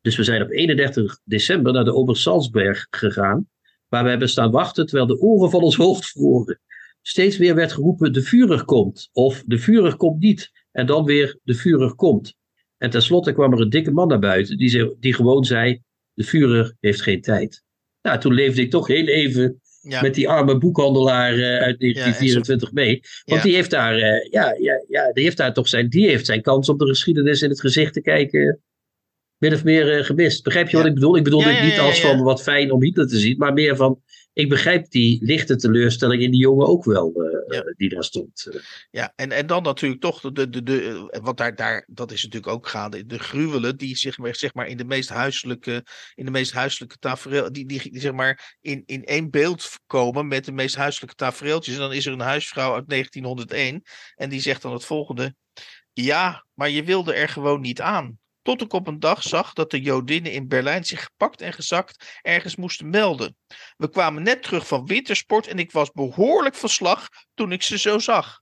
Dus 0.00 0.16
we 0.16 0.24
zijn 0.24 0.42
op 0.42 0.50
31 0.50 1.20
december 1.24 1.72
naar 1.72 1.84
de 1.84 1.94
Obersalzberg 1.94 2.86
gegaan, 2.90 3.48
waar 3.88 4.04
we 4.04 4.10
hebben 4.10 4.28
staan 4.28 4.50
wachten 4.50 4.86
terwijl 4.86 5.06
de 5.06 5.20
oren 5.20 5.50
van 5.50 5.62
ons 5.62 5.76
hoofd 5.76 6.06
vroren. 6.10 6.60
Steeds 7.02 7.36
weer 7.36 7.54
werd 7.54 7.72
geroepen: 7.72 8.12
de 8.12 8.22
Führer 8.22 8.64
komt, 8.64 9.08
of 9.12 9.42
de 9.46 9.58
Führer 9.58 9.96
komt 9.96 10.20
niet, 10.20 10.50
en 10.72 10.86
dan 10.86 11.04
weer: 11.04 11.38
de 11.42 11.54
Führer 11.54 11.94
komt. 11.94 12.34
En 12.78 12.90
tenslotte 12.90 13.32
kwam 13.32 13.52
er 13.52 13.60
een 13.60 13.70
dikke 13.70 13.90
man 13.90 14.08
naar 14.08 14.18
buiten 14.18 14.58
die, 14.58 14.68
ze- 14.68 14.96
die 15.00 15.14
gewoon 15.14 15.44
zei: 15.44 15.82
de 16.12 16.24
Führer 16.24 16.76
heeft 16.80 17.02
geen 17.02 17.20
tijd. 17.20 17.62
Nou, 18.02 18.18
toen 18.20 18.32
leefde 18.34 18.62
ik 18.62 18.70
toch 18.70 18.86
heel 18.86 19.06
even 19.06 19.60
ja, 19.80 20.00
met 20.02 20.14
die 20.14 20.28
arme 20.28 20.58
boekhandelaar 20.58 21.32
eh, 21.32 21.38
uit 21.40 21.80
1924 21.80 22.72
mee. 22.72 23.00
Want 23.24 23.40
Ja. 23.42 23.46
die 23.46 23.54
heeft 23.54 23.70
daar, 23.70 23.94
eh, 23.96 24.30
ja, 24.30 24.54
ja, 24.58 24.84
ja, 24.88 25.12
die 25.12 25.24
heeft 25.24 25.36
daar 25.36 25.54
toch 25.54 25.68
zijn, 25.68 25.88
die 25.88 26.06
heeft 26.08 26.26
zijn 26.26 26.42
kans 26.42 26.68
om 26.68 26.78
de 26.78 26.86
geschiedenis 26.86 27.42
in 27.42 27.48
het 27.48 27.60
gezicht 27.60 27.92
te 27.92 28.00
kijken. 28.00 28.60
Min 29.38 29.52
of 29.54 29.64
meer 29.64 29.98
eh, 29.98 30.04
gemist. 30.04 30.44
Begrijp 30.44 30.68
je 30.68 30.72
Ja. 30.76 30.82
wat 30.82 30.88
ik 30.88 30.94
bedoel? 30.98 31.16
Ik 31.16 31.24
bedoel 31.24 31.40
Ja, 31.40 31.46
dit 31.48 31.56
ja, 31.56 31.64
niet 31.64 31.74
ja, 31.74 31.80
als 31.82 32.00
ja. 32.00 32.08
van 32.08 32.22
wat 32.22 32.42
fijn 32.42 32.72
om 32.72 32.82
Hitler 32.82 33.06
te 33.08 33.18
zien, 33.18 33.36
maar 33.38 33.52
meer 33.52 33.76
van. 33.76 34.02
Ik 34.40 34.48
begrijp 34.48 34.90
die 34.90 35.24
lichte 35.24 35.56
teleurstelling 35.56 36.22
in 36.22 36.30
die 36.30 36.40
jongen 36.40 36.66
ook 36.66 36.84
wel, 36.84 37.12
eh, 37.14 37.56
Ja. 37.56 37.62
eh, 37.62 37.74
die 37.76 37.88
daar 37.88 38.04
stond. 38.04 38.48
Ja, 38.90 39.12
en, 39.16 39.32
en 39.32 39.46
dan 39.46 39.62
natuurlijk 39.62 40.00
toch, 40.00 40.20
de, 40.20 40.48
de, 40.48 40.62
de, 40.62 41.08
eh, 41.10 41.20
want 41.22 41.36
daar, 41.36 41.54
daar, 41.54 41.86
dat 41.88 42.12
is 42.12 42.22
natuurlijk 42.22 42.52
ook 42.52 42.68
gaande, 42.68 43.06
de 43.06 43.18
gruwelen 43.18 43.76
die 43.76 44.14
maar, 44.16 44.34
zeg 44.34 44.54
maar 44.54 44.66
in 44.66 44.76
de 44.76 44.84
meest 44.84 45.08
huiselijke, 45.08 45.84
in 46.14 46.24
de 46.24 46.30
meest 46.30 46.52
huiselijke 46.52 46.98
tafereel, 46.98 47.52
die, 47.52 47.66
die, 47.66 47.90
die 47.90 48.00
zeg 48.00 48.12
maar 48.12 48.56
in, 48.60 48.82
in 48.86 49.04
één 49.04 49.30
beeld 49.30 49.70
komen 49.86 50.28
met 50.28 50.44
de 50.44 50.52
meest 50.52 50.76
huiselijke 50.76 51.14
tafereeltjes. 51.14 51.74
En 51.74 51.80
dan 51.80 51.92
is 51.92 52.06
er 52.06 52.12
een 52.12 52.20
huisvrouw 52.20 52.74
uit 52.74 52.88
1901 52.88 53.82
en 54.14 54.28
die 54.30 54.40
zegt 54.40 54.62
dan 54.62 54.72
het 54.72 54.84
volgende. 54.84 55.34
Ja, 55.92 56.46
maar 56.54 56.70
je 56.70 56.84
wilde 56.84 57.14
er 57.14 57.28
gewoon 57.28 57.60
niet 57.60 57.80
aan. 57.80 58.18
Tot 58.50 58.60
ik 58.62 58.72
op 58.72 58.86
een 58.86 59.00
dag 59.00 59.22
zag 59.22 59.52
dat 59.52 59.70
de 59.70 59.80
Jodinnen 59.80 60.32
in 60.32 60.48
Berlijn 60.48 60.84
zich 60.84 61.02
gepakt 61.04 61.40
en 61.40 61.52
gezakt 61.52 62.18
ergens 62.22 62.56
moesten 62.56 62.90
melden. 62.90 63.36
We 63.76 63.90
kwamen 63.90 64.22
net 64.22 64.42
terug 64.42 64.66
van 64.66 64.86
wintersport 64.86 65.46
en 65.46 65.58
ik 65.58 65.72
was 65.72 65.90
behoorlijk 65.92 66.54
van 66.54 66.68
slag 66.68 67.08
toen 67.34 67.52
ik 67.52 67.62
ze 67.62 67.78
zo 67.78 67.98
zag. 67.98 68.40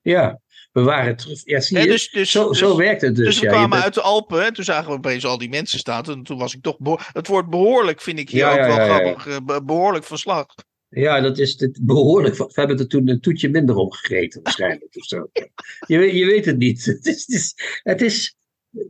ja, 0.00 0.40
we 0.72 0.80
waren 0.82 1.16
terug. 1.16 1.40
Ja, 1.44 1.60
zie 1.60 1.78
je? 1.78 1.86
dus, 1.86 2.10
dus, 2.10 2.30
zo, 2.30 2.48
dus, 2.48 2.58
zo 2.58 2.76
werkt 2.76 3.00
het 3.00 3.16
dus. 3.16 3.24
dus 3.26 3.38
we 3.38 3.44
ja, 3.44 3.50
kwamen 3.50 3.70
bent- 3.70 3.82
uit 3.82 3.94
de 3.94 4.00
Alpen 4.00 4.44
en 4.44 4.52
toen 4.52 4.64
zagen 4.64 4.90
we 4.90 4.96
opeens 4.96 5.24
al 5.24 5.38
die 5.38 5.48
mensen 5.48 5.78
staan. 5.78 6.04
En 6.04 6.22
toen 6.22 6.38
was 6.38 6.54
ik 6.54 6.62
toch. 6.62 6.76
Het 7.12 7.26
woord 7.26 7.50
behoorlijk 7.50 8.00
vind 8.00 8.18
ik 8.18 8.30
hier 8.30 8.40
Ja, 8.40 8.50
ook 8.52 8.56
ja, 8.58 8.66
wel 8.76 8.86
grappig. 8.86 9.26
eh, 9.26 9.36
be- 9.44 9.64
behoorlijk 9.64 10.04
van 10.04 10.18
slag. 10.18 10.46
Ja, 10.88 11.20
dat 11.20 11.38
is 11.38 11.56
dit 11.56 11.78
behoorlijk. 11.82 12.36
We 12.36 12.48
hebben 12.52 12.78
er 12.78 12.88
toen 12.88 13.08
een 13.08 13.20
toetje 13.20 13.48
minder 13.48 13.76
om 13.76 13.92
gegeten, 13.92 14.42
waarschijnlijk. 14.42 14.96
of 14.96 15.04
zo. 15.04 15.26
Je, 15.86 15.98
weet- 15.98 16.14
je 16.14 16.24
weet 16.26 16.44
het 16.44 16.58
niet. 16.58 16.84
Het 16.94 17.06
is, 17.06 17.26
het 17.26 17.34
is, 17.36 17.54
het 17.82 18.00
is, 18.02 18.36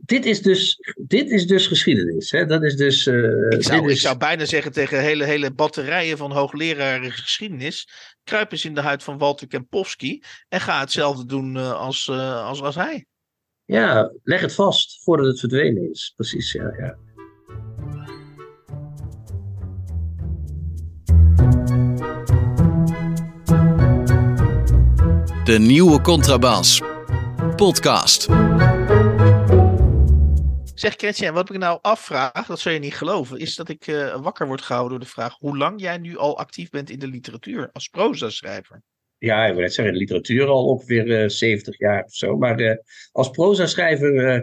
dit, 0.01 0.25
is 0.25 0.41
dus, 0.41 0.79
dit 1.07 1.29
is 1.29 1.47
dus 1.47 1.67
geschiedenis. 1.67 2.31
Hè? 2.31 2.45
Dat 2.45 2.63
is 2.63 2.75
dus. 2.75 3.07
eh, 3.07 3.15
Ik 3.49 3.63
zou, 3.63 3.81
dit 3.81 3.91
ik 3.91 3.99
zou 3.99 4.17
bijna 4.17 4.45
zeggen 4.45 4.71
tegen 4.71 4.99
hele, 5.01 5.23
hele 5.25 5.51
batterijen 5.51 6.17
van 6.17 6.31
hoogleraren 6.31 7.11
geschiedenis. 7.11 7.87
Kruip 8.23 8.51
eens 8.51 8.65
in 8.65 8.75
de 8.75 8.81
huid 8.81 9.03
van 9.03 9.17
Walter 9.17 9.47
Kempowski. 9.47 10.23
En 10.47 10.61
ga 10.61 10.79
hetzelfde 10.79 11.25
doen 11.25 11.57
eh, 11.57 11.71
als, 11.71 12.07
eh, 12.07 12.45
als, 12.45 12.61
als 12.61 12.75
hij. 12.75 13.05
Ja, 13.65 14.11
leg 14.23 14.41
het 14.41 14.53
vast 14.53 15.03
voordat 15.03 15.25
het 15.25 15.39
verdwenen 15.39 15.89
is. 15.89 16.13
Precies, 16.15 16.51
ja. 16.51 16.73
ja. 16.77 16.97
De 25.43 25.57
nieuwe 25.59 26.01
Contrabas. 26.01 26.81
Podcast. 27.55 28.27
Zeg 30.75 30.93
Chrétien, 30.93 31.33
wat 31.33 31.49
ik 31.49 31.57
nou 31.57 31.79
afvraag, 31.81 32.45
dat 32.47 32.59
zul 32.59 32.71
je 32.71 32.79
niet 32.79 32.95
geloven, 32.95 33.39
is 33.39 33.55
dat 33.55 33.69
ik 33.69 33.87
eh, 33.87 34.21
wakker 34.21 34.47
word 34.47 34.61
gehouden 34.61 34.91
door 34.91 35.07
de 35.07 35.13
vraag 35.13 35.35
hoe 35.39 35.57
lang 35.57 35.81
jij 35.81 35.97
nu 35.97 36.17
al 36.17 36.37
actief 36.37 36.69
bent 36.69 36.89
in 36.89 36.99
de 36.99 37.07
literatuur 37.07 37.69
als 37.71 37.87
proza-schrijver. 37.87 38.81
Ja, 39.17 39.45
ik 39.45 39.53
wil 39.53 39.61
net 39.61 39.73
zeggen, 39.73 39.93
de 39.93 39.99
literatuur 39.99 40.47
al 40.47 40.65
ongeveer 40.65 41.21
eh 41.21 41.29
70 41.29 41.77
jaar 41.77 42.03
of 42.03 42.13
zo. 42.13 42.37
Maar 42.37 42.59
eh, 42.59 42.77
als 43.11 43.29
proza-schrijver, 43.29 44.27
eh, 44.27 44.41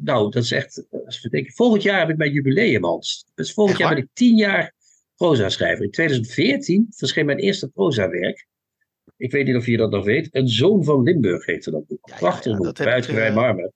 nou, 0.00 0.30
dat 0.30 0.42
is 0.42 0.52
echt, 0.52 0.86
eh, 1.30 1.44
volgend 1.54 1.82
jaar 1.82 1.98
heb 1.98 2.10
ik 2.10 2.16
mijn 2.16 2.32
jubileum, 2.32 2.84
Hans. 2.84 3.26
Dus 3.34 3.52
volgend 3.52 3.78
jaar 3.78 3.94
ben 3.94 4.02
ik 4.02 4.08
10 4.12 4.36
jaar 4.36 4.74
proza-schrijver. 5.16 5.84
In 5.84 5.90
2014 5.90 6.86
verscheen 6.90 7.26
mijn 7.26 7.38
eerste 7.38 7.68
proza-werk. 7.68 8.46
Ik 9.16 9.30
weet 9.30 9.46
niet 9.46 9.56
of 9.56 9.66
je 9.66 9.76
dat 9.76 9.90
nog 9.90 10.04
weet. 10.04 10.28
Een 10.30 10.48
zoon 10.48 10.84
van 10.84 11.02
Limburg 11.02 11.46
heette 11.46 11.70
dat 11.70 11.86
boek. 11.86 12.08
Ja, 12.08 12.16
Prachtig 12.16 12.52
ja, 12.52 12.58
boek, 12.58 12.78
eh, 12.78 13.34
Marmer. 13.34 13.72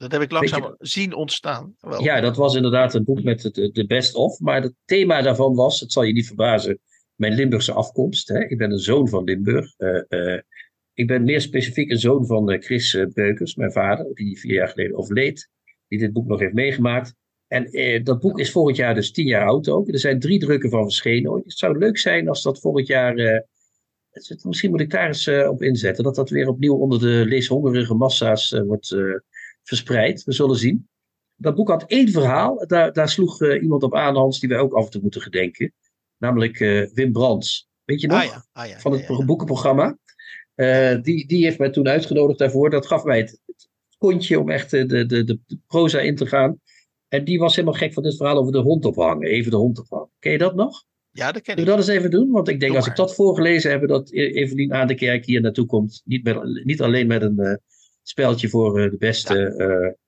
Dat 0.00 0.12
heb 0.12 0.20
ik 0.20 0.30
langzaam 0.30 0.74
zien 0.78 1.14
ontstaan. 1.14 1.74
Wel, 1.80 2.02
Ja, 2.02 2.20
dat 2.20 2.36
was 2.36 2.54
inderdaad 2.54 2.94
een 2.94 3.04
boek 3.04 3.22
met 3.22 3.40
de, 3.42 3.70
de 3.72 3.86
best 3.86 4.14
of. 4.14 4.38
Maar 4.38 4.62
het 4.62 4.74
thema 4.84 5.22
daarvan 5.22 5.54
was, 5.54 5.80
het 5.80 5.92
zal 5.92 6.02
je 6.02 6.12
niet 6.12 6.26
verbazen, 6.26 6.78
mijn 7.14 7.34
Limburgse 7.34 7.72
afkomst. 7.72 8.28
Hè. 8.28 8.44
Ik 8.44 8.58
ben 8.58 8.70
een 8.70 8.78
zoon 8.78 9.08
van 9.08 9.24
Limburg. 9.24 9.74
Eh, 9.76 10.02
eh, 10.34 10.40
ik 10.94 11.06
ben 11.06 11.22
meer 11.24 11.40
specifiek 11.40 11.90
een 11.90 11.98
zoon 11.98 12.26
van 12.26 12.50
eh, 12.50 12.60
Chris 12.62 13.04
Beukers, 13.14 13.54
mijn 13.54 13.72
vader, 13.72 14.14
die 14.14 14.38
vier 14.38 14.54
jaar 14.54 14.68
geleden 14.68 14.96
overleed. 14.96 15.48
Die 15.88 15.98
dit 15.98 16.12
boek 16.12 16.26
nog 16.26 16.40
heeft 16.40 16.52
meegemaakt. 16.54 17.14
En 17.46 17.70
dat 18.04 18.20
boek 18.20 18.38
is 18.38 18.50
volgend 18.50 18.76
jaar 18.76 18.94
dus 18.94 19.12
tien 19.12 19.26
jaar 19.26 19.46
oud 19.46 19.68
ook. 19.68 19.88
Er 19.88 19.98
zijn 19.98 20.20
drie 20.20 20.38
drukken 20.38 20.70
van 20.70 20.82
verschenen. 20.82 21.30
ooit. 21.30 21.44
Het 21.44 21.58
zou 21.58 21.78
leuk 21.78 21.98
zijn 21.98 22.28
als 22.28 22.42
dat 22.42 22.60
volgend 22.60 22.86
jaar... 22.86 23.16
het- 24.10 24.44
misschien 24.44 24.70
moet 24.70 24.80
ik 24.80 24.90
daar 24.90 25.06
eens 25.06 25.28
op 25.28 25.62
inzetten. 25.62 26.04
Dat 26.04 26.14
dat 26.14 26.30
weer 26.30 26.48
opnieuw 26.48 26.74
onder 26.76 26.98
de 26.98 27.24
leeshongerige 27.26 27.94
massa's 27.94 28.50
wordt 28.50 28.96
verspreid. 29.70 30.24
We 30.24 30.32
zullen 30.32 30.56
zien. 30.56 30.88
Dat 31.36 31.54
boek 31.54 31.68
had 31.68 31.84
één 31.86 32.08
verhaal. 32.08 32.66
Daar, 32.66 32.92
daar 32.92 33.08
sloeg 33.08 33.40
eh, 33.40 33.62
iemand 33.62 33.82
op 33.82 33.94
aan, 33.94 34.16
Hans, 34.16 34.40
die 34.40 34.48
wij 34.48 34.58
ook 34.58 34.72
af 34.72 34.84
en 34.84 34.90
toe 34.90 35.02
moeten 35.02 35.20
gedenken. 35.20 35.74
Namelijk 36.16 36.60
eh, 36.60 36.86
Wim 36.92 37.12
Brands. 37.12 37.68
Weet 37.84 38.00
je 38.00 38.06
nog? 38.06 38.18
ah 38.18 38.24
ja, 38.24 38.44
ah 38.52 38.68
ja. 38.68 38.78
van 38.78 38.92
het 38.92 39.06
ja, 39.06 39.24
boekenprogramma. 39.24 39.98
Eh, 40.54 41.02
die, 41.02 41.26
die 41.26 41.44
heeft 41.44 41.58
mij 41.58 41.70
toen 41.70 41.88
uitgenodigd 41.88 42.38
daarvoor. 42.38 42.70
Dat 42.70 42.86
gaf 42.86 43.04
mij 43.04 43.18
het, 43.18 43.40
het 43.46 43.68
kontje 43.98 44.40
om 44.40 44.50
echt 44.50 44.70
de, 44.70 44.86
de, 44.86 45.06
de, 45.06 45.24
de 45.24 45.58
proza 45.66 46.00
in 46.00 46.16
te 46.16 46.26
gaan. 46.26 46.60
En 47.08 47.24
die 47.24 47.38
was 47.38 47.56
helemaal 47.56 47.78
gek 47.78 47.92
van 47.92 48.02
dit 48.02 48.16
verhaal 48.16 48.36
over 48.36 48.52
de 48.52 48.58
hond 48.58 48.84
ophangen. 48.84 49.28
Even 49.28 49.50
de 49.50 49.56
hond 49.56 49.78
ophangen. 49.78 50.10
Ken 50.18 50.32
je 50.32 50.38
dat 50.38 50.54
nog? 50.54 50.84
Ja, 51.10 51.32
dat 51.32 51.42
ken 51.42 51.56
ik. 51.56 51.60
we 51.60 51.70
dat 51.70 51.78
eens 51.78 51.86
even 51.86 52.10
doen? 52.10 52.30
Want 52.30 52.48
ik 52.48 52.60
denk 52.60 52.72
Doe 52.72 52.80
als 52.80 52.90
ik 52.90 52.96
dat 52.96 53.14
voorgelezen 53.14 53.70
heb, 53.70 53.88
dat 53.88 54.12
E- 54.12 54.32
Evelien 54.32 54.72
aan 54.72 54.86
de 54.86 54.94
kerk 54.94 55.24
hier 55.24 55.40
naartoe 55.40 55.66
komt. 55.66 56.02
Niet, 56.04 56.24
met, 56.24 56.64
niet 56.64 56.80
alleen 56.80 57.06
met 57.06 57.22
een 57.22 57.60
speltje 58.02 58.48
voor 58.48 58.80
eh, 58.80 58.90
de 58.90 58.96
beste. 58.96 59.54
eh, 59.56 59.98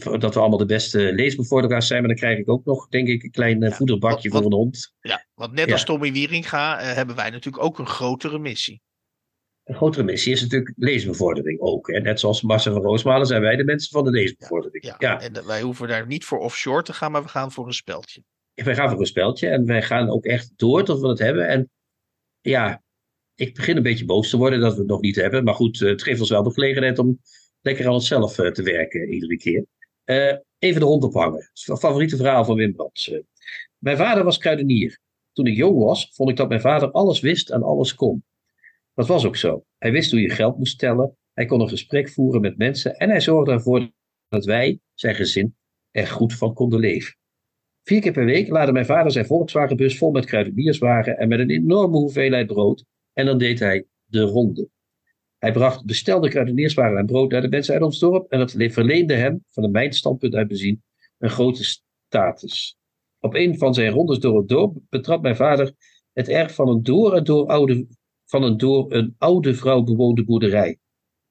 voor- 0.00 0.18
dat 0.18 0.34
we 0.34 0.40
allemaal 0.40 0.58
de 0.58 0.66
beste 0.66 1.12
leesbevorderaars 1.12 1.86
zijn. 1.86 1.98
Maar 2.00 2.08
dan 2.08 2.18
krijg 2.18 2.38
ik 2.38 2.48
ook 2.48 2.64
nog, 2.64 2.88
denk 2.88 3.08
ik, 3.08 3.22
een 3.22 3.30
klein 3.30 3.62
eh, 3.62 3.68
Ja, 3.70 3.74
voederbakje 3.76 4.28
wat- 4.28 4.42
voor 4.42 4.50
een 4.50 4.56
hond. 4.56 4.92
Ja, 5.00 5.26
want 5.34 5.52
net 5.52 5.72
als 5.72 5.84
Tommy 5.84 6.12
Wieringa 6.12 6.80
eh, 6.80 6.94
hebben 6.94 7.16
wij 7.16 7.30
natuurlijk 7.30 7.64
ook 7.64 7.78
een 7.78 7.86
grotere 7.86 8.38
missie. 8.38 8.80
Een 9.64 9.74
grotere 9.74 10.04
missie 10.04 10.32
is 10.32 10.40
natuurlijk 10.42 10.72
leesbevordering 10.76 11.60
ook. 11.60 11.86
Hè? 11.92 12.00
Net 12.00 12.20
zoals 12.20 12.42
Marcel 12.42 12.72
van 12.72 12.82
Roosmalen 12.82 13.26
zijn 13.26 13.40
wij 13.40 13.56
de 13.56 13.64
mensen 13.64 13.90
van 13.90 14.04
de 14.04 14.10
leesbevordering. 14.10 14.84
Ja, 14.84 14.96
Ja, 14.98 15.20
En 15.20 15.46
wij 15.46 15.60
hoeven 15.62 15.88
daar 15.88 16.06
niet 16.06 16.24
voor 16.24 16.38
offshore 16.38 16.82
te 16.82 16.92
gaan, 16.92 17.12
maar 17.12 17.22
we 17.22 17.28
gaan 17.28 17.52
voor 17.52 17.66
een 17.66 17.72
speldje. 17.72 18.22
wij 18.54 18.74
gaan 18.74 18.90
voor 18.90 19.00
een 19.00 19.06
speltje 19.06 19.48
en 19.48 19.66
wij 19.66 19.82
gaan 19.82 20.10
ook 20.10 20.24
echt 20.24 20.52
door 20.56 20.84
tot 20.84 21.00
we 21.00 21.08
het 21.08 21.18
hebben. 21.18 21.48
En 21.48 21.70
ja, 22.40 22.82
ik 23.38 23.54
begin 23.54 23.76
een 23.76 23.82
beetje 23.82 24.04
boos 24.04 24.30
te 24.30 24.36
worden 24.36 24.60
dat 24.60 24.72
we 24.72 24.78
het 24.78 24.88
nog 24.88 25.00
niet 25.00 25.16
hebben. 25.16 25.44
Maar 25.44 25.54
goed, 25.54 25.82
eh, 25.82 25.88
het 25.88 26.02
geeft 26.02 26.20
ons 26.20 26.30
wel 26.30 26.42
de 26.42 26.52
gelegenheid 26.52 26.98
om 26.98 27.20
lekker 27.60 27.86
aan 27.86 27.92
onszelf 27.92 28.38
eh, 28.38 28.50
te 28.50 28.62
werken 28.62 29.12
iedere 29.12 29.36
keer. 29.36 29.64
Eh, 30.04 30.36
even 30.58 30.80
de 30.80 30.86
hond 30.86 31.04
ophangen. 31.04 31.50
Favoriete 31.52 32.16
verhaal 32.16 32.44
van 32.44 32.56
Wim 32.56 32.72
Brands. 32.72 33.12
Mijn 33.78 33.96
vader 33.96 34.24
was 34.24 34.38
kruidenier. 34.38 35.00
Toen 35.32 35.46
ik 35.46 35.56
jong 35.56 35.78
was, 35.78 36.10
vond 36.12 36.30
ik 36.30 36.36
dat 36.36 36.48
mijn 36.48 36.60
vader 36.60 36.90
alles 36.90 37.20
wist 37.20 37.50
en 37.50 37.62
alles 37.62 37.94
kon. 37.94 38.24
Dat 38.94 39.06
was 39.06 39.24
ook 39.26 39.36
zo. 39.36 39.64
Hij 39.78 39.92
wist 39.92 40.10
hoe 40.10 40.20
je 40.20 40.30
geld 40.30 40.58
moest 40.58 40.78
tellen. 40.78 41.16
Hij 41.32 41.46
kon 41.46 41.60
een 41.60 41.68
gesprek 41.68 42.08
voeren 42.08 42.40
met 42.40 42.58
mensen. 42.58 42.96
En 42.96 43.08
hij 43.08 43.20
zorgde 43.20 43.52
ervoor 43.52 43.90
dat 44.28 44.44
wij, 44.44 44.80
zijn 44.94 45.14
gezin, 45.14 45.56
er 45.90 46.06
goed 46.06 46.34
van 46.34 46.54
konden 46.54 46.80
leven. 46.80 47.16
Vier 47.82 48.00
keer 48.00 48.12
per 48.12 48.24
week 48.24 48.48
laadde 48.48 48.72
mijn 48.72 48.86
vader 48.86 49.12
zijn 49.12 49.26
Volkswagenbus 49.26 49.98
vol 49.98 50.10
met 50.10 50.24
kruidenierswagen 50.24 51.18
en 51.18 51.28
met 51.28 51.38
een 51.38 51.50
enorme 51.50 51.96
hoeveelheid 51.96 52.46
brood. 52.46 52.84
En 53.18 53.26
dan 53.26 53.38
deed 53.38 53.58
hij 53.58 53.86
de 54.04 54.20
ronde. 54.20 54.68
Hij 55.38 55.52
bracht 55.52 55.84
bestelde 55.84 56.28
kruidenierswaren 56.28 56.98
en 56.98 57.06
brood 57.06 57.30
naar 57.30 57.40
de 57.40 57.48
mensen 57.48 57.74
uit 57.74 57.82
ons 57.82 57.98
dorp. 57.98 58.30
En 58.30 58.38
dat 58.38 58.54
verleende 58.56 59.14
hem, 59.14 59.44
van 59.50 59.70
mijn 59.70 59.92
standpunt 59.92 60.34
uit 60.34 60.48
bezien, 60.48 60.82
een 61.18 61.30
grote 61.30 61.64
status. 62.06 62.76
Op 63.20 63.34
een 63.34 63.58
van 63.58 63.74
zijn 63.74 63.92
rondes 63.92 64.18
door 64.18 64.38
het 64.38 64.48
dorp 64.48 64.78
betrad 64.88 65.22
mijn 65.22 65.36
vader 65.36 65.72
het 66.12 66.28
erf 66.28 66.54
van 66.54 66.68
een 66.68 66.82
door 66.82 67.24
door 67.24 67.46
oude, 67.46 67.86
van 68.24 68.42
een 68.42 68.56
door 68.56 68.92
een 68.92 69.14
oude 69.18 69.54
vrouw 69.54 69.82
bewoonde 69.82 70.24
boerderij. 70.24 70.78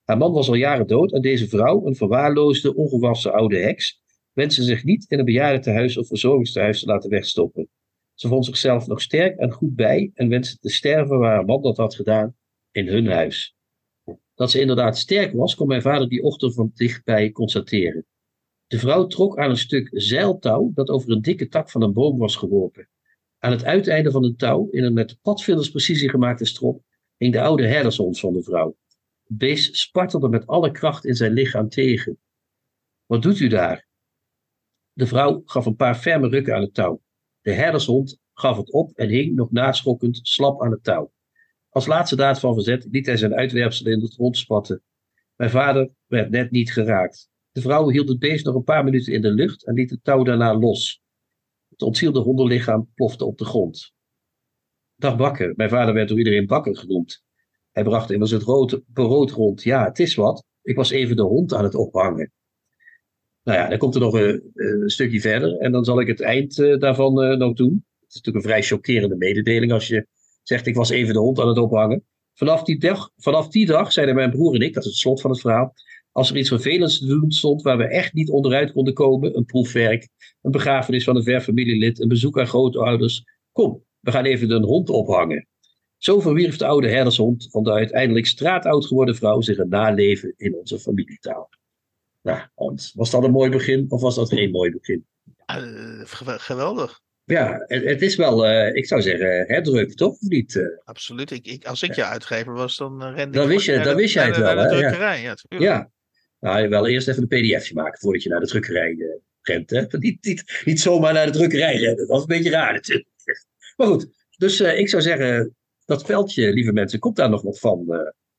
Haar 0.04 0.18
man 0.18 0.32
was 0.32 0.48
al 0.48 0.56
jaren 0.56 0.88
dood 0.88 1.14
en 1.14 1.22
deze 1.22 1.48
vrouw, 1.48 1.86
een 1.86 1.96
verwaarloosde, 1.96 2.76
ongewassen 2.76 3.34
oude 3.34 3.58
heks, 3.58 4.02
wenste 4.34 4.64
zich 4.64 4.84
niet 4.84 5.06
in 5.12 5.20
een 5.20 5.26
bejaardentehuis 5.26 5.98
of 5.98 6.08
verzorgingstehuis 6.08 6.80
te 6.80 6.86
laten 6.86 7.10
wegstoppen. 7.10 7.70
Ze 8.18 8.28
vond 8.28 8.46
zichzelf 8.46 8.88
nog 8.88 9.02
sterk 9.02 9.38
en 9.38 9.52
goed 9.52 9.76
bij 9.76 10.12
en 10.14 10.30
wenste 10.30 10.58
te 10.58 10.70
sterven 10.70 11.20
waar 11.20 11.34
haar 11.34 11.46
man 11.46 11.62
dat 11.62 11.78
had 11.78 11.96
gedaan, 11.96 12.36
in 12.72 12.88
hun 12.88 13.08
huis. 13.08 13.56
Dat 14.34 14.52
ze 14.52 14.60
inderdaad 14.60 14.98
sterk 14.98 15.34
was, 15.34 15.56
kon 15.56 15.68
mijn 15.68 15.82
vader 15.82 16.10
die 16.10 16.24
ochtend 16.24 16.54
van 16.54 16.72
dichtbij 16.74 17.32
constateren. 17.32 18.06
De 18.68 18.80
vrouw 18.80 19.08
trok 19.08 19.38
aan 19.38 19.50
een 19.50 19.58
stuk 19.58 19.90
zeiltouw 19.92 20.72
dat 20.74 20.90
over 20.90 21.12
een 21.12 21.22
dikke 21.22 21.48
tak 21.48 21.70
van 21.70 21.82
een 21.82 21.94
boom 21.94 22.18
was 22.18 22.36
geworpen. 22.36 22.90
Aan 23.40 23.52
het 23.52 23.64
uiteinde 23.64 24.12
van 24.12 24.24
het 24.24 24.38
touw, 24.38 24.70
in 24.70 24.84
een 24.84 24.94
met 24.94 25.18
padvindersprecisie 25.22 26.10
gemaakte 26.10 26.46
strop, 26.46 26.82
hing 27.18 27.34
de 27.34 27.42
oude 27.42 27.68
herdershond 27.68 28.20
van 28.20 28.34
de 28.34 28.44
vrouw. 28.44 28.78
Het 29.24 29.38
beest 29.38 29.76
spartelde 29.76 30.30
met 30.30 30.48
alle 30.48 30.72
kracht 30.72 31.06
in 31.06 31.16
zijn 31.16 31.32
lichaam 31.32 31.70
tegen. 31.70 32.20
Wat 33.06 33.22
doet 33.22 33.40
u 33.40 33.48
daar? 33.48 33.88
De 34.94 35.08
vrouw 35.08 35.42
gaf 35.46 35.66
een 35.66 35.76
paar 35.76 35.96
ferme 35.96 36.28
rukken 36.28 36.56
aan 36.56 36.62
het 36.62 36.74
touw. 36.74 37.02
De 37.48 37.54
herdershond 37.54 38.20
gaf 38.34 38.58
het 38.58 38.72
op 38.72 38.92
en 38.96 39.10
hing, 39.10 39.36
nog 39.36 39.52
naschokkend, 39.52 40.20
slap 40.22 40.62
aan 40.64 40.72
het 40.72 40.84
touw. 40.84 41.12
Als 41.70 41.86
laatste 41.86 42.16
daad 42.16 42.40
van 42.40 42.54
verzet 42.54 42.88
liet 42.92 43.06
hij 43.06 43.18
zijn 43.18 43.34
uitwerpselen 43.34 43.94
in 43.94 44.02
het 44.02 44.16
rond 44.16 44.38
spatten. 44.38 44.84
Mijn 45.36 45.50
vader 45.50 45.90
werd 46.06 46.30
net 46.30 46.52
niet 46.52 46.74
geraakt. 46.74 47.30
De 47.52 47.62
vrouw 47.62 47.90
hield 47.90 48.10
het 48.10 48.20
beest 48.20 48.46
nog 48.46 48.56
een 48.56 48.64
paar 48.64 48.84
minuten 48.84 49.14
in 49.14 49.22
de 49.22 49.32
lucht 49.32 49.66
en 49.66 49.74
liet 49.74 49.90
het 49.90 50.04
touw 50.04 50.24
daarna 50.24 50.58
los. 50.58 51.02
Het 51.70 51.82
ontzielde 51.82 52.20
hondenlichaam 52.20 52.92
plofte 52.94 53.26
op 53.26 53.38
de 53.38 53.46
grond. 53.46 53.94
Dag 54.96 55.18
Bakker. 55.18 55.54
Mijn 55.56 55.70
vader 55.70 55.94
werd 55.94 56.10
door 56.10 56.18
iedereen 56.18 56.46
Bakker 56.46 56.78
genoemd. 56.78 57.24
Hij 57.72 57.84
bracht 57.84 58.12
immers 58.12 58.32
het 58.32 58.44
rood, 58.44 58.82
brood 58.94 59.32
rond. 59.32 59.64
Ja, 59.64 59.84
het 59.84 60.00
is 60.00 60.16
wat. 60.16 60.44
Ik 60.62 60.76
was 60.76 60.90
even 60.90 61.16
de 61.16 61.24
hond 61.24 61.54
aan 61.54 61.64
het 61.64 61.76
ophangen. 61.76 62.32
Nou 63.48 63.60
ja, 63.60 63.70
dan 63.70 63.78
komt 63.78 63.96
er 63.96 64.02
nog 64.02 64.14
een, 64.14 64.90
stukje 64.90 65.22
verder. 65.22 65.58
En 65.58 65.72
dan 65.72 65.86
zal 65.86 66.00
ik 66.00 66.08
het 66.08 66.22
eind 66.22 66.60
eh, 66.60 66.78
daarvan 66.78 67.22
eh, 67.24 67.38
nog 67.38 67.54
doen. 67.54 67.86
Het 68.00 68.10
is 68.10 68.16
natuurlijk 68.16 68.46
een 68.46 68.52
vrij 68.52 68.64
chockerende 68.64 69.16
mededeling 69.16 69.72
als 69.72 69.88
je 69.88 70.08
zegt 70.44 70.66
ik 70.66 70.76
was 70.76 70.90
even 70.90 71.14
de 71.14 71.20
hond 71.20 71.40
aan 71.40 71.48
het 71.48 71.58
ophangen. 71.58 72.04
Vanaf 72.34 72.64
die, 72.64 72.80
dag, 72.80 73.12
vanaf 73.18 73.50
die 73.50 73.66
dag 73.66 73.92
zeiden 73.92 74.16
mijn 74.16 74.30
broer 74.30 74.56
en 74.56 74.62
ik, 74.62 74.74
dat 74.74 74.84
is 74.84 74.90
het 74.90 75.00
slot 75.00 75.22
van 75.22 75.32
het 75.32 75.40
verhaal, 75.40 75.74
als 76.12 76.30
er 76.30 76.38
iets 76.38 76.50
vervelends 76.50 77.00
te 77.00 77.06
doen 77.06 77.32
stond 77.32 77.62
waar 77.62 77.78
we 77.78 77.88
echt 77.88 78.14
niet 78.14 78.30
onderuit 78.30 78.72
konden 78.72 78.94
komen, 78.94 79.38
een 79.38 79.46
proefwerk, 79.46 80.08
een 80.42 80.52
begrafenis 80.52 81.04
van 81.04 81.16
een 81.16 81.24
ver 81.24 81.42
familielid, 81.42 82.02
een 82.02 82.08
bezoek 82.08 82.40
aan 82.40 82.48
grootouders, 82.48 83.24
kom, 83.52 83.84
we 84.00 84.12
gaan 84.12 84.26
even 84.26 84.52
een 84.52 84.64
hond 84.64 84.90
ophangen. 84.90 85.48
Zo 85.98 86.20
verwierf 86.20 86.58
de 86.58 86.66
oude 86.66 86.90
herdershond 86.90 87.48
van 87.52 87.64
de 87.64 87.72
uiteindelijk 87.72 88.26
straatoud 88.26 88.86
geworden 88.86 89.16
vrouw 89.16 89.42
zich 89.42 89.58
een 89.58 89.70
naleven 89.70 90.34
in 90.38 90.56
onze 90.56 90.80
familietaal. 90.80 91.50
Nou, 92.28 92.48
Hans, 92.56 92.94
was 92.96 93.12
dat 93.12 93.24
een 93.24 93.32
mooi 93.32 93.50
begin 93.50 93.86
of 93.90 94.02
was 94.02 94.16
dat 94.16 94.30
geen 94.30 94.52
mooi 94.52 94.72
begin? 94.72 95.06
Eh, 95.46 95.56
gew- 96.04 96.40
geweldig, 96.40 97.00
Ja, 97.24 97.64
het, 97.68 97.84
het 97.84 98.02
is 98.02 98.16
wel, 98.16 98.46
eh, 98.48 98.76
ik 98.76 98.86
zou 98.86 99.02
zeggen, 99.02 99.46
herdruk, 99.48 99.94
toch? 99.96 100.12
Of 100.12 100.20
niet? 100.22 100.56
eh? 100.56 100.64
absoluut. 100.84 101.32
Ik, 101.32 101.46
ik, 101.48 101.66
als 101.66 101.84
ik 101.84 101.94
je 101.96 102.04
uitgever 102.04 102.54
was, 102.54 102.78
dan 102.78 103.02
eh, 103.04 103.16
rende 103.16 103.38
Dan 103.38 103.44
ik 103.48 103.50
wist 103.54 103.66
je- 103.66 103.74
dan 103.74 103.84
de- 103.84 103.96
wist 103.96 104.14
jij 104.14 104.26
het 104.26 104.38
wel, 104.38 104.56
naar 104.56 104.70
de? 104.70 104.76
Ja. 104.76 104.80
drukkerij. 104.80 105.22
Ja. 105.22 105.36
Ja. 105.48 105.90
Nou, 106.40 106.70
wel 106.70 106.88
eerst 106.88 107.08
even 107.08 107.22
een 107.22 107.28
pdfje 107.58 107.74
maken 107.74 108.00
voordat 108.00 108.24
je 108.24 108.30
naar 108.30 108.40
de 108.40 108.48
drukkerij 108.48 108.92
eh, 109.00 109.08
rent. 109.42 109.70
Hè? 109.70 109.82
Niet, 110.00 110.26
niet, 110.26 110.62
niet 110.66 110.80
zomaar 110.82 111.14
naar 111.14 111.26
de 111.26 111.32
drukkerij 111.32 111.76
rennen. 111.76 112.08
Dat 112.08 112.16
is 112.16 112.22
een 112.22 112.28
beetje 112.38 112.50
raar 112.50 112.74
natuurlijk. 112.74 113.08
Maar 113.76 113.88
goed, 113.88 114.08
dus 114.38 114.60
eh, 114.60 114.80
ik 114.80 114.90
zou 114.90 115.02
zeggen, 115.02 115.56
dat 115.86 116.06
veldje, 116.06 116.54
lieve 116.54 116.72
mensen, 116.72 117.00
komt 117.00 117.16
daar 117.16 117.30
nog 117.30 117.42
wat 117.42 117.60
van? 117.60 117.86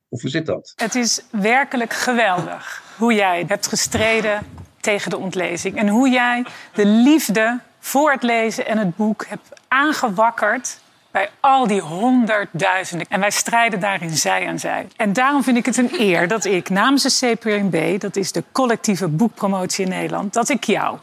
Of 0.09 0.21
hoe 0.21 0.29
zit 0.29 0.45
dat? 0.45 0.73
Het 0.75 0.95
is 0.95 1.21
werkelijk 1.31 1.93
geweldig 1.93 2.83
hoe 2.97 3.13
jij 3.13 3.45
hebt 3.47 3.67
gestreden 3.67 4.47
tegen 4.79 5.09
de 5.09 5.17
ontlezing. 5.17 5.77
En 5.77 5.87
hoe 5.87 6.09
jij 6.09 6.45
de 6.73 6.85
liefde 6.85 7.59
voor 7.79 8.11
het 8.11 8.23
lezen 8.23 8.65
en 8.67 8.77
het 8.77 8.95
boek 8.95 9.25
hebt 9.27 9.49
aangewakkerd 9.67 10.79
bij 11.11 11.29
al 11.39 11.67
die 11.67 11.81
honderdduizenden. 11.81 13.07
En 13.09 13.19
wij 13.19 13.31
strijden 13.31 13.79
daarin 13.79 14.09
zij 14.09 14.47
aan 14.47 14.59
zij. 14.59 14.87
En 14.95 15.13
daarom 15.13 15.43
vind 15.43 15.57
ik 15.57 15.65
het 15.65 15.77
een 15.77 15.91
eer 15.97 16.27
dat 16.27 16.45
ik 16.45 16.69
namens 16.69 17.03
de 17.03 17.35
CPNB, 17.35 17.99
dat 17.99 18.15
is 18.15 18.31
de 18.31 18.43
collectieve 18.51 19.07
boekpromotie 19.07 19.83
in 19.83 19.89
Nederland, 19.89 20.33
dat 20.33 20.49
ik 20.49 20.63
jou 20.63 20.97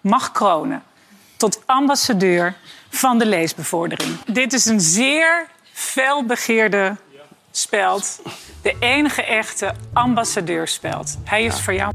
mag 0.00 0.32
kronen 0.32 0.82
tot 1.36 1.62
ambassadeur 1.66 2.54
van 2.88 3.18
de 3.18 3.26
leesbevordering. 3.26 4.24
Dit 4.26 4.52
is 4.52 4.66
een 4.66 4.80
zeer 4.80 5.46
felbegeerde 5.72 6.96
speld. 7.50 8.22
De 8.62 8.76
enige 8.80 9.22
echte 9.22 9.74
ambassadeurspeld. 9.92 11.18
Hij 11.24 11.44
is 11.44 11.60
voor 11.60 11.74
jou. 11.74 11.92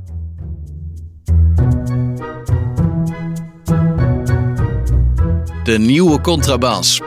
De 5.64 5.78
nieuwe 5.80 6.22
Contrabas. 6.22 7.01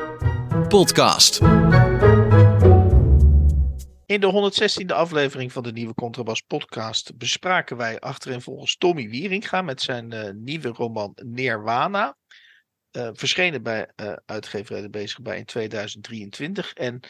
Podcast. 0.69 1.41
In 4.07 4.21
de 4.21 4.53
116e 4.87 4.95
aflevering 4.95 5.53
van 5.53 5.63
de 5.63 5.73
nieuwe 5.73 5.95
Contrabas 5.95 6.41
podcast 6.41 7.17
bespraken 7.17 7.77
wij 7.77 7.99
achterin 7.99 8.41
volgens 8.41 8.77
Tommy 8.77 9.09
Wieringa 9.09 9.63
met 9.63 9.83
zijn 9.83 10.13
eh, 10.13 10.31
nieuwe 10.35 10.69
roman 10.69 11.13
Nirwana. 11.25 12.17
Eh, 12.91 13.11
verschenen 13.13 13.63
bij 13.63 13.93
eh, 13.95 14.13
uitgeverij 14.27 14.83
De 14.83 14.91
Bezig 14.91 15.21
bij 15.21 15.39
in 15.39 15.45
2023. 15.45 16.73
En 16.73 17.01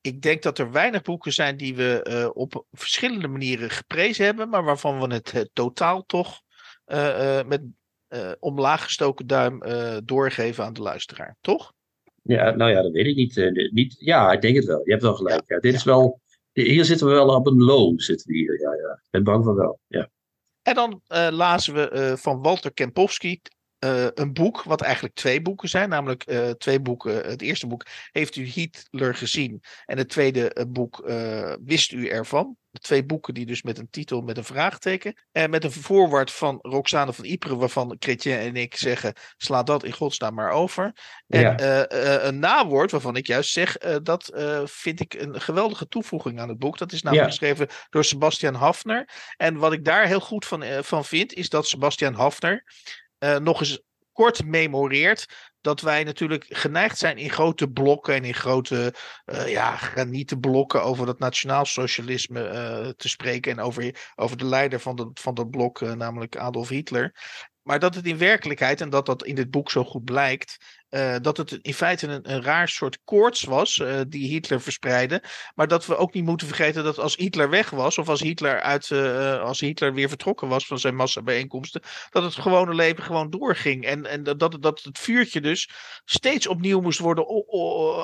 ik 0.00 0.22
denk 0.22 0.42
dat 0.42 0.58
er 0.58 0.72
weinig 0.72 1.02
boeken 1.02 1.32
zijn 1.32 1.56
die 1.56 1.74
we 1.76 2.02
eh, 2.02 2.28
op 2.32 2.64
verschillende 2.72 3.28
manieren 3.28 3.70
geprezen 3.70 4.24
hebben, 4.24 4.48
maar 4.48 4.64
waarvan 4.64 5.00
we 5.00 5.14
het 5.14 5.32
eh, 5.32 5.42
totaal 5.52 6.04
toch 6.06 6.42
eh, 6.84 7.42
met 7.46 7.62
omlaag 8.38 8.82
gestoken 8.82 9.26
duim 9.26 9.62
doorgeven 10.04 10.64
aan 10.64 10.72
de 10.72 10.82
luisteraar. 10.82 11.36
Toch? 11.40 11.72
Ja, 12.22 12.50
nou 12.50 12.70
ja, 12.70 12.82
dat 12.82 12.92
weet 12.92 13.06
ik 13.06 13.16
niet. 13.16 13.50
niet 13.72 13.96
ja, 13.98 14.32
ik 14.32 14.40
denk 14.40 14.56
het 14.56 14.64
wel. 14.64 14.80
Je 14.84 14.90
hebt 14.90 15.02
wel 15.02 15.14
gelijk. 15.14 15.42
Ja, 15.46 15.58
dit 15.58 15.74
is 15.74 15.84
wel, 15.84 16.20
hier 16.52 16.84
zitten 16.84 17.06
we 17.06 17.12
wel 17.12 17.34
op 17.34 17.46
een 17.46 17.62
low. 17.62 18.00
Zitten 18.00 18.26
we 18.26 18.36
hier. 18.36 18.60
Ja, 18.60 18.74
ja. 18.74 18.92
Ik 18.92 19.10
ben 19.10 19.24
bang 19.24 19.44
van 19.44 19.54
wel. 19.54 19.80
Ja. 19.86 20.10
En 20.62 20.74
dan 20.74 21.00
lazen 21.32 21.74
we 21.74 22.14
van 22.16 22.42
Walter 22.42 22.72
Kempowski 22.72 23.40
uh, 23.84 24.06
een 24.14 24.32
boek, 24.32 24.62
wat 24.62 24.80
eigenlijk 24.80 25.14
twee 25.14 25.42
boeken 25.42 25.68
zijn. 25.68 25.88
Namelijk 25.88 26.30
uh, 26.30 26.50
twee 26.50 26.80
boeken. 26.80 27.14
Het 27.14 27.42
eerste 27.42 27.66
boek 27.66 27.86
heeft 28.12 28.36
u 28.36 28.44
Hitler 28.44 29.14
gezien. 29.14 29.62
En 29.84 29.98
het 29.98 30.08
tweede 30.08 30.66
boek 30.68 31.02
uh, 31.06 31.54
wist 31.64 31.92
u 31.92 32.08
ervan. 32.08 32.58
De 32.72 32.78
twee 32.78 33.04
boeken 33.04 33.34
die 33.34 33.46
dus 33.46 33.62
met 33.62 33.78
een 33.78 33.90
titel 33.90 34.20
met 34.20 34.36
een 34.36 34.44
vraagteken. 34.44 35.14
En 35.32 35.50
met 35.50 35.64
een 35.64 35.72
voorwoord 35.72 36.32
van 36.32 36.58
Roxane 36.62 37.12
van 37.12 37.24
Ypres, 37.24 37.56
waarvan 37.56 37.96
Chrétien 37.98 38.38
en 38.38 38.56
ik 38.56 38.76
zeggen: 38.76 39.12
sla 39.36 39.62
dat 39.62 39.84
in 39.84 39.92
godsnaam 39.92 40.34
maar 40.34 40.50
over. 40.50 40.92
En 41.28 41.40
ja. 41.40 41.90
een 42.22 42.38
nawoord 42.38 42.90
waarvan 42.90 43.16
ik 43.16 43.26
juist 43.26 43.52
zeg: 43.52 43.76
dat 44.02 44.32
vind 44.64 45.00
ik 45.00 45.14
een 45.14 45.40
geweldige 45.40 45.88
toevoeging 45.88 46.40
aan 46.40 46.48
het 46.48 46.58
boek. 46.58 46.78
Dat 46.78 46.92
is 46.92 47.02
namelijk 47.02 47.30
ja. 47.30 47.36
geschreven 47.36 47.68
door 47.88 48.04
Sebastian 48.04 48.54
Hafner. 48.54 49.08
En 49.36 49.56
wat 49.56 49.72
ik 49.72 49.84
daar 49.84 50.06
heel 50.06 50.20
goed 50.20 50.46
van, 50.46 50.64
van 50.82 51.04
vind, 51.04 51.32
is 51.32 51.48
dat 51.48 51.66
Sebastian 51.66 52.14
Hafner 52.14 52.64
uh, 53.20 53.36
nog 53.36 53.60
eens 53.60 53.82
kort 54.12 54.44
memoreert 54.44 55.26
dat 55.60 55.80
wij 55.80 56.04
natuurlijk 56.04 56.46
geneigd 56.48 56.98
zijn 56.98 57.16
in 57.16 57.30
grote 57.30 57.68
blokken 57.68 58.14
en 58.14 58.24
in 58.24 58.34
grote 58.34 58.94
uh, 59.26 59.48
ja, 59.48 59.76
granieten 59.76 60.40
blokken 60.40 60.82
over 60.82 61.06
dat 61.06 61.18
nationaal 61.18 61.64
socialisme 61.64 62.42
uh, 62.42 62.88
te 62.88 63.08
spreken 63.08 63.52
en 63.52 63.60
over, 63.60 64.12
over 64.16 64.36
de 64.36 64.44
leider 64.44 64.80
van, 64.80 64.96
de, 64.96 65.10
van 65.14 65.34
dat 65.34 65.50
blok, 65.50 65.80
namelijk 65.80 66.36
Adolf 66.36 66.68
Hitler. 66.68 67.14
Maar 67.62 67.78
dat 67.78 67.94
het 67.94 68.06
in 68.06 68.18
werkelijkheid, 68.18 68.80
en 68.80 68.90
dat 68.90 69.06
dat 69.06 69.24
in 69.24 69.34
dit 69.34 69.50
boek 69.50 69.70
zo 69.70 69.84
goed 69.84 70.04
blijkt, 70.04 70.56
uh, 70.90 71.16
dat 71.22 71.36
het 71.36 71.58
in 71.62 71.74
feite 71.74 72.06
een, 72.06 72.32
een 72.32 72.42
raar 72.42 72.68
soort 72.68 72.98
koorts 73.04 73.42
was 73.42 73.76
uh, 73.76 74.00
die 74.08 74.28
Hitler 74.28 74.60
verspreidde. 74.60 75.22
Maar 75.54 75.68
dat 75.68 75.86
we 75.86 75.96
ook 75.96 76.14
niet 76.14 76.24
moeten 76.24 76.46
vergeten 76.46 76.84
dat 76.84 76.98
als 76.98 77.16
Hitler 77.16 77.50
weg 77.50 77.70
was, 77.70 77.98
of 77.98 78.08
als 78.08 78.20
Hitler, 78.20 78.60
uit, 78.60 78.90
uh, 78.90 79.40
als 79.40 79.60
Hitler 79.60 79.94
weer 79.94 80.08
vertrokken 80.08 80.48
was 80.48 80.66
van 80.66 80.78
zijn 80.78 80.94
massabijeenkomsten, 80.94 81.82
dat 82.10 82.22
het 82.22 82.34
gewone 82.34 82.74
leven 82.74 83.02
gewoon 83.02 83.30
doorging. 83.30 83.84
En, 83.84 84.06
en 84.06 84.22
dat, 84.22 84.56
dat 84.60 84.82
het 84.82 84.98
vuurtje 84.98 85.40
dus 85.40 85.70
steeds 86.04 86.46
opnieuw 86.46 86.80
moest 86.80 86.98
worden 86.98 87.26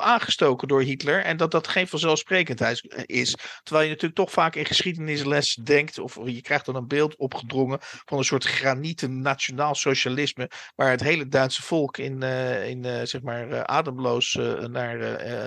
aangestoken 0.03 0.69
door 0.69 0.83
Hitler. 0.83 1.23
En 1.23 1.37
dat 1.37 1.51
dat 1.51 1.69
geen 1.69 1.89
vanzelfsprekendheid 1.89 3.05
is. 3.07 3.37
Terwijl 3.63 3.85
je 3.85 3.93
natuurlijk 3.93 4.21
toch 4.21 4.31
vaak 4.31 4.55
in 4.55 4.67
geschiedenisles 4.67 5.55
denkt, 5.55 5.99
of 5.99 6.19
je 6.25 6.43
krijgt 6.43 6.67
dan 6.67 6.77
een 6.77 6.89
beeld 6.89 7.17
opgedrongen 7.17 7.79
van 7.81 8.19
een 8.19 8.25
soort 8.25 8.45
granieten 8.45 9.21
nationaal 9.21 9.75
socialisme, 9.75 10.51
waar 10.75 10.91
het 10.91 11.03
hele 11.03 11.29
Duitse 11.29 11.63
volk 11.63 11.99
in, 11.99 12.23
in 12.23 12.76
uh, 12.85 13.03
zeg 13.03 13.23
maar 13.23 13.51
uh, 13.51 13.61
ademloos 13.61 14.35
uh, 14.35 14.65
naar, 14.65 14.99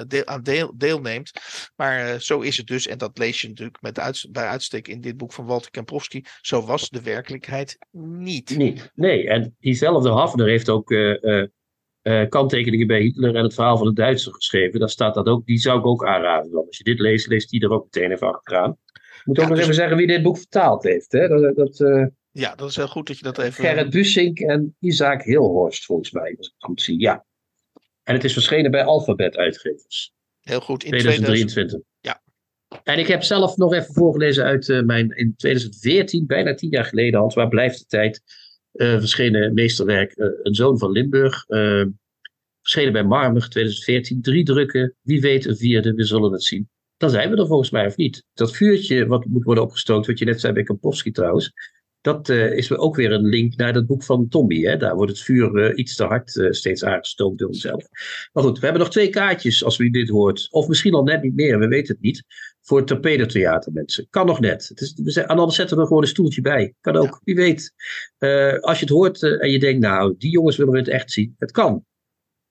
deel, 0.08 0.26
aan 0.26 0.44
deel, 0.44 0.74
deelneemt. 0.78 1.32
Maar 1.76 2.22
zo 2.22 2.40
is 2.40 2.58
het 2.58 2.68
dus, 2.68 2.88
en 2.88 2.98
dat 2.98 3.18
lees 3.18 3.42
je 3.42 3.48
natuurlijk 3.48 3.82
met 3.82 4.00
uit, 4.00 4.28
bij 4.32 4.46
uitstek 4.46 4.88
in 4.88 5.02
dit 5.02 5.18
boek 5.18 5.34
van 5.34 5.46
Walter 5.46 5.72
Kemprowski. 5.72 6.24
Zo 6.42 6.66
was 6.66 6.90
de 6.90 7.02
werkelijkheid 7.02 7.78
niet. 7.92 8.58
Niet, 8.58 8.92
nee. 8.96 9.30
En 9.30 9.56
diezelfde 9.60 10.10
Hafner 10.10 10.48
heeft 10.48 10.70
ook 10.70 10.94
kanttekeningen 12.30 12.88
bij 12.88 13.02
Hitler 13.02 13.36
en 13.36 13.44
het 13.44 13.54
verhaal 13.54 13.78
van 13.78 13.88
de 13.88 13.94
Duitser 13.94 14.34
geschreven. 14.34 14.80
Daar 14.80 14.90
staat 14.90 15.14
dat 15.14 15.28
ook, 15.28 15.46
die 15.46 15.58
zou 15.58 15.80
ik 15.80 15.86
ook 15.86 16.06
aanraden. 16.06 16.52
Dan. 16.52 16.66
Als 16.66 16.78
je 16.78 16.84
dit 16.84 17.00
leest, 17.00 17.28
leest 17.28 17.50
die 17.50 17.62
er 17.62 17.72
ook 17.72 17.84
meteen 17.84 18.12
even 18.12 18.28
achteraan. 18.34 18.78
Ik 18.94 19.26
moet 19.26 19.38
ook 19.38 19.44
ja, 19.44 19.50
nog 19.50 19.58
dus... 19.58 19.64
even 19.64 19.80
zeggen 19.80 19.98
wie 19.98 20.08
dit 20.08 20.24
boek 20.24 20.38
vertaald 20.38 20.84
heeft. 20.84 21.12
Hè? 21.12 21.28
Dat, 21.28 21.56
dat 21.56 21.78
ja, 22.32 22.56
dat 22.56 22.70
is 22.70 22.76
heel 22.76 22.88
goed 22.88 23.08
dat 23.08 23.18
je 23.18 23.24
dat 23.24 23.38
even... 23.38 23.64
Gerrit 23.64 23.90
Bussink 23.90 24.40
en 24.40 24.76
Isaac 24.80 25.24
Hilhorst, 25.24 25.86
volgens 25.86 26.12
mij, 26.12 26.36
als 26.38 26.48
ik 26.48 26.54
het 26.54 26.64
goed 26.64 26.82
zie. 26.82 27.00
Ja. 27.00 27.26
En 28.04 28.14
het 28.14 28.24
is 28.24 28.34
verschenen 28.34 28.72
bij 28.72 28.84
Alphabet 28.84 29.38
Uitgevers. 29.38 30.14
Heel 30.40 30.62
goed. 30.62 30.84
In 30.84 30.90
2023. 30.90 31.80
Ja. 32.00 32.22
En 32.84 33.00
ik 33.00 33.08
heb 33.08 33.24
zelf 33.24 33.58
nog 33.58 33.74
even 33.74 33.94
voorgelezen 33.94 34.44
uit 34.44 34.68
uh, 34.68 34.82
mijn 34.82 35.12
in 35.12 35.36
2014, 35.36 36.26
bijna 36.26 36.54
tien 36.54 36.70
jaar 36.70 36.86
geleden, 36.86 37.20
Hans, 37.20 37.36
waar 37.36 37.48
blijft 37.48 37.80
de 37.80 37.86
tijd, 37.86 38.22
uh, 38.74 38.98
verschenen 38.98 39.54
meesterwerk 39.54 40.18
uh, 40.18 40.28
Een 40.44 40.56
Zoon 40.56 40.80
van 40.80 40.92
Limburg. 40.92 41.46
verschenen 42.62 42.94
bij 42.94 43.04
Marmug 43.04 43.50
2014, 43.50 44.22
drie 44.22 44.44
drukken, 44.44 44.96
wie 45.02 45.22
weet 45.22 45.46
een 45.46 45.58
vierde, 45.58 45.94
we 45.94 46.04
zullen 46.04 46.32
het 46.32 46.44
zien. 46.44 46.70
Dan 46.98 47.10
zijn 47.10 47.30
we 47.30 47.38
er 47.38 47.48
volgens 47.48 47.70
mij 47.70 47.86
of 47.86 47.96
niet. 47.96 48.24
Dat 48.34 48.56
vuurtje 48.56 49.06
wat 49.06 49.26
moet 49.26 49.44
worden 49.44 49.64
opgestookt, 49.64 50.08
wat 50.08 50.20
je 50.20 50.26
net 50.26 50.40
zei 50.40 50.54
bij 50.54 50.64
Kampowski 50.64 51.12
trouwens, 51.12 51.54
dat 52.02 52.30
uh, 52.30 52.52
is 52.52 52.72
ook 52.72 52.96
weer 52.96 53.12
een 53.12 53.26
link 53.26 53.56
naar 53.56 53.74
dat 53.74 53.86
boek 53.86 54.04
van 54.04 54.28
Tommy. 54.28 54.62
Hè? 54.62 54.78
Daar 54.78 54.96
wordt 54.96 55.12
het 55.12 55.22
vuur 55.22 55.56
uh, 55.56 55.78
iets 55.78 55.96
te 55.96 56.04
hard 56.04 56.36
uh, 56.36 56.52
steeds 56.52 56.84
aangestookt 56.84 57.38
door 57.38 57.48
hemzelf. 57.48 57.88
Maar 58.34 58.44
goed, 58.44 58.60
we 58.60 58.64
hebben 58.64 58.82
nog 58.82 58.92
twee 58.92 59.10
kaartjes 59.10 59.64
als 59.64 59.78
u 59.80 59.90
dit 59.90 60.10
hoort. 60.10 60.48
Of 60.52 60.68
misschien 60.68 60.94
al 60.94 61.04
net 61.04 61.22
niet 61.22 61.36
meer, 61.36 61.60
we 61.60 61.68
weten 61.68 61.94
het 61.94 62.04
niet. 62.04 62.24
Voor 62.62 62.78
het 62.78 62.88
Torpedo 62.88 63.26
mensen. 63.72 64.08
Kan 64.10 64.26
nog 64.26 64.40
net. 64.40 64.68
Het 64.68 64.82
is, 64.82 64.94
we 65.04 65.12
zijn, 65.12 65.28
anders 65.28 65.56
zetten 65.56 65.78
we 65.78 65.86
gewoon 65.86 66.02
een 66.02 66.08
stoeltje 66.08 66.42
bij. 66.42 66.74
Kan 66.82 66.96
ook, 66.96 67.06
ja. 67.06 67.20
wie 67.24 67.36
weet. 67.36 67.74
als 68.62 68.80
je 68.80 68.86
het 68.86 68.94
hoort 68.94 69.24
en 69.24 69.52
je 69.52 69.60
denkt, 69.60 69.82
nou, 69.82 70.16
die 70.18 70.32
jongens 70.32 70.58
willen 70.58 70.74
we 70.74 70.80
het 70.80 70.88
echt 70.88 71.12
zien. 71.12 71.36
Het 71.38 71.52
kan. 71.52 71.86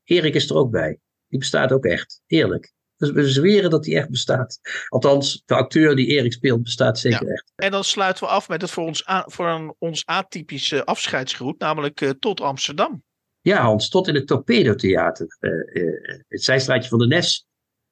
Erik 0.05 0.35
is 0.35 0.51
er 0.51 0.57
ook 0.57 0.71
bij. 0.71 0.99
Die 1.29 1.39
bestaat 1.39 1.73
ook 1.73 1.85
echt. 1.85 2.23
Eerlijk. 2.27 2.73
Dus 2.99 3.11
we 3.11 3.29
zweren 3.29 3.71
dat 3.71 3.87
hij 3.87 3.97
echt 3.97 4.11
bestaat. 4.11 4.61
Althans, 4.89 5.43
de 5.47 5.55
acteur 5.55 5.97
die 5.97 6.07
Erik 6.07 6.33
speelt 6.33 6.63
bestaat 6.63 6.99
zeker 6.99 7.27
ja. 7.27 7.33
echt. 7.33 7.53
En 7.57 7.71
dan 7.71 7.85
sluiten 7.85 8.25
we 8.25 8.31
af 8.31 8.49
met 8.49 8.61
het 8.61 8.71
voor 8.71 8.85
ons, 8.85 9.05
voor 9.07 9.49
een, 9.49 9.75
ons 9.79 10.07
atypische 10.07 10.85
afscheidsgroet, 10.85 11.59
namelijk 11.59 12.01
uh, 12.01 12.11
tot 12.11 12.41
Amsterdam. 12.41 13.03
Ja, 13.41 13.63
Hans, 13.63 13.89
tot 13.89 14.09
in 14.09 14.15
het 14.15 14.27
Torpedo 14.27 14.75
Theater. 14.75 15.37
Uh, 15.41 15.83
uh, 15.83 16.21
het 16.29 16.45
zijstraatje 16.45 16.89
van 16.89 16.99
de 16.99 17.07
Nes. 17.07 17.48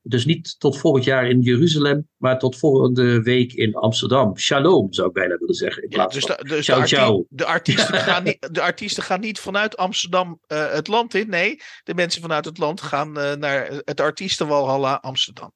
Dus 0.09 0.25
niet 0.25 0.59
tot 0.59 0.79
volgend 0.79 1.05
jaar 1.05 1.29
in 1.29 1.41
Jeruzalem, 1.41 2.09
maar 2.17 2.39
tot 2.39 2.59
volgende 2.59 3.23
week 3.23 3.53
in 3.53 3.75
Amsterdam. 3.75 4.39
Shalom, 4.39 4.93
zou 4.93 5.09
ik 5.09 5.15
bijna 5.15 5.37
willen 5.37 5.55
zeggen. 5.55 5.83
In 5.83 5.91
ja, 5.91 6.07
dus 6.07 6.25
de, 6.25 6.45
dus 6.49 6.65
ciao, 6.65 6.81
de, 6.81 6.87
ciao. 6.87 7.27
de, 7.29 7.45
artiesten 7.45 8.01
gaan 8.09 8.25
niet, 8.25 8.49
de 8.53 8.61
artiesten 8.61 9.03
gaan 9.03 9.21
niet 9.21 9.39
vanuit 9.39 9.77
Amsterdam 9.77 10.41
uh, 10.49 10.73
het 10.73 10.89
land 10.89 11.15
in. 11.15 11.29
Nee, 11.29 11.61
de 11.85 11.95
mensen 11.95 12.23
vanuit 12.23 12.45
het 12.45 12.59
land 12.59 12.81
gaan 12.81 13.19
uh, 13.19 13.33
naar 13.33 13.83
het 13.85 14.01
artiestenwalhalla 14.01 14.95
Amsterdam. 14.95 15.53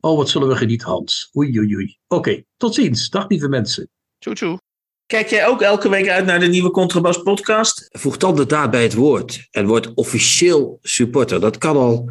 Oh, 0.00 0.16
wat 0.16 0.28
zullen 0.28 0.48
we 0.48 0.56
genieten, 0.56 0.88
Hans. 0.88 1.30
Oei, 1.36 1.58
oei, 1.58 1.74
oei. 1.74 1.98
Oké, 2.06 2.28
okay, 2.28 2.46
tot 2.56 2.74
ziens. 2.74 3.08
Dag, 3.08 3.28
lieve 3.28 3.48
mensen. 3.48 3.90
Tjoe, 4.18 4.34
tjoe. 4.34 4.58
Kijk 5.06 5.28
jij 5.28 5.46
ook 5.46 5.60
elke 5.60 5.88
week 5.88 6.08
uit 6.08 6.24
naar 6.24 6.40
de 6.40 6.46
nieuwe 6.46 6.70
Contrabas 6.70 7.22
podcast? 7.22 7.88
Voeg 7.90 8.16
dan 8.16 8.36
de 8.36 8.46
daad 8.46 8.70
bij 8.70 8.82
het 8.82 8.94
woord 8.94 9.46
en 9.50 9.66
word 9.66 9.94
officieel 9.94 10.78
supporter. 10.82 11.40
Dat 11.40 11.58
kan 11.58 11.76
al 11.76 12.10